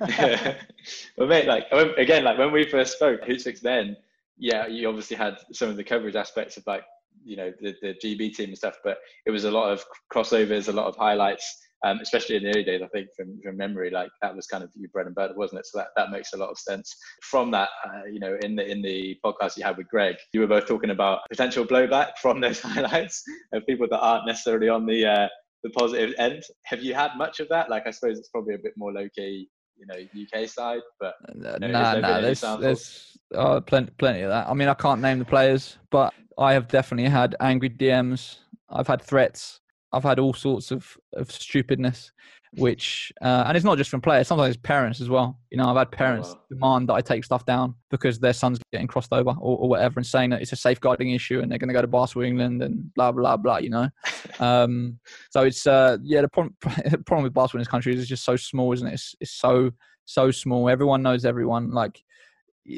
well, 0.00 1.28
mate, 1.28 1.46
like, 1.46 1.66
again, 1.96 2.24
like 2.24 2.38
when 2.38 2.52
we 2.52 2.64
first 2.64 2.94
spoke, 2.94 3.22
Hootsuite 3.22 3.60
then, 3.60 3.96
yeah, 4.36 4.66
you 4.66 4.88
obviously 4.88 5.16
had 5.16 5.36
some 5.52 5.68
of 5.68 5.76
the 5.76 5.84
coverage 5.84 6.16
aspects 6.16 6.56
of 6.56 6.66
like, 6.66 6.82
you 7.24 7.36
know, 7.36 7.52
the, 7.60 7.74
the 7.82 7.94
GB 8.02 8.34
team 8.34 8.48
and 8.48 8.58
stuff, 8.58 8.76
but 8.82 8.98
it 9.26 9.30
was 9.30 9.44
a 9.44 9.50
lot 9.50 9.72
of 9.72 9.84
crossovers, 10.12 10.68
a 10.68 10.72
lot 10.72 10.86
of 10.86 10.96
highlights 10.96 11.62
um, 11.84 11.98
especially 12.00 12.36
in 12.36 12.44
the 12.44 12.50
early 12.50 12.64
days, 12.64 12.80
I 12.82 12.86
think 12.88 13.08
from, 13.16 13.40
from 13.42 13.56
memory, 13.56 13.90
like 13.90 14.10
that 14.20 14.34
was 14.34 14.46
kind 14.46 14.62
of 14.62 14.70
your 14.76 14.88
bread 14.90 15.06
and 15.06 15.14
butter, 15.14 15.34
wasn't 15.36 15.60
it? 15.60 15.66
So 15.66 15.78
that, 15.78 15.88
that 15.96 16.10
makes 16.10 16.32
a 16.32 16.36
lot 16.36 16.50
of 16.50 16.58
sense. 16.58 16.94
From 17.22 17.50
that, 17.52 17.70
uh, 17.84 18.04
you 18.10 18.20
know, 18.20 18.38
in 18.42 18.54
the 18.54 18.64
in 18.64 18.82
the 18.82 19.18
podcast 19.24 19.56
you 19.56 19.64
had 19.64 19.76
with 19.76 19.88
Greg, 19.88 20.16
you 20.32 20.40
were 20.40 20.46
both 20.46 20.66
talking 20.66 20.90
about 20.90 21.20
potential 21.28 21.64
blowback 21.64 22.18
from 22.20 22.40
those 22.40 22.60
highlights 22.62 23.22
of 23.52 23.66
people 23.66 23.88
that 23.90 23.98
aren't 23.98 24.26
necessarily 24.26 24.68
on 24.68 24.86
the 24.86 25.06
uh, 25.06 25.28
the 25.64 25.70
positive 25.70 26.14
end. 26.18 26.42
Have 26.64 26.82
you 26.82 26.94
had 26.94 27.10
much 27.16 27.40
of 27.40 27.48
that? 27.48 27.68
Like, 27.68 27.86
I 27.86 27.90
suppose 27.90 28.18
it's 28.18 28.28
probably 28.28 28.54
a 28.54 28.58
bit 28.58 28.74
more 28.76 28.92
low 28.92 29.08
key, 29.14 29.48
you 29.82 29.86
know, 29.88 30.42
UK 30.42 30.48
side, 30.48 30.80
but 31.00 31.14
no, 31.34 31.56
know, 31.56 31.66
nah, 31.68 31.94
nah, 31.94 32.20
there's, 32.20 32.40
there's 32.40 33.18
oh, 33.34 33.60
plenty, 33.60 33.90
plenty 33.98 34.22
of 34.22 34.30
that. 34.30 34.48
I 34.48 34.54
mean, 34.54 34.68
I 34.68 34.74
can't 34.74 35.00
name 35.00 35.18
the 35.18 35.24
players, 35.24 35.78
but 35.90 36.14
I 36.38 36.52
have 36.52 36.68
definitely 36.68 37.10
had 37.10 37.34
angry 37.40 37.70
DMs. 37.70 38.38
I've 38.70 38.86
had 38.86 39.02
threats. 39.02 39.60
I've 39.92 40.04
had 40.04 40.18
all 40.18 40.32
sorts 40.32 40.70
of, 40.70 40.96
of 41.14 41.30
stupidness, 41.30 42.12
which 42.56 43.12
uh, 43.22 43.44
and 43.46 43.56
it's 43.56 43.64
not 43.64 43.78
just 43.78 43.90
from 43.90 44.00
players. 44.00 44.28
Sometimes 44.28 44.54
it's 44.54 44.62
parents 44.62 45.00
as 45.00 45.08
well. 45.08 45.38
You 45.50 45.56
know, 45.56 45.68
I've 45.68 45.76
had 45.76 45.90
parents 45.90 46.30
oh, 46.30 46.34
wow. 46.34 46.40
demand 46.50 46.88
that 46.88 46.94
I 46.94 47.00
take 47.00 47.24
stuff 47.24 47.46
down 47.46 47.74
because 47.90 48.18
their 48.18 48.34
son's 48.34 48.58
getting 48.72 48.86
crossed 48.86 49.12
over 49.12 49.30
or, 49.30 49.58
or 49.58 49.68
whatever, 49.68 49.98
and 49.98 50.06
saying 50.06 50.30
that 50.30 50.42
it's 50.42 50.52
a 50.52 50.56
safeguarding 50.56 51.10
issue 51.12 51.40
and 51.40 51.50
they're 51.50 51.58
going 51.58 51.68
to 51.68 51.74
go 51.74 51.80
to 51.80 51.86
Basketball 51.86 52.24
England 52.24 52.62
and 52.62 52.92
blah 52.94 53.10
blah 53.10 53.36
blah. 53.36 53.58
You 53.58 53.70
know, 53.70 53.88
um, 54.40 54.98
so 55.30 55.42
it's 55.42 55.66
uh, 55.66 55.96
yeah. 56.02 56.20
The 56.20 56.28
problem, 56.28 56.56
the 56.90 56.98
problem 56.98 57.24
with 57.24 57.34
basketball 57.34 57.58
in 57.58 57.62
this 57.62 57.68
country 57.68 57.94
is 57.94 58.00
it's 58.00 58.08
just 58.08 58.24
so 58.24 58.36
small, 58.36 58.72
isn't 58.72 58.86
it? 58.86 58.94
It's, 58.94 59.14
it's 59.20 59.32
so 59.32 59.70
so 60.04 60.30
small. 60.30 60.68
Everyone 60.68 61.02
knows 61.02 61.24
everyone. 61.24 61.70
Like 61.70 62.02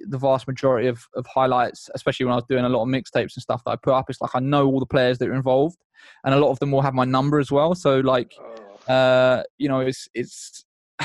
the 0.06 0.18
vast 0.18 0.46
majority 0.46 0.88
of, 0.88 1.06
of 1.14 1.26
highlights, 1.26 1.90
especially 1.94 2.24
when 2.24 2.32
I 2.32 2.36
was 2.36 2.44
doing 2.48 2.64
a 2.64 2.68
lot 2.68 2.82
of 2.82 2.88
mixtapes 2.88 3.34
and 3.34 3.42
stuff 3.42 3.62
that 3.64 3.72
I 3.72 3.76
put 3.76 3.92
up, 3.92 4.08
it's 4.08 4.20
like 4.20 4.34
I 4.34 4.40
know 4.40 4.66
all 4.66 4.80
the 4.80 4.86
players 4.86 5.18
that 5.18 5.28
are 5.28 5.34
involved, 5.34 5.78
and 6.24 6.32
a 6.32 6.38
lot 6.38 6.50
of 6.50 6.58
them 6.60 6.70
will 6.70 6.82
have 6.82 6.94
my 6.94 7.04
number 7.04 7.40
as 7.40 7.50
well. 7.50 7.74
So 7.74 7.98
like, 8.00 8.34
oh. 8.40 8.63
Uh, 8.88 9.42
you 9.58 9.68
know, 9.68 9.80
it's 9.80 10.08
it's 10.14 10.64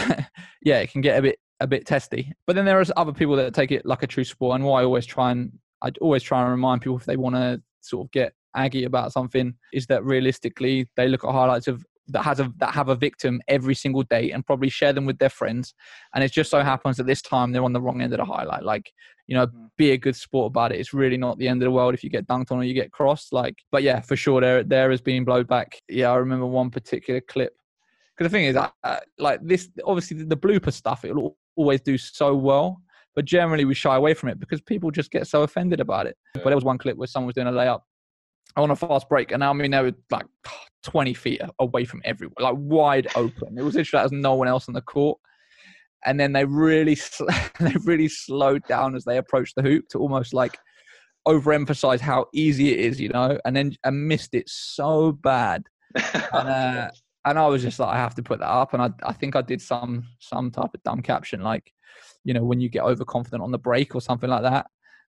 yeah, 0.64 0.80
it 0.80 0.92
can 0.92 1.02
get 1.02 1.20
a 1.20 1.22
bit 1.22 1.40
a 1.60 1.68
bit 1.68 1.86
testy. 1.86 2.32
But 2.48 2.56
then 2.56 2.66
there 2.66 2.80
are 2.80 2.86
other 2.98 3.14
people 3.14 3.36
that 3.36 3.54
take 3.54 3.72
it 3.72 3.86
like 3.86 4.04
a 4.04 4.08
true 4.08 4.24
sport, 4.24 4.56
and 4.56 4.66
what 4.66 4.82
I 4.82 4.84
always 4.84 5.06
try 5.06 5.32
and 5.32 5.52
I 5.82 5.92
always 6.02 6.24
try 6.24 6.42
and 6.42 6.50
remind 6.50 6.82
people 6.82 6.98
if 6.98 7.06
they 7.06 7.18
want 7.18 7.36
to 7.36 7.62
sort 7.82 8.08
of 8.08 8.12
get 8.12 8.34
aggy 8.56 8.84
about 8.84 9.14
something 9.14 9.54
is 9.74 9.86
that 9.88 10.04
realistically 10.04 10.90
they 10.98 11.08
look 11.08 11.24
at 11.24 11.32
highlights 11.32 11.68
of 11.68 11.86
that 12.08 12.24
has 12.24 12.40
a 12.40 12.52
that 12.58 12.74
have 12.74 12.90
a 12.90 12.96
victim 12.96 13.40
every 13.48 13.76
single 13.76 14.04
day 14.04 14.32
and 14.32 14.46
probably 14.46 14.70
share 14.70 14.94
them 14.94 15.06
with 15.06 15.20
their 15.20 15.30
friends. 15.30 15.74
And 16.14 16.24
it 16.24 16.32
just 16.32 16.50
so 16.50 16.62
happens 16.62 16.98
that 16.98 17.06
this 17.06 17.22
time 17.22 17.52
they're 17.52 17.64
on 17.64 17.74
the 17.74 17.82
wrong 17.82 18.02
end 18.02 18.14
of 18.14 18.18
the 18.18 18.26
highlight. 18.26 18.64
Like 18.64 18.92
you 19.28 19.36
know 19.36 19.46
mm-hmm. 19.46 19.66
be 19.78 19.92
a 19.92 19.98
good 19.98 20.16
sport 20.16 20.48
about 20.48 20.72
it. 20.72 20.80
It's 20.80 20.94
really 20.94 21.18
not 21.18 21.38
the 21.38 21.48
end 21.48 21.62
of 21.62 21.68
the 21.68 21.72
world 21.72 21.94
if 21.94 22.04
you 22.04 22.10
get 22.10 22.28
dunked 22.28 22.52
on 22.52 22.58
or 22.58 22.64
you 22.64 22.74
get 22.74 22.92
crossed. 22.92 23.32
Like 23.32 23.56
but 23.72 23.84
yeah 23.84 24.02
for 24.02 24.16
sure 24.16 24.42
there 24.42 24.64
there 24.64 24.90
has 24.90 25.02
been 25.02 25.26
blowback. 25.26 25.74
Yeah 25.88 26.12
i 26.12 26.16
remember 26.16 26.48
one 26.48 26.72
particular 26.72 27.22
clip 27.22 27.54
because 28.20 28.32
the 28.32 28.38
thing 28.38 28.46
is 28.46 28.56
uh, 28.56 29.00
like 29.18 29.40
this 29.42 29.70
obviously 29.86 30.24
the 30.24 30.38
blooper 30.38 30.74
stuff 30.74 31.06
it'll 31.06 31.38
always 31.56 31.80
do 31.82 31.98
so 31.98 32.36
well 32.36 32.82
but 33.16 33.26
generally 33.26 33.66
we 33.66 33.74
shy 33.74 33.96
away 33.96 34.14
from 34.14 34.30
it 34.30 34.40
because 34.40 34.62
people 34.62 34.92
just 34.92 35.10
get 35.10 35.26
so 35.26 35.44
offended 35.44 35.80
about 35.80 36.06
it 36.06 36.18
but 36.34 36.46
there 36.46 36.56
was 36.56 36.66
one 36.66 36.78
clip 36.78 36.98
where 36.98 37.08
someone 37.08 37.28
was 37.28 37.36
doing 37.36 37.48
a 37.48 37.52
layup 37.52 37.82
on 38.56 38.72
a 38.72 38.76
fast 38.76 39.10
break, 39.10 39.32
and 39.32 39.44
I 39.44 39.52
mean 39.54 39.72
they 39.72 39.82
were 39.82 39.94
like 40.12 40.26
20 40.84 41.14
feet 41.14 41.42
away 41.60 41.86
from 41.86 42.02
everyone, 42.06 42.36
like 42.40 42.56
wide 42.58 43.08
open. 43.16 43.58
It 43.58 43.64
was 43.64 43.76
literally 43.76 44.06
as 44.06 44.12
no 44.12 44.36
one 44.36 44.48
else 44.48 44.68
on 44.68 44.74
the 44.74 44.82
court. 44.82 45.20
And 46.06 46.18
then 46.18 46.32
they 46.32 46.46
really, 46.46 46.98
they 47.60 47.74
really 47.84 48.08
slowed 48.08 48.64
down 48.68 48.96
as 48.96 49.04
they 49.04 49.18
approached 49.18 49.56
the 49.56 49.62
hoop 49.62 49.90
to 49.90 50.00
almost 50.00 50.34
like 50.34 50.58
overemphasize 51.28 52.00
how 52.00 52.28
easy 52.34 52.72
it 52.72 52.80
is, 52.80 53.02
you 53.02 53.10
know, 53.10 53.38
and 53.44 53.56
then 53.56 53.76
and 53.84 54.08
missed 54.08 54.34
it 54.34 54.48
so 54.48 55.12
bad. 55.12 55.64
and, 55.96 56.50
uh, 56.50 56.90
and 57.26 57.38
I 57.38 57.48
was 57.48 57.62
just 57.62 57.80
like, 57.80 57.94
I 57.94 57.98
have 57.98 58.16
to 58.16 58.24
put 58.24 58.40
that 58.40 58.50
up. 58.50 58.74
And 58.74 58.82
I, 58.82 58.90
I 59.04 59.14
think 59.14 59.36
I 59.36 59.42
did 59.42 59.62
some 59.62 60.06
some 60.20 60.52
type 60.52 60.72
of 60.74 60.84
dumb 60.84 61.02
caption 61.02 61.42
like, 61.42 61.72
you 62.24 62.34
know, 62.34 62.44
when 62.44 62.60
you 62.60 62.70
get 62.70 62.84
overconfident 62.84 63.44
on 63.44 63.52
the 63.52 63.58
break 63.58 63.96
or 63.96 64.02
something 64.02 64.30
like 64.30 64.44
that 64.44 64.68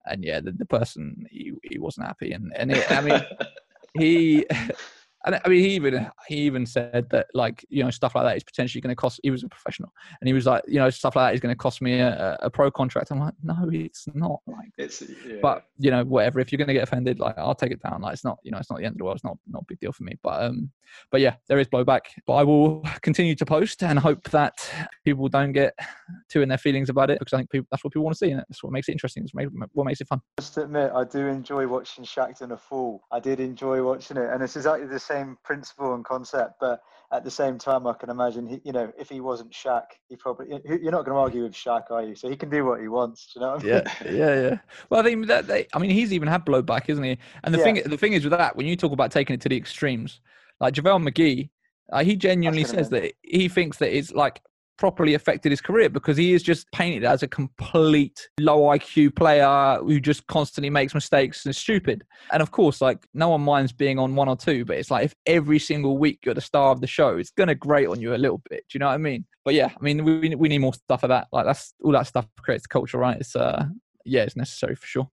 and 0.07 0.25
yeah, 0.25 0.41
the, 0.41 0.53
the 0.53 0.67
person 0.67 1.27
he, 1.31 1.53
he 1.63 1.79
wasn't 1.79 2.07
happy, 2.07 2.33
and 2.33 2.53
and 2.57 2.73
it, 2.73 2.91
I 2.91 3.01
mean 3.01 3.23
he 3.99 4.47
and 5.25 5.41
I 5.45 5.49
mean, 5.49 5.61
he 5.61 5.71
even 5.75 6.11
he 6.27 6.37
even 6.37 6.67
said 6.67 7.09
that 7.11 7.27
like 7.35 7.65
you 7.69 7.85
know 7.85 7.91
stuff 7.91 8.15
like 8.15 8.25
that 8.25 8.37
is 8.37 8.43
potentially 8.43 8.81
going 8.81 8.91
to 8.91 8.97
cost. 8.97 9.21
He 9.23 9.31
was 9.31 9.45
a 9.45 9.49
professional, 9.49 9.93
and 10.21 10.27
he 10.27 10.35
was 10.35 10.47
like, 10.47 10.63
you 10.67 10.79
know, 10.79 10.91
stuff 10.91 11.15
like 11.15 11.31
that 11.31 11.35
is 11.35 11.41
going 11.41 11.55
to 11.55 11.59
cost 11.59 11.81
me 11.81 12.01
a, 12.01 12.37
a, 12.41 12.51
pro 12.51 12.71
contract. 12.71 13.11
I'm 13.11 13.21
like, 13.21 13.35
no, 13.43 13.55
it's 13.73 14.09
not. 14.15 14.41
Like, 14.47 14.71
it's 14.79 15.03
yeah. 15.27 15.37
but 15.41 15.65
you 15.79 15.91
know, 15.91 16.05
whatever. 16.05 16.41
If 16.41 16.51
you're 16.51 16.59
going 16.59 16.69
to 16.69 16.75
get 16.75 16.83
offended, 16.83 17.21
like 17.21 17.39
I'll 17.39 17.55
take 17.55 17.71
it 17.71 17.83
down. 17.83 18.03
Like 18.03 18.15
it's 18.15 18.25
not, 18.25 18.39
you 18.43 18.51
know, 18.51 18.59
it's 18.59 18.71
not 18.71 18.79
the 18.79 18.85
end 18.85 18.95
of 18.95 18.99
the 18.99 19.05
world. 19.05 19.17
It's 19.17 19.25
not 19.25 19.39
not 19.47 19.63
a 19.63 19.67
big 19.69 19.79
deal 19.79 19.93
for 19.93 20.03
me. 20.03 20.19
But 20.23 20.43
um, 20.43 20.71
but 21.11 21.21
yeah, 21.21 21.37
there 21.49 21.59
is 21.59 21.69
blowback. 21.69 22.01
But 22.27 22.35
I 22.35 22.43
will 22.43 22.85
continue 23.03 23.35
to 23.37 23.47
post 23.47 23.83
and 23.83 23.99
hope 23.99 24.31
that 24.31 24.69
people 25.05 25.29
don't 25.29 25.53
get 25.53 25.75
too 26.29 26.43
in 26.43 26.49
their 26.49 26.59
feelings 26.59 26.89
about 26.89 27.11
it 27.11 27.19
because 27.19 27.33
I 27.33 27.39
think 27.39 27.51
people, 27.51 27.69
that's 27.71 27.85
what 27.85 27.93
people 27.93 28.05
want 28.05 28.17
to 28.17 28.27
see, 28.27 28.31
and 28.31 28.41
that's 28.41 28.63
what 28.63 28.73
makes 28.73 28.89
it 28.89 28.93
interesting. 28.93 29.25
It's 29.25 29.33
what 29.73 29.85
makes 29.85 30.01
it 30.01 30.09
fun. 30.09 30.21
Just 30.41 30.59
admit, 30.59 30.91
I 30.95 31.05
do 31.05 31.27
enjoy 31.27 31.67
watching 31.69 32.05
Shaqtin' 32.05 32.51
a 32.51 32.57
Fool. 32.57 33.03
I 33.13 33.21
did 33.21 33.39
enjoy 33.39 33.83
watching 33.85 34.17
it, 34.17 34.29
and 34.31 34.43
it's 34.43 34.57
exactly 34.57 34.87
the 34.87 34.99
same 34.99 35.12
principle 35.45 35.95
and 35.95 36.05
concept. 36.05 36.55
But 36.61 36.81
at 37.13 37.25
the 37.25 37.31
same 37.31 37.59
time, 37.59 37.87
I 37.87 37.93
can 37.93 38.11
imagine, 38.11 38.47
he, 38.47 38.61
you 38.65 38.73
know, 38.73 38.93
if 38.99 39.09
he 39.09 39.21
wasn't 39.21 39.53
Shaq, 39.53 39.85
he 40.09 40.17
probably 40.17 40.49
you're 40.49 40.93
not 40.93 41.05
going 41.05 41.15
to 41.15 41.21
argue 41.21 41.43
with 41.43 41.53
Shaq, 41.53 41.91
are 41.91 42.03
you? 42.03 42.15
So 42.15 42.29
he 42.29 42.37
can 42.37 42.49
do 42.49 42.65
what 42.65 42.81
he 42.81 42.89
wants. 42.89 43.33
you 43.35 43.43
know? 43.43 43.55
I 43.55 43.59
mean? 43.59 43.67
Yeah, 43.67 43.95
yeah, 44.05 44.41
yeah. 44.41 44.59
Well, 44.89 45.01
I 45.01 45.05
think 45.05 45.27
that 45.27 45.47
they, 45.47 45.67
I 45.75 45.79
mean, 45.79 45.91
he's 45.91 46.13
even 46.13 46.29
had 46.29 46.47
blowback, 46.47 46.89
isn't 46.89 47.05
he? 47.05 47.19
And 47.45 47.55
the 47.55 47.59
yeah. 47.59 47.65
thing, 47.65 47.83
the 47.85 47.99
thing 47.99 48.15
is 48.15 48.25
with 48.25 48.33
that, 48.33 48.57
when 48.57 48.67
you 48.67 48.77
talk 48.77 48.93
about 48.93 49.11
taking 49.11 49.35
it 49.35 49.41
to 49.43 49.49
the 49.49 49.57
extremes, 49.57 50.21
like 50.61 50.75
JaVale 50.75 51.09
McGee, 51.09 51.51
uh, 51.93 52.03
he 52.03 52.17
genuinely 52.17 52.65
says 52.65 52.89
that 52.91 53.13
he 53.23 53.49
thinks 53.49 53.77
that 53.79 53.95
it's 53.95 54.13
like 54.13 54.41
properly 54.79 55.15
affected 55.15 55.51
his 55.51 55.61
career 55.61 55.89
because 55.89 56.17
he 56.17 56.33
is 56.33 56.43
just 56.43 56.71
painted 56.73 57.05
as 57.05 57.23
a 57.23 57.29
complete 57.29 58.29
low 58.41 58.63
IQ 58.63 59.15
player 59.15 59.79
who 59.81 60.01
just 60.01 60.27
constantly 60.27 60.71
makes 60.71 60.95
mistakes 60.95 61.45
and 61.47 61.55
stupid. 61.55 62.05
And 62.33 62.43
of 62.43 62.51
course, 62.51 62.81
like 62.81 63.07
no 63.15 63.31
one 63.31 63.43
minds 63.43 63.73
being 63.73 63.99
on 63.99 64.15
one 64.15 64.29
or 64.29 64.37
two, 64.37 64.65
but 64.65 64.77
it's 64.77 64.91
like 64.91 65.05
if 65.05 65.15
every 65.27 65.59
single 65.59 65.99
week 65.99 66.21
you're 66.25 66.35
the 66.35 66.41
star 66.41 66.71
of 66.71 66.81
the 66.81 66.87
show, 66.87 67.17
it's 67.17 67.31
gonna 67.31 67.55
grate 67.55 67.89
on 67.89 68.01
you 68.01 68.15
a 68.15 68.17
little 68.17 68.43
bit. 68.51 68.65
Do 68.69 68.77
you 68.77 68.81
know 68.81 68.87
what 68.87 68.95
I 68.95 68.99
mean? 68.99 69.25
But 69.45 69.55
yeah, 69.55 69.71
I 69.79 69.83
mean 69.83 70.05
we 70.05 70.35
we 70.35 70.49
need 70.49 70.59
more 70.59 70.75
stuff 70.75 71.03
of 71.03 71.09
that. 71.11 71.29
Like 71.33 71.47
that's 71.47 71.75
all 71.83 71.93
that 71.93 72.07
stuff 72.07 72.27
creates 72.39 72.67
culture, 72.67 72.99
right? 72.99 73.19
It's 73.19 73.37
uh 73.37 73.67
yeah, 74.05 74.23
it's 74.23 74.37
necessary 74.37 74.75
for 74.75 74.87
sure. 74.87 75.09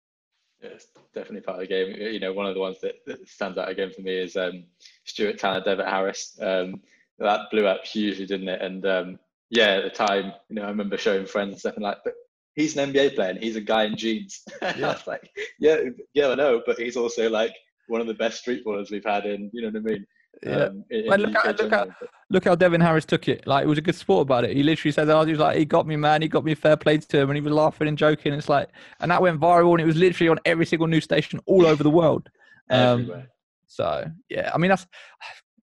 Yeah, 0.62 0.70
it's 0.70 0.88
definitely 1.14 1.42
part 1.42 1.62
of 1.62 1.62
the 1.62 1.68
game. 1.68 1.96
You 1.96 2.20
know, 2.20 2.34
one 2.34 2.46
of 2.46 2.54
the 2.54 2.62
ones 2.62 2.80
that, 2.82 2.96
that 3.06 3.28
stands 3.28 3.58
out 3.58 3.70
again 3.70 3.92
for 3.92 4.02
me 4.02 4.16
is 4.16 4.36
um, 4.36 4.66
Stuart 5.06 5.40
Tanner, 5.40 5.62
Devin 5.62 5.86
Harris. 5.86 6.38
Um, 6.42 6.82
that 7.20 7.50
blew 7.52 7.66
up 7.66 7.86
hugely, 7.86 8.26
didn't 8.26 8.50
it? 8.50 8.62
And 8.62 8.86
um, 8.86 9.20
yeah, 9.50 9.76
at 9.76 9.84
the 9.84 9.90
time, 9.90 10.34
you 10.50 10.56
know, 10.56 10.64
I 10.64 10.68
remember 10.68 10.98
showing 10.98 11.26
friends 11.26 11.52
and 11.52 11.60
stuff 11.60 11.76
and 11.76 11.84
like, 11.84 11.98
but 12.04 12.14
he's 12.56 12.76
an 12.78 12.92
NBA 12.92 13.16
player 13.16 13.30
and 13.32 13.44
he's 13.44 13.56
a 13.56 13.62
guy 13.62 13.86
in 13.86 13.98
jeans. 13.98 14.42
Yeah. 14.62 14.90
I 14.90 14.94
was 14.94 15.08
like, 15.08 15.30
yeah, 15.60 15.78
yeah, 16.14 16.30
I 16.30 16.36
know, 16.36 16.62
but 16.66 16.78
he's 16.80 16.98
also 16.98 17.30
like 17.30 17.54
one 17.88 18.02
of 18.02 18.08
the 18.08 18.14
best 18.14 18.40
street 18.40 18.66
ballers 18.66 18.92
we've 18.92 19.06
had 19.06 19.26
in, 19.26 19.50
you 19.54 19.62
know 19.62 19.68
what 19.68 19.92
I 19.92 19.94
mean? 19.94 20.06
Yeah. 20.44 20.56
Um, 20.56 20.84
in, 20.90 21.14
in 21.14 21.22
look, 21.22 21.36
how, 21.36 21.52
look, 21.52 21.72
how, 21.72 21.88
look 22.30 22.46
how 22.46 22.56
Devin 22.56 22.82
Harris 22.82 23.06
took 23.06 23.28
it. 23.28 23.46
Like, 23.46 23.64
it 23.64 23.68
was 23.68 23.78
a 23.78 23.82
good 23.82 23.96
sport 23.96 24.24
about 24.24 24.44
it. 24.44 24.56
He 24.56 24.64
literally 24.64 24.92
said, 24.92 25.10
oh, 25.10 25.24
he 25.24 25.32
was 25.32 25.40
like, 25.40 25.58
he 25.58 25.66
got 25.66 25.88
me, 25.88 25.96
man. 25.96 26.22
He 26.22 26.28
got 26.28 26.44
me 26.44 26.56
fair 26.56 26.76
play 26.76 26.98
to 26.98 27.20
him. 27.20 27.30
And 27.30 27.38
he 27.38 27.42
was 27.42 27.54
laughing 27.54 27.88
and 27.88 27.98
joking. 27.98 28.34
It's 28.34 28.50
like, 28.50 28.70
and 29.00 29.12
that 29.12 29.22
went 29.22 29.40
viral 29.40 29.72
and 29.72 29.82
it 29.82 29.86
was 29.86 29.96
literally 29.96 30.30
on 30.30 30.40
every 30.46 30.66
single 30.66 30.88
news 30.88 31.04
station 31.04 31.40
all 31.46 31.66
over 31.66 31.84
the 31.84 31.90
world. 31.90 32.30
Um, 32.70 33.02
Everywhere. 33.02 33.30
So, 33.68 34.06
yeah, 34.30 34.52
I 34.54 34.58
mean, 34.58 34.70
that's 34.70 34.88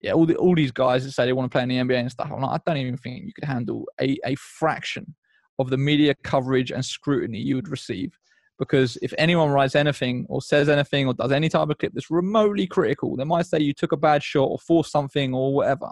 yeah, 0.02 0.12
all 0.12 0.26
the, 0.26 0.36
all 0.36 0.54
these 0.54 0.72
guys 0.72 1.04
that 1.04 1.12
say 1.12 1.24
they 1.24 1.32
want 1.32 1.50
to 1.50 1.54
play 1.54 1.62
in 1.62 1.68
the 1.68 1.76
NBA 1.76 2.00
and 2.00 2.10
stuff. 2.10 2.30
I'm 2.32 2.42
like, 2.42 2.60
I 2.66 2.70
don't 2.70 2.82
even 2.82 2.96
think 2.96 3.24
you 3.24 3.32
could 3.32 3.44
handle 3.44 3.86
a, 4.00 4.18
a 4.26 4.34
fraction 4.34 5.14
of 5.58 5.70
the 5.70 5.78
media 5.78 6.14
coverage 6.24 6.72
and 6.72 6.84
scrutiny 6.84 7.38
you 7.38 7.54
would 7.54 7.68
receive. 7.68 8.18
Because 8.58 8.98
if 9.00 9.14
anyone 9.16 9.50
writes 9.50 9.76
anything 9.76 10.26
or 10.28 10.42
says 10.42 10.68
anything 10.68 11.06
or 11.06 11.14
does 11.14 11.32
any 11.32 11.48
type 11.48 11.68
of 11.68 11.78
clip 11.78 11.92
that's 11.94 12.10
remotely 12.10 12.66
critical, 12.66 13.16
they 13.16 13.24
might 13.24 13.46
say 13.46 13.60
you 13.60 13.72
took 13.72 13.92
a 13.92 13.96
bad 13.96 14.22
shot 14.22 14.44
or 14.44 14.58
forced 14.58 14.92
something 14.92 15.34
or 15.34 15.54
whatever. 15.54 15.90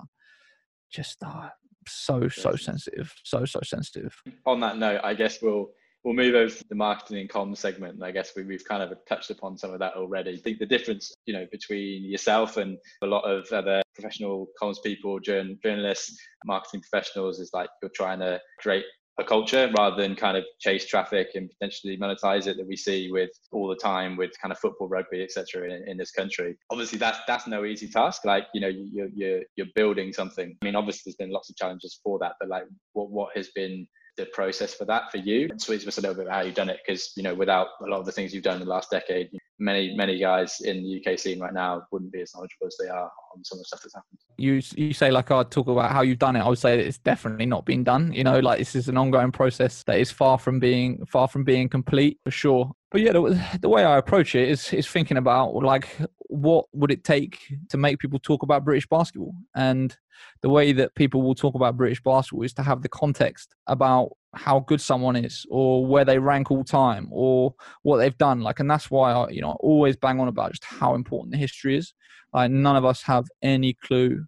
Just 0.91 1.23
uh, 1.25 1.49
so 1.89 2.29
so 2.29 2.57
sensitive, 2.57 3.13
so 3.23 3.45
so 3.45 3.61
sensitive. 3.63 4.15
On 4.45 4.61
that 4.61 4.77
note, 4.77 5.01
I 5.05 5.15
guess 5.15 5.41
we'll 5.41 5.71
we'll 6.05 6.15
move 6.15 6.35
over 6.35 6.55
to 6.55 6.65
the 6.69 6.75
marketing 6.75 7.19
and 7.19 7.29
comms 7.29 7.59
segment. 7.59 7.95
And 7.95 8.05
I 8.05 8.11
guess 8.11 8.33
we, 8.35 8.51
have 8.53 8.65
kind 8.65 8.83
of 8.83 8.97
touched 9.09 9.31
upon 9.31 9.59
some 9.59 9.73
of 9.73 9.79
that 9.81 9.95
already. 9.95 10.33
I 10.33 10.37
think 10.39 10.59
the 10.59 10.67
difference, 10.67 11.13
you 11.27 11.35
know, 11.35 11.47
between 11.53 12.05
yourself 12.05 12.57
and 12.57 12.79
a 13.03 13.07
lot 13.07 13.23
of 13.23 13.51
other 13.53 13.83
professional 13.95 14.49
comms 14.61 14.83
people, 14.83 15.19
journalists, 15.21 16.19
marketing 16.45 16.83
professionals 16.91 17.39
is 17.39 17.51
like 17.53 17.69
you're 17.83 17.91
trying 17.95 18.21
to 18.21 18.41
create 18.59 18.85
a 19.19 19.25
culture 19.25 19.71
rather 19.77 20.01
than 20.01 20.17
kind 20.17 20.37
of 20.37 20.45
chase 20.61 20.87
traffic 20.87 21.29
and 21.35 21.51
potentially 21.51 21.99
monetize 21.99 22.47
it 22.47 22.57
that 22.57 22.67
we 22.67 22.77
see 22.77 23.11
with 23.13 23.29
all 23.53 23.69
the 23.69 23.77
time 23.77 24.17
with 24.17 24.31
kind 24.41 24.51
of 24.51 24.59
football, 24.59 24.89
rugby, 24.89 25.23
etc. 25.23 25.65
In, 25.65 25.87
in, 25.87 25.97
this 25.99 26.11
country. 26.11 26.57
Obviously, 26.71 26.99
that's 26.99 27.19
that's 27.27 27.47
no 27.47 27.65
easy 27.65 27.89
task. 27.89 28.25
Like 28.25 28.47
you 28.55 28.61
know, 28.61 28.69
you're 28.69 29.11
you're 29.15 29.43
you're 29.57 29.67
building 29.75 30.13
something. 30.13 30.57
I 30.63 30.65
mean, 30.65 30.75
obviously, 30.75 31.03
there's 31.11 31.17
been 31.17 31.35
lots 31.35 31.51
of 31.51 31.57
challenges 31.57 32.01
for 32.03 32.19
that, 32.21 32.33
but 32.41 32.49
like, 32.49 32.65
what 32.95 33.11
what 33.11 33.37
has 33.37 33.49
been 33.55 33.87
the 34.21 34.27
process 34.27 34.75
for 34.75 34.85
that 34.87 35.11
for 35.11 35.19
you? 35.19 35.49
Speak 35.57 35.81
to 35.83 35.89
us 35.89 35.99
a 35.99 36.01
little 36.01 36.17
bit 36.17 36.31
how 36.31 36.41
you've 36.41 36.55
done 36.55 36.71
it, 36.71 36.79
because 36.85 37.13
you 37.17 37.23
know, 37.23 37.35
without 37.35 37.69
a 37.85 37.89
lot 37.89 38.01
of 38.01 38.07
the 38.07 38.13
things 38.13 38.33
you've 38.33 38.45
done 38.45 38.61
in 38.61 38.67
the 38.67 38.71
last 38.71 38.91
decade, 38.91 39.31
many 39.59 39.95
many 39.95 40.19
guys 40.19 40.57
in 40.61 40.83
the 40.83 41.03
UK 41.05 41.19
scene 41.19 41.41
right 41.41 41.53
now 41.53 41.83
wouldn't 41.93 42.13
be 42.13 42.21
as 42.21 42.33
knowledgeable 42.35 42.67
as 42.67 42.77
they 42.81 42.89
are 42.89 43.11
on 43.35 43.45
some 43.45 43.57
of 43.57 43.61
the 43.61 43.65
stuff 43.65 43.81
that's 43.83 43.95
happened. 43.95 44.19
You 44.39 44.61
you 44.77 44.93
say 44.93 45.11
like 45.11 45.31
I 45.31 45.43
talk 45.45 45.69
about 45.69 45.91
how 45.91 46.03
you've 46.03 46.19
done 46.19 46.37
it. 46.37 46.41
I 46.41 46.49
would 46.49 46.59
say 46.59 46.79
it's 46.79 46.99
definitely 46.99 47.47
not 47.47 47.65
been 47.65 47.85
done. 47.85 48.13
You 48.13 48.25
know, 48.25 48.39
like 48.41 48.59
this 48.59 48.75
is 48.75 48.89
an 48.89 48.97
ongoing 48.97 49.33
process 49.33 49.83
that 49.85 49.99
is 49.99 50.11
far 50.11 50.39
from 50.39 50.59
being 50.61 51.05
far 51.07 51.29
from 51.29 51.45
being 51.45 51.69
complete 51.69 52.19
for 52.25 52.31
sure. 52.31 52.73
But 52.91 53.03
yeah, 53.03 53.13
the, 53.13 53.59
the 53.61 53.69
way 53.69 53.85
I 53.85 53.99
approach 53.99 54.35
it 54.35 54.49
is 54.49 54.73
is 54.73 54.89
thinking 54.89 55.17
about 55.17 55.55
like 55.55 55.89
what 56.27 56.67
would 56.73 56.91
it 56.91 57.05
take 57.05 57.39
to 57.69 57.77
make 57.77 57.99
people 57.99 58.19
talk 58.19 58.43
about 58.43 58.65
British 58.65 58.87
basketball, 58.89 59.35
and 59.55 59.97
the 60.43 60.49
way 60.49 60.73
that 60.73 60.95
people 60.97 61.23
will 61.23 61.37
talk 61.37 61.55
about 61.55 61.77
British 61.77 62.03
basketball 62.03 62.45
is 62.45 62.53
to 62.55 62.63
have 62.63 62.83
the 62.83 62.89
context 62.89 63.55
about 63.69 64.11
how 64.35 64.61
good 64.61 64.81
someone 64.81 65.17
is 65.17 65.47
or 65.51 65.87
where 65.87 66.05
they 66.05 66.19
rank 66.19 66.51
all 66.51 66.65
time 66.65 67.09
or 67.13 67.55
what 67.83 67.99
they've 67.99 68.19
done. 68.19 68.41
Like 68.41 68.59
and 68.59 68.71
that's 68.71 68.91
why 68.91 69.13
i 69.13 69.29
you 69.29 69.41
know 69.41 69.51
I 69.51 69.57
always 69.61 69.97
bang 69.97 70.19
on 70.19 70.29
about 70.29 70.53
just 70.53 70.65
how 70.65 70.95
important 70.95 71.33
the 71.33 71.39
history 71.39 71.77
is. 71.77 71.95
Like 72.33 72.51
none 72.51 72.77
of 72.77 72.85
us 72.85 73.03
have 73.03 73.27
any 73.43 73.75
clue 73.75 74.25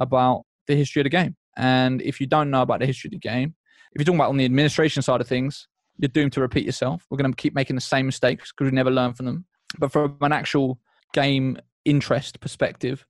about 0.00 0.44
the 0.66 0.74
history 0.74 1.00
of 1.00 1.04
the 1.04 1.10
game. 1.10 1.36
And 1.56 2.02
if 2.02 2.20
you 2.20 2.26
don't 2.26 2.50
know 2.50 2.62
about 2.62 2.80
the 2.80 2.86
history 2.86 3.08
of 3.08 3.12
the 3.12 3.18
game 3.18 3.54
if 3.96 4.00
you're 4.00 4.04
talking 4.04 4.20
about 4.20 4.28
on 4.28 4.36
the 4.36 4.44
administration 4.44 5.00
side 5.02 5.22
of 5.22 5.26
things 5.26 5.68
you're 5.98 6.08
doomed 6.08 6.32
to 6.32 6.40
repeat 6.40 6.64
yourself 6.66 7.06
we're 7.10 7.18
going 7.18 7.30
to 7.30 7.36
keep 7.36 7.54
making 7.54 7.76
the 7.76 7.82
same 7.82 8.06
mistakes 8.06 8.52
because 8.52 8.70
we 8.70 8.74
never 8.74 8.90
learn 8.90 9.12
from 9.14 9.26
them 9.26 9.44
but 9.78 9.92
from 9.92 10.16
an 10.20 10.32
actual 10.32 10.78
game 11.12 11.56
interest 11.84 12.40
perspective 12.40 13.06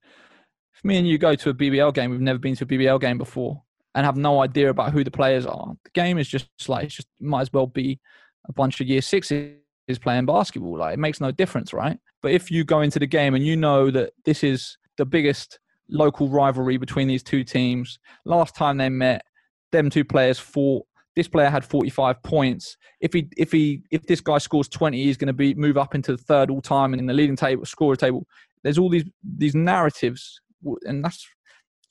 if 0.74 0.84
me 0.84 0.96
and 0.96 1.08
you 1.08 1.18
go 1.18 1.34
to 1.34 1.50
a 1.50 1.54
bbl 1.54 1.92
game 1.92 2.10
we've 2.10 2.20
never 2.20 2.38
been 2.38 2.54
to 2.54 2.64
a 2.64 2.66
bbl 2.66 3.00
game 3.00 3.18
before 3.18 3.62
and 3.96 4.04
have 4.04 4.16
no 4.16 4.42
idea 4.42 4.68
about 4.68 4.92
who 4.92 5.02
the 5.02 5.10
players 5.10 5.46
are. 5.46 5.74
The 5.84 5.90
game 5.94 6.18
is 6.18 6.28
just 6.28 6.46
like 6.68 6.84
it's 6.84 6.96
just 6.96 7.08
might 7.18 7.40
as 7.40 7.52
well 7.52 7.66
be 7.66 7.98
a 8.46 8.52
bunch 8.52 8.80
of 8.80 8.86
year 8.86 9.00
sixes 9.00 9.56
playing 10.02 10.26
basketball. 10.26 10.78
Like 10.78 10.94
it 10.94 10.98
makes 10.98 11.20
no 11.20 11.32
difference, 11.32 11.72
right? 11.72 11.98
But 12.22 12.32
if 12.32 12.50
you 12.50 12.62
go 12.62 12.82
into 12.82 12.98
the 12.98 13.06
game 13.06 13.34
and 13.34 13.44
you 13.44 13.56
know 13.56 13.90
that 13.90 14.12
this 14.26 14.44
is 14.44 14.76
the 14.98 15.06
biggest 15.06 15.58
local 15.88 16.28
rivalry 16.28 16.76
between 16.76 17.08
these 17.08 17.22
two 17.22 17.42
teams, 17.42 17.98
last 18.26 18.54
time 18.54 18.76
they 18.76 18.90
met, 18.90 19.24
them 19.72 19.88
two 19.88 20.04
players 20.04 20.38
fought. 20.38 20.86
This 21.16 21.28
player 21.28 21.48
had 21.48 21.64
45 21.64 22.22
points. 22.22 22.76
If 23.00 23.14
he, 23.14 23.28
if 23.36 23.50
he, 23.50 23.82
if 23.90 24.06
this 24.06 24.20
guy 24.20 24.38
scores 24.38 24.68
20, 24.68 25.02
he's 25.02 25.16
going 25.16 25.26
to 25.28 25.32
be 25.32 25.54
move 25.54 25.78
up 25.78 25.94
into 25.94 26.12
the 26.12 26.22
third 26.22 26.50
all 26.50 26.60
time 26.60 26.92
and 26.92 27.00
in 27.00 27.06
the 27.06 27.14
leading 27.14 27.36
table, 27.36 27.64
scorer 27.64 27.96
table. 27.96 28.26
There's 28.62 28.78
all 28.78 28.90
these 28.90 29.04
these 29.22 29.54
narratives, 29.54 30.40
and 30.82 31.04
that's 31.04 31.26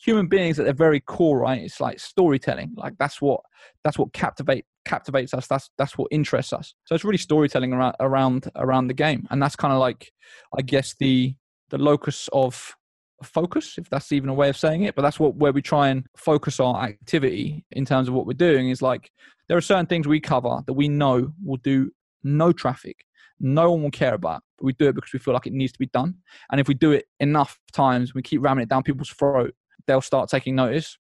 human 0.06 0.28
beings 0.28 0.60
at 0.60 0.66
their 0.66 0.74
very 0.74 1.00
core, 1.00 1.40
right? 1.40 1.62
It's 1.62 1.82
like 1.82 2.00
storytelling. 2.00 2.74
Like 2.78 2.94
that's 3.00 3.22
what 3.22 3.42
that's 3.84 3.98
what 3.98 4.14
captivate 4.14 4.66
captivates 4.86 5.34
us. 5.34 5.48
That's 5.48 5.70
that's 5.78 5.98
what 5.98 6.08
interests 6.12 6.54
us. 6.54 6.74
So 6.86 6.96
it's 6.96 7.04
really 7.04 7.18
storytelling 7.18 7.74
around 7.74 7.96
around 8.00 8.52
around 8.56 8.88
the 8.88 8.94
game, 8.94 9.28
and 9.32 9.42
that's 9.42 9.56
kind 9.56 9.74
of 9.74 9.80
like, 9.80 10.12
I 10.58 10.62
guess 10.62 10.96
the 11.00 11.36
the 11.70 11.78
locus 11.78 12.30
of 12.32 12.76
focus, 13.24 13.78
if 13.78 13.90
that's 13.90 14.12
even 14.12 14.30
a 14.30 14.34
way 14.34 14.50
of 14.50 14.58
saying 14.58 14.84
it. 14.84 14.96
But 14.96 15.02
that's 15.02 15.20
what 15.20 15.36
where 15.36 15.52
we 15.52 15.62
try 15.62 15.90
and 15.90 16.06
focus 16.18 16.60
our 16.60 16.84
activity 16.84 17.66
in 17.72 17.86
terms 17.86 18.08
of 18.08 18.14
what 18.14 18.26
we're 18.26 18.34
doing. 18.34 18.70
Is 18.70 18.82
like 18.82 19.12
there 19.48 19.58
are 19.58 19.62
certain 19.62 19.86
things 19.86 20.08
we 20.08 20.20
cover 20.20 20.62
that 20.66 20.74
we 20.74 20.88
know 20.88 21.32
will 21.44 21.58
do 21.58 21.92
no 22.24 22.52
traffic, 22.52 23.06
no 23.40 23.72
one 23.72 23.84
will 23.84 23.92
care 23.92 24.14
about. 24.14 24.44
But 24.58 24.66
we 24.66 24.74
do 24.74 24.88
it 24.88 24.96
because 24.96 25.14
we 25.14 25.20
feel 25.20 25.34
like 25.34 25.48
it 25.48 25.54
needs 25.54 25.74
to 25.74 25.80
be 25.80 25.88
done. 25.88 26.16
And 26.52 26.62
if 26.62 26.68
we 26.68 26.74
do 26.74 26.92
it 26.92 27.06
enough 27.20 27.60
times, 27.74 28.14
we 28.14 28.22
keep 28.22 28.42
ramming 28.42 28.64
it 28.64 28.70
down 28.70 28.84
people's 28.84 29.10
throat 29.10 29.54
they'll 29.88 30.02
start 30.02 30.30
taking 30.30 30.56
notice. 30.56 30.98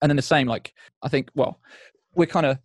And 0.00 0.10
then 0.10 0.16
the 0.16 0.22
same, 0.22 0.46
like 0.46 0.72
I 1.02 1.08
think, 1.08 1.30
well, 1.34 1.60
we're 2.14 2.26
kind 2.26 2.46
of 2.46 2.58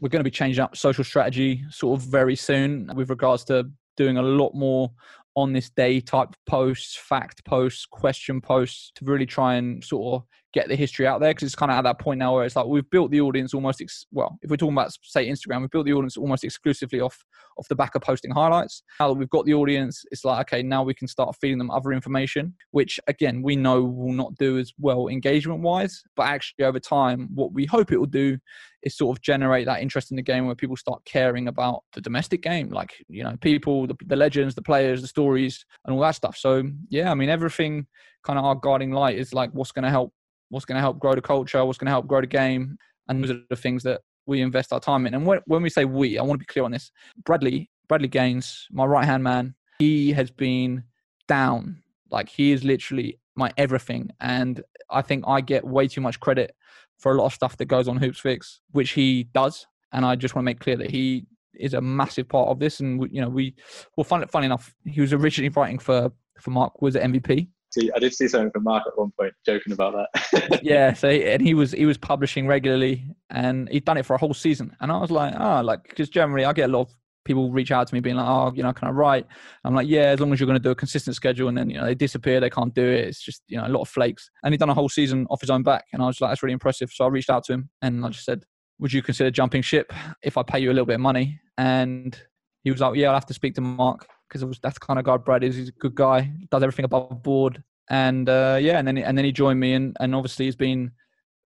we're 0.00 0.08
going 0.08 0.20
to 0.20 0.24
be 0.24 0.30
changing 0.30 0.62
up 0.62 0.76
social 0.76 1.04
strategy 1.04 1.64
sort 1.70 1.98
of 1.98 2.06
very 2.06 2.36
soon 2.36 2.90
with 2.94 3.08
regards 3.08 3.44
to 3.44 3.70
doing 3.96 4.18
a 4.18 4.22
lot 4.22 4.54
more 4.54 4.92
on 5.36 5.52
this 5.52 5.70
day 5.70 6.00
type 6.00 6.34
posts, 6.46 6.96
fact 6.96 7.44
posts, 7.44 7.86
question 7.86 8.40
posts 8.40 8.90
to 8.94 9.04
really 9.04 9.26
try 9.26 9.54
and 9.56 9.84
sort 9.84 10.14
of 10.14 10.26
get 10.56 10.68
the 10.68 10.74
history 10.74 11.06
out 11.06 11.20
there 11.20 11.34
because 11.34 11.44
it's 11.44 11.54
kind 11.54 11.70
of 11.70 11.76
at 11.76 11.82
that 11.82 11.98
point 11.98 12.18
now 12.18 12.34
where 12.34 12.46
it's 12.46 12.56
like 12.56 12.64
we've 12.64 12.88
built 12.88 13.10
the 13.10 13.20
audience 13.20 13.52
almost 13.52 13.82
ex- 13.82 14.06
well 14.10 14.38
if 14.40 14.48
we're 14.48 14.56
talking 14.56 14.72
about 14.72 14.90
say 15.02 15.28
instagram 15.28 15.60
we've 15.60 15.70
built 15.70 15.84
the 15.84 15.92
audience 15.92 16.16
almost 16.16 16.44
exclusively 16.44 16.98
off 16.98 17.22
off 17.58 17.68
the 17.68 17.74
back 17.74 17.94
of 17.94 18.02
posting 18.02 18.30
highlights. 18.30 18.82
Now 18.98 19.08
that 19.08 19.14
we've 19.14 19.30
got 19.30 19.44
the 19.44 19.52
audience 19.52 20.02
it's 20.10 20.24
like 20.24 20.40
okay 20.46 20.62
now 20.62 20.82
we 20.82 20.94
can 20.94 21.08
start 21.08 21.36
feeding 21.38 21.58
them 21.58 21.70
other 21.70 21.92
information 21.92 22.54
which 22.70 22.98
again 23.06 23.42
we 23.42 23.54
know 23.54 23.84
will 23.84 24.14
not 24.14 24.34
do 24.36 24.58
as 24.58 24.72
well 24.78 25.08
engagement 25.08 25.60
wise 25.60 26.02
but 26.16 26.22
actually 26.22 26.64
over 26.64 26.80
time 26.80 27.28
what 27.34 27.52
we 27.52 27.66
hope 27.66 27.92
it 27.92 27.98
will 27.98 28.06
do 28.06 28.38
is 28.82 28.96
sort 28.96 29.14
of 29.14 29.22
generate 29.22 29.66
that 29.66 29.82
interest 29.82 30.10
in 30.10 30.16
the 30.16 30.22
game 30.22 30.46
where 30.46 30.54
people 30.54 30.76
start 30.76 31.04
caring 31.04 31.48
about 31.48 31.82
the 31.92 32.00
domestic 32.00 32.40
game 32.40 32.70
like 32.70 32.94
you 33.08 33.22
know 33.22 33.36
people 33.42 33.86
the, 33.86 33.96
the 34.06 34.16
legends 34.16 34.54
the 34.54 34.62
players 34.62 35.02
the 35.02 35.08
stories 35.08 35.66
and 35.84 35.94
all 35.94 36.00
that 36.00 36.14
stuff. 36.14 36.36
So 36.38 36.62
yeah 36.88 37.10
i 37.10 37.14
mean 37.14 37.28
everything 37.28 37.86
kind 38.24 38.38
of 38.38 38.44
our 38.46 38.54
guiding 38.54 38.92
light 38.92 39.18
is 39.18 39.34
like 39.34 39.50
what's 39.52 39.72
going 39.72 39.84
to 39.84 39.90
help 39.90 40.12
what's 40.48 40.64
going 40.64 40.76
to 40.76 40.80
help 40.80 40.98
grow 40.98 41.14
the 41.14 41.20
culture, 41.20 41.64
what's 41.64 41.78
going 41.78 41.86
to 41.86 41.92
help 41.92 42.06
grow 42.06 42.20
the 42.20 42.26
game, 42.26 42.76
and 43.08 43.22
those 43.22 43.30
are 43.30 43.40
the 43.50 43.56
things 43.56 43.82
that 43.84 44.00
we 44.26 44.40
invest 44.40 44.72
our 44.72 44.80
time 44.80 45.06
in. 45.06 45.14
And 45.14 45.26
when 45.26 45.62
we 45.62 45.70
say 45.70 45.84
we, 45.84 46.18
I 46.18 46.22
want 46.22 46.40
to 46.40 46.44
be 46.44 46.52
clear 46.52 46.64
on 46.64 46.72
this. 46.72 46.90
Bradley, 47.24 47.70
Bradley 47.88 48.08
Gaines, 48.08 48.66
my 48.70 48.84
right 48.84 49.04
hand 49.04 49.22
man, 49.22 49.54
he 49.78 50.12
has 50.12 50.30
been 50.30 50.82
down. 51.28 51.82
Like 52.10 52.28
he 52.28 52.52
is 52.52 52.64
literally 52.64 53.18
my 53.34 53.52
everything, 53.56 54.10
and 54.20 54.62
I 54.90 55.02
think 55.02 55.24
I 55.26 55.40
get 55.40 55.64
way 55.64 55.88
too 55.88 56.00
much 56.00 56.20
credit 56.20 56.54
for 56.98 57.12
a 57.12 57.14
lot 57.16 57.26
of 57.26 57.34
stuff 57.34 57.56
that 57.58 57.66
goes 57.66 57.88
on 57.88 57.98
Hoopsfix, 57.98 58.60
which 58.72 58.90
he 58.90 59.24
does. 59.34 59.66
And 59.92 60.04
I 60.04 60.16
just 60.16 60.34
want 60.34 60.44
to 60.44 60.46
make 60.46 60.60
clear 60.60 60.76
that 60.76 60.90
he 60.90 61.26
is 61.54 61.74
a 61.74 61.80
massive 61.80 62.28
part 62.28 62.48
of 62.48 62.58
this. 62.58 62.80
And 62.80 62.98
we, 62.98 63.10
you 63.10 63.20
know, 63.20 63.28
we 63.28 63.54
well, 63.96 64.04
fun, 64.04 64.26
funny 64.28 64.46
enough, 64.46 64.74
he 64.84 65.00
was 65.00 65.12
originally 65.12 65.50
writing 65.50 65.78
for 65.78 66.10
for 66.40 66.50
Mark 66.50 66.82
was 66.82 66.96
at 66.96 67.02
MVP, 67.02 67.48
I 67.94 67.98
did 67.98 68.14
see 68.14 68.28
something 68.28 68.50
from 68.50 68.64
Mark 68.64 68.84
at 68.86 68.98
one 68.98 69.12
point 69.18 69.32
joking 69.44 69.72
about 69.72 69.94
that. 69.94 70.60
yeah, 70.62 70.92
so 70.92 71.08
and 71.08 71.42
he 71.42 71.54
was 71.54 71.72
he 71.72 71.86
was 71.86 71.98
publishing 71.98 72.46
regularly, 72.46 73.06
and 73.30 73.68
he'd 73.68 73.84
done 73.84 73.98
it 73.98 74.06
for 74.06 74.14
a 74.14 74.18
whole 74.18 74.34
season, 74.34 74.74
and 74.80 74.90
I 74.90 74.98
was 74.98 75.10
like, 75.10 75.34
oh, 75.38 75.60
like 75.62 75.82
because 75.84 76.08
generally 76.08 76.44
I 76.44 76.52
get 76.52 76.70
a 76.70 76.72
lot 76.72 76.82
of 76.82 76.94
people 77.24 77.50
reach 77.50 77.72
out 77.72 77.88
to 77.88 77.94
me 77.94 78.00
being 78.00 78.16
like, 78.16 78.26
oh, 78.26 78.52
you 78.54 78.62
know, 78.62 78.72
can 78.72 78.88
I 78.88 78.92
write? 78.92 79.26
I'm 79.64 79.74
like, 79.74 79.88
yeah, 79.88 80.06
as 80.06 80.20
long 80.20 80.32
as 80.32 80.38
you're 80.38 80.46
going 80.46 80.58
to 80.58 80.62
do 80.62 80.70
a 80.70 80.76
consistent 80.76 81.16
schedule, 81.16 81.48
and 81.48 81.58
then 81.58 81.68
you 81.68 81.78
know 81.78 81.84
they 81.84 81.94
disappear, 81.94 82.40
they 82.40 82.50
can't 82.50 82.74
do 82.74 82.84
it. 82.84 83.08
It's 83.08 83.22
just 83.22 83.42
you 83.48 83.58
know 83.58 83.66
a 83.66 83.68
lot 83.68 83.82
of 83.82 83.88
flakes, 83.88 84.30
and 84.42 84.52
he'd 84.52 84.60
done 84.60 84.70
a 84.70 84.74
whole 84.74 84.88
season 84.88 85.26
off 85.30 85.40
his 85.40 85.50
own 85.50 85.62
back, 85.62 85.84
and 85.92 86.02
I 86.02 86.06
was 86.06 86.20
like, 86.20 86.30
that's 86.30 86.42
really 86.42 86.54
impressive. 86.54 86.90
So 86.92 87.04
I 87.04 87.08
reached 87.08 87.30
out 87.30 87.44
to 87.44 87.54
him, 87.54 87.70
and 87.82 88.04
I 88.04 88.08
just 88.08 88.24
said, 88.24 88.44
would 88.78 88.92
you 88.92 89.02
consider 89.02 89.30
jumping 89.30 89.62
ship 89.62 89.92
if 90.22 90.36
I 90.36 90.42
pay 90.42 90.60
you 90.60 90.70
a 90.70 90.74
little 90.74 90.86
bit 90.86 90.94
of 90.94 91.00
money? 91.00 91.40
And 91.58 92.18
he 92.64 92.70
was 92.70 92.80
like, 92.80 92.96
yeah, 92.96 93.08
I'll 93.08 93.14
have 93.14 93.26
to 93.26 93.34
speak 93.34 93.54
to 93.54 93.60
Mark 93.60 94.06
because 94.28 94.58
that's 94.62 94.78
kind 94.78 94.98
of 94.98 95.04
guy 95.04 95.16
Brad 95.16 95.44
is. 95.44 95.56
He's 95.56 95.68
a 95.68 95.72
good 95.72 95.94
guy, 95.94 96.32
does 96.50 96.62
everything 96.62 96.84
above 96.84 97.22
board, 97.22 97.62
and 97.90 98.28
uh, 98.28 98.58
yeah, 98.60 98.78
and 98.78 98.86
then 98.86 98.98
and 98.98 99.16
then 99.16 99.24
he 99.24 99.32
joined 99.32 99.60
me, 99.60 99.74
and 99.74 99.96
and 100.00 100.14
obviously 100.14 100.46
he's 100.46 100.56
been 100.56 100.90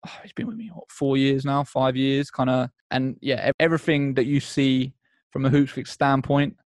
oh, 0.07 0.12
he's 0.22 0.33
been 0.33 0.47
with 0.47 0.57
me 0.57 0.70
what, 0.72 0.91
four 0.91 1.16
years 1.16 1.45
now, 1.45 1.64
five 1.64 1.97
years, 1.97 2.31
kind 2.31 2.51
of, 2.51 2.70
and 2.91 3.16
yeah, 3.20 3.51
everything 3.61 4.14
that 4.14 4.27
you 4.27 4.41
see 4.41 4.95
from 5.31 5.45
a 5.45 5.51
Hoopsfix 5.51 5.89
standpoint 5.89 6.57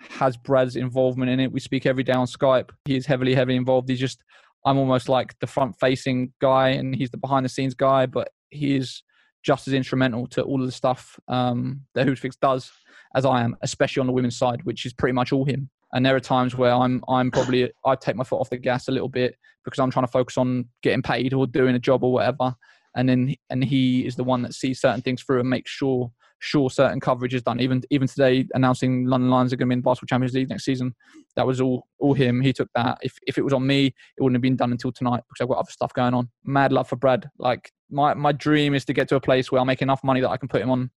has 0.00 0.36
Brad's 0.36 0.76
involvement 0.76 1.30
in 1.30 1.40
it. 1.40 1.52
We 1.52 1.60
speak 1.60 1.86
every 1.86 2.02
day 2.02 2.12
on 2.12 2.26
Skype. 2.26 2.70
He 2.84 2.96
is 2.96 3.06
heavily, 3.06 3.34
heavily 3.34 3.56
involved. 3.56 3.88
He's 3.88 4.00
just 4.00 4.22
I'm 4.66 4.78
almost 4.78 5.08
like 5.08 5.38
the 5.40 5.46
front 5.46 5.78
facing 5.78 6.32
guy, 6.40 6.70
and 6.70 6.94
he's 6.94 7.10
the 7.10 7.18
behind 7.18 7.44
the 7.44 7.50
scenes 7.50 7.74
guy, 7.74 8.06
but 8.06 8.28
he 8.50 8.76
is 8.76 9.02
just 9.44 9.68
as 9.68 9.74
instrumental 9.74 10.26
to 10.28 10.42
all 10.42 10.60
of 10.60 10.66
the 10.66 10.72
stuff 10.72 11.20
um, 11.28 11.82
that 11.94 12.06
Hoopsfix 12.06 12.40
does 12.40 12.72
as 13.14 13.24
I 13.24 13.42
am, 13.42 13.56
especially 13.62 14.00
on 14.00 14.06
the 14.06 14.12
women's 14.12 14.36
side, 14.36 14.64
which 14.64 14.84
is 14.86 14.92
pretty 14.92 15.12
much 15.12 15.32
all 15.32 15.44
him. 15.44 15.70
And 15.92 16.04
there 16.04 16.16
are 16.16 16.20
times 16.20 16.56
where 16.56 16.72
I'm 16.72 17.04
I'm 17.08 17.30
probably 17.30 17.70
I 17.84 17.94
take 17.94 18.16
my 18.16 18.24
foot 18.24 18.40
off 18.40 18.50
the 18.50 18.56
gas 18.56 18.88
a 18.88 18.90
little 18.90 19.08
bit 19.08 19.36
because 19.64 19.78
I'm 19.78 19.90
trying 19.90 20.06
to 20.06 20.10
focus 20.10 20.36
on 20.36 20.68
getting 20.82 21.02
paid 21.02 21.32
or 21.32 21.46
doing 21.46 21.76
a 21.76 21.78
job 21.78 22.02
or 22.02 22.12
whatever. 22.12 22.56
And 22.96 23.08
then 23.08 23.36
and 23.50 23.62
he 23.62 24.04
is 24.04 24.16
the 24.16 24.24
one 24.24 24.42
that 24.42 24.54
sees 24.54 24.80
certain 24.80 25.02
things 25.02 25.22
through 25.22 25.40
and 25.40 25.48
makes 25.48 25.70
sure 25.70 26.10
sure 26.38 26.70
certain 26.70 27.00
coverage 27.00 27.34
is 27.34 27.42
done. 27.42 27.60
Even 27.60 27.82
even 27.90 28.06
today 28.08 28.46
announcing 28.54 29.06
London 29.06 29.30
Lions 29.30 29.52
are 29.52 29.56
going 29.56 29.68
to 29.68 29.72
be 29.72 29.74
in 29.74 29.78
the 29.80 29.84
Basketball 29.84 30.14
Champions 30.14 30.34
League 30.34 30.48
next 30.48 30.64
season, 30.64 30.94
that 31.36 31.46
was 31.46 31.60
all 31.60 31.86
all 31.98 32.14
him. 32.14 32.40
He 32.40 32.52
took 32.52 32.68
that. 32.74 32.98
If 33.02 33.18
if 33.26 33.38
it 33.38 33.42
was 33.42 33.52
on 33.52 33.66
me, 33.66 33.86
it 33.86 34.22
wouldn't 34.22 34.36
have 34.36 34.42
been 34.42 34.56
done 34.56 34.72
until 34.72 34.92
tonight 34.92 35.22
because 35.28 35.42
I've 35.42 35.48
got 35.48 35.58
other 35.58 35.70
stuff 35.70 35.92
going 35.94 36.14
on. 36.14 36.30
Mad 36.44 36.72
love 36.72 36.88
for 36.88 36.96
Brad. 36.96 37.28
Like 37.38 37.72
my 37.90 38.14
my 38.14 38.32
dream 38.32 38.74
is 38.74 38.84
to 38.86 38.92
get 38.92 39.08
to 39.08 39.16
a 39.16 39.20
place 39.20 39.50
where 39.50 39.60
I 39.60 39.64
make 39.64 39.82
enough 39.82 40.04
money 40.04 40.20
that 40.20 40.30
I 40.30 40.36
can 40.36 40.48
put 40.48 40.62
him 40.62 40.70
on 40.70 40.90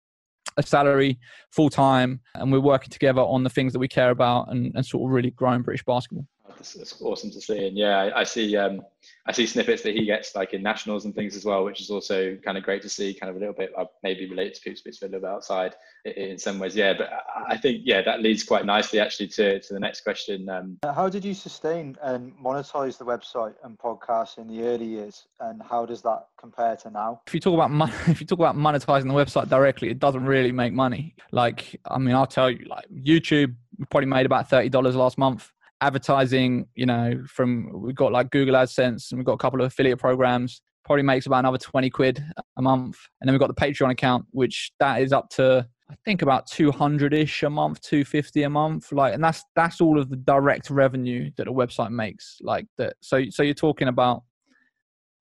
a 0.57 0.63
salary 0.63 1.19
full 1.51 1.69
time 1.69 2.21
and 2.35 2.51
we're 2.51 2.59
working 2.59 2.89
together 2.89 3.21
on 3.21 3.43
the 3.43 3.49
things 3.49 3.73
that 3.73 3.79
we 3.79 3.87
care 3.87 4.11
about 4.11 4.49
and, 4.49 4.71
and 4.75 4.85
sort 4.85 5.09
of 5.09 5.13
really 5.13 5.31
growing 5.31 5.61
British 5.61 5.83
basketball. 5.83 6.25
It's, 6.59 6.75
it's 6.75 7.01
awesome 7.01 7.31
to 7.31 7.41
see, 7.41 7.67
and 7.67 7.77
yeah, 7.77 7.97
I, 7.97 8.21
I 8.21 8.23
see 8.23 8.55
um, 8.57 8.81
I 9.27 9.31
see 9.31 9.45
snippets 9.45 9.81
that 9.83 9.95
he 9.95 10.05
gets 10.05 10.35
like 10.35 10.53
in 10.53 10.61
nationals 10.61 11.05
and 11.05 11.15
things 11.15 11.35
as 11.35 11.45
well, 11.45 11.63
which 11.63 11.81
is 11.81 11.89
also 11.89 12.35
kind 12.37 12.57
of 12.57 12.63
great 12.63 12.81
to 12.83 12.89
see. 12.89 13.13
Kind 13.13 13.29
of 13.29 13.35
a 13.35 13.39
little 13.39 13.53
bit 13.53 13.71
uh, 13.77 13.85
maybe 14.03 14.29
related 14.29 14.55
to 14.55 14.61
Poops 14.69 14.81
a 14.85 15.05
little 15.05 15.19
bit 15.19 15.29
outside 15.29 15.75
in 16.05 16.37
some 16.37 16.59
ways, 16.59 16.75
yeah. 16.75 16.93
But 16.93 17.09
I 17.47 17.57
think 17.57 17.81
yeah, 17.83 18.01
that 18.03 18.21
leads 18.21 18.43
quite 18.43 18.65
nicely 18.65 18.99
actually 18.99 19.27
to 19.29 19.59
to 19.59 19.73
the 19.73 19.79
next 19.79 20.01
question. 20.01 20.49
Um, 20.49 20.77
how 20.83 21.09
did 21.09 21.25
you 21.25 21.33
sustain 21.33 21.97
and 22.01 22.33
monetize 22.37 22.97
the 22.97 23.05
website 23.05 23.55
and 23.63 23.77
podcast 23.77 24.37
in 24.37 24.47
the 24.47 24.63
early 24.63 24.85
years, 24.85 25.27
and 25.39 25.61
how 25.61 25.85
does 25.85 26.01
that 26.03 26.27
compare 26.39 26.75
to 26.77 26.89
now? 26.89 27.21
If 27.27 27.33
you 27.33 27.39
talk 27.39 27.53
about 27.53 27.71
money, 27.71 27.93
if 28.07 28.21
you 28.21 28.27
talk 28.27 28.39
about 28.39 28.55
monetizing 28.55 29.07
the 29.07 29.13
website 29.13 29.49
directly, 29.49 29.89
it 29.89 29.99
doesn't 29.99 30.25
really 30.25 30.51
make 30.51 30.73
money. 30.73 31.15
Like 31.31 31.79
I 31.85 31.97
mean, 31.97 32.15
I'll 32.15 32.27
tell 32.27 32.49
you, 32.49 32.65
like 32.65 32.85
YouTube, 32.89 33.55
we 33.77 33.85
probably 33.85 34.07
made 34.07 34.25
about 34.25 34.49
thirty 34.49 34.69
dollars 34.69 34.95
last 34.95 35.17
month 35.17 35.51
advertising, 35.81 36.67
you 36.75 36.85
know, 36.85 37.21
from 37.27 37.69
we've 37.73 37.95
got 37.95 38.11
like 38.11 38.31
Google 38.31 38.55
AdSense 38.55 39.11
and 39.11 39.19
we've 39.19 39.25
got 39.25 39.33
a 39.33 39.37
couple 39.37 39.61
of 39.61 39.67
affiliate 39.67 39.99
programs, 39.99 40.61
probably 40.83 41.03
makes 41.03 41.25
about 41.25 41.39
another 41.39 41.57
20 41.57 41.89
quid 41.89 42.23
a 42.57 42.61
month. 42.61 42.97
And 43.19 43.27
then 43.27 43.33
we've 43.33 43.39
got 43.39 43.53
the 43.53 43.61
Patreon 43.61 43.91
account, 43.91 44.25
which 44.31 44.71
that 44.79 45.01
is 45.01 45.11
up 45.11 45.29
to 45.31 45.67
I 45.89 45.93
think 46.03 46.23
about 46.23 46.47
200 46.47 47.13
ish 47.13 47.43
a 47.43 47.49
month, 47.49 47.81
250 47.81 48.43
a 48.43 48.49
month. 48.49 48.91
Like, 48.91 49.13
and 49.13 49.23
that's, 49.23 49.43
that's 49.55 49.81
all 49.81 49.99
of 49.99 50.09
the 50.09 50.15
direct 50.15 50.71
revenue 50.71 51.29
that 51.37 51.47
a 51.47 51.53
website 51.53 51.91
makes. 51.91 52.37
Like 52.41 52.65
that. 52.77 52.95
So, 53.01 53.25
so 53.29 53.43
you're 53.43 53.53
talking 53.53 53.87
about 53.87 54.23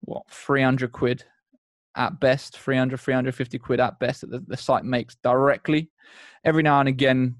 what, 0.02 0.22
300 0.30 0.90
quid 0.90 1.24
at 1.96 2.18
best, 2.18 2.58
300, 2.58 2.98
350 2.98 3.58
quid 3.58 3.80
at 3.80 3.98
best 3.98 4.22
that 4.22 4.30
the, 4.30 4.42
the 4.46 4.56
site 4.56 4.84
makes 4.84 5.16
directly. 5.22 5.90
Every 6.44 6.62
now 6.62 6.80
and 6.80 6.88
again, 6.88 7.36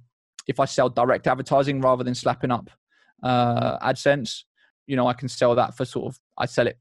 if 0.47 0.61
I 0.61 0.67
sell 0.67 0.91
direct 0.91 1.27
advertising 1.27 1.81
rather 1.81 2.05
than 2.05 2.15
slapping 2.15 2.51
up 2.51 2.71
uh, 3.25 3.79
AdSense, 3.79 4.45
you 4.87 4.95
know, 4.95 5.09
I 5.09 5.15
can 5.15 5.29
sell 5.29 5.55
that 5.57 5.77
for 5.77 5.85
sort 5.85 6.13
of, 6.13 6.21
I 6.39 6.47
sell 6.47 6.67
it 6.67 6.79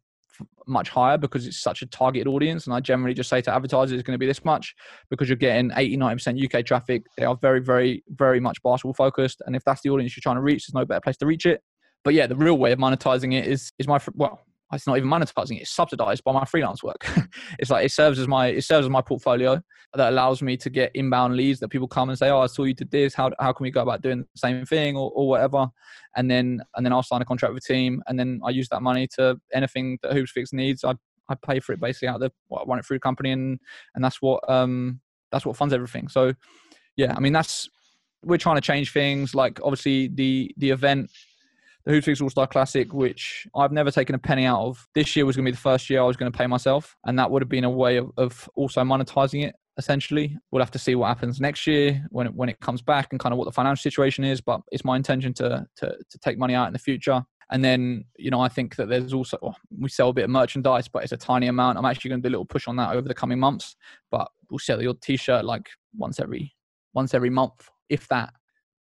much 0.67 0.89
higher 0.89 1.17
because 1.17 1.47
it's 1.47 1.61
such 1.61 1.81
a 1.81 1.85
targeted 1.85 2.27
audience. 2.27 2.65
And 2.65 2.73
I 2.73 2.79
generally 2.79 3.13
just 3.13 3.29
say 3.29 3.41
to 3.41 3.53
advertisers, 3.53 3.93
it's 3.93 4.03
going 4.05 4.15
to 4.15 4.19
be 4.19 4.25
this 4.25 4.43
much 4.43 4.75
because 5.09 5.29
you're 5.29 5.35
getting 5.35 5.71
80, 5.75 5.97
90% 5.97 6.55
UK 6.55 6.65
traffic. 6.65 7.03
They 7.17 7.25
are 7.25 7.35
very, 7.35 7.59
very, 7.59 8.03
very 8.09 8.39
much 8.39 8.61
basketball 8.63 8.93
focused. 8.93 9.41
And 9.45 9.55
if 9.55 9.63
that's 9.63 9.81
the 9.81 9.89
audience 9.89 10.15
you're 10.15 10.21
trying 10.21 10.35
to 10.35 10.41
reach, 10.41 10.67
there's 10.67 10.73
no 10.73 10.85
better 10.85 11.01
place 11.01 11.17
to 11.17 11.25
reach 11.25 11.45
it. 11.45 11.61
But 12.03 12.13
yeah, 12.13 12.27
the 12.27 12.35
real 12.35 12.57
way 12.57 12.73
of 12.73 12.79
monetizing 12.79 13.33
it 13.33 13.47
is, 13.47 13.71
is 13.79 13.87
my, 13.87 13.99
well, 14.13 14.41
it's 14.73 14.87
not 14.87 14.97
even 14.97 15.09
monetizing 15.09 15.57
it. 15.57 15.61
It's 15.61 15.71
subsidized 15.71 16.23
by 16.23 16.31
my 16.31 16.45
freelance 16.45 16.83
work. 16.83 17.07
it's 17.59 17.69
like 17.69 17.85
it 17.85 17.91
serves 17.91 18.19
as 18.19 18.27
my 18.27 18.47
it 18.47 18.63
serves 18.63 18.85
as 18.85 18.89
my 18.89 19.01
portfolio 19.01 19.61
that 19.95 20.11
allows 20.11 20.41
me 20.41 20.57
to 20.57 20.69
get 20.69 20.91
inbound 20.95 21.35
leads 21.35 21.59
that 21.59 21.69
people 21.69 21.87
come 21.87 22.09
and 22.09 22.17
say, 22.17 22.29
"Oh, 22.29 22.39
I 22.39 22.47
saw 22.47 22.63
you 22.63 22.73
did 22.73 22.91
this. 22.91 23.13
How 23.13 23.31
how 23.39 23.53
can 23.53 23.63
we 23.63 23.71
go 23.71 23.81
about 23.81 24.01
doing 24.01 24.19
the 24.19 24.27
same 24.35 24.65
thing 24.65 24.95
or, 24.95 25.11
or 25.11 25.27
whatever?" 25.27 25.67
And 26.15 26.29
then 26.29 26.61
and 26.75 26.85
then 26.85 26.93
I'll 26.93 27.03
sign 27.03 27.21
a 27.21 27.25
contract 27.25 27.53
with 27.53 27.63
a 27.63 27.73
team, 27.73 28.01
and 28.07 28.19
then 28.19 28.41
I 28.43 28.49
use 28.49 28.69
that 28.69 28.81
money 28.81 29.07
to 29.15 29.39
anything 29.53 29.99
that 30.01 30.13
Hoopsfix 30.13 30.53
needs. 30.53 30.83
I 30.83 30.95
I 31.29 31.35
pay 31.35 31.59
for 31.59 31.73
it 31.73 31.79
basically 31.79 32.09
out 32.09 32.21
of 32.21 32.21
the 32.21 32.55
I 32.55 32.63
run 32.65 32.79
it 32.79 32.85
through 32.85 32.97
the 32.97 33.01
company, 33.01 33.31
and 33.31 33.59
and 33.95 34.03
that's 34.03 34.21
what 34.21 34.47
um 34.49 35.01
that's 35.31 35.45
what 35.45 35.57
funds 35.57 35.73
everything. 35.73 36.07
So 36.07 36.33
yeah, 36.95 37.13
I 37.15 37.19
mean 37.19 37.33
that's 37.33 37.69
we're 38.23 38.37
trying 38.37 38.55
to 38.55 38.61
change 38.61 38.91
things. 38.91 39.35
Like 39.35 39.59
obviously 39.63 40.07
the 40.07 40.51
the 40.57 40.71
event 40.71 41.09
the 41.85 41.91
Hoopsfix 41.91 42.21
All 42.21 42.29
Star 42.29 42.47
Classic, 42.47 42.93
which 42.93 43.47
I've 43.55 43.71
never 43.71 43.91
taken 43.91 44.15
a 44.15 44.19
penny 44.19 44.45
out 44.45 44.61
of. 44.61 44.87
This 44.95 45.15
year 45.15 45.25
was 45.25 45.35
going 45.35 45.45
to 45.45 45.51
be 45.51 45.55
the 45.55 45.61
first 45.61 45.89
year 45.89 46.01
I 46.01 46.05
was 46.05 46.17
going 46.17 46.31
to 46.31 46.37
pay 46.37 46.47
myself, 46.47 46.95
and 47.05 47.17
that 47.19 47.29
would 47.29 47.41
have 47.41 47.49
been 47.49 47.63
a 47.63 47.69
way 47.69 47.97
of, 47.97 48.11
of 48.17 48.49
also 48.55 48.81
monetizing 48.81 49.45
it. 49.45 49.55
Essentially, 49.77 50.37
we'll 50.51 50.61
have 50.61 50.71
to 50.71 50.79
see 50.79 50.93
what 50.93 51.07
happens 51.07 51.41
next 51.41 51.65
year 51.65 52.05
when 52.09 52.27
it, 52.27 52.35
when 52.35 52.47
it 52.47 52.59
comes 52.59 52.81
back 52.81 53.07
and 53.11 53.19
kind 53.19 53.33
of 53.33 53.39
what 53.39 53.45
the 53.45 53.51
financial 53.51 53.81
situation 53.81 54.23
is. 54.23 54.39
But 54.39 54.61
it's 54.71 54.85
my 54.85 54.95
intention 54.95 55.33
to 55.35 55.65
to 55.77 55.97
to 56.09 56.17
take 56.19 56.37
money 56.37 56.53
out 56.53 56.67
in 56.67 56.73
the 56.73 56.79
future. 56.79 57.23
And 57.49 57.63
then, 57.63 58.05
you 58.17 58.31
know, 58.31 58.39
I 58.39 58.47
think 58.47 58.77
that 58.77 58.89
there's 58.89 59.13
also, 59.13 59.37
well, 59.41 59.55
we 59.77 59.89
sell 59.89 60.09
a 60.09 60.13
bit 60.13 60.23
of 60.23 60.29
merchandise, 60.29 60.87
but 60.87 61.03
it's 61.03 61.11
a 61.11 61.17
tiny 61.17 61.47
amount. 61.47 61.77
I'm 61.77 61.85
actually 61.85 62.09
going 62.09 62.21
to 62.21 62.27
do 62.27 62.31
a 62.31 62.35
little 62.35 62.45
push 62.45 62.67
on 62.67 62.77
that 62.77 62.95
over 62.95 63.07
the 63.07 63.13
coming 63.13 63.39
months. 63.39 63.75
But 64.09 64.27
we'll 64.49 64.59
sell 64.59 64.81
your 64.81 64.95
t-shirt 64.95 65.45
like 65.45 65.69
once 65.95 66.19
every, 66.19 66.55
once 66.93 67.13
every 67.13 67.29
month, 67.29 67.69
if 67.89 68.07
that 68.07 68.33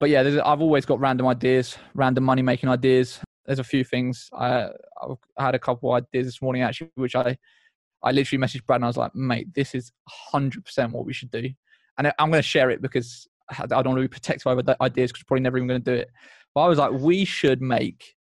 but 0.03 0.11
yeah, 0.11 0.41
I've 0.45 0.61
always 0.61 0.85
got 0.85 0.99
random 0.99 1.29
ideas, 1.29 1.79
random 1.95 2.25
money 2.25 2.43
making 2.43 2.69
ideas. 2.69 3.21
There's 3.47 3.61
a 3.61 3.65
few 3.65 3.85
things. 3.85 4.29
I, 4.37 4.71
I 5.39 5.45
had 5.45 5.55
a 5.55 5.61
couple 5.61 5.93
ideas 5.93 6.27
this 6.27 6.43
morning 6.43 6.63
actually, 6.63 6.91
which 6.97 7.15
I 7.15 7.39
I 8.03 8.11
literally 8.11 8.45
messaged 8.45 8.67
Brad 8.67 8.79
and 8.79 8.85
I 8.85 8.89
was 8.89 8.97
like, 8.97 9.15
mate, 9.15 9.55
this 9.55 9.77
is 9.77 9.93
100% 10.35 10.91
what 10.91 11.07
we 11.07 11.13
should 11.13 11.31
do. 11.31 11.49
And 11.97 12.13
I'm 12.19 12.31
going 12.31 12.43
to 12.43 12.43
share 12.43 12.69
it 12.71 12.83
because 12.83 13.29
I 13.49 13.65
don't 13.65 13.87
want 13.87 13.99
to 13.99 14.01
be 14.01 14.09
protective 14.09 14.49
over 14.49 14.61
the 14.61 14.77
ideas 14.83 15.13
because 15.13 15.23
probably 15.23 15.43
never 15.43 15.57
even 15.57 15.69
going 15.69 15.85
to 15.85 15.95
do 15.95 16.01
it. 16.01 16.11
But 16.53 16.63
I 16.63 16.67
was 16.67 16.79
like, 16.79 16.91
we 16.91 17.25
should 17.25 17.63
make 17.63 18.17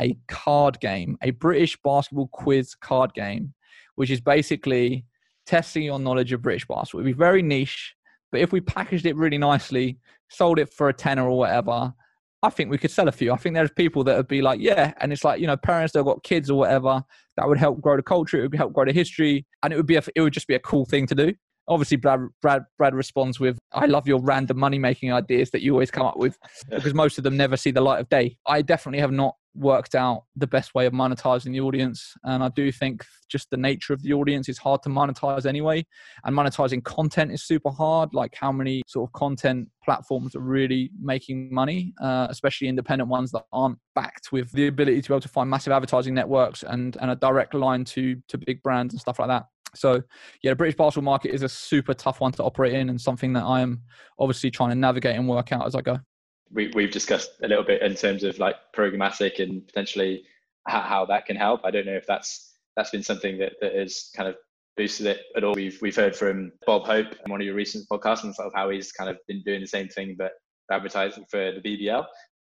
a 0.00 0.16
card 0.28 0.80
game, 0.80 1.18
a 1.20 1.32
British 1.32 1.76
basketball 1.84 2.28
quiz 2.28 2.74
card 2.74 3.12
game, 3.12 3.52
which 3.96 4.10
is 4.10 4.22
basically 4.22 5.04
testing 5.44 5.82
your 5.82 5.98
knowledge 5.98 6.32
of 6.32 6.40
British 6.40 6.66
basketball. 6.66 7.02
It'd 7.02 7.14
be 7.14 7.18
very 7.18 7.42
niche, 7.42 7.94
but 8.30 8.40
if 8.40 8.52
we 8.52 8.60
packaged 8.60 9.06
it 9.06 9.16
really 9.16 9.38
nicely, 9.38 9.98
sold 10.28 10.58
it 10.58 10.72
for 10.72 10.88
a 10.88 10.92
tenner 10.92 11.28
or 11.28 11.38
whatever, 11.38 11.92
I 12.42 12.50
think 12.50 12.70
we 12.70 12.78
could 12.78 12.90
sell 12.90 13.08
a 13.08 13.12
few. 13.12 13.32
I 13.32 13.36
think 13.36 13.54
there's 13.54 13.70
people 13.70 14.04
that 14.04 14.16
would 14.16 14.28
be 14.28 14.42
like, 14.42 14.60
yeah, 14.60 14.92
and 15.00 15.12
it's 15.12 15.24
like 15.24 15.40
you 15.40 15.46
know, 15.46 15.56
parents 15.56 15.92
that 15.92 16.00
have 16.00 16.06
got 16.06 16.22
kids 16.22 16.50
or 16.50 16.58
whatever 16.58 17.02
that 17.36 17.48
would 17.48 17.58
help 17.58 17.80
grow 17.80 17.96
the 17.96 18.02
culture. 18.02 18.38
It 18.38 18.50
would 18.50 18.54
help 18.54 18.72
grow 18.72 18.84
the 18.84 18.92
history, 18.92 19.46
and 19.62 19.72
it 19.72 19.76
would 19.76 19.86
be 19.86 19.96
a, 19.96 20.02
it 20.14 20.20
would 20.20 20.32
just 20.32 20.46
be 20.46 20.54
a 20.54 20.60
cool 20.60 20.84
thing 20.84 21.06
to 21.08 21.14
do. 21.14 21.34
Obviously, 21.66 21.96
Brad 21.96 22.20
Brad 22.40 22.62
Brad 22.76 22.94
responds 22.94 23.40
with, 23.40 23.58
"I 23.72 23.86
love 23.86 24.06
your 24.06 24.20
random 24.20 24.58
money 24.58 24.78
making 24.78 25.12
ideas 25.12 25.50
that 25.50 25.62
you 25.62 25.72
always 25.72 25.90
come 25.90 26.06
up 26.06 26.16
with, 26.16 26.38
because 26.70 26.94
most 26.94 27.18
of 27.18 27.24
them 27.24 27.36
never 27.36 27.56
see 27.56 27.72
the 27.72 27.80
light 27.80 28.00
of 28.00 28.08
day." 28.08 28.36
I 28.46 28.62
definitely 28.62 29.00
have 29.00 29.12
not 29.12 29.34
worked 29.58 29.94
out 29.94 30.24
the 30.36 30.46
best 30.46 30.74
way 30.74 30.86
of 30.86 30.92
monetizing 30.92 31.52
the 31.52 31.60
audience. 31.60 32.14
And 32.24 32.42
I 32.42 32.48
do 32.48 32.70
think 32.70 33.04
just 33.28 33.50
the 33.50 33.56
nature 33.56 33.92
of 33.92 34.02
the 34.02 34.12
audience 34.12 34.48
is 34.48 34.58
hard 34.58 34.82
to 34.84 34.88
monetize 34.88 35.46
anyway. 35.46 35.84
And 36.24 36.36
monetizing 36.36 36.84
content 36.84 37.32
is 37.32 37.42
super 37.42 37.70
hard. 37.70 38.14
Like 38.14 38.34
how 38.34 38.52
many 38.52 38.82
sort 38.86 39.08
of 39.08 39.12
content 39.12 39.68
platforms 39.84 40.34
are 40.34 40.40
really 40.40 40.90
making 41.00 41.52
money, 41.52 41.92
uh, 42.00 42.28
especially 42.30 42.68
independent 42.68 43.10
ones 43.10 43.32
that 43.32 43.44
aren't 43.52 43.78
backed 43.94 44.32
with 44.32 44.50
the 44.52 44.68
ability 44.68 45.02
to 45.02 45.08
be 45.08 45.14
able 45.14 45.20
to 45.20 45.28
find 45.28 45.50
massive 45.50 45.72
advertising 45.72 46.14
networks 46.14 46.62
and, 46.62 46.96
and 47.00 47.10
a 47.10 47.16
direct 47.16 47.54
line 47.54 47.84
to, 47.84 48.16
to 48.28 48.38
big 48.38 48.62
brands 48.62 48.94
and 48.94 49.00
stuff 49.00 49.18
like 49.18 49.28
that. 49.28 49.46
So, 49.74 50.02
yeah, 50.42 50.52
the 50.52 50.56
British 50.56 50.78
parcel 50.78 51.02
market 51.02 51.34
is 51.34 51.42
a 51.42 51.48
super 51.48 51.92
tough 51.92 52.20
one 52.20 52.32
to 52.32 52.42
operate 52.42 52.72
in 52.72 52.88
and 52.88 52.98
something 52.98 53.34
that 53.34 53.44
I 53.44 53.60
am 53.60 53.82
obviously 54.18 54.50
trying 54.50 54.70
to 54.70 54.76
navigate 54.76 55.16
and 55.16 55.28
work 55.28 55.52
out 55.52 55.66
as 55.66 55.74
I 55.74 55.82
go 55.82 55.98
we, 56.52 56.70
we've 56.74 56.90
discussed 56.90 57.30
a 57.42 57.48
little 57.48 57.64
bit 57.64 57.82
in 57.82 57.94
terms 57.94 58.24
of 58.24 58.38
like 58.38 58.56
programmatic 58.74 59.42
and 59.42 59.66
potentially 59.66 60.24
how, 60.66 60.80
how 60.80 61.04
that 61.06 61.26
can 61.26 61.36
help. 61.36 61.62
I 61.64 61.70
don't 61.70 61.86
know 61.86 61.96
if 61.96 62.06
that's 62.06 62.54
that's 62.76 62.90
been 62.90 63.02
something 63.02 63.38
that, 63.38 63.54
that 63.60 63.74
has 63.74 64.10
kind 64.14 64.28
of 64.28 64.36
boosted 64.76 65.06
it 65.06 65.22
at 65.36 65.44
all. 65.44 65.54
We've 65.54 65.78
we've 65.82 65.96
heard 65.96 66.16
from 66.16 66.52
Bob 66.66 66.84
Hope 66.84 67.08
in 67.24 67.30
one 67.30 67.40
of 67.40 67.46
your 67.46 67.56
recent 67.56 67.88
podcasts 67.88 68.24
and 68.24 68.34
sort 68.34 68.46
of 68.46 68.54
how 68.54 68.70
he's 68.70 68.92
kind 68.92 69.10
of 69.10 69.18
been 69.26 69.42
doing 69.42 69.60
the 69.60 69.66
same 69.66 69.88
thing 69.88 70.14
but 70.18 70.32
advertising 70.70 71.26
for 71.30 71.52
the 71.52 71.60
BBL. 71.60 72.04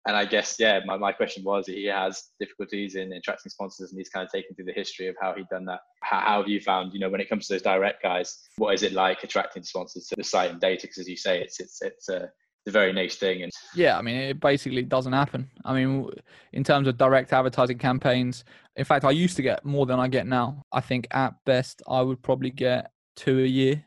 And 0.07 0.17
I 0.17 0.25
guess 0.25 0.57
yeah, 0.59 0.81
my, 0.87 0.97
my 0.97 1.13
question 1.13 1.45
was 1.45 1.67
he 1.67 1.85
has 1.87 2.31
difficulties 2.39 2.95
in 2.95 3.13
attracting 3.13 3.51
sponsors 3.51 3.91
and 3.91 3.99
he's 3.99 4.09
kind 4.09 4.25
of 4.25 4.33
taken 4.33 4.55
through 4.55 4.65
the 4.65 4.73
history 4.73 5.09
of 5.09 5.17
how 5.21 5.35
he'd 5.35 5.49
done 5.51 5.67
that. 5.67 5.81
How, 6.03 6.21
how 6.21 6.39
have 6.41 6.49
you 6.49 6.59
found, 6.59 6.95
you 6.95 7.01
know, 7.01 7.11
when 7.11 7.21
it 7.21 7.29
comes 7.29 7.47
to 7.47 7.55
those 7.55 7.63
direct 7.63 8.03
guys, 8.03 8.49
what 8.57 8.73
is 8.73 8.83
it 8.83 8.95
like 8.95 9.23
attracting 9.25 9.63
sponsors 9.63 10.07
to 10.07 10.17
the 10.17 10.25
site 10.25 10.53
and 10.53 10.61
data? 10.61 10.83
Because 10.83 11.01
as 11.01 11.09
you 11.09 11.19
say, 11.19 11.43
it's 11.43 11.61
it's 11.61 11.83
it's 11.83 12.09
a 12.09 12.31
the 12.65 12.71
very 12.71 12.93
niche 12.93 13.15
thing. 13.15 13.43
And 13.43 13.53
yeah, 13.75 13.99
I 13.99 14.03
mean, 14.03 14.17
it 14.17 14.41
basically 14.41 14.83
doesn't 14.83 15.13
happen. 15.13 15.51
I 15.65 15.75
mean, 15.75 16.11
in 16.53 16.65
terms 16.65 16.89
of 16.89 16.99
direct 16.99 17.33
advertising 17.33 17.79
campaigns, 17.79 18.45
in 18.77 18.85
fact, 18.85 19.05
I 19.05 19.11
used 19.11 19.37
to 19.37 19.43
get 19.43 19.65
more 19.65 19.87
than 19.87 19.99
I 19.99 20.09
get 20.09 20.27
now. 20.27 20.63
I 20.73 20.81
think 20.81 21.07
at 21.11 21.35
best, 21.45 21.83
I 21.89 22.03
would 22.03 22.23
probably 22.23 22.51
get 22.51 22.91
two 23.17 23.41
a 23.41 23.47
year. 23.47 23.85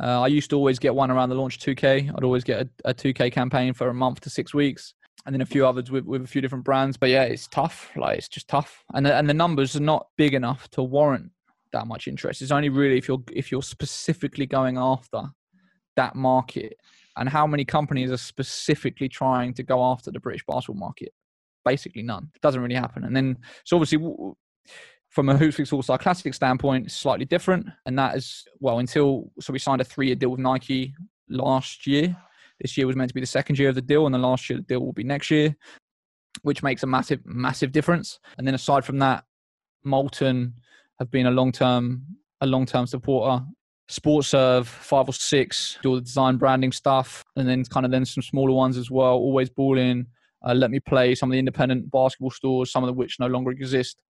Uh, 0.00 0.20
I 0.20 0.28
used 0.28 0.50
to 0.50 0.56
always 0.56 0.78
get 0.78 0.94
one 0.94 1.10
around 1.10 1.28
the 1.28 1.34
launch 1.34 1.58
2K. 1.58 2.12
I'd 2.14 2.24
always 2.24 2.44
get 2.44 2.68
a, 2.84 2.90
a 2.90 2.94
2K 2.94 3.32
campaign 3.32 3.74
for 3.74 3.88
a 3.88 3.94
month 3.94 4.20
to 4.20 4.30
six 4.30 4.54
weeks, 4.54 4.94
and 5.26 5.34
then 5.34 5.40
a 5.40 5.46
few 5.46 5.66
others 5.66 5.90
with, 5.90 6.04
with 6.04 6.22
a 6.22 6.26
few 6.26 6.40
different 6.40 6.64
brands. 6.64 6.96
But 6.96 7.10
yeah, 7.10 7.24
it's 7.24 7.48
tough. 7.48 7.90
Like 7.96 8.18
it's 8.18 8.28
just 8.28 8.48
tough, 8.48 8.84
and 8.94 9.04
the, 9.04 9.14
and 9.16 9.28
the 9.28 9.34
numbers 9.34 9.74
are 9.74 9.80
not 9.80 10.06
big 10.16 10.34
enough 10.34 10.68
to 10.70 10.82
warrant 10.82 11.32
that 11.72 11.86
much 11.86 12.06
interest. 12.06 12.42
It's 12.42 12.52
only 12.52 12.68
really 12.68 12.96
if 12.96 13.08
you're 13.08 13.22
if 13.32 13.50
you're 13.50 13.62
specifically 13.62 14.46
going 14.46 14.78
after 14.78 15.22
that 15.98 16.14
market 16.14 16.76
and 17.16 17.28
how 17.28 17.46
many 17.46 17.64
companies 17.64 18.10
are 18.10 18.16
specifically 18.16 19.08
trying 19.08 19.52
to 19.54 19.62
go 19.62 19.82
after 19.82 20.10
the 20.10 20.20
British 20.20 20.44
basketball 20.46 20.78
market? 20.78 21.12
Basically, 21.64 22.02
none. 22.02 22.30
It 22.34 22.40
doesn't 22.40 22.60
really 22.60 22.76
happen. 22.76 23.04
And 23.04 23.14
then, 23.14 23.36
so 23.64 23.76
obviously, 23.76 23.98
from 25.08 25.28
a 25.28 25.34
Hoopsfix 25.34 25.72
All 25.72 25.82
Star 25.82 25.98
Classic 25.98 26.32
standpoint, 26.32 26.90
slightly 26.90 27.24
different. 27.24 27.66
And 27.86 27.98
that 27.98 28.16
is, 28.16 28.44
well, 28.60 28.78
until, 28.78 29.30
so 29.40 29.52
we 29.52 29.58
signed 29.58 29.80
a 29.80 29.84
three 29.84 30.06
year 30.06 30.14
deal 30.14 30.30
with 30.30 30.40
Nike 30.40 30.94
last 31.28 31.86
year. 31.86 32.16
This 32.60 32.76
year 32.76 32.86
was 32.86 32.96
meant 32.96 33.08
to 33.10 33.14
be 33.14 33.20
the 33.20 33.26
second 33.26 33.58
year 33.58 33.68
of 33.68 33.74
the 33.74 33.82
deal, 33.82 34.06
and 34.06 34.14
the 34.14 34.18
last 34.18 34.48
year 34.48 34.58
the 34.58 34.64
deal 34.64 34.80
will 34.80 34.92
be 34.92 35.04
next 35.04 35.30
year, 35.30 35.56
which 36.42 36.62
makes 36.62 36.82
a 36.82 36.86
massive, 36.86 37.20
massive 37.24 37.72
difference. 37.72 38.20
And 38.36 38.46
then 38.46 38.54
aside 38.54 38.84
from 38.84 38.98
that, 38.98 39.24
Molten 39.84 40.54
have 40.98 41.10
been 41.10 41.26
a 41.26 41.30
long 41.30 41.52
term, 41.52 42.02
a 42.40 42.46
long 42.46 42.66
term 42.66 42.86
supporter 42.86 43.44
Sportserve, 43.90 44.66
five 44.66 45.08
or 45.08 45.12
six, 45.12 45.78
do 45.82 45.90
all 45.90 45.94
the 45.94 46.02
design 46.02 46.36
branding 46.36 46.72
stuff, 46.72 47.24
and 47.36 47.48
then 47.48 47.64
kind 47.64 47.86
of 47.86 47.92
then 47.92 48.04
some 48.04 48.22
smaller 48.22 48.52
ones 48.52 48.76
as 48.76 48.90
well. 48.90 49.14
Always 49.14 49.48
balling. 49.48 50.06
Uh, 50.46 50.54
let 50.54 50.70
me 50.70 50.78
play 50.78 51.14
some 51.14 51.30
of 51.30 51.32
the 51.32 51.38
independent 51.38 51.90
basketball 51.90 52.30
stores, 52.30 52.70
some 52.70 52.84
of 52.84 52.94
which 52.96 53.18
no 53.18 53.26
longer 53.26 53.50
exist. 53.50 54.02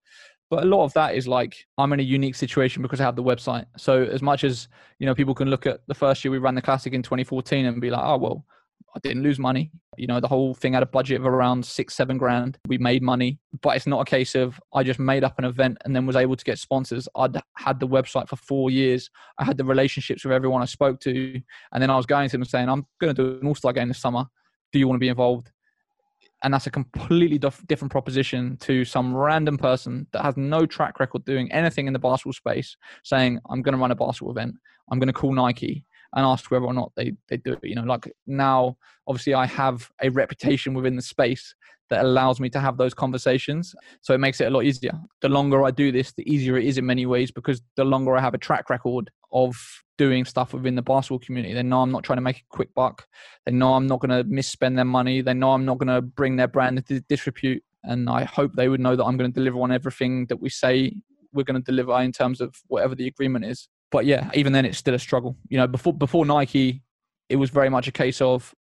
But 0.49 0.63
a 0.63 0.67
lot 0.67 0.83
of 0.83 0.93
that 0.93 1.15
is 1.15 1.27
like 1.27 1.65
I'm 1.77 1.93
in 1.93 1.99
a 1.99 2.03
unique 2.03 2.35
situation 2.35 2.81
because 2.81 2.99
I 2.99 3.03
have 3.03 3.15
the 3.15 3.23
website. 3.23 3.65
So 3.77 4.03
as 4.03 4.21
much 4.21 4.43
as 4.43 4.67
you 4.97 5.05
know, 5.05 5.15
people 5.15 5.35
can 5.35 5.49
look 5.49 5.65
at 5.65 5.81
the 5.87 5.93
first 5.93 6.23
year 6.23 6.31
we 6.31 6.39
ran 6.39 6.55
the 6.55 6.61
classic 6.61 6.93
in 6.93 7.03
2014 7.03 7.65
and 7.65 7.79
be 7.79 7.91
like, 7.91 8.03
oh 8.03 8.17
well, 8.17 8.45
I 8.95 8.99
didn't 8.99 9.23
lose 9.23 9.39
money. 9.39 9.71
You 9.97 10.07
know, 10.07 10.19
the 10.19 10.27
whole 10.27 10.53
thing 10.53 10.73
had 10.73 10.83
a 10.83 10.87
budget 10.87 11.19
of 11.19 11.27
around 11.27 11.65
six, 11.65 11.95
seven 11.95 12.17
grand. 12.17 12.57
We 12.67 12.77
made 12.77 13.03
money, 13.03 13.39
but 13.61 13.75
it's 13.75 13.87
not 13.87 14.01
a 14.01 14.05
case 14.05 14.35
of 14.35 14.59
I 14.73 14.83
just 14.83 14.99
made 14.99 15.23
up 15.23 15.37
an 15.37 15.45
event 15.45 15.77
and 15.85 15.95
then 15.95 16.05
was 16.05 16.15
able 16.15 16.35
to 16.35 16.45
get 16.45 16.57
sponsors. 16.57 17.07
I'd 17.15 17.37
had 17.57 17.79
the 17.79 17.87
website 17.87 18.27
for 18.27 18.35
four 18.35 18.71
years. 18.71 19.09
I 19.37 19.43
had 19.43 19.57
the 19.57 19.65
relationships 19.65 20.23
with 20.23 20.33
everyone 20.33 20.61
I 20.61 20.65
spoke 20.65 20.99
to. 21.01 21.41
And 21.71 21.81
then 21.81 21.89
I 21.89 21.97
was 21.97 22.05
going 22.05 22.29
to 22.29 22.37
them 22.37 22.45
saying, 22.45 22.69
I'm 22.69 22.85
going 22.99 23.13
to 23.13 23.23
do 23.23 23.39
an 23.39 23.47
all 23.47 23.55
star 23.55 23.73
game 23.73 23.87
this 23.87 23.99
summer. 23.99 24.25
Do 24.71 24.79
you 24.79 24.87
want 24.87 24.95
to 24.97 24.99
be 24.99 25.09
involved? 25.09 25.51
And 26.43 26.53
that's 26.53 26.67
a 26.67 26.71
completely 26.71 27.37
different 27.37 27.91
proposition 27.91 28.55
to 28.61 28.85
some 28.85 29.13
random 29.13 29.57
person 29.57 30.07
that 30.13 30.23
has 30.23 30.37
no 30.37 30.65
track 30.65 30.99
record 30.99 31.25
doing 31.25 31.51
anything 31.51 31.87
in 31.87 31.93
the 31.93 31.99
basketball 31.99 32.33
space 32.33 32.77
saying, 33.03 33.39
I'm 33.49 33.61
going 33.61 33.73
to 33.73 33.79
run 33.79 33.91
a 33.91 33.95
basketball 33.95 34.31
event. 34.31 34.55
I'm 34.89 34.99
going 34.99 35.07
to 35.07 35.13
call 35.13 35.33
Nike 35.33 35.83
and 36.13 36.25
ask 36.25 36.49
whether 36.49 36.65
or 36.65 36.73
not 36.73 36.91
they, 36.95 37.13
they 37.27 37.37
do 37.37 37.53
it. 37.53 37.59
You 37.63 37.75
know, 37.75 37.83
like 37.83 38.11
now, 38.25 38.77
obviously, 39.07 39.33
I 39.33 39.45
have 39.45 39.89
a 40.01 40.09
reputation 40.09 40.73
within 40.73 40.95
the 40.95 41.01
space 41.01 41.53
that 41.89 42.03
allows 42.03 42.39
me 42.39 42.49
to 42.49 42.59
have 42.59 42.77
those 42.77 42.93
conversations. 42.93 43.75
So 44.01 44.13
it 44.13 44.19
makes 44.19 44.39
it 44.41 44.45
a 44.45 44.49
lot 44.49 44.63
easier. 44.63 44.93
The 45.21 45.29
longer 45.29 45.63
I 45.63 45.71
do 45.71 45.91
this, 45.91 46.11
the 46.13 46.31
easier 46.31 46.57
it 46.57 46.65
is 46.65 46.77
in 46.77 46.85
many 46.85 47.05
ways 47.05 47.31
because 47.31 47.61
the 47.75 47.83
longer 47.83 48.15
I 48.15 48.21
have 48.21 48.33
a 48.33 48.39
track 48.39 48.69
record 48.69 49.09
of 49.31 49.55
doing 49.97 50.23
stuff 50.23 50.53
within 50.53 50.75
the 50.75 50.81
basketball 50.81 51.19
community. 51.19 51.53
They 51.53 51.63
know 51.63 51.81
I'm 51.81 51.91
not 51.91 52.03
trying 52.03 52.17
to 52.17 52.21
make 52.21 52.37
a 52.37 52.55
quick 52.55 52.73
buck. 52.73 53.05
They 53.45 53.51
know 53.51 53.73
I'm 53.73 53.85
not 53.85 53.99
going 53.99 54.11
to 54.11 54.23
misspend 54.23 54.75
their 54.75 54.85
money. 54.85 55.21
They 55.21 55.33
know 55.33 55.51
I'm 55.51 55.65
not 55.65 55.77
going 55.77 55.93
to 55.93 56.01
bring 56.01 56.37
their 56.37 56.47
brand 56.47 56.77
into 56.77 57.01
disrepute. 57.01 57.63
And 57.83 58.09
I 58.09 58.23
hope 58.23 58.53
they 58.53 58.69
would 58.69 58.79
know 58.79 58.95
that 58.95 59.03
I'm 59.03 59.17
going 59.17 59.31
to 59.31 59.35
deliver 59.35 59.59
on 59.61 59.71
everything 59.71 60.25
that 60.27 60.37
we 60.37 60.49
say 60.49 60.93
we're 61.33 61.43
going 61.43 61.61
to 61.61 61.71
deliver 61.71 61.99
in 62.01 62.11
terms 62.11 62.41
of 62.41 62.55
whatever 62.67 62.95
the 62.95 63.07
agreement 63.07 63.45
is 63.45 63.67
but 63.91 64.05
yeah, 64.05 64.29
even 64.33 64.53
then 64.53 64.65
it's 64.65 64.77
still 64.77 64.93
a 64.93 64.99
struggle. 64.99 65.35
You 65.49 65.57
know, 65.57 65.67
before 65.67 65.93
before 65.93 66.25
Nike, 66.25 66.81
it 67.29 67.37
was 67.37 67.49
very 67.49 67.69
much 67.69 67.87
a 67.87 67.91
case 67.91 68.21
of 68.21 68.53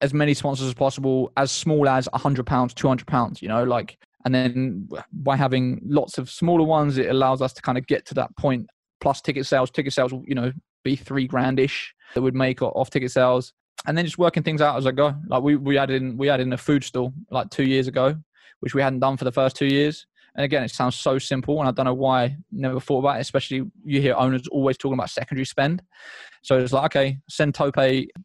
as 0.00 0.14
many 0.14 0.34
sponsors 0.34 0.68
as 0.68 0.74
possible, 0.74 1.32
as 1.36 1.50
small 1.50 1.88
as 1.88 2.08
hundred 2.14 2.46
pounds, 2.46 2.74
two 2.74 2.88
hundred 2.88 3.06
pounds. 3.06 3.42
You 3.42 3.48
know, 3.48 3.64
like, 3.64 3.98
and 4.24 4.34
then 4.34 4.88
by 5.12 5.36
having 5.36 5.80
lots 5.84 6.18
of 6.18 6.30
smaller 6.30 6.64
ones, 6.64 6.98
it 6.98 7.08
allows 7.08 7.42
us 7.42 7.52
to 7.54 7.62
kind 7.62 7.78
of 7.78 7.86
get 7.86 8.06
to 8.06 8.14
that 8.14 8.36
point. 8.36 8.68
Plus 9.00 9.20
ticket 9.20 9.46
sales, 9.46 9.70
ticket 9.70 9.92
sales, 9.92 10.12
you 10.26 10.34
know, 10.34 10.52
be 10.82 10.96
three 10.96 11.28
grandish 11.28 11.86
that 12.14 12.22
would 12.22 12.34
make 12.34 12.62
off 12.62 12.90
ticket 12.90 13.12
sales, 13.12 13.52
and 13.86 13.96
then 13.96 14.04
just 14.04 14.18
working 14.18 14.42
things 14.42 14.60
out 14.60 14.76
as 14.76 14.86
I 14.86 14.90
go. 14.90 15.14
Like 15.28 15.42
we 15.42 15.56
we 15.56 15.78
added 15.78 16.02
in 16.02 16.16
we 16.16 16.28
added 16.28 16.46
in 16.46 16.52
a 16.52 16.58
food 16.58 16.84
stall 16.84 17.12
like 17.30 17.50
two 17.50 17.64
years 17.64 17.86
ago, 17.86 18.16
which 18.60 18.74
we 18.74 18.82
hadn't 18.82 19.00
done 19.00 19.16
for 19.16 19.24
the 19.24 19.32
first 19.32 19.56
two 19.56 19.66
years. 19.66 20.06
And 20.34 20.44
again, 20.44 20.62
it 20.62 20.70
sounds 20.70 20.94
so 20.94 21.18
simple, 21.18 21.58
and 21.60 21.68
I 21.68 21.72
don't 21.72 21.86
know 21.86 21.94
why 21.94 22.22
I 22.22 22.36
never 22.52 22.80
thought 22.80 23.00
about 23.00 23.16
it. 23.16 23.20
Especially 23.20 23.64
you 23.84 24.00
hear 24.00 24.14
owners 24.14 24.46
always 24.48 24.76
talking 24.76 24.94
about 24.94 25.10
secondary 25.10 25.46
spend. 25.46 25.82
So 26.42 26.58
it's 26.58 26.72
like, 26.72 26.96
okay, 26.96 27.18
send 27.28 27.54
Tope 27.54 27.76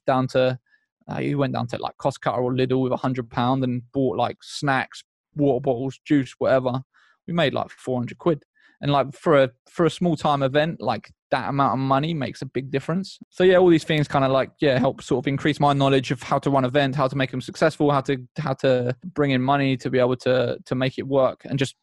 down 0.06 0.28
to. 0.30 0.60
Uh, 1.08 1.18
he 1.18 1.36
went 1.36 1.54
down 1.54 1.68
to 1.68 1.78
like 1.78 1.98
Costco 1.98 2.38
or 2.38 2.54
Lidl 2.54 2.82
with 2.82 2.94
a 2.94 2.98
hundred 2.98 3.30
pound 3.30 3.64
and 3.64 3.82
bought 3.92 4.18
like 4.18 4.38
snacks, 4.42 5.04
water 5.36 5.60
bottles, 5.60 6.00
juice, 6.06 6.34
whatever. 6.38 6.82
We 7.28 7.34
made 7.34 7.54
like 7.54 7.72
four 7.72 8.00
hundred 8.00 8.20
quid, 8.20 8.44
and 8.82 8.92
like 8.92 9.14
for 9.14 9.44
a 9.44 9.50
for 9.70 9.86
a 9.86 9.90
small 9.90 10.16
time 10.16 10.44
event, 10.44 10.82
like 10.82 11.12
that 11.32 11.50
amount 11.50 11.74
of 11.74 11.80
money 11.80 12.14
makes 12.14 12.42
a 12.42 12.46
big 12.46 12.70
difference. 12.70 13.18
So 13.32 13.44
yeah, 13.44 13.58
all 13.58 13.70
these 13.70 13.84
things 13.84 14.08
kind 14.08 14.24
of 14.24 14.32
like 14.32 14.52
yeah 14.62 14.78
help 14.78 15.02
sort 15.02 15.24
of 15.24 15.28
increase 15.28 15.60
my 15.60 15.74
knowledge 15.74 16.12
of 16.12 16.22
how 16.22 16.38
to 16.40 16.50
run 16.50 16.64
event 16.64 16.96
how 16.96 17.08
to 17.08 17.16
make 17.16 17.32
them 17.32 17.42
successful, 17.42 17.92
how 17.92 18.02
to 18.02 18.18
how 18.38 18.54
to 18.56 18.96
bring 19.04 19.32
in 19.32 19.42
money 19.42 19.76
to 19.78 19.90
be 19.90 20.00
able 20.00 20.16
to 20.18 20.58
to 20.66 20.76
make 20.76 20.98
it 20.98 21.08
work, 21.08 21.42
and 21.46 21.58
just 21.58 21.76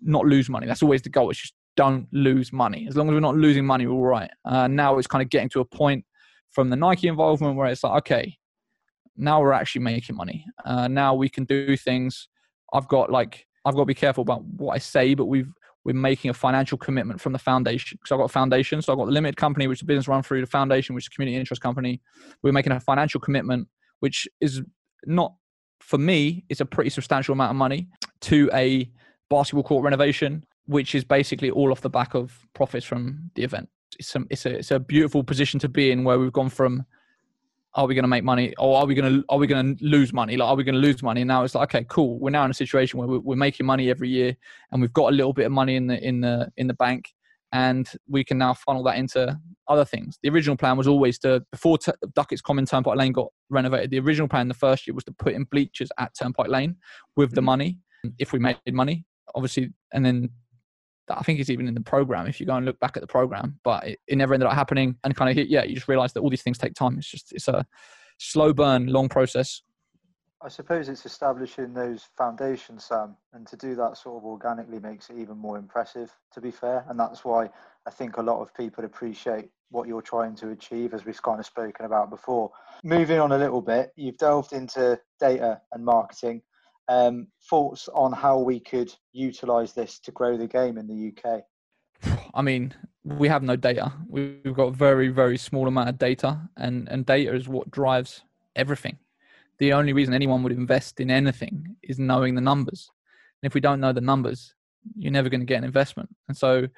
not 0.00 0.26
lose 0.26 0.48
money. 0.48 0.66
That's 0.66 0.82
always 0.82 1.02
the 1.02 1.08
goal. 1.08 1.30
It's 1.30 1.40
just 1.40 1.54
don't 1.76 2.06
lose 2.12 2.52
money. 2.52 2.86
As 2.88 2.96
long 2.96 3.08
as 3.08 3.14
we're 3.14 3.20
not 3.20 3.36
losing 3.36 3.66
money, 3.66 3.86
we're 3.86 3.94
all 3.94 4.06
right. 4.06 4.30
Uh, 4.44 4.66
now 4.66 4.96
it's 4.98 5.06
kind 5.06 5.22
of 5.22 5.28
getting 5.28 5.48
to 5.50 5.60
a 5.60 5.64
point 5.64 6.04
from 6.50 6.70
the 6.70 6.76
Nike 6.76 7.08
involvement 7.08 7.56
where 7.56 7.66
it's 7.66 7.84
like, 7.84 7.98
okay, 7.98 8.36
now 9.16 9.40
we're 9.40 9.52
actually 9.52 9.82
making 9.82 10.16
money. 10.16 10.44
Uh, 10.64 10.88
now 10.88 11.14
we 11.14 11.28
can 11.28 11.44
do 11.44 11.76
things. 11.76 12.28
I've 12.72 12.88
got 12.88 13.10
like 13.10 13.46
I've 13.64 13.74
got 13.74 13.80
to 13.80 13.86
be 13.86 13.94
careful 13.94 14.22
about 14.22 14.44
what 14.44 14.74
I 14.74 14.78
say, 14.78 15.14
but 15.14 15.26
we've 15.26 15.52
we're 15.84 15.94
making 15.94 16.30
a 16.30 16.34
financial 16.34 16.76
commitment 16.76 17.20
from 17.20 17.32
the 17.32 17.38
foundation. 17.38 17.96
So 18.04 18.16
I've 18.16 18.18
got 18.18 18.24
a 18.24 18.28
foundation. 18.28 18.82
So 18.82 18.92
I've 18.92 18.98
got 18.98 19.04
the 19.04 19.12
limited 19.12 19.36
company, 19.36 19.68
which 19.68 19.80
is 19.80 19.86
business 19.86 20.08
run 20.08 20.20
through 20.20 20.40
the 20.40 20.46
foundation, 20.48 20.96
which 20.96 21.04
is 21.04 21.08
a 21.08 21.14
community 21.14 21.38
interest 21.38 21.62
company. 21.62 22.00
We're 22.42 22.52
making 22.52 22.72
a 22.72 22.80
financial 22.80 23.20
commitment, 23.20 23.68
which 24.00 24.26
is 24.40 24.62
not 25.04 25.34
for 25.80 25.98
me, 25.98 26.44
it's 26.48 26.60
a 26.60 26.66
pretty 26.66 26.90
substantial 26.90 27.32
amount 27.32 27.50
of 27.50 27.56
money 27.56 27.88
to 28.22 28.50
a 28.52 28.90
basketball 29.30 29.62
court 29.62 29.84
renovation, 29.84 30.44
which 30.66 30.94
is 30.94 31.04
basically 31.04 31.50
all 31.50 31.70
off 31.70 31.80
the 31.80 31.90
back 31.90 32.14
of 32.14 32.46
profits 32.54 32.84
from 32.84 33.30
the 33.34 33.42
event. 33.42 33.68
It's 33.98 34.14
a, 34.14 34.24
it's 34.30 34.46
a, 34.46 34.58
it's 34.58 34.70
a 34.70 34.78
beautiful 34.78 35.24
position 35.24 35.60
to 35.60 35.68
be 35.68 35.90
in 35.90 36.04
where 36.04 36.18
we've 36.18 36.32
gone 36.32 36.50
from 36.50 36.84
are 37.76 37.86
we 37.86 37.94
going 37.94 38.04
to 38.04 38.08
make 38.08 38.24
money 38.24 38.54
or 38.58 38.78
are 38.78 38.86
we 38.86 38.94
going 38.94 39.12
to 39.12 39.24
are 39.28 39.38
we 39.38 39.46
going 39.46 39.76
to 39.76 39.84
lose 39.84 40.12
money? 40.12 40.36
Like 40.36 40.48
are 40.48 40.56
we 40.56 40.64
going 40.64 40.74
to 40.74 40.80
lose 40.80 41.02
money? 41.02 41.20
And 41.20 41.28
now 41.28 41.44
it's 41.44 41.54
like 41.54 41.74
okay 41.74 41.86
cool. 41.88 42.18
We're 42.18 42.30
now 42.30 42.44
in 42.44 42.50
a 42.50 42.54
situation 42.54 42.98
where 42.98 43.06
we're 43.06 43.36
making 43.36 43.66
money 43.66 43.90
every 43.90 44.08
year 44.08 44.34
and 44.72 44.80
we've 44.80 44.92
got 44.92 45.12
a 45.12 45.14
little 45.14 45.34
bit 45.34 45.46
of 45.46 45.52
money 45.52 45.76
in 45.76 45.86
the 45.86 46.02
in 46.02 46.22
the 46.22 46.50
in 46.56 46.66
the 46.66 46.74
bank 46.74 47.12
and 47.52 47.88
we 48.08 48.24
can 48.24 48.38
now 48.38 48.54
funnel 48.54 48.82
that 48.84 48.96
into 48.96 49.38
other 49.68 49.84
things. 49.84 50.18
The 50.22 50.30
original 50.30 50.56
plan 50.56 50.76
was 50.76 50.88
always 50.88 51.18
to 51.20 51.44
before 51.52 51.76
T- 51.78 51.92
duckett's 52.14 52.40
common 52.40 52.64
turnpike 52.64 52.96
lane 52.96 53.12
got 53.12 53.28
renovated 53.50 53.90
the 53.90 54.00
original 54.00 54.26
plan 54.26 54.48
the 54.48 54.54
first 54.54 54.86
year 54.86 54.94
was 54.94 55.04
to 55.04 55.12
put 55.12 55.34
in 55.34 55.44
bleachers 55.44 55.90
at 55.98 56.12
turnpike 56.18 56.48
lane 56.48 56.76
with 57.14 57.34
the 57.34 57.40
mm-hmm. 57.40 57.46
money 57.46 57.78
if 58.18 58.32
we 58.32 58.38
made 58.38 58.56
money 58.72 59.04
obviously, 59.36 59.72
and 59.92 60.04
then 60.04 60.30
I 61.08 61.22
think 61.22 61.38
it's 61.38 61.50
even 61.50 61.68
in 61.68 61.74
the 61.74 61.80
program 61.80 62.26
if 62.26 62.40
you 62.40 62.46
go 62.46 62.56
and 62.56 62.66
look 62.66 62.80
back 62.80 62.96
at 62.96 63.00
the 63.00 63.06
program, 63.06 63.60
but 63.62 63.86
it, 63.86 63.98
it 64.08 64.16
never 64.16 64.34
ended 64.34 64.48
up 64.48 64.54
happening. 64.54 64.96
And 65.04 65.14
kind 65.14 65.38
of 65.38 65.46
yeah, 65.46 65.62
you 65.62 65.74
just 65.74 65.88
realize 65.88 66.12
that 66.14 66.20
all 66.20 66.30
these 66.30 66.42
things 66.42 66.58
take 66.58 66.74
time. 66.74 66.98
It's 66.98 67.08
just 67.08 67.32
it's 67.32 67.48
a 67.48 67.64
slow 68.18 68.52
burn, 68.52 68.86
long 68.88 69.08
process. 69.08 69.62
I 70.42 70.48
suppose 70.48 70.88
it's 70.88 71.06
establishing 71.06 71.72
those 71.72 72.08
foundations, 72.16 72.84
Sam, 72.84 73.16
and 73.32 73.46
to 73.46 73.56
do 73.56 73.74
that 73.76 73.96
sort 73.96 74.18
of 74.18 74.24
organically 74.24 74.78
makes 74.78 75.08
it 75.08 75.16
even 75.16 75.38
more 75.38 75.58
impressive. 75.58 76.14
To 76.32 76.40
be 76.40 76.50
fair, 76.50 76.84
and 76.88 76.98
that's 76.98 77.24
why 77.24 77.50
I 77.86 77.90
think 77.90 78.16
a 78.16 78.22
lot 78.22 78.40
of 78.40 78.54
people 78.54 78.84
appreciate 78.84 79.50
what 79.70 79.88
you're 79.88 80.02
trying 80.02 80.34
to 80.36 80.50
achieve, 80.50 80.94
as 80.94 81.04
we've 81.04 81.22
kind 81.22 81.40
of 81.40 81.46
spoken 81.46 81.86
about 81.86 82.10
before. 82.10 82.50
Moving 82.84 83.18
on 83.18 83.32
a 83.32 83.38
little 83.38 83.62
bit, 83.62 83.92
you've 83.96 84.18
delved 84.18 84.52
into 84.52 85.00
data 85.20 85.60
and 85.72 85.84
marketing 85.84 86.42
um, 86.88 87.28
thoughts 87.48 87.88
on 87.94 88.12
how 88.12 88.38
we 88.38 88.60
could 88.60 88.92
utilize 89.12 89.72
this 89.72 89.98
to 90.00 90.12
grow 90.12 90.36
the 90.36 90.46
game 90.46 90.78
in 90.78 90.86
the 90.86 91.12
UK? 91.12 91.42
I 92.34 92.42
mean, 92.42 92.74
we 93.04 93.28
have 93.28 93.42
no 93.42 93.56
data. 93.56 93.92
We've 94.08 94.54
got 94.54 94.74
very, 94.74 95.08
very 95.08 95.38
small 95.38 95.68
amount 95.68 95.88
of 95.88 95.98
data, 95.98 96.40
and, 96.56 96.88
and 96.88 97.06
data 97.06 97.34
is 97.34 97.48
what 97.48 97.70
drives 97.70 98.22
everything. 98.54 98.98
The 99.58 99.72
only 99.72 99.92
reason 99.92 100.12
anyone 100.12 100.42
would 100.42 100.52
invest 100.52 101.00
in 101.00 101.10
anything 101.10 101.76
is 101.82 101.98
knowing 101.98 102.34
the 102.34 102.40
numbers. 102.40 102.90
And 103.42 103.48
if 103.48 103.54
we 103.54 103.60
don't 103.60 103.80
know 103.80 103.92
the 103.92 104.00
numbers, 104.00 104.54
you're 104.96 105.12
never 105.12 105.28
going 105.28 105.40
to 105.40 105.46
get 105.46 105.58
an 105.58 105.64
investment. 105.64 106.14
And 106.28 106.36
so 106.36 106.68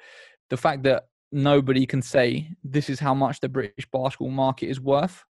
the 0.49 0.57
fact 0.57 0.83
that 0.83 1.07
nobody 1.31 1.85
can 1.85 2.01
say 2.01 2.49
this 2.63 2.89
is 2.89 2.99
how 2.99 3.13
much 3.13 3.39
the 3.39 3.49
British 3.49 3.85
basketball 3.91 4.31
market 4.31 4.67
is 4.67 4.79
worth, 4.79 5.25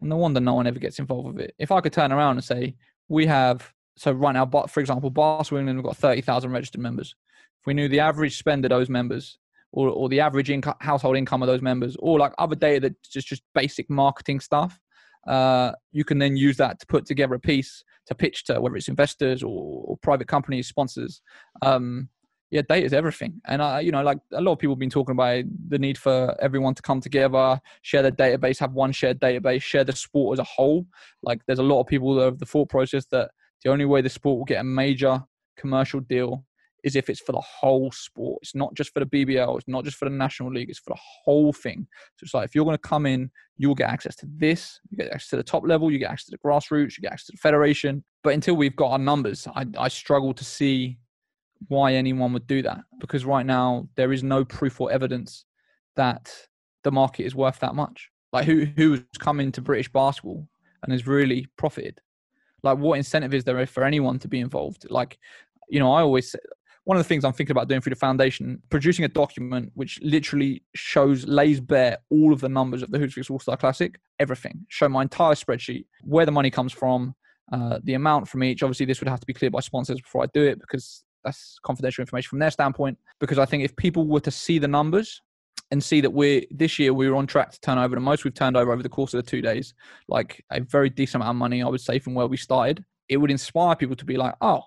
no 0.00 0.16
wonder 0.16 0.40
no 0.40 0.54
one 0.54 0.66
ever 0.66 0.78
gets 0.78 0.98
involved 0.98 1.34
with 1.34 1.44
it. 1.44 1.54
If 1.58 1.70
I 1.70 1.80
could 1.80 1.92
turn 1.92 2.12
around 2.12 2.36
and 2.36 2.44
say, 2.44 2.74
we 3.08 3.26
have 3.26 3.72
so 4.00 4.12
right 4.12 4.32
now, 4.32 4.46
for 4.46 4.80
example, 4.80 5.10
Basketball 5.10 5.58
England 5.58 5.76
have 5.76 5.84
got 5.84 5.96
30,000 5.98 6.50
registered 6.50 6.80
members. 6.80 7.14
If 7.60 7.66
we 7.66 7.74
knew 7.74 7.86
the 7.86 8.00
average 8.00 8.38
spend 8.38 8.64
of 8.64 8.70
those 8.70 8.88
members 8.88 9.36
or, 9.72 9.90
or 9.90 10.08
the 10.08 10.20
average 10.20 10.48
income, 10.48 10.76
household 10.80 11.18
income 11.18 11.42
of 11.42 11.48
those 11.48 11.60
members 11.60 11.96
or 11.98 12.18
like 12.18 12.32
other 12.38 12.56
data 12.56 12.88
that's 12.88 13.10
just, 13.10 13.28
just 13.28 13.42
basic 13.54 13.90
marketing 13.90 14.40
stuff, 14.40 14.80
uh, 15.28 15.72
you 15.92 16.02
can 16.02 16.16
then 16.16 16.34
use 16.34 16.56
that 16.56 16.80
to 16.80 16.86
put 16.86 17.04
together 17.04 17.34
a 17.34 17.38
piece 17.38 17.84
to 18.06 18.14
pitch 18.14 18.44
to 18.44 18.58
whether 18.58 18.74
it's 18.74 18.88
investors 18.88 19.42
or, 19.42 19.84
or 19.84 19.98
private 19.98 20.28
companies, 20.28 20.66
sponsors. 20.66 21.20
Um, 21.60 22.08
yeah, 22.50 22.62
data 22.66 22.86
is 22.86 22.94
everything. 22.94 23.42
And 23.48 23.60
I, 23.60 23.80
you 23.80 23.92
know, 23.92 24.02
like 24.02 24.20
a 24.32 24.40
lot 24.40 24.52
of 24.52 24.58
people 24.60 24.76
have 24.76 24.80
been 24.80 24.88
talking 24.88 25.12
about 25.12 25.44
the 25.68 25.78
need 25.78 25.98
for 25.98 26.34
everyone 26.40 26.74
to 26.74 26.80
come 26.80 27.02
together, 27.02 27.60
share 27.82 28.00
their 28.00 28.12
database, 28.12 28.58
have 28.60 28.72
one 28.72 28.92
shared 28.92 29.20
database, 29.20 29.60
share 29.60 29.84
the 29.84 29.94
sport 29.94 30.38
as 30.38 30.40
a 30.40 30.44
whole. 30.44 30.86
Like 31.22 31.42
there's 31.44 31.58
a 31.58 31.62
lot 31.62 31.82
of 31.82 31.86
people 31.86 32.14
that 32.14 32.24
have 32.24 32.38
the 32.38 32.46
thought 32.46 32.70
process 32.70 33.04
that 33.10 33.30
the 33.64 33.70
only 33.70 33.84
way 33.84 34.00
the 34.00 34.08
sport 34.08 34.38
will 34.38 34.44
get 34.44 34.60
a 34.60 34.64
major 34.64 35.22
commercial 35.56 36.00
deal 36.00 36.44
is 36.82 36.96
if 36.96 37.10
it's 37.10 37.20
for 37.20 37.32
the 37.32 37.40
whole 37.40 37.92
sport. 37.92 38.38
It's 38.42 38.54
not 38.54 38.74
just 38.74 38.92
for 38.92 39.00
the 39.00 39.06
BBL. 39.06 39.58
It's 39.58 39.68
not 39.68 39.84
just 39.84 39.96
for 39.96 40.06
the 40.06 40.14
National 40.14 40.50
League. 40.50 40.70
It's 40.70 40.78
for 40.78 40.90
the 40.90 41.00
whole 41.24 41.52
thing. 41.52 41.86
So 42.16 42.24
it's 42.24 42.34
like 42.34 42.46
if 42.46 42.54
you're 42.54 42.64
going 42.64 42.76
to 42.76 42.88
come 42.88 43.06
in, 43.06 43.30
you 43.56 43.68
will 43.68 43.74
get 43.74 43.90
access 43.90 44.16
to 44.16 44.26
this. 44.36 44.80
You 44.88 44.96
get 44.96 45.12
access 45.12 45.28
to 45.30 45.36
the 45.36 45.42
top 45.42 45.66
level. 45.66 45.90
You 45.90 45.98
get 45.98 46.10
access 46.10 46.26
to 46.26 46.38
the 46.42 46.48
grassroots. 46.48 46.96
You 46.96 47.02
get 47.02 47.12
access 47.12 47.26
to 47.26 47.32
the 47.32 47.38
federation. 47.38 48.04
But 48.22 48.34
until 48.34 48.54
we've 48.54 48.76
got 48.76 48.92
our 48.92 48.98
numbers, 48.98 49.46
I, 49.54 49.66
I 49.78 49.88
struggle 49.88 50.32
to 50.34 50.44
see 50.44 50.98
why 51.68 51.92
anyone 51.92 52.32
would 52.32 52.46
do 52.46 52.62
that 52.62 52.78
because 53.00 53.26
right 53.26 53.44
now 53.44 53.86
there 53.96 54.12
is 54.12 54.22
no 54.22 54.44
proof 54.44 54.80
or 54.80 54.90
evidence 54.90 55.44
that 55.96 56.32
the 56.84 56.90
market 56.90 57.24
is 57.24 57.34
worth 57.34 57.58
that 57.60 57.74
much. 57.74 58.08
Like 58.32 58.46
who 58.46 58.64
who's 58.76 59.02
come 59.18 59.40
into 59.40 59.60
British 59.60 59.92
basketball 59.92 60.48
and 60.82 60.92
has 60.92 61.06
really 61.06 61.46
profited? 61.58 62.00
Like, 62.62 62.78
what 62.78 62.98
incentive 62.98 63.34
is 63.34 63.44
there 63.44 63.64
for 63.66 63.84
anyone 63.84 64.18
to 64.20 64.28
be 64.28 64.40
involved? 64.40 64.86
Like, 64.90 65.18
you 65.68 65.78
know, 65.78 65.92
I 65.92 66.02
always 66.02 66.34
one 66.84 66.96
of 66.96 67.04
the 67.04 67.08
things 67.08 67.24
I'm 67.24 67.32
thinking 67.32 67.52
about 67.52 67.68
doing 67.68 67.80
through 67.80 67.90
the 67.90 67.96
foundation, 67.96 68.60
producing 68.70 69.04
a 69.04 69.08
document 69.08 69.70
which 69.74 70.00
literally 70.02 70.64
shows, 70.74 71.26
lays 71.26 71.60
bare 71.60 71.98
all 72.10 72.32
of 72.32 72.40
the 72.40 72.48
numbers 72.48 72.82
of 72.82 72.90
the 72.90 72.98
Hoopsfix 72.98 73.30
All 73.30 73.38
Star 73.38 73.56
Classic, 73.56 74.00
everything. 74.18 74.66
Show 74.68 74.88
my 74.88 75.02
entire 75.02 75.34
spreadsheet, 75.34 75.84
where 76.02 76.26
the 76.26 76.32
money 76.32 76.50
comes 76.50 76.72
from, 76.72 77.14
uh, 77.52 77.78
the 77.84 77.94
amount 77.94 78.28
from 78.28 78.42
each. 78.42 78.62
Obviously, 78.62 78.86
this 78.86 79.00
would 79.00 79.08
have 79.08 79.20
to 79.20 79.26
be 79.26 79.34
cleared 79.34 79.52
by 79.52 79.60
sponsors 79.60 80.00
before 80.00 80.24
I 80.24 80.26
do 80.32 80.42
it 80.42 80.60
because 80.60 81.04
that's 81.22 81.58
confidential 81.62 82.02
information 82.02 82.30
from 82.30 82.38
their 82.38 82.50
standpoint. 82.50 82.98
Because 83.20 83.38
I 83.38 83.44
think 83.44 83.62
if 83.62 83.76
people 83.76 84.06
were 84.06 84.20
to 84.20 84.30
see 84.30 84.58
the 84.58 84.68
numbers 84.68 85.20
and 85.70 85.82
see 85.82 86.00
that 86.00 86.10
we're 86.10 86.42
this 86.50 86.78
year 86.78 86.92
we 86.92 87.08
were 87.08 87.16
on 87.16 87.26
track 87.26 87.52
to 87.52 87.60
turn 87.60 87.78
over 87.78 87.94
the 87.94 88.00
most 88.00 88.24
we've 88.24 88.34
turned 88.34 88.56
over 88.56 88.72
over 88.72 88.82
the 88.82 88.88
course 88.88 89.14
of 89.14 89.24
the 89.24 89.30
two 89.30 89.40
days, 89.40 89.74
like 90.08 90.44
a 90.50 90.60
very 90.60 90.90
decent 90.90 91.22
amount 91.22 91.36
of 91.36 91.38
money, 91.38 91.62
I 91.62 91.68
would 91.68 91.80
say, 91.80 91.98
from 91.98 92.14
where 92.14 92.26
we 92.26 92.36
started. 92.36 92.84
It 93.08 93.16
would 93.16 93.30
inspire 93.30 93.76
people 93.76 93.96
to 93.96 94.04
be 94.04 94.16
like, 94.16 94.34
oh, 94.40 94.62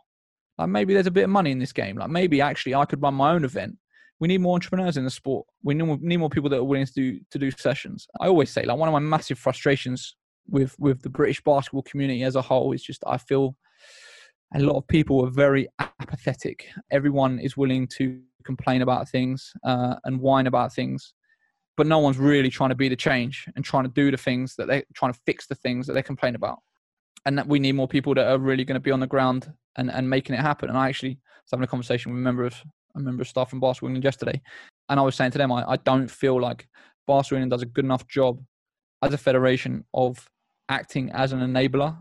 like 0.58 0.70
maybe 0.70 0.94
there's 0.94 1.08
a 1.08 1.12
bit 1.12 1.26
of 1.26 1.30
money 1.30 1.52
in 1.52 1.60
this 1.60 1.74
game. 1.74 1.98
Like 1.98 2.10
maybe 2.10 2.42
actually 2.42 2.76
I 2.76 2.86
could 2.86 3.02
run 3.02 3.16
my 3.16 3.32
own 3.32 3.44
event. 3.44 3.78
We 4.20 4.28
need 4.28 4.42
more 4.42 4.56
entrepreneurs 4.56 4.98
in 4.98 5.04
the 5.04 5.10
sport. 5.10 5.46
We 5.64 5.74
need 5.74 5.84
more, 5.84 5.98
need 6.00 6.18
more 6.18 6.30
people 6.30 6.50
that 6.50 6.60
are 6.60 6.64
willing 6.64 6.86
to 6.86 6.94
do 6.94 7.20
to 7.32 7.40
do 7.40 7.52
sessions. 7.52 8.08
I 8.20 8.28
always 8.28 8.52
say 8.52 8.64
like 8.64 8.78
one 8.78 8.90
of 8.90 8.94
my 8.94 9.00
massive 9.00 9.40
frustrations 9.40 10.16
with 10.48 10.76
with 10.80 11.02
the 11.02 11.10
British 11.10 11.42
basketball 11.44 11.84
community 11.84 12.24
as 12.24 12.36
a 12.36 12.42
whole 12.42 12.72
is 12.74 12.84
just 12.84 13.04
I 13.08 13.18
feel 13.18 13.56
a 14.56 14.60
lot 14.60 14.78
of 14.78 14.88
people 14.88 15.26
are 15.26 15.32
very 15.32 15.68
apathetic. 15.80 16.68
Everyone 16.92 17.40
is 17.40 17.58
willing 17.58 17.88
to 17.88 18.22
complain 18.44 18.82
about 18.82 19.10
things 19.10 19.54
uh, 19.64 19.96
and 20.06 20.20
whine 20.20 20.48
about 20.48 20.74
things, 20.74 21.14
but 21.78 21.88
no 21.88 22.00
one's 22.00 22.18
really 22.18 22.50
trying 22.50 22.70
to 22.70 22.76
be 22.76 22.90
the 22.90 22.96
change 22.96 23.48
and 23.56 23.66
trying 23.66 23.84
to 23.84 23.90
do 23.90 24.12
the 24.12 24.18
things 24.18 24.56
that 24.56 24.68
they're 24.68 24.84
trying 24.94 25.14
to 25.14 25.20
fix 25.26 25.48
the 25.48 25.56
things 25.56 25.88
that 25.88 25.94
they 25.94 26.04
complain 26.04 26.36
about. 26.36 26.60
And 27.26 27.38
that 27.38 27.48
we 27.48 27.58
need 27.60 27.74
more 27.74 27.88
people 27.88 28.14
that 28.16 28.28
are 28.28 28.38
really 28.38 28.66
going 28.66 28.76
to 28.76 28.82
be 28.82 28.92
on 28.92 29.00
the 29.00 29.08
ground 29.08 29.52
and, 29.78 29.90
and 29.90 30.10
making 30.10 30.36
it 30.36 30.42
happen. 30.42 30.70
And 30.70 30.78
I 30.78 30.90
actually 30.90 31.12
was 31.44 31.52
having 31.52 31.64
a 31.64 31.68
conversation 31.68 32.12
with 32.12 32.20
a 32.20 32.24
member 32.24 32.46
of 32.46 32.62
a 32.96 33.00
member 33.00 33.22
of 33.22 33.28
staff 33.28 33.50
from 33.50 33.64
England 33.64 34.04
yesterday, 34.04 34.40
and 34.90 35.00
I 35.00 35.04
was 35.04 35.16
saying 35.16 35.32
to 35.32 35.38
them, 35.38 35.52
I, 35.52 35.68
I 35.68 35.78
don't 35.78 36.10
feel 36.10 36.40
like 36.40 36.68
England 37.10 37.52
does 37.52 37.62
a 37.62 37.66
good 37.66 37.86
enough 37.86 38.08
job 38.08 38.40
as 39.02 39.14
a 39.14 39.18
federation 39.18 39.84
of 39.94 40.30
acting 40.70 41.12
as 41.12 41.34
an 41.34 41.40
enabler, 41.40 41.98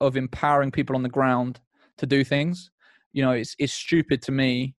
of 0.00 0.16
empowering 0.16 0.70
people 0.70 0.94
on 0.94 1.02
the 1.02 1.08
ground 1.08 1.60
to 1.98 2.06
do 2.06 2.22
things. 2.22 2.70
You 3.12 3.22
know, 3.22 3.32
it's 3.32 3.56
it's 3.58 3.72
stupid 3.72 4.22
to 4.22 4.32
me 4.32 4.75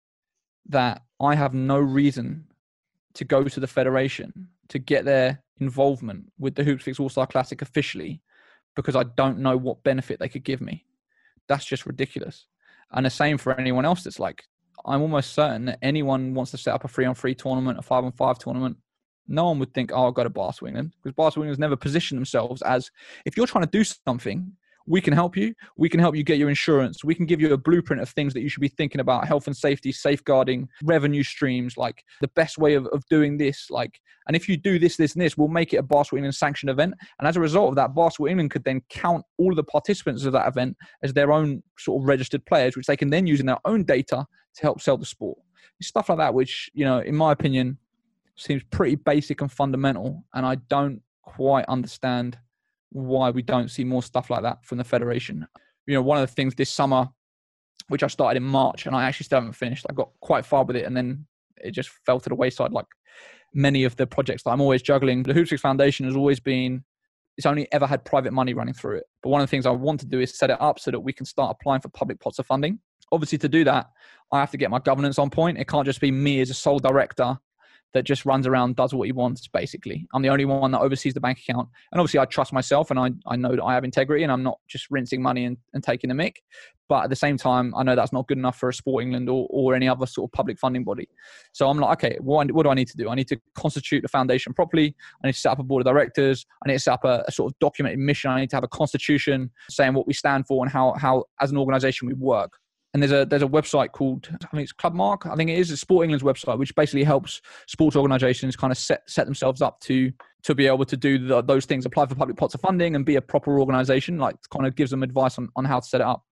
that 0.70 1.04
I 1.20 1.36
have 1.36 1.54
no 1.54 1.80
reason 1.80 2.46
to 3.14 3.26
go 3.26 3.44
to 3.44 3.60
the 3.60 3.68
federation 3.68 4.50
to 4.70 4.80
get 4.80 5.06
their 5.06 5.42
involvement 5.60 6.32
with 6.38 6.56
the 6.56 6.64
Hoopsfix 6.64 7.00
All 7.00 7.10
Star 7.10 7.26
Classic 7.26 7.62
officially 7.62 8.22
because 8.76 8.96
I 8.96 9.04
don't 9.04 9.40
know 9.40 9.58
what 9.58 9.84
benefit 9.84 10.20
they 10.20 10.30
could 10.30 10.44
give 10.44 10.62
me 10.62 10.86
that's 11.48 11.66
just 11.66 11.86
ridiculous. 11.86 12.46
And 12.92 13.06
the 13.06 13.10
same 13.10 13.38
for 13.38 13.58
anyone 13.60 13.86
else 13.86 14.04
that's 14.04 14.20
like, 14.20 14.44
I'm 14.86 15.02
almost 15.02 15.34
certain 15.34 15.66
that 15.66 15.80
anyone 15.82 16.34
wants 16.34 16.52
to 16.52 16.58
set 16.58 16.74
up 16.74 16.84
a 16.84 16.88
three 16.88 17.06
on 17.06 17.16
three 17.16 17.36
tournament, 17.36 17.80
a 17.80 17.82
five 17.82 18.04
on 18.04 18.12
five 18.12 18.38
tournament, 18.38 18.78
no 19.28 19.46
one 19.46 19.60
would 19.60 19.74
think, 19.74 19.92
oh, 19.94 20.08
I've 20.08 20.14
got 20.14 20.26
a 20.26 20.30
Basketball 20.30 20.70
England 20.70 20.94
because 21.04 21.16
Basketball 21.16 21.44
England's 21.44 21.60
never 21.60 21.76
positioned 21.76 22.18
themselves 22.18 22.62
as 22.62 22.92
if 23.26 23.36
you're 23.36 23.48
trying 23.48 23.66
to 23.66 23.70
do 23.70 23.84
something 23.84 24.54
we 24.88 25.02
can 25.02 25.14
help 25.14 25.36
you. 25.36 25.54
We 25.76 25.90
can 25.90 26.00
help 26.00 26.16
you 26.16 26.24
get 26.24 26.38
your 26.38 26.50
insurance. 26.50 27.04
We 27.04 27.14
can 27.14 27.26
give 27.26 27.42
you 27.42 27.54
a 27.54 27.58
blueprint 27.58 28.02
of 28.02 28.10
things 28.10 28.34
that 28.34 28.42
you 28.42 28.50
should 28.50 28.62
be 28.62 28.70
thinking 28.70 29.02
about 29.02 29.28
health 29.28 29.46
and 29.46 29.56
safety, 29.56 29.92
safeguarding, 29.92 30.70
revenue 30.82 31.24
streams, 31.24 31.78
like 31.78 32.04
the 32.22 32.30
best 32.30 32.58
way 32.58 32.74
of, 32.74 32.88
of 32.88 33.06
doing 33.10 33.38
this. 33.38 33.70
Like, 33.70 34.00
and 34.28 34.36
if 34.36 34.48
you 34.48 34.56
do 34.56 34.80
this, 34.80 34.96
this, 34.96 35.14
and 35.14 35.22
this, 35.22 35.38
we'll 35.38 35.50
make 35.50 35.74
it 35.74 35.78
a 35.78 35.84
Basketball 35.84 36.18
England 36.18 36.36
sanctioned 36.36 36.70
event. 36.70 36.94
And 37.20 37.28
as 37.28 37.36
a 37.36 37.42
result 37.42 37.70
of 37.70 37.76
that, 37.76 37.94
Basketball 37.94 38.28
England 38.28 38.52
could 38.52 38.64
then 38.64 38.82
count 38.90 39.26
all 39.38 39.52
of 39.52 39.58
the 39.58 39.64
participants 39.64 40.24
of 40.24 40.32
that 40.34 40.48
event 40.48 40.78
as 41.04 41.14
their 41.14 41.34
own 41.34 41.62
sort 41.78 42.02
of 42.02 42.08
registered 42.08 42.46
players, 42.46 42.78
which 42.78 42.88
they 42.88 42.98
can 42.98 43.10
then 43.10 43.28
use 43.28 43.42
in 43.42 43.46
their 43.46 43.60
own 43.66 43.84
data 43.84 44.26
to 44.56 44.62
help 44.62 44.82
sell 44.82 44.98
the 44.98 45.06
sport. 45.06 45.38
Stuff 45.82 46.10
like 46.10 46.18
that, 46.18 46.34
which, 46.34 46.72
you 46.74 46.86
know, 46.86 47.00
in 47.00 47.16
my 47.16 47.32
opinion, 47.34 47.78
seems 48.36 48.64
pretty 48.72 48.96
basic 48.96 49.42
and 49.42 49.52
fundamental. 49.52 50.24
And 50.34 50.46
I 50.46 50.56
don't 50.70 51.02
quite 51.24 51.66
understand 51.66 52.38
why 52.92 53.30
we 53.30 53.42
don't 53.42 53.70
see 53.70 53.84
more 53.84 54.04
stuff 54.04 54.30
like 54.30 54.44
that 54.44 54.64
from 54.66 54.78
the 54.78 54.84
federation. 54.84 55.48
You 55.86 55.96
know, 55.96 56.02
one 56.02 56.18
of 56.18 56.28
the 56.28 56.34
things 56.34 56.56
this 56.56 56.70
summer, 56.70 57.08
which 57.90 58.04
I 58.04 58.08
started 58.08 58.38
in 58.38 58.44
March, 58.44 58.86
and 58.86 58.96
I 58.96 59.06
actually 59.06 59.26
still 59.26 59.40
haven't 59.40 59.54
finished. 59.54 59.86
I 59.90 59.94
got 59.94 60.10
quite 60.22 60.46
far 60.46 60.64
with 60.64 60.76
it, 60.76 60.86
and 60.86 60.96
then 60.96 61.26
it 61.58 61.72
just 61.72 61.90
fell 62.06 62.20
to 62.20 62.30
the 62.30 62.36
wayside. 62.36 62.72
Like 62.72 62.86
many 63.54 63.84
of 63.84 63.96
the 63.96 64.08
projects 64.08 64.44
that 64.44 64.52
I'm 64.52 64.62
always 64.62 64.82
juggling, 64.82 65.24
the 65.24 65.34
Hoopsfix 65.34 65.60
Foundation 65.60 66.06
has 66.06 66.16
always 66.16 66.40
been. 66.40 66.84
It's 67.38 67.46
only 67.46 67.72
ever 67.72 67.86
had 67.86 68.04
private 68.04 68.34
money 68.34 68.54
running 68.54 68.74
through 68.74 68.98
it. 68.98 69.04
But 69.22 69.30
one 69.30 69.42
of 69.42 69.48
the 69.48 69.52
things 69.52 69.68
I 69.68 69.72
want 69.72 70.00
to 70.00 70.08
do 70.08 70.20
is 70.20 70.38
set 70.38 70.50
it 70.50 70.60
up 70.60 70.80
so 70.80 70.90
that 70.90 71.00
we 71.00 71.14
can 71.14 71.26
start 71.26 71.56
applying 71.60 71.82
for 71.82 71.90
public 71.90 72.20
pots 72.20 72.40
of 72.40 72.48
funding. 72.48 72.80
Obviously, 73.12 73.38
to 73.38 73.50
do 73.50 73.64
that, 73.64 73.90
I 74.32 74.40
have 74.40 74.52
to 74.52 74.58
get 74.58 74.72
my 74.72 74.80
governance 74.80 75.20
on 75.20 75.30
point. 75.30 75.60
It 75.60 75.68
can't 75.68 75.86
just 75.86 76.02
be 76.02 76.12
me 76.12 76.42
as 76.42 76.50
a 76.50 76.56
sole 76.56 76.80
director 76.80 77.38
that 77.94 78.04
just 78.04 78.26
runs 78.26 78.46
around, 78.46 78.76
does 78.76 78.94
what 78.94 79.08
he 79.08 79.12
wants, 79.12 79.48
basically. 79.48 80.08
I'm 80.14 80.22
the 80.22 80.30
only 80.30 80.46
one 80.46 80.72
that 80.72 80.82
oversees 80.82 81.14
the 81.14 81.20
bank 81.20 81.40
account. 81.40 81.70
And 81.92 82.00
obviously, 82.00 82.20
I 82.20 82.26
trust 82.26 82.54
myself 82.54 82.92
and 82.92 83.00
I, 83.00 83.12
I 83.26 83.36
know 83.36 83.56
that 83.56 83.64
I 83.64 83.74
have 83.74 83.84
integrity 83.84 84.24
and 84.24 84.32
I'm 84.32 84.44
not 84.44 84.60
just 84.68 84.88
rinsing 84.92 85.22
money 85.22 85.46
and, 85.46 85.58
and 85.74 85.84
taking 85.84 86.10
the 86.10 86.16
mick. 86.16 86.38
But 86.90 87.04
at 87.04 87.10
the 87.10 87.16
same 87.16 87.38
time, 87.38 87.74
I 87.76 87.84
know 87.84 87.96
that's 87.96 88.14
not 88.14 88.28
good 88.28 88.38
enough 88.38 88.58
for 88.58 88.70
a 88.70 88.74
Sport 88.74 89.04
England 89.04 89.30
or, 89.30 89.48
or 89.50 89.76
any 89.76 89.90
other 89.90 90.06
sort 90.06 90.30
of 90.30 90.32
public 90.32 90.58
funding 90.58 90.86
body. 90.86 91.10
So 91.52 91.70
I'm 91.70 91.78
like, 91.78 92.04
okay, 92.04 92.18
what, 92.22 92.50
what 92.52 92.64
do 92.64 92.70
I 92.70 92.76
need 92.76 92.88
to 92.88 92.98
do? 92.98 93.10
I 93.10 93.16
need 93.16 93.28
to 93.28 93.40
constitute 93.56 94.04
the 94.04 94.08
foundation 94.08 94.54
properly. 94.54 94.96
I 95.22 95.28
need 95.28 95.34
to 95.34 95.40
set 95.40 95.52
up 95.52 95.60
a 95.60 95.64
board 95.64 95.86
of 95.86 95.92
directors. 95.92 96.46
I 96.66 96.70
need 96.70 96.76
to 96.76 96.80
set 96.80 96.94
up 96.94 97.04
a, 97.04 97.26
a 97.28 97.32
sort 97.32 97.52
of 97.52 97.60
documented 97.60 98.00
mission. 98.00 98.32
I 98.32 98.40
need 98.40 98.50
to 98.52 98.56
have 98.56 98.64
a 98.64 98.70
constitution 98.70 99.52
saying 99.70 99.94
what 99.94 100.08
we 100.08 100.14
stand 100.14 100.48
for 100.48 100.64
and 100.64 100.72
how, 100.72 100.94
how 100.98 101.26
as 101.42 101.52
an 101.52 101.58
organization 101.58 102.08
we 102.08 102.14
work 102.14 102.54
and 102.98 103.04
there's 103.04 103.12
a 103.12 103.26
there's 103.28 103.44
a 103.44 103.48
website 103.48 103.92
called 103.92 104.28
I 104.34 104.48
think 104.48 104.64
it's 104.64 104.72
Club 104.72 104.96
Mark. 104.96 105.28
I 105.28 105.36
think 105.36 105.52
it 105.52 105.60
is 105.60 105.70
a 105.70 105.78
Sport 105.78 106.06
England's 106.06 106.24
website, 106.24 106.58
which 106.58 106.74
basically 106.74 107.04
helps 107.04 107.42
sports 107.68 107.96
organisations 107.96 108.56
kind 108.56 108.72
of 108.72 108.78
set 108.78 109.08
set 109.08 109.26
themselves 109.26 109.62
up 109.62 109.80
to 109.82 110.12
to 110.44 110.56
be 110.56 110.66
able 110.66 110.86
to 110.86 110.98
do 110.98 111.20
the, 111.20 111.44
those 111.44 111.66
things, 111.66 111.86
apply 111.86 112.08
for 112.08 112.16
public 112.16 112.38
pots 112.38 112.56
of 112.56 112.62
funding, 112.62 112.96
and 112.96 113.06
be 113.06 113.16
a 113.16 113.22
proper 113.22 113.60
organisation. 113.60 114.18
Like 114.18 114.36
kind 114.52 114.66
of 114.66 114.76
gives 114.76 114.90
them 114.90 115.04
advice 115.04 115.38
on 115.38 115.50
on 115.56 115.64
how 115.64 115.80
to 115.80 115.86
set 115.86 116.02
it 116.02 116.08
up. 116.08 116.24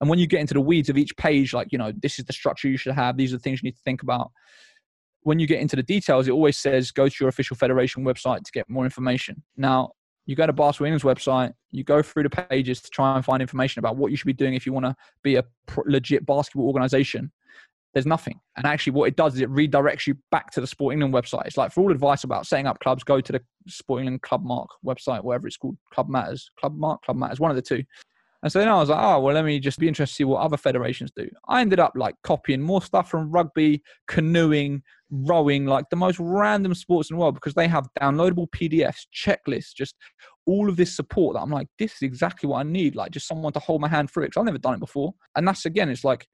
And 0.00 0.08
when 0.08 0.20
you 0.20 0.28
get 0.28 0.38
into 0.38 0.54
the 0.54 0.60
weeds 0.60 0.88
of 0.88 0.96
each 0.96 1.16
page, 1.16 1.52
like 1.52 1.72
you 1.72 1.78
know 1.78 1.92
this 2.00 2.20
is 2.20 2.26
the 2.26 2.32
structure 2.32 2.68
you 2.68 2.76
should 2.76 2.94
have. 2.94 3.16
These 3.16 3.34
are 3.34 3.38
the 3.38 3.42
things 3.42 3.60
you 3.60 3.66
need 3.66 3.76
to 3.76 3.82
think 3.84 4.04
about. 4.04 4.30
When 5.22 5.40
you 5.40 5.48
get 5.48 5.58
into 5.58 5.74
the 5.74 5.82
details, 5.82 6.28
it 6.28 6.30
always 6.30 6.56
says 6.56 6.92
go 6.92 7.08
to 7.08 7.16
your 7.18 7.28
official 7.28 7.56
federation 7.56 8.04
website 8.04 8.44
to 8.44 8.52
get 8.52 8.70
more 8.70 8.84
information. 8.84 9.42
Now, 9.56 9.94
you 10.26 10.36
go 10.36 10.46
to 10.46 10.52
England's 10.52 11.04
website, 11.04 11.52
you 11.70 11.84
go 11.84 12.02
through 12.02 12.22
the 12.22 12.30
pages 12.30 12.80
to 12.82 12.90
try 12.90 13.16
and 13.16 13.24
find 13.24 13.42
information 13.42 13.80
about 13.80 13.96
what 13.96 14.10
you 14.10 14.16
should 14.16 14.26
be 14.26 14.32
doing 14.32 14.54
if 14.54 14.64
you 14.64 14.72
want 14.72 14.86
to 14.86 14.96
be 15.22 15.36
a 15.36 15.44
legit 15.84 16.24
basketball 16.24 16.66
organization. 16.66 17.30
There's 17.92 18.06
nothing. 18.06 18.40
And 18.56 18.66
actually, 18.66 18.94
what 18.94 19.06
it 19.06 19.16
does 19.16 19.34
is 19.34 19.40
it 19.40 19.50
redirects 19.50 20.06
you 20.06 20.16
back 20.32 20.50
to 20.52 20.60
the 20.60 20.66
Sport 20.66 20.94
England 20.94 21.14
website. 21.14 21.46
It's 21.46 21.56
like 21.56 21.72
for 21.72 21.82
all 21.82 21.92
advice 21.92 22.24
about 22.24 22.46
setting 22.46 22.66
up 22.66 22.80
clubs, 22.80 23.04
go 23.04 23.20
to 23.20 23.32
the 23.32 23.40
Sport 23.68 24.00
England 24.00 24.22
Club 24.22 24.42
Mark 24.42 24.68
website, 24.84 25.22
whatever 25.22 25.46
it's 25.46 25.56
called, 25.56 25.76
Club 25.92 26.08
Matters, 26.08 26.50
Club 26.58 26.76
Mark, 26.76 27.02
Club 27.02 27.16
Matters, 27.16 27.38
one 27.38 27.50
of 27.50 27.56
the 27.56 27.62
two. 27.62 27.84
And 28.44 28.52
so 28.52 28.58
then 28.58 28.68
I 28.68 28.74
was 28.74 28.90
like, 28.90 29.02
oh, 29.02 29.20
well, 29.20 29.34
let 29.34 29.46
me 29.46 29.58
just 29.58 29.78
be 29.78 29.88
interested 29.88 30.12
to 30.12 30.16
see 30.16 30.24
what 30.24 30.42
other 30.42 30.58
federations 30.58 31.10
do. 31.16 31.26
I 31.48 31.62
ended 31.62 31.80
up 31.80 31.92
like 31.96 32.14
copying 32.24 32.60
more 32.60 32.82
stuff 32.82 33.10
from 33.10 33.30
rugby, 33.30 33.82
canoeing, 34.06 34.82
rowing, 35.10 35.64
like 35.64 35.88
the 35.88 35.96
most 35.96 36.18
random 36.20 36.74
sports 36.74 37.08
in 37.08 37.16
the 37.16 37.20
world 37.22 37.36
because 37.36 37.54
they 37.54 37.66
have 37.66 37.88
downloadable 37.98 38.46
PDFs, 38.50 39.06
checklists, 39.16 39.74
just 39.74 39.94
all 40.44 40.68
of 40.68 40.76
this 40.76 40.94
support 40.94 41.34
that 41.34 41.40
I'm 41.40 41.50
like, 41.50 41.68
this 41.78 41.92
is 41.94 42.02
exactly 42.02 42.46
what 42.46 42.58
I 42.58 42.64
need. 42.64 42.94
Like 42.94 43.12
just 43.12 43.26
someone 43.26 43.54
to 43.54 43.60
hold 43.60 43.80
my 43.80 43.88
hand 43.88 44.10
through 44.10 44.24
it 44.24 44.26
because 44.26 44.40
I've 44.42 44.44
never 44.44 44.58
done 44.58 44.74
it 44.74 44.80
before. 44.80 45.14
And 45.36 45.48
that's 45.48 45.64
again, 45.64 45.88
it's 45.88 46.04
like 46.04 46.26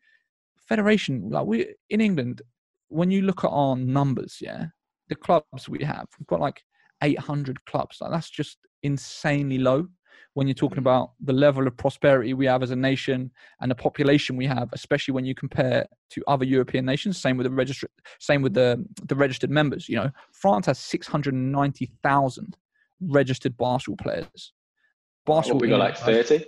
federation, 0.68 1.30
like 1.30 1.46
we 1.46 1.74
in 1.90 2.00
England, 2.00 2.42
when 2.88 3.12
you 3.12 3.22
look 3.22 3.44
at 3.44 3.50
our 3.52 3.76
numbers, 3.76 4.38
yeah, 4.40 4.66
the 5.08 5.14
clubs 5.14 5.68
we 5.68 5.84
have, 5.84 6.08
we've 6.18 6.26
got 6.26 6.40
like 6.40 6.60
800 7.04 7.64
clubs. 7.66 7.98
Like 8.00 8.10
that's 8.10 8.30
just 8.30 8.58
insanely 8.82 9.58
low 9.58 9.86
when 10.34 10.46
you're 10.46 10.54
talking 10.54 10.76
mm. 10.76 10.82
about 10.82 11.12
the 11.20 11.32
level 11.32 11.66
of 11.66 11.76
prosperity 11.76 12.34
we 12.34 12.46
have 12.46 12.62
as 12.62 12.70
a 12.70 12.76
nation 12.76 13.30
and 13.60 13.70
the 13.70 13.74
population 13.74 14.36
we 14.36 14.46
have, 14.46 14.68
especially 14.72 15.12
when 15.12 15.24
you 15.24 15.34
compare 15.34 15.86
to 16.10 16.22
other 16.26 16.44
European 16.44 16.84
nations. 16.84 17.20
Same 17.20 17.36
with 17.36 17.44
the 17.44 17.50
registered, 17.50 17.90
same 18.18 18.42
with 18.42 18.54
the 18.54 18.84
the 19.04 19.14
registered 19.14 19.50
members. 19.50 19.88
You 19.88 19.96
know, 19.96 20.10
France 20.32 20.66
has 20.66 20.78
690,000 20.78 22.56
registered 23.00 23.56
basketball 23.56 23.96
players. 23.96 24.52
Basketball, 25.26 25.60
we 25.60 25.68
got 25.68 25.80
like 25.80 25.96
30. 25.96 26.44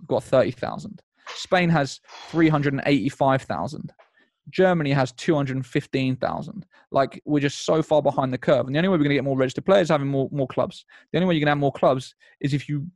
We've 0.00 0.08
got 0.08 0.24
30,000. 0.24 1.02
Spain 1.34 1.68
has 1.68 2.00
385,000. 2.30 3.92
Germany 4.50 4.92
has 4.92 5.12
215,000. 5.12 6.66
Like 6.90 7.22
we're 7.24 7.40
just 7.40 7.64
so 7.64 7.82
far 7.82 8.02
behind 8.02 8.32
the 8.32 8.38
curve. 8.38 8.66
And 8.66 8.74
the 8.74 8.78
only 8.78 8.88
way 8.88 8.94
we're 8.94 9.04
going 9.04 9.10
to 9.10 9.14
get 9.14 9.24
more 9.24 9.36
registered 9.36 9.64
players 9.64 9.86
is 9.86 9.90
having 9.90 10.08
more, 10.08 10.28
more 10.32 10.48
clubs. 10.48 10.84
The 11.12 11.18
only 11.18 11.28
way 11.28 11.34
you 11.34 11.40
can 11.40 11.48
have 11.48 11.58
more 11.58 11.72
clubs 11.72 12.14
is 12.40 12.54
if 12.54 12.68
you 12.68 12.86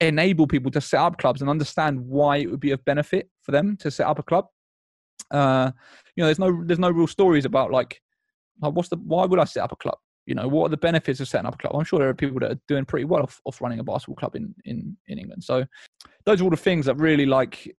enable 0.00 0.46
people 0.46 0.70
to 0.70 0.80
set 0.80 1.00
up 1.00 1.18
clubs 1.18 1.40
and 1.40 1.50
understand 1.50 2.00
why 2.00 2.38
it 2.38 2.50
would 2.50 2.60
be 2.60 2.70
of 2.70 2.84
benefit 2.84 3.28
for 3.42 3.52
them 3.52 3.76
to 3.78 3.90
set 3.90 4.06
up 4.06 4.18
a 4.18 4.22
club. 4.22 4.46
Uh, 5.30 5.70
you 6.16 6.22
know, 6.22 6.26
there's 6.26 6.38
no 6.38 6.64
there's 6.64 6.78
no 6.78 6.90
real 6.90 7.06
stories 7.06 7.44
about 7.44 7.70
like, 7.70 8.00
like 8.60 8.72
what's 8.72 8.88
the 8.88 8.96
why 8.96 9.24
would 9.24 9.38
I 9.38 9.44
set 9.44 9.64
up 9.64 9.72
a 9.72 9.76
club? 9.76 9.98
You 10.26 10.34
know, 10.34 10.48
what 10.48 10.66
are 10.66 10.70
the 10.70 10.76
benefits 10.76 11.20
of 11.20 11.28
setting 11.28 11.46
up 11.46 11.54
a 11.54 11.58
club? 11.58 11.74
I'm 11.76 11.84
sure 11.84 11.98
there 11.98 12.08
are 12.08 12.14
people 12.14 12.40
that 12.40 12.52
are 12.52 12.60
doing 12.66 12.84
pretty 12.84 13.04
well 13.04 13.22
off, 13.22 13.40
off 13.44 13.60
running 13.60 13.78
a 13.78 13.84
basketball 13.84 14.16
club 14.16 14.36
in, 14.36 14.54
in, 14.64 14.96
in 15.06 15.18
England. 15.18 15.44
So 15.44 15.66
those 16.24 16.40
are 16.40 16.44
all 16.44 16.50
the 16.50 16.56
things 16.56 16.86
that 16.86 16.94
really 16.94 17.26
like 17.26 17.76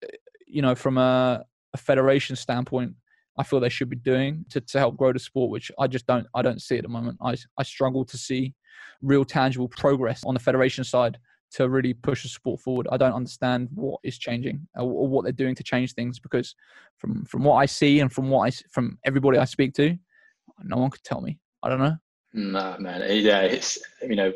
you 0.47 0.61
know 0.61 0.75
from 0.75 0.97
a, 0.97 1.43
a 1.73 1.77
federation 1.77 2.35
standpoint 2.35 2.93
I 3.37 3.43
feel 3.43 3.59
they 3.59 3.69
should 3.69 3.89
be 3.89 3.97
doing 3.97 4.45
to, 4.49 4.61
to 4.61 4.79
help 4.79 4.95
grow 4.95 5.11
the 5.11 5.19
sport, 5.19 5.51
which 5.51 5.71
I 5.77 5.87
just 5.87 6.07
don't 6.07 6.27
I 6.33 6.41
don't 6.41 6.61
see 6.61 6.77
at 6.77 6.83
the 6.83 6.89
moment. 6.89 7.17
I 7.21 7.35
I 7.57 7.63
struggle 7.63 8.05
to 8.05 8.17
see 8.17 8.53
real 9.01 9.25
tangible 9.25 9.67
progress 9.67 10.23
on 10.25 10.33
the 10.33 10.39
federation 10.39 10.83
side 10.83 11.17
to 11.55 11.69
really 11.69 11.93
push 11.93 12.23
the 12.23 12.29
sport 12.29 12.59
forward. 12.59 12.87
I 12.91 12.97
don't 12.97 13.13
understand 13.13 13.69
what 13.73 13.99
is 14.03 14.17
changing 14.17 14.67
or, 14.75 14.83
or, 14.83 15.07
what 15.07 15.23
they're 15.23 15.31
doing 15.31 15.55
to 15.55 15.63
change 15.63 15.93
things 15.93 16.19
because 16.19 16.53
from 16.97 17.23
from 17.25 17.43
what 17.43 17.55
I 17.55 17.65
see 17.65 18.01
and 18.01 18.11
from 18.11 18.29
what 18.29 18.47
I 18.47 18.51
from 18.71 18.97
everybody 19.05 19.37
I 19.37 19.45
speak 19.45 19.73
to, 19.75 19.97
no 20.63 20.77
one 20.77 20.89
could 20.89 21.03
tell 21.03 21.21
me. 21.21 21.39
I 21.63 21.69
don't 21.69 21.79
know. 21.79 21.95
Nah, 22.33 22.77
man. 22.77 23.01
Yeah, 23.21 23.41
it's 23.41 23.79
you 24.01 24.15
know 24.15 24.33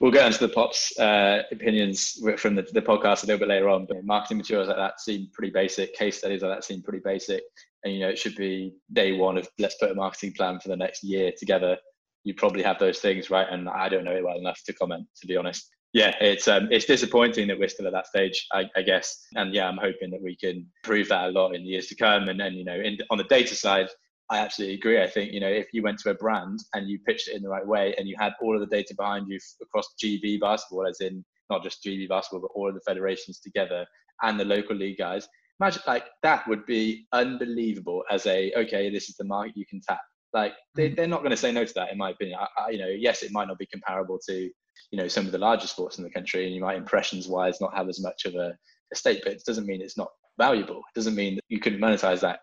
we'll 0.00 0.12
get 0.12 0.26
into 0.26 0.46
the 0.46 0.52
pops 0.52 0.98
uh, 0.98 1.42
opinions 1.52 2.20
from 2.38 2.54
the, 2.54 2.62
the 2.72 2.82
podcast 2.82 3.22
a 3.22 3.26
little 3.26 3.38
bit 3.38 3.48
later 3.48 3.68
on. 3.68 3.86
But 3.86 4.04
marketing 4.04 4.38
materials 4.38 4.68
like 4.68 4.76
that 4.76 5.00
seem 5.00 5.28
pretty 5.32 5.52
basic. 5.52 5.94
Case 5.94 6.18
studies 6.18 6.42
like 6.42 6.56
that 6.56 6.64
seem 6.64 6.82
pretty 6.82 7.02
basic. 7.04 7.42
And 7.84 7.92
you 7.92 8.00
know, 8.00 8.08
it 8.08 8.18
should 8.18 8.36
be 8.36 8.74
day 8.92 9.12
one 9.12 9.36
of 9.36 9.48
let's 9.58 9.76
put 9.76 9.90
a 9.90 9.94
marketing 9.94 10.32
plan 10.32 10.58
for 10.60 10.68
the 10.68 10.76
next 10.76 11.04
year 11.04 11.32
together. 11.38 11.76
You 12.24 12.34
probably 12.34 12.62
have 12.62 12.78
those 12.78 13.00
things, 13.00 13.28
right? 13.28 13.46
And 13.50 13.68
I 13.68 13.90
don't 13.90 14.04
know 14.04 14.16
it 14.16 14.24
well 14.24 14.38
enough 14.38 14.60
to 14.64 14.72
comment, 14.72 15.06
to 15.20 15.26
be 15.26 15.36
honest. 15.36 15.70
Yeah, 15.94 16.12
it's 16.20 16.48
um, 16.48 16.66
it's 16.72 16.86
disappointing 16.86 17.46
that 17.46 17.58
we're 17.58 17.68
still 17.68 17.86
at 17.86 17.92
that 17.92 18.08
stage, 18.08 18.48
I, 18.52 18.68
I 18.74 18.82
guess. 18.82 19.26
And 19.36 19.54
yeah, 19.54 19.68
I'm 19.68 19.76
hoping 19.76 20.10
that 20.10 20.20
we 20.20 20.36
can 20.36 20.66
prove 20.82 21.08
that 21.08 21.28
a 21.28 21.30
lot 21.30 21.54
in 21.54 21.62
the 21.62 21.68
years 21.68 21.86
to 21.86 21.94
come. 21.94 22.28
And 22.28 22.38
then 22.38 22.54
you 22.54 22.64
know, 22.64 22.74
in, 22.74 22.98
on 23.10 23.18
the 23.18 23.24
data 23.24 23.54
side, 23.54 23.86
I 24.28 24.38
absolutely 24.38 24.74
agree. 24.74 25.00
I 25.00 25.06
think 25.06 25.32
you 25.32 25.38
know 25.38 25.48
if 25.48 25.68
you 25.72 25.84
went 25.84 26.00
to 26.00 26.10
a 26.10 26.14
brand 26.14 26.58
and 26.74 26.88
you 26.88 26.98
pitched 27.06 27.28
it 27.28 27.36
in 27.36 27.42
the 27.42 27.48
right 27.48 27.64
way 27.64 27.94
and 27.96 28.08
you 28.08 28.16
had 28.18 28.32
all 28.42 28.54
of 28.54 28.60
the 28.60 28.74
data 28.74 28.92
behind 28.98 29.28
you 29.28 29.38
across 29.62 29.94
GB 30.02 30.40
basketball, 30.40 30.88
as 30.88 31.00
in 31.00 31.24
not 31.48 31.62
just 31.62 31.84
GB 31.84 32.08
basketball 32.08 32.40
but 32.40 32.58
all 32.58 32.68
of 32.68 32.74
the 32.74 32.80
federations 32.84 33.38
together 33.38 33.86
and 34.22 34.38
the 34.38 34.44
local 34.44 34.74
league 34.74 34.98
guys, 34.98 35.28
imagine 35.60 35.82
like 35.86 36.06
that 36.24 36.46
would 36.48 36.66
be 36.66 37.06
unbelievable. 37.12 38.02
As 38.10 38.26
a 38.26 38.52
okay, 38.56 38.90
this 38.90 39.08
is 39.08 39.14
the 39.14 39.24
market 39.24 39.56
you 39.56 39.66
can 39.66 39.80
tap. 39.80 40.00
Like 40.32 40.54
they, 40.74 40.90
mm. 40.90 40.96
they're 40.96 41.06
not 41.06 41.20
going 41.20 41.30
to 41.30 41.36
say 41.36 41.52
no 41.52 41.64
to 41.64 41.74
that, 41.74 41.92
in 41.92 41.98
my 41.98 42.10
opinion. 42.10 42.40
I, 42.40 42.62
I, 42.62 42.70
you 42.70 42.78
know, 42.78 42.88
yes, 42.88 43.22
it 43.22 43.30
might 43.30 43.46
not 43.46 43.58
be 43.58 43.66
comparable 43.66 44.18
to 44.28 44.50
you 44.90 44.98
know 44.98 45.08
some 45.08 45.26
of 45.26 45.32
the 45.32 45.38
larger 45.38 45.66
sports 45.66 45.98
in 45.98 46.04
the 46.04 46.10
country, 46.10 46.46
and 46.46 46.54
you 46.54 46.60
might 46.60 46.76
impressions 46.76 47.28
wise 47.28 47.60
not 47.60 47.76
have 47.76 47.88
as 47.88 48.00
much 48.02 48.24
of 48.24 48.34
a, 48.34 48.52
stake, 48.94 49.22
but 49.24 49.32
it 49.32 49.42
doesn't 49.44 49.66
mean 49.66 49.82
it's 49.82 49.98
not 49.98 50.10
valuable. 50.38 50.76
It 50.76 50.94
doesn't 50.94 51.16
mean 51.16 51.34
that 51.34 51.42
you 51.48 51.58
couldn't 51.58 51.80
monetize 51.80 52.20
that 52.20 52.38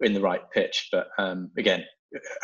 in 0.00 0.12
the 0.12 0.20
right 0.20 0.42
pitch. 0.54 0.90
But 0.92 1.08
um, 1.18 1.50
again, 1.58 1.82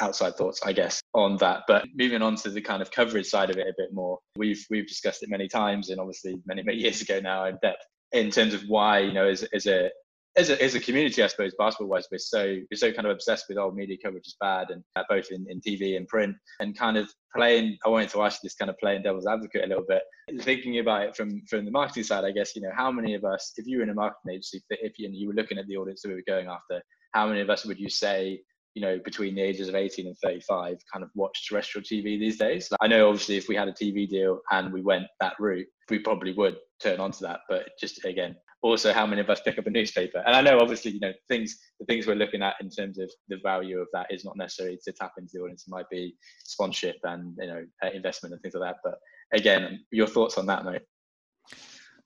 outside 0.00 0.34
thoughts, 0.34 0.60
I 0.64 0.72
guess, 0.72 1.00
on 1.14 1.36
that. 1.36 1.62
But 1.68 1.84
moving 1.94 2.20
on 2.20 2.34
to 2.36 2.50
the 2.50 2.60
kind 2.60 2.82
of 2.82 2.90
coverage 2.90 3.26
side 3.26 3.50
of 3.50 3.56
it 3.56 3.68
a 3.68 3.74
bit 3.76 3.90
more, 3.92 4.18
we've 4.36 4.64
we've 4.70 4.88
discussed 4.88 5.22
it 5.22 5.30
many 5.30 5.46
times, 5.46 5.90
and 5.90 6.00
obviously 6.00 6.36
many 6.46 6.62
many 6.62 6.78
years 6.78 7.00
ago 7.00 7.20
now 7.20 7.44
in 7.44 7.58
depth 7.62 7.84
in 8.12 8.30
terms 8.30 8.54
of 8.54 8.62
why 8.68 8.98
you 9.00 9.12
know 9.12 9.26
as 9.26 9.42
as 9.54 9.66
a 9.66 9.90
as 10.36 10.50
a, 10.50 10.62
as 10.62 10.74
a 10.74 10.80
community, 10.80 11.22
I 11.22 11.28
suppose, 11.28 11.54
basketball 11.58 11.88
wise, 11.88 12.08
we're 12.10 12.18
so 12.18 12.58
we're 12.70 12.76
so 12.76 12.92
kind 12.92 13.06
of 13.06 13.12
obsessed 13.12 13.46
with 13.48 13.58
old 13.58 13.76
media 13.76 13.96
coverage 14.02 14.26
is 14.26 14.36
bad, 14.40 14.70
and 14.70 14.82
uh, 14.96 15.02
both 15.08 15.30
in, 15.30 15.46
in 15.48 15.60
TV 15.60 15.96
and 15.96 16.08
print, 16.08 16.34
and 16.60 16.76
kind 16.76 16.96
of 16.96 17.08
playing. 17.34 17.78
I 17.84 17.88
wanted 17.88 18.10
to 18.10 18.22
ask 18.22 18.40
this 18.42 18.54
kind 18.54 18.70
of 18.70 18.76
playing 18.78 19.02
devil's 19.02 19.26
advocate 19.26 19.64
a 19.64 19.68
little 19.68 19.84
bit, 19.86 20.02
thinking 20.42 20.78
about 20.78 21.02
it 21.02 21.16
from 21.16 21.42
from 21.48 21.64
the 21.64 21.70
marketing 21.70 22.02
side. 22.02 22.24
I 22.24 22.32
guess 22.32 22.56
you 22.56 22.62
know 22.62 22.72
how 22.74 22.90
many 22.90 23.14
of 23.14 23.24
us, 23.24 23.52
if 23.56 23.66
you 23.66 23.78
were 23.78 23.84
in 23.84 23.90
a 23.90 23.94
marketing 23.94 24.32
agency, 24.32 24.62
if 24.70 24.98
you, 24.98 25.08
you 25.12 25.28
were 25.28 25.34
looking 25.34 25.58
at 25.58 25.66
the 25.66 25.76
audience 25.76 26.02
that 26.02 26.08
we 26.08 26.14
were 26.14 26.22
going 26.26 26.48
after, 26.48 26.82
how 27.12 27.28
many 27.28 27.40
of 27.40 27.50
us 27.50 27.64
would 27.64 27.78
you 27.78 27.88
say 27.88 28.40
you 28.74 28.82
know 28.82 28.98
between 29.04 29.36
the 29.36 29.40
ages 29.40 29.68
of 29.68 29.76
18 29.76 30.08
and 30.08 30.18
35 30.18 30.78
kind 30.92 31.04
of 31.04 31.10
watch 31.14 31.48
terrestrial 31.48 31.84
tv 31.84 32.18
these 32.18 32.38
days 32.38 32.68
like, 32.72 32.78
i 32.82 32.88
know 32.88 33.08
obviously 33.08 33.36
if 33.36 33.48
we 33.48 33.54
had 33.54 33.68
a 33.68 33.72
tv 33.72 34.08
deal 34.08 34.40
and 34.50 34.72
we 34.72 34.82
went 34.82 35.04
that 35.20 35.34
route 35.38 35.66
we 35.90 36.00
probably 36.00 36.32
would 36.32 36.56
turn 36.82 36.98
onto 36.98 37.20
that 37.20 37.38
but 37.48 37.68
just 37.80 38.04
again 38.04 38.34
also 38.64 38.94
how 38.94 39.06
many 39.06 39.20
of 39.20 39.28
us 39.28 39.42
pick 39.42 39.58
up 39.58 39.66
a 39.66 39.70
newspaper. 39.70 40.22
And 40.26 40.34
i 40.34 40.40
know 40.40 40.58
obviously 40.58 40.92
you 40.92 41.00
know 41.00 41.12
things 41.28 41.58
the 41.78 41.84
things 41.84 42.06
we're 42.06 42.14
looking 42.14 42.42
at 42.42 42.54
in 42.60 42.70
terms 42.70 42.98
of 42.98 43.10
the 43.28 43.36
value 43.42 43.78
of 43.78 43.88
that 43.92 44.06
is 44.10 44.24
not 44.24 44.38
necessarily 44.38 44.78
to 44.84 44.92
tap 44.92 45.12
into 45.18 45.32
the 45.34 45.40
audience. 45.40 45.64
It 45.68 45.70
might 45.70 45.88
be 45.90 46.16
sponsorship 46.44 46.96
and 47.04 47.36
you 47.38 47.46
know 47.46 47.64
uh, 47.84 47.90
investment 47.90 48.32
and 48.32 48.40
things 48.40 48.54
like 48.54 48.72
that. 48.72 48.78
But 48.82 48.98
again 49.38 49.84
your 49.90 50.06
thoughts 50.06 50.38
on 50.38 50.46
that 50.46 50.64
mate? 50.64 50.82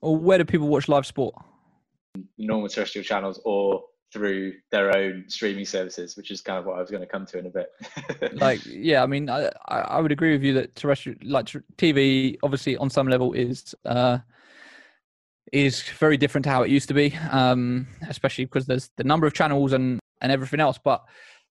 Well 0.01 0.17
where 0.17 0.37
do 0.37 0.45
people 0.45 0.67
watch 0.67 0.89
live 0.89 1.05
sport? 1.05 1.33
Normal 2.37 2.67
terrestrial 2.67 3.05
channels 3.05 3.41
or 3.45 3.81
through 4.11 4.53
their 4.71 4.97
own 4.97 5.23
streaming 5.27 5.65
services, 5.65 6.17
which 6.17 6.31
is 6.31 6.41
kind 6.41 6.57
of 6.57 6.65
what 6.65 6.77
I 6.77 6.81
was 6.81 6.89
going 6.89 7.01
to 7.01 7.07
come 7.07 7.27
to 7.27 7.37
in 7.37 7.45
a 7.45 7.49
bit. 7.51 7.69
like, 8.41 8.59
yeah, 8.65 9.03
I 9.03 9.05
mean, 9.05 9.29
I, 9.29 9.51
I 9.67 10.01
would 10.01 10.11
agree 10.11 10.31
with 10.31 10.41
you 10.41 10.51
that 10.55 10.75
terrestrial, 10.75 11.15
like 11.23 11.45
TV, 11.77 12.35
obviously 12.41 12.75
on 12.77 12.89
some 12.89 13.07
level 13.07 13.33
is 13.33 13.75
uh, 13.85 14.17
is 15.51 15.81
very 15.81 16.17
different 16.17 16.43
to 16.45 16.49
how 16.49 16.63
it 16.63 16.69
used 16.69 16.87
to 16.89 16.93
be, 16.93 17.15
um, 17.31 17.87
especially 18.07 18.45
because 18.45 18.65
there's 18.65 18.89
the 18.97 19.03
number 19.03 19.27
of 19.27 19.33
channels 19.33 19.73
and 19.73 19.99
and 20.21 20.31
everything 20.31 20.59
else. 20.59 20.79
But 20.83 21.03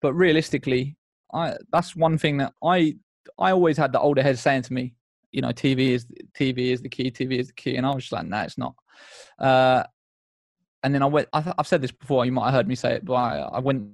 but 0.02 0.14
realistically, 0.14 0.98
I 1.34 1.56
that's 1.72 1.96
one 1.96 2.18
thing 2.18 2.38
that 2.38 2.54
I 2.64 2.96
I 3.38 3.52
always 3.52 3.78
had 3.78 3.92
the 3.92 4.00
older 4.00 4.22
heads 4.22 4.42
saying 4.42 4.64
to 4.64 4.74
me, 4.74 4.94
you 5.32 5.42
know, 5.42 5.50
TV 5.50 5.90
is 5.90 6.06
TV 6.38 6.72
is 6.72 6.82
the 6.82 6.90
key, 6.90 7.12
TV 7.12 7.40
is 7.40 7.48
the 7.48 7.54
key, 7.54 7.76
and 7.76 7.86
I 7.86 7.94
was 7.94 8.04
just 8.04 8.14
like, 8.14 8.26
no, 8.26 8.38
nah, 8.38 8.44
it's 8.44 8.58
not. 8.58 8.76
Uh, 9.40 9.84
and 10.84 10.94
then 10.94 11.02
I 11.02 11.06
went. 11.06 11.28
I, 11.34 11.42
have 11.42 11.68
said 11.68 11.82
this 11.82 11.92
before. 11.92 12.26
You 12.26 12.32
might 12.32 12.46
have 12.46 12.54
heard 12.54 12.68
me 12.68 12.76
say 12.76 12.94
it, 12.96 13.06
but 13.06 13.14
I, 13.14 13.40
I, 13.40 13.60
went 13.60 13.88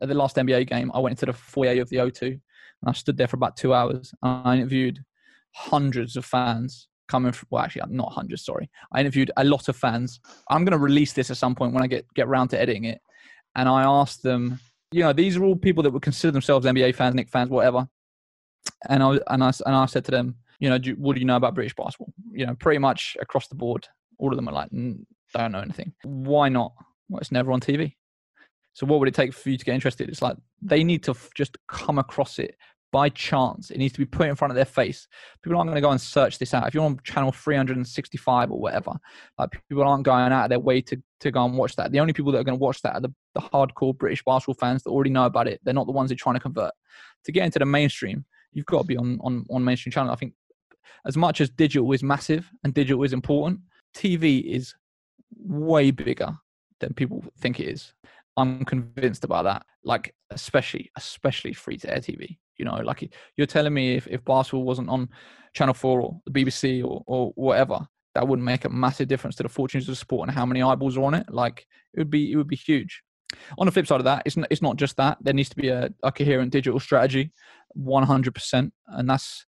at 0.00 0.08
the 0.08 0.14
last 0.14 0.36
NBA 0.36 0.68
game. 0.68 0.90
I 0.94 0.98
went 0.98 1.12
into 1.12 1.26
the 1.26 1.32
foyer 1.32 1.80
of 1.80 1.88
the 1.90 1.96
O2, 1.96 2.22
and 2.22 2.40
I 2.86 2.92
stood 2.92 3.16
there 3.16 3.28
for 3.28 3.36
about 3.36 3.56
two 3.56 3.74
hours. 3.74 4.14
I 4.22 4.56
interviewed 4.56 5.04
hundreds 5.52 6.16
of 6.16 6.24
fans 6.24 6.88
coming 7.08 7.32
from. 7.32 7.48
Well, 7.50 7.62
actually, 7.62 7.82
not 7.88 8.12
hundreds. 8.12 8.44
Sorry, 8.44 8.70
I 8.92 9.00
interviewed 9.00 9.30
a 9.36 9.44
lot 9.44 9.68
of 9.68 9.76
fans. 9.76 10.20
I'm 10.48 10.64
going 10.64 10.72
to 10.72 10.78
release 10.78 11.12
this 11.12 11.30
at 11.30 11.36
some 11.36 11.54
point 11.54 11.72
when 11.72 11.82
I 11.82 11.86
get 11.86 12.06
get 12.14 12.26
around 12.26 12.48
to 12.48 12.60
editing 12.60 12.84
it, 12.84 13.00
and 13.56 13.68
I 13.68 13.82
asked 13.82 14.22
them. 14.22 14.60
You 14.92 15.02
know, 15.02 15.12
these 15.12 15.36
are 15.36 15.42
all 15.42 15.56
people 15.56 15.82
that 15.82 15.90
would 15.90 16.02
consider 16.02 16.30
themselves 16.30 16.66
NBA 16.66 16.94
fans, 16.94 17.16
Nick 17.16 17.28
fans, 17.28 17.50
whatever. 17.50 17.88
And 18.88 19.02
I 19.02 19.18
and 19.28 19.42
I 19.42 19.52
and 19.66 19.74
I 19.74 19.86
said 19.86 20.04
to 20.06 20.10
them, 20.10 20.36
you 20.60 20.68
know, 20.68 20.78
do, 20.78 20.92
what 20.92 21.14
do 21.14 21.20
you 21.20 21.26
know 21.26 21.36
about 21.36 21.54
British 21.54 21.74
basketball? 21.74 22.12
You 22.30 22.46
know, 22.46 22.54
pretty 22.54 22.78
much 22.78 23.16
across 23.20 23.48
the 23.48 23.54
board, 23.54 23.88
all 24.18 24.30
of 24.30 24.36
them 24.36 24.48
are 24.48 24.54
like, 24.54 24.70
don't 24.70 25.52
know 25.52 25.60
anything. 25.60 25.92
Why 26.04 26.48
not? 26.48 26.72
Well, 27.08 27.20
it's 27.20 27.32
never 27.32 27.52
on 27.52 27.60
TV. 27.60 27.94
So 28.72 28.86
what 28.86 28.98
would 28.98 29.08
it 29.08 29.14
take 29.14 29.32
for 29.32 29.50
you 29.50 29.58
to 29.58 29.64
get 29.64 29.74
interested? 29.74 30.08
It's 30.08 30.22
like 30.22 30.36
they 30.60 30.82
need 30.82 31.02
to 31.04 31.12
f- 31.12 31.30
just 31.36 31.56
come 31.68 31.98
across 31.98 32.38
it 32.38 32.56
by 32.94 33.08
chance. 33.08 33.72
It 33.72 33.78
needs 33.78 33.92
to 33.94 33.98
be 33.98 34.04
put 34.04 34.28
in 34.28 34.36
front 34.36 34.52
of 34.52 34.54
their 34.54 34.64
face. 34.64 35.08
People 35.42 35.58
aren't 35.58 35.66
going 35.66 35.74
to 35.74 35.80
go 35.80 35.90
and 35.90 36.00
search 36.00 36.38
this 36.38 36.54
out. 36.54 36.68
If 36.68 36.74
you're 36.74 36.84
on 36.84 37.00
channel 37.02 37.32
365 37.32 38.52
or 38.52 38.60
whatever, 38.60 38.92
like 39.36 39.50
people 39.68 39.82
aren't 39.82 40.04
going 40.04 40.30
out 40.30 40.44
of 40.44 40.48
their 40.50 40.60
way 40.60 40.80
to, 40.82 41.02
to 41.18 41.32
go 41.32 41.44
and 41.44 41.58
watch 41.58 41.74
that. 41.74 41.90
The 41.90 41.98
only 41.98 42.12
people 42.12 42.30
that 42.30 42.38
are 42.38 42.44
going 42.44 42.56
to 42.56 42.62
watch 42.62 42.80
that 42.82 42.94
are 42.94 43.00
the, 43.00 43.12
the 43.34 43.40
hardcore 43.40 43.98
British 43.98 44.22
basketball 44.22 44.54
fans 44.54 44.84
that 44.84 44.90
already 44.90 45.10
know 45.10 45.24
about 45.24 45.48
it. 45.48 45.60
They're 45.64 45.74
not 45.74 45.86
the 45.86 45.92
ones 45.92 46.10
who 46.10 46.14
are 46.14 46.16
trying 46.16 46.36
to 46.36 46.40
convert. 46.40 46.70
To 47.24 47.32
get 47.32 47.44
into 47.44 47.58
the 47.58 47.66
mainstream, 47.66 48.24
you've 48.52 48.66
got 48.66 48.82
to 48.82 48.86
be 48.86 48.96
on, 48.96 49.18
on, 49.24 49.44
on 49.50 49.64
mainstream 49.64 49.90
channel. 49.90 50.12
I 50.12 50.14
think 50.14 50.34
as 51.04 51.16
much 51.16 51.40
as 51.40 51.50
digital 51.50 51.90
is 51.90 52.04
massive 52.04 52.48
and 52.62 52.72
digital 52.72 53.02
is 53.02 53.12
important, 53.12 53.58
TV 53.96 54.40
is 54.44 54.72
way 55.36 55.90
bigger 55.90 56.32
than 56.78 56.94
people 56.94 57.24
think 57.40 57.58
it 57.58 57.66
is. 57.66 57.92
I'm 58.36 58.64
convinced 58.64 59.24
about 59.24 59.46
that. 59.46 59.66
Like 59.82 60.14
especially, 60.30 60.92
especially 60.96 61.54
free 61.54 61.76
to 61.78 61.92
air 61.92 61.98
TV. 61.98 62.36
You 62.56 62.64
know, 62.64 62.76
like 62.76 63.12
you're 63.36 63.46
telling 63.46 63.74
me 63.74 63.96
if 63.96 64.06
if 64.06 64.24
basketball 64.24 64.64
wasn't 64.64 64.88
on 64.88 65.08
Channel 65.54 65.74
Four 65.74 66.00
or 66.00 66.20
the 66.26 66.32
BBC 66.32 66.84
or 66.84 67.02
or 67.06 67.32
whatever, 67.34 67.86
that 68.14 68.26
wouldn't 68.26 68.46
make 68.46 68.64
a 68.64 68.68
massive 68.68 69.08
difference 69.08 69.36
to 69.36 69.42
the 69.42 69.48
fortunes 69.48 69.84
of 69.84 69.92
the 69.92 69.96
sport 69.96 70.28
and 70.28 70.36
how 70.36 70.46
many 70.46 70.62
eyeballs 70.62 70.96
are 70.96 71.04
on 71.04 71.14
it. 71.14 71.26
Like 71.30 71.66
it 71.94 72.00
would 72.00 72.10
be 72.10 72.32
it 72.32 72.36
would 72.36 72.48
be 72.48 72.56
huge. 72.56 73.02
On 73.58 73.66
the 73.66 73.72
flip 73.72 73.86
side 73.86 74.00
of 74.00 74.04
that, 74.04 74.22
it's 74.24 74.36
not, 74.36 74.48
it's 74.50 74.62
not 74.62 74.76
just 74.76 74.96
that. 74.96 75.18
There 75.20 75.34
needs 75.34 75.48
to 75.48 75.56
be 75.56 75.68
a, 75.68 75.90
a 76.02 76.12
coherent 76.12 76.52
digital 76.52 76.78
strategy, 76.78 77.32
100%. 77.76 78.70
And 78.88 79.10
that's, 79.10 79.46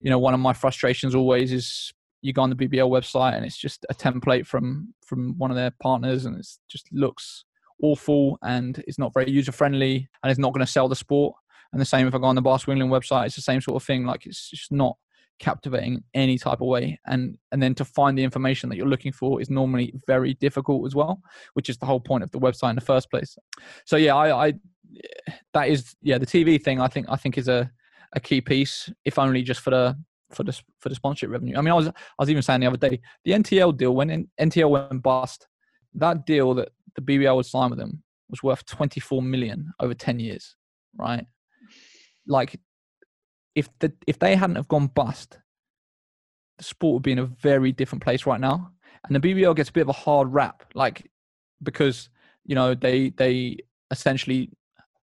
you 0.00 0.10
know, 0.10 0.18
one 0.18 0.34
of 0.34 0.40
my 0.40 0.52
frustrations 0.52 1.14
always 1.14 1.52
is 1.52 1.92
you 2.20 2.32
go 2.32 2.42
on 2.42 2.50
the 2.50 2.56
BBL 2.56 2.88
website 2.88 3.34
and 3.34 3.44
it's 3.44 3.56
just 3.56 3.84
a 3.90 3.94
template 3.94 4.46
from 4.46 4.94
from 5.04 5.36
one 5.38 5.50
of 5.50 5.56
their 5.56 5.72
partners 5.82 6.24
and 6.24 6.38
it 6.38 6.46
just 6.68 6.86
looks 6.92 7.44
awful 7.82 8.38
and 8.42 8.82
it's 8.86 8.98
not 8.98 9.12
very 9.12 9.28
user 9.28 9.50
friendly 9.50 10.08
and 10.22 10.30
it's 10.30 10.38
not 10.38 10.52
going 10.52 10.64
to 10.64 10.70
sell 10.70 10.88
the 10.88 10.96
sport. 10.96 11.34
And 11.72 11.80
the 11.80 11.86
same 11.86 12.06
if 12.06 12.14
I 12.14 12.18
go 12.18 12.24
on 12.24 12.34
the 12.34 12.42
Basketball 12.42 12.80
England 12.80 12.92
website, 12.92 13.26
it's 13.26 13.36
the 13.36 13.42
same 13.42 13.60
sort 13.60 13.80
of 13.80 13.86
thing. 13.86 14.04
Like 14.04 14.26
it's 14.26 14.50
just 14.50 14.72
not 14.72 14.96
captivating 15.38 15.94
in 15.94 16.02
any 16.14 16.38
type 16.38 16.60
of 16.60 16.66
way. 16.66 17.00
And 17.06 17.38
and 17.50 17.62
then 17.62 17.74
to 17.76 17.84
find 17.84 18.16
the 18.16 18.24
information 18.24 18.68
that 18.68 18.76
you're 18.76 18.86
looking 18.86 19.12
for 19.12 19.40
is 19.40 19.50
normally 19.50 19.94
very 20.06 20.34
difficult 20.34 20.86
as 20.86 20.94
well, 20.94 21.20
which 21.54 21.68
is 21.68 21.78
the 21.78 21.86
whole 21.86 22.00
point 22.00 22.24
of 22.24 22.30
the 22.30 22.40
website 22.40 22.70
in 22.70 22.76
the 22.76 22.82
first 22.82 23.10
place. 23.10 23.36
So 23.84 23.96
yeah, 23.96 24.14
I, 24.14 24.48
I 24.48 24.52
that 25.54 25.68
is 25.68 25.94
yeah 26.02 26.18
the 26.18 26.26
TV 26.26 26.62
thing. 26.62 26.80
I 26.80 26.88
think 26.88 27.06
I 27.08 27.16
think 27.16 27.38
is 27.38 27.48
a 27.48 27.70
a 28.14 28.20
key 28.20 28.40
piece, 28.40 28.90
if 29.04 29.18
only 29.18 29.42
just 29.42 29.60
for 29.60 29.70
the 29.70 29.96
for 30.30 30.44
the 30.44 30.52
for 30.80 30.88
the 30.88 30.94
sponsorship 30.94 31.30
revenue. 31.30 31.56
I 31.56 31.60
mean, 31.60 31.72
I 31.72 31.76
was 31.76 31.88
I 31.88 31.92
was 32.18 32.30
even 32.30 32.42
saying 32.42 32.60
the 32.60 32.66
other 32.66 32.76
day, 32.76 33.00
the 33.24 33.32
NTL 33.32 33.76
deal 33.76 33.94
when 33.94 34.28
NTL 34.40 34.70
went 34.70 35.02
bust, 35.02 35.48
that 35.94 36.26
deal 36.26 36.54
that 36.54 36.70
the 36.94 37.02
BBL 37.02 37.36
would 37.36 37.46
sign 37.46 37.70
with 37.70 37.78
them 37.78 38.02
was 38.28 38.42
worth 38.42 38.64
24 38.66 39.22
million 39.22 39.72
over 39.80 39.94
10 39.94 40.18
years, 40.18 40.56
right? 40.96 41.26
Like, 42.26 42.60
if 43.54 43.68
the 43.78 43.92
if 44.06 44.18
they 44.18 44.36
hadn't 44.36 44.56
have 44.56 44.68
gone 44.68 44.86
bust, 44.88 45.38
the 46.58 46.64
sport 46.64 46.94
would 46.94 47.02
be 47.02 47.12
in 47.12 47.18
a 47.18 47.26
very 47.26 47.72
different 47.72 48.02
place 48.02 48.26
right 48.26 48.40
now. 48.40 48.72
and 49.04 49.16
the 49.16 49.20
BBL 49.20 49.56
gets 49.56 49.70
a 49.70 49.72
bit 49.72 49.82
of 49.82 49.88
a 49.88 49.92
hard 49.92 50.32
rap, 50.32 50.64
like 50.74 51.10
because 51.62 52.08
you 52.44 52.54
know 52.54 52.74
they 52.74 53.10
they 53.10 53.58
essentially 53.90 54.50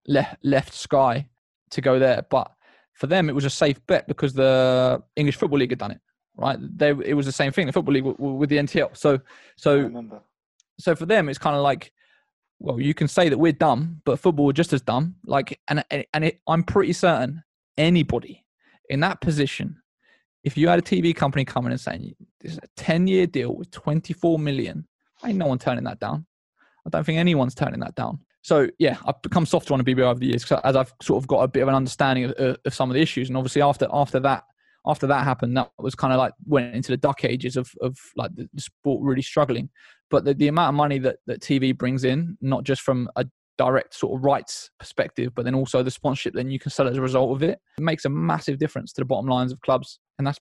left 0.06 0.36
left 0.44 0.72
Sky 0.74 1.28
to 1.70 1.80
go 1.80 1.98
there, 1.98 2.22
but 2.30 2.50
for 2.94 3.06
them 3.06 3.28
it 3.28 3.34
was 3.34 3.44
a 3.44 3.50
safe 3.50 3.84
bet 3.86 4.08
because 4.08 4.32
the 4.32 5.02
English 5.16 5.36
Football 5.36 5.58
League 5.60 5.70
had 5.70 5.78
done 5.78 5.92
it, 5.92 6.00
right? 6.36 6.58
They 6.60 6.90
it 6.90 7.14
was 7.14 7.26
the 7.26 7.32
same 7.32 7.52
thing, 7.52 7.66
the 7.66 7.72
Football 7.72 7.94
League 7.94 8.04
with, 8.04 8.18
with 8.18 8.48
the 8.48 8.58
NTL. 8.58 8.96
So 8.96 9.20
so 9.56 10.22
so 10.78 10.94
for 10.94 11.06
them 11.06 11.28
it's 11.28 11.38
kind 11.38 11.56
of 11.56 11.62
like 11.62 11.92
well, 12.60 12.80
you 12.80 12.94
can 12.94 13.08
say 13.08 13.28
that 13.28 13.38
we're 13.38 13.52
dumb, 13.52 14.00
but 14.04 14.18
football 14.18 14.46
were 14.46 14.52
just 14.52 14.72
as 14.72 14.82
dumb. 14.82 15.16
Like, 15.24 15.60
and 15.68 15.84
and 15.90 16.24
it, 16.24 16.40
I'm 16.46 16.64
pretty 16.64 16.92
certain 16.92 17.42
anybody 17.76 18.44
in 18.88 19.00
that 19.00 19.20
position, 19.20 19.80
if 20.44 20.56
you 20.56 20.68
had 20.68 20.78
a 20.78 20.82
TV 20.82 21.14
company 21.14 21.44
coming 21.44 21.72
and 21.72 21.80
saying 21.80 22.14
this 22.40 22.52
is 22.52 22.58
a 22.58 22.68
10 22.76 23.06
year 23.06 23.26
deal 23.26 23.54
with 23.54 23.70
24 23.70 24.38
million, 24.38 24.86
ain't 25.24 25.38
no 25.38 25.46
one 25.46 25.58
turning 25.58 25.84
that 25.84 26.00
down. 26.00 26.26
I 26.86 26.90
don't 26.90 27.04
think 27.04 27.18
anyone's 27.18 27.54
turning 27.54 27.80
that 27.80 27.94
down. 27.94 28.20
So 28.42 28.68
yeah, 28.78 28.96
I've 29.04 29.20
become 29.22 29.44
softer 29.44 29.74
on 29.74 29.82
the 29.82 29.94
BBL 29.94 30.04
over 30.04 30.20
the 30.20 30.26
years 30.26 30.50
as 30.64 30.76
I've 30.76 30.92
sort 31.02 31.22
of 31.22 31.28
got 31.28 31.40
a 31.40 31.48
bit 31.48 31.62
of 31.62 31.68
an 31.68 31.74
understanding 31.74 32.24
of, 32.24 32.30
of, 32.32 32.56
of 32.64 32.74
some 32.74 32.88
of 32.88 32.94
the 32.94 33.02
issues. 33.02 33.28
And 33.28 33.36
obviously 33.36 33.62
after 33.62 33.86
after 33.92 34.20
that 34.20 34.44
after 34.86 35.06
that 35.08 35.24
happened, 35.24 35.56
that 35.56 35.70
was 35.78 35.94
kind 35.94 36.14
of 36.14 36.18
like 36.18 36.32
went 36.46 36.74
into 36.74 36.92
the 36.92 36.96
duck 36.96 37.24
ages 37.24 37.56
of 37.56 37.70
of 37.82 37.98
like 38.16 38.30
the 38.34 38.48
sport 38.56 39.02
really 39.02 39.22
struggling. 39.22 39.68
But 40.10 40.24
the, 40.24 40.34
the 40.34 40.48
amount 40.48 40.70
of 40.70 40.74
money 40.74 40.98
that 41.00 41.16
that 41.26 41.40
TV 41.40 41.76
brings 41.76 42.04
in, 42.04 42.36
not 42.40 42.64
just 42.64 42.82
from 42.82 43.08
a 43.16 43.26
direct 43.58 43.94
sort 43.94 44.16
of 44.16 44.24
rights 44.24 44.70
perspective, 44.78 45.32
but 45.34 45.44
then 45.44 45.54
also 45.54 45.82
the 45.82 45.90
sponsorship 45.90 46.32
then 46.32 46.48
you 46.50 46.58
can 46.58 46.70
sell 46.70 46.88
as 46.88 46.96
a 46.96 47.02
result 47.02 47.34
of 47.34 47.42
it. 47.42 47.58
It 47.76 47.82
makes 47.82 48.04
a 48.04 48.08
massive 48.08 48.58
difference 48.58 48.92
to 48.94 49.00
the 49.00 49.04
bottom 49.04 49.26
lines 49.26 49.52
of 49.52 49.60
clubs, 49.60 49.98
and 50.18 50.26
that's 50.26 50.38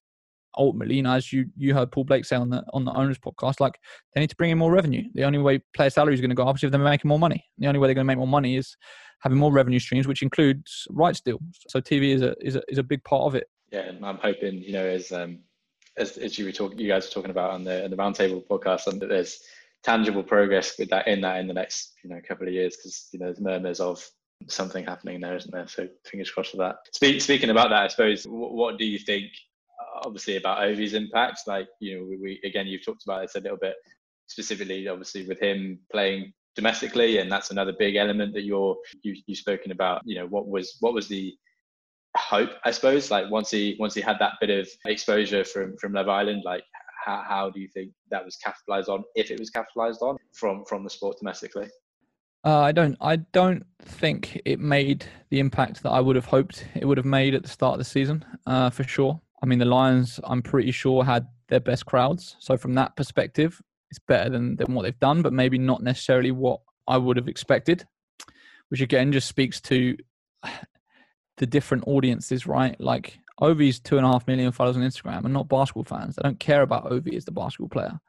ultimately, 0.57 0.95
you 0.95 1.03
know, 1.03 1.14
as 1.14 1.31
you 1.31 1.45
you 1.56 1.73
heard 1.73 1.91
Paul 1.91 2.06
Blake 2.06 2.26
say 2.26 2.35
on 2.35 2.49
the 2.49 2.64
on 2.73 2.85
the 2.85 2.91
owners 2.91 3.18
podcast, 3.19 3.60
like 3.60 3.77
they 4.14 4.22
need 4.22 4.30
to 4.30 4.35
bring 4.35 4.52
in 4.52 4.57
more 4.57 4.72
revenue. 4.72 5.03
The 5.14 5.23
only 5.23 5.39
way 5.39 5.61
player 5.76 5.89
salary 5.89 6.14
is 6.14 6.22
going 6.22 6.30
to 6.30 6.35
go 6.35 6.48
up 6.48 6.56
is 6.56 6.64
if 6.64 6.72
they're 6.72 6.80
making 6.80 7.10
more 7.10 7.19
money. 7.19 7.44
The 7.57 7.68
only 7.68 7.80
way 7.80 7.88
they're 7.88 7.95
going 7.95 8.06
to 8.06 8.07
make 8.07 8.18
more 8.18 8.27
money 8.27 8.56
is 8.56 8.76
having 9.22 9.38
more 9.38 9.52
revenue 9.52 9.80
streams, 9.80 10.07
which 10.07 10.22
includes 10.22 10.88
rights 10.91 11.22
deals. 11.22 11.41
So 11.68 11.81
TV 11.81 12.14
is 12.14 12.22
a 12.22 12.35
is 12.41 12.56
a 12.56 12.61
is 12.68 12.77
a 12.77 12.84
big 12.84 13.03
part 13.03 13.23
of 13.23 13.35
it. 13.35 13.48
Yeah, 13.72 13.81
and 13.81 14.06
I'm 14.06 14.18
hoping 14.18 14.61
you 14.61 14.73
know 14.73 14.85
as 14.85 15.11
um 15.11 15.39
as, 15.98 16.18
as 16.18 16.38
you 16.38 16.45
were 16.45 16.52
talking, 16.52 16.77
you 16.77 16.88
guys 16.88 17.07
were 17.07 17.11
talking 17.11 17.31
about 17.31 17.52
on 17.52 17.64
the 17.64 17.84
on 17.84 17.89
the 17.89 17.98
roundtable 17.98 18.45
podcast, 18.45 18.88
and 18.88 19.02
that 19.02 19.10
there's 19.10 19.41
tangible 19.84 20.24
progress 20.24 20.78
with 20.78 20.90
that 20.90 21.08
in 21.08 21.22
that 21.22 21.40
in 21.40 21.48
the 21.48 21.54
next 21.54 21.94
you 22.04 22.10
know 22.10 22.20
couple 22.28 22.48
of 22.48 22.54
years 22.54 22.76
because 22.76 23.08
you 23.12 23.20
know 23.20 23.26
there's 23.26 23.40
murmurs 23.40 23.80
of 23.80 24.06
something 24.48 24.86
happening 24.86 25.20
there, 25.20 25.36
isn't 25.36 25.52
there? 25.52 25.68
So 25.68 25.88
fingers 26.06 26.30
crossed 26.30 26.52
for 26.52 26.58
that. 26.58 26.76
Speak, 26.94 27.22
speaking 27.22 27.49
about 27.49 27.70
that, 27.70 27.84
I 27.84 27.88
suppose 27.88 28.26
what, 28.26 28.54
what 28.54 28.78
do 28.78 28.86
you 28.86 28.99
think? 28.99 29.26
Obviously 30.04 30.38
about 30.38 30.64
Ovie's 30.64 30.94
impact, 30.94 31.41
like 31.48 31.68
you 31.80 31.98
know, 31.98 32.06
we, 32.06 32.18
we 32.18 32.41
again 32.44 32.68
you've 32.68 32.86
talked 32.86 33.04
about 33.04 33.22
this 33.22 33.36
a 33.36 33.40
little 33.40 33.58
bit 33.58 33.76
specifically, 34.28 34.88
obviously 34.88 35.28
with 35.28 35.40
him 35.40 35.80
playing 35.91 36.34
domestically, 36.56 37.18
and 37.18 37.32
that's 37.32 37.52
another 37.52 37.74
big 37.78 37.95
element 37.95 38.34
that 38.34 38.44
you're 38.44 38.78
you 39.02 39.16
you've 39.26 39.40
spoken 39.40 39.72
about. 39.72 40.02
You 40.06 40.20
know, 40.20 40.28
what 40.28 40.48
was 40.48 40.78
what 40.82 40.94
was 40.94 41.08
the 41.08 41.36
hope, 42.16 42.52
I 42.64 42.72
suppose, 42.72 43.10
like 43.10 43.30
once 43.32 43.49
he 43.49 43.76
once 43.80 43.94
he 43.94 44.02
had 44.02 44.18
that 44.20 44.34
bit 44.40 44.49
of 44.49 44.70
exposure 44.86 45.44
from 45.44 45.78
from 45.78 45.94
Love 45.94 46.10
Island, 46.10 46.44
like 46.45 46.64
how, 47.07 47.23
how 47.25 47.49
do 47.49 47.59
you 47.61 47.69
think 47.69 47.91
that 48.11 48.23
was 48.23 48.35
capitalized 48.35 48.89
on, 48.89 49.03
if 49.15 49.31
it 49.31 49.39
was 49.39 49.49
capitalized 49.49 50.01
on 50.01 50.17
from 50.34 50.65
from 50.65 50.84
the 50.84 50.89
sport 50.89 51.17
domestically? 51.17 51.67
Uh, 52.43 52.59
I 52.59 52.71
don't. 52.71 52.97
I 53.01 53.15
don't 53.17 53.65
think 53.81 54.41
it 54.45 54.59
made 54.59 55.05
the 55.29 55.39
impact 55.39 55.84
that 55.84 55.89
I 55.89 56.01
would 56.01 56.15
have 56.15 56.25
hoped 56.25 56.65
it 56.75 56.85
would 56.85 56.97
have 56.97 57.05
made 57.05 57.34
at 57.34 57.43
the 57.43 57.49
start 57.49 57.73
of 57.73 57.79
the 57.79 57.85
season. 57.85 58.23
Uh, 58.45 58.69
for 58.69 58.84
sure. 58.84 59.19
I 59.41 59.45
mean, 59.45 59.59
the 59.59 59.65
Lions, 59.65 60.19
I'm 60.23 60.41
pretty 60.41 60.71
sure, 60.71 61.03
had 61.03 61.27
their 61.49 61.59
best 61.59 61.85
crowds. 61.85 62.35
So 62.39 62.57
from 62.57 62.73
that 62.75 62.95
perspective, 62.95 63.61
it's 63.89 63.99
better 63.99 64.29
than 64.29 64.57
than 64.57 64.73
what 64.73 64.84
they've 64.84 64.99
done, 64.99 65.21
but 65.21 65.34
maybe 65.34 65.57
not 65.57 65.81
necessarily 65.81 66.31
what 66.31 66.59
I 66.88 66.97
would 66.97 67.17
have 67.17 67.29
expected. 67.29 67.85
Which 68.69 68.81
again 68.81 69.13
just 69.13 69.29
speaks 69.29 69.61
to 69.61 69.95
the 71.38 71.45
different 71.45 71.85
audiences, 71.88 72.45
right? 72.45 72.79
Like 72.81 73.19
Ovie's 73.39 73.80
two 73.80 73.97
and 73.97 74.05
a 74.05 74.09
half 74.09 74.27
million 74.27 74.51
followers 74.51 74.77
on 74.77 74.84
Instagram 74.84 75.26
and 75.26 75.34
not 75.34 75.47
basketball 75.47 75.84
fans. 75.84 76.15
They 76.15 76.23
don't 76.23 76.39
care 76.39 76.61
about 76.61 76.91
Ovie 76.91 77.15
as 77.15 77.26
the 77.26 77.31
basketball 77.31 77.69
player. 77.69 77.99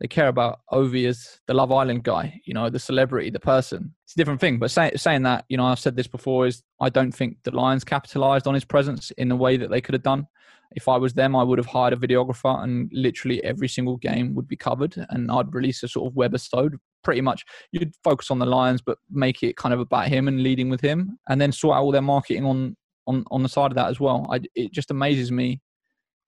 They 0.00 0.08
care 0.08 0.26
about 0.26 0.60
Ovie 0.72 1.06
as 1.06 1.38
the 1.46 1.54
Love 1.54 1.70
Island 1.70 2.02
guy, 2.02 2.40
you 2.44 2.54
know, 2.54 2.68
the 2.68 2.80
celebrity, 2.80 3.30
the 3.30 3.38
person. 3.38 3.94
It's 4.04 4.14
a 4.14 4.16
different 4.16 4.40
thing. 4.40 4.58
But 4.58 4.72
say, 4.72 4.90
saying 4.96 5.22
that, 5.22 5.44
you 5.48 5.56
know, 5.56 5.66
I've 5.66 5.78
said 5.78 5.94
this 5.94 6.08
before, 6.08 6.46
is 6.46 6.62
I 6.80 6.88
don't 6.88 7.12
think 7.12 7.36
the 7.44 7.54
Lions 7.54 7.84
capitalized 7.84 8.48
on 8.48 8.54
his 8.54 8.64
presence 8.64 9.12
in 9.12 9.28
the 9.28 9.36
way 9.36 9.56
that 9.56 9.70
they 9.70 9.80
could 9.80 9.94
have 9.94 10.02
done. 10.02 10.26
If 10.74 10.88
I 10.88 10.96
was 10.96 11.12
them, 11.12 11.36
I 11.36 11.44
would 11.44 11.58
have 11.58 11.66
hired 11.66 11.92
a 11.92 11.96
videographer 11.96 12.64
and 12.64 12.90
literally 12.92 13.44
every 13.44 13.68
single 13.68 13.98
game 13.98 14.34
would 14.34 14.48
be 14.48 14.56
covered 14.56 14.96
and 15.10 15.30
I'd 15.30 15.54
release 15.54 15.82
a 15.84 15.88
sort 15.88 16.10
of 16.10 16.16
webisode. 16.16 16.78
Pretty 17.04 17.20
much, 17.20 17.44
you'd 17.70 17.94
focus 18.02 18.30
on 18.30 18.38
the 18.38 18.46
Lions, 18.46 18.80
but 18.80 18.98
make 19.10 19.42
it 19.42 19.56
kind 19.56 19.74
of 19.74 19.80
about 19.80 20.08
him 20.08 20.28
and 20.28 20.42
leading 20.42 20.70
with 20.70 20.80
him, 20.80 21.18
and 21.28 21.40
then 21.40 21.52
sort 21.52 21.76
out 21.76 21.82
all 21.82 21.92
their 21.92 22.00
marketing 22.00 22.44
on 22.44 22.76
on 23.06 23.24
on 23.30 23.42
the 23.42 23.48
side 23.48 23.70
of 23.70 23.76
that 23.76 23.88
as 23.88 24.00
well. 24.00 24.26
I, 24.30 24.40
it 24.54 24.72
just 24.72 24.90
amazes 24.90 25.32
me 25.32 25.60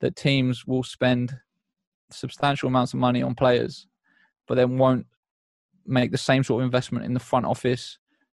that 0.00 0.16
teams 0.16 0.66
will 0.66 0.82
spend 0.82 1.36
substantial 2.10 2.68
amounts 2.68 2.92
of 2.92 3.00
money 3.00 3.22
on 3.22 3.34
players, 3.34 3.86
but 4.46 4.56
then 4.56 4.78
won't 4.78 5.06
make 5.86 6.10
the 6.10 6.18
same 6.18 6.42
sort 6.42 6.62
of 6.62 6.64
investment 6.64 7.04
in 7.04 7.14
the 7.14 7.20
front 7.20 7.46
office 7.46 7.98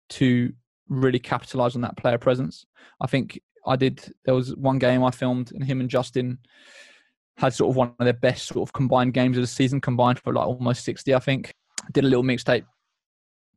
to 0.09 0.51
really 0.87 1.19
capitalize 1.19 1.75
on 1.75 1.81
that 1.81 1.97
player 1.97 2.17
presence. 2.17 2.65
I 3.01 3.07
think 3.07 3.39
I 3.65 3.75
did. 3.75 4.13
There 4.25 4.35
was 4.35 4.55
one 4.55 4.79
game 4.79 5.03
I 5.03 5.11
filmed, 5.11 5.51
and 5.51 5.63
him 5.63 5.79
and 5.79 5.89
Justin 5.89 6.39
had 7.37 7.53
sort 7.53 7.69
of 7.71 7.75
one 7.75 7.93
of 7.99 8.05
their 8.05 8.13
best 8.13 8.47
sort 8.47 8.67
of 8.67 8.73
combined 8.73 9.13
games 9.13 9.37
of 9.37 9.41
the 9.41 9.47
season, 9.47 9.81
combined 9.81 10.19
for 10.19 10.33
like 10.33 10.45
almost 10.45 10.83
sixty, 10.83 11.13
I 11.13 11.19
think. 11.19 11.53
Did 11.91 12.03
a 12.03 12.07
little 12.07 12.23
mixtape, 12.23 12.65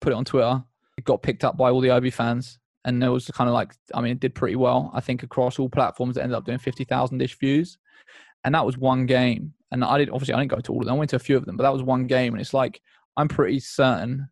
put 0.00 0.12
it 0.12 0.16
on 0.16 0.24
Twitter. 0.24 0.62
It 0.96 1.05
got 1.05 1.22
picked 1.22 1.44
up 1.44 1.56
by 1.56 1.70
all 1.70 1.80
the 1.80 1.90
Ovie 1.90 2.10
fans, 2.10 2.59
and 2.89 3.05
it 3.05 3.09
was 3.09 3.27
kind 3.27 3.48
of 3.48 3.55
like 3.55 3.74
I 3.94 4.01
mean 4.01 4.12
it 4.12 4.20
did 4.20 4.35
pretty 4.35 4.56
well. 4.56 4.90
I 4.94 5.01
think 5.01 5.23
across 5.23 5.59
all 5.59 5.69
platforms 5.69 6.16
it 6.16 6.23
ended 6.23 6.36
up 6.36 6.47
doing 6.47 6.59
fifty 6.59 6.85
thousand 6.85 7.20
ish 7.20 7.39
views, 7.39 7.78
and 8.44 8.55
that 8.55 8.65
was 8.65 8.78
one 8.78 9.05
game. 9.05 9.52
And 9.70 9.85
I 9.85 9.98
did 9.98 10.09
obviously 10.09 10.35
I 10.35 10.39
didn't 10.39 10.52
go 10.52 10.60
to 10.60 10.73
all 10.73 10.81
of 10.81 10.86
them. 10.86 10.94
I 10.94 10.98
went 10.98 11.10
to 11.10 11.16
a 11.16 11.20
few 11.20 11.36
of 11.36 11.44
them, 11.44 11.56
but 11.56 11.65
that 11.65 11.73
was 11.73 11.82
one 11.82 12.06
game, 12.06 12.32
and 12.32 12.40
it's 12.40 12.55
like 12.55 12.81
I'm 13.16 13.28
pretty 13.28 13.60
certain 13.60 14.28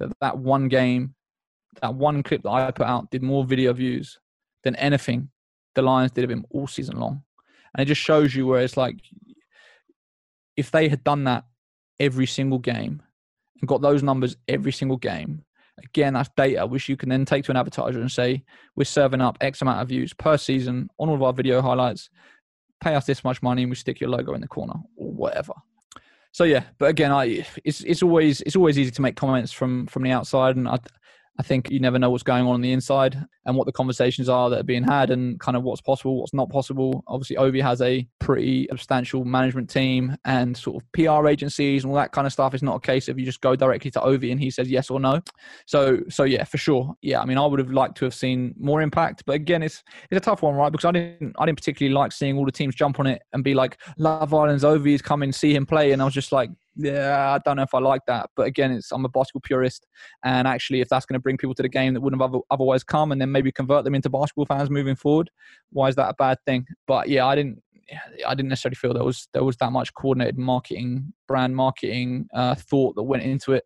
that 0.00 0.12
that 0.20 0.36
one 0.36 0.68
game, 0.68 1.14
that 1.80 1.94
one 1.94 2.24
clip 2.24 2.42
that 2.42 2.50
I 2.50 2.70
put 2.72 2.86
out 2.86 3.10
did 3.12 3.22
more 3.22 3.44
video 3.44 3.72
views 3.72 4.18
than 4.64 4.74
anything 4.76 5.30
the 5.74 5.82
Lions 5.82 6.10
did 6.10 6.24
of 6.24 6.30
him 6.30 6.44
all 6.50 6.66
season 6.66 6.98
long, 6.98 7.22
and 7.72 7.82
it 7.82 7.86
just 7.86 8.00
shows 8.00 8.34
you 8.34 8.48
where 8.48 8.62
it's 8.62 8.76
like 8.76 8.96
if 10.56 10.72
they 10.72 10.88
had 10.88 11.04
done 11.04 11.22
that 11.24 11.44
every 12.00 12.26
single 12.26 12.58
game 12.58 13.00
and 13.60 13.68
got 13.68 13.80
those 13.80 14.02
numbers 14.02 14.36
every 14.48 14.72
single 14.72 14.96
game 14.96 15.44
Again, 15.78 16.14
that's 16.14 16.30
data 16.36 16.66
which 16.66 16.88
you 16.88 16.96
can 16.96 17.08
then 17.08 17.24
take 17.24 17.44
to 17.44 17.50
an 17.50 17.56
advertiser 17.56 18.00
and 18.00 18.10
say, 18.10 18.44
we're 18.76 18.84
serving 18.84 19.20
up 19.20 19.38
X 19.40 19.62
amount 19.62 19.80
of 19.80 19.88
views 19.88 20.12
per 20.12 20.36
season 20.36 20.90
on 20.98 21.08
all 21.08 21.14
of 21.14 21.22
our 21.22 21.32
video 21.32 21.62
highlights. 21.62 22.10
Pay 22.80 22.94
us 22.94 23.06
this 23.06 23.24
much 23.24 23.42
money 23.42 23.62
and 23.62 23.70
we 23.70 23.76
stick 23.76 24.00
your 24.00 24.10
logo 24.10 24.34
in 24.34 24.40
the 24.40 24.48
corner 24.48 24.74
or 24.96 25.12
whatever. 25.12 25.54
So 26.32 26.44
yeah, 26.44 26.64
but 26.78 26.86
again, 26.86 27.12
I 27.12 27.46
it's 27.62 27.82
it's 27.82 28.02
always 28.02 28.40
it's 28.42 28.56
always 28.56 28.78
easy 28.78 28.90
to 28.90 29.02
make 29.02 29.16
comments 29.16 29.52
from 29.52 29.86
from 29.86 30.02
the 30.02 30.10
outside, 30.10 30.56
and 30.56 30.66
I 30.66 30.78
I 31.38 31.42
think 31.42 31.70
you 31.70 31.80
never 31.80 31.98
know 31.98 32.10
what's 32.10 32.22
going 32.22 32.46
on 32.46 32.54
on 32.54 32.60
the 32.60 32.72
inside 32.72 33.18
and 33.46 33.56
what 33.56 33.64
the 33.64 33.72
conversations 33.72 34.28
are 34.28 34.50
that 34.50 34.60
are 34.60 34.64
being 34.64 34.84
had 34.84 35.10
and 35.10 35.40
kind 35.40 35.56
of 35.56 35.62
what's 35.62 35.80
possible, 35.80 36.20
what's 36.20 36.34
not 36.34 36.50
possible. 36.50 37.02
Obviously, 37.08 37.38
Ovie 37.38 37.60
has 37.60 37.80
a 37.80 38.06
pretty 38.18 38.66
substantial 38.70 39.24
management 39.24 39.70
team 39.70 40.16
and 40.26 40.56
sort 40.56 40.82
of 40.82 40.92
PR 40.92 41.26
agencies 41.28 41.84
and 41.84 41.90
all 41.90 41.96
that 41.96 42.12
kind 42.12 42.26
of 42.26 42.32
stuff. 42.32 42.52
It's 42.52 42.62
not 42.62 42.76
a 42.76 42.80
case 42.80 43.08
of 43.08 43.18
you 43.18 43.24
just 43.24 43.40
go 43.40 43.56
directly 43.56 43.90
to 43.92 44.02
Ovie 44.02 44.30
and 44.30 44.40
he 44.40 44.50
says 44.50 44.70
yes 44.70 44.90
or 44.90 45.00
no. 45.00 45.22
So, 45.66 46.00
so 46.10 46.24
yeah, 46.24 46.44
for 46.44 46.58
sure. 46.58 46.94
Yeah, 47.00 47.20
I 47.20 47.24
mean, 47.24 47.38
I 47.38 47.46
would 47.46 47.58
have 47.58 47.70
liked 47.70 47.96
to 47.98 48.04
have 48.04 48.14
seen 48.14 48.54
more 48.58 48.82
impact, 48.82 49.22
but 49.26 49.34
again, 49.34 49.62
it's 49.62 49.82
it's 50.10 50.18
a 50.18 50.20
tough 50.20 50.42
one, 50.42 50.54
right? 50.54 50.70
Because 50.70 50.84
I 50.84 50.92
didn't 50.92 51.34
I 51.38 51.46
didn't 51.46 51.58
particularly 51.58 51.94
like 51.94 52.12
seeing 52.12 52.36
all 52.36 52.44
the 52.44 52.52
teams 52.52 52.74
jump 52.74 53.00
on 53.00 53.06
it 53.06 53.22
and 53.32 53.42
be 53.42 53.54
like, 53.54 53.78
Love 53.96 54.34
Island's 54.34 54.64
Ovie 54.64 54.94
is 54.94 55.02
coming, 55.02 55.32
see 55.32 55.54
him 55.54 55.64
play, 55.64 55.92
and 55.92 56.02
I 56.02 56.04
was 56.04 56.14
just 56.14 56.30
like, 56.30 56.50
yeah, 56.76 57.32
I 57.32 57.38
don't 57.44 57.56
know 57.56 57.62
if 57.62 57.74
I 57.74 57.78
like 57.78 58.02
that. 58.06 58.30
But 58.36 58.46
again, 58.46 58.72
it's 58.72 58.92
I'm 58.92 59.04
a 59.04 59.08
basketball 59.08 59.42
purist, 59.42 59.86
and 60.24 60.48
actually, 60.48 60.80
if 60.80 60.88
that's 60.88 61.06
going 61.06 61.14
to 61.14 61.22
bring 61.22 61.36
people 61.36 61.54
to 61.54 61.62
the 61.62 61.68
game 61.68 61.94
that 61.94 62.00
wouldn't 62.00 62.20
have 62.20 62.34
otherwise 62.50 62.82
come, 62.84 63.12
and 63.12 63.20
then 63.20 63.32
maybe 63.32 63.52
convert 63.52 63.84
them 63.84 63.94
into 63.94 64.08
basketball 64.08 64.46
fans 64.46 64.70
moving 64.70 64.96
forward, 64.96 65.30
why 65.70 65.88
is 65.88 65.96
that 65.96 66.08
a 66.08 66.14
bad 66.14 66.38
thing? 66.46 66.66
But 66.86 67.08
yeah, 67.08 67.26
I 67.26 67.34
didn't. 67.34 67.62
I 68.26 68.34
didn't 68.34 68.48
necessarily 68.48 68.76
feel 68.76 68.94
there 68.94 69.04
was 69.04 69.28
there 69.34 69.44
was 69.44 69.56
that 69.58 69.70
much 69.70 69.92
coordinated 69.92 70.38
marketing, 70.38 71.12
brand 71.28 71.54
marketing 71.54 72.26
uh, 72.32 72.54
thought 72.54 72.94
that 72.94 73.02
went 73.02 73.22
into 73.22 73.52
it 73.52 73.64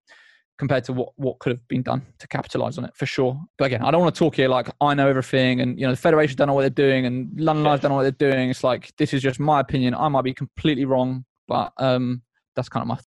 compared 0.59 0.85
to 0.85 0.93
what, 0.93 1.11
what 1.17 1.39
could 1.39 1.53
have 1.53 1.69
been 1.69 1.83
done 1.83 2.05
to 2.19 2.27
capitalize 2.29 2.79
on 2.79 2.85
it 2.85 2.97
for 2.97 3.07
sure. 3.07 3.39
But 3.59 3.67
again, 3.67 3.83
I 3.83 3.91
don't 3.91 4.01
want 4.01 4.15
to 4.15 4.19
talk 4.19 4.37
here 4.37 4.49
like 4.49 4.69
I 4.81 4.95
know 4.95 5.09
everything 5.09 5.61
and 5.61 5.79
you 5.79 5.87
know 5.87 5.93
the 5.93 5.99
federation 5.99 6.37
don't 6.37 6.49
know 6.49 6.55
what 6.55 6.63
they're 6.63 6.71
doing 6.71 7.07
and 7.07 7.29
London 7.39 7.65
Lions 7.65 7.83
don't 7.83 7.91
know 7.91 7.97
what 7.97 8.03
they're 8.03 8.31
doing. 8.31 8.51
It's 8.51 8.65
like 8.65 8.93
this 8.97 9.13
is 9.13 9.23
just 9.23 9.39
my 9.39 9.61
opinion. 9.61 9.95
I 9.95 10.09
might 10.09 10.25
be 10.25 10.35
completely 10.35 10.85
wrong, 10.85 11.25
but 11.47 11.73
um, 11.77 12.23
that's 12.57 12.69
kind 12.69 12.83
of 12.83 12.89
my 12.89 12.97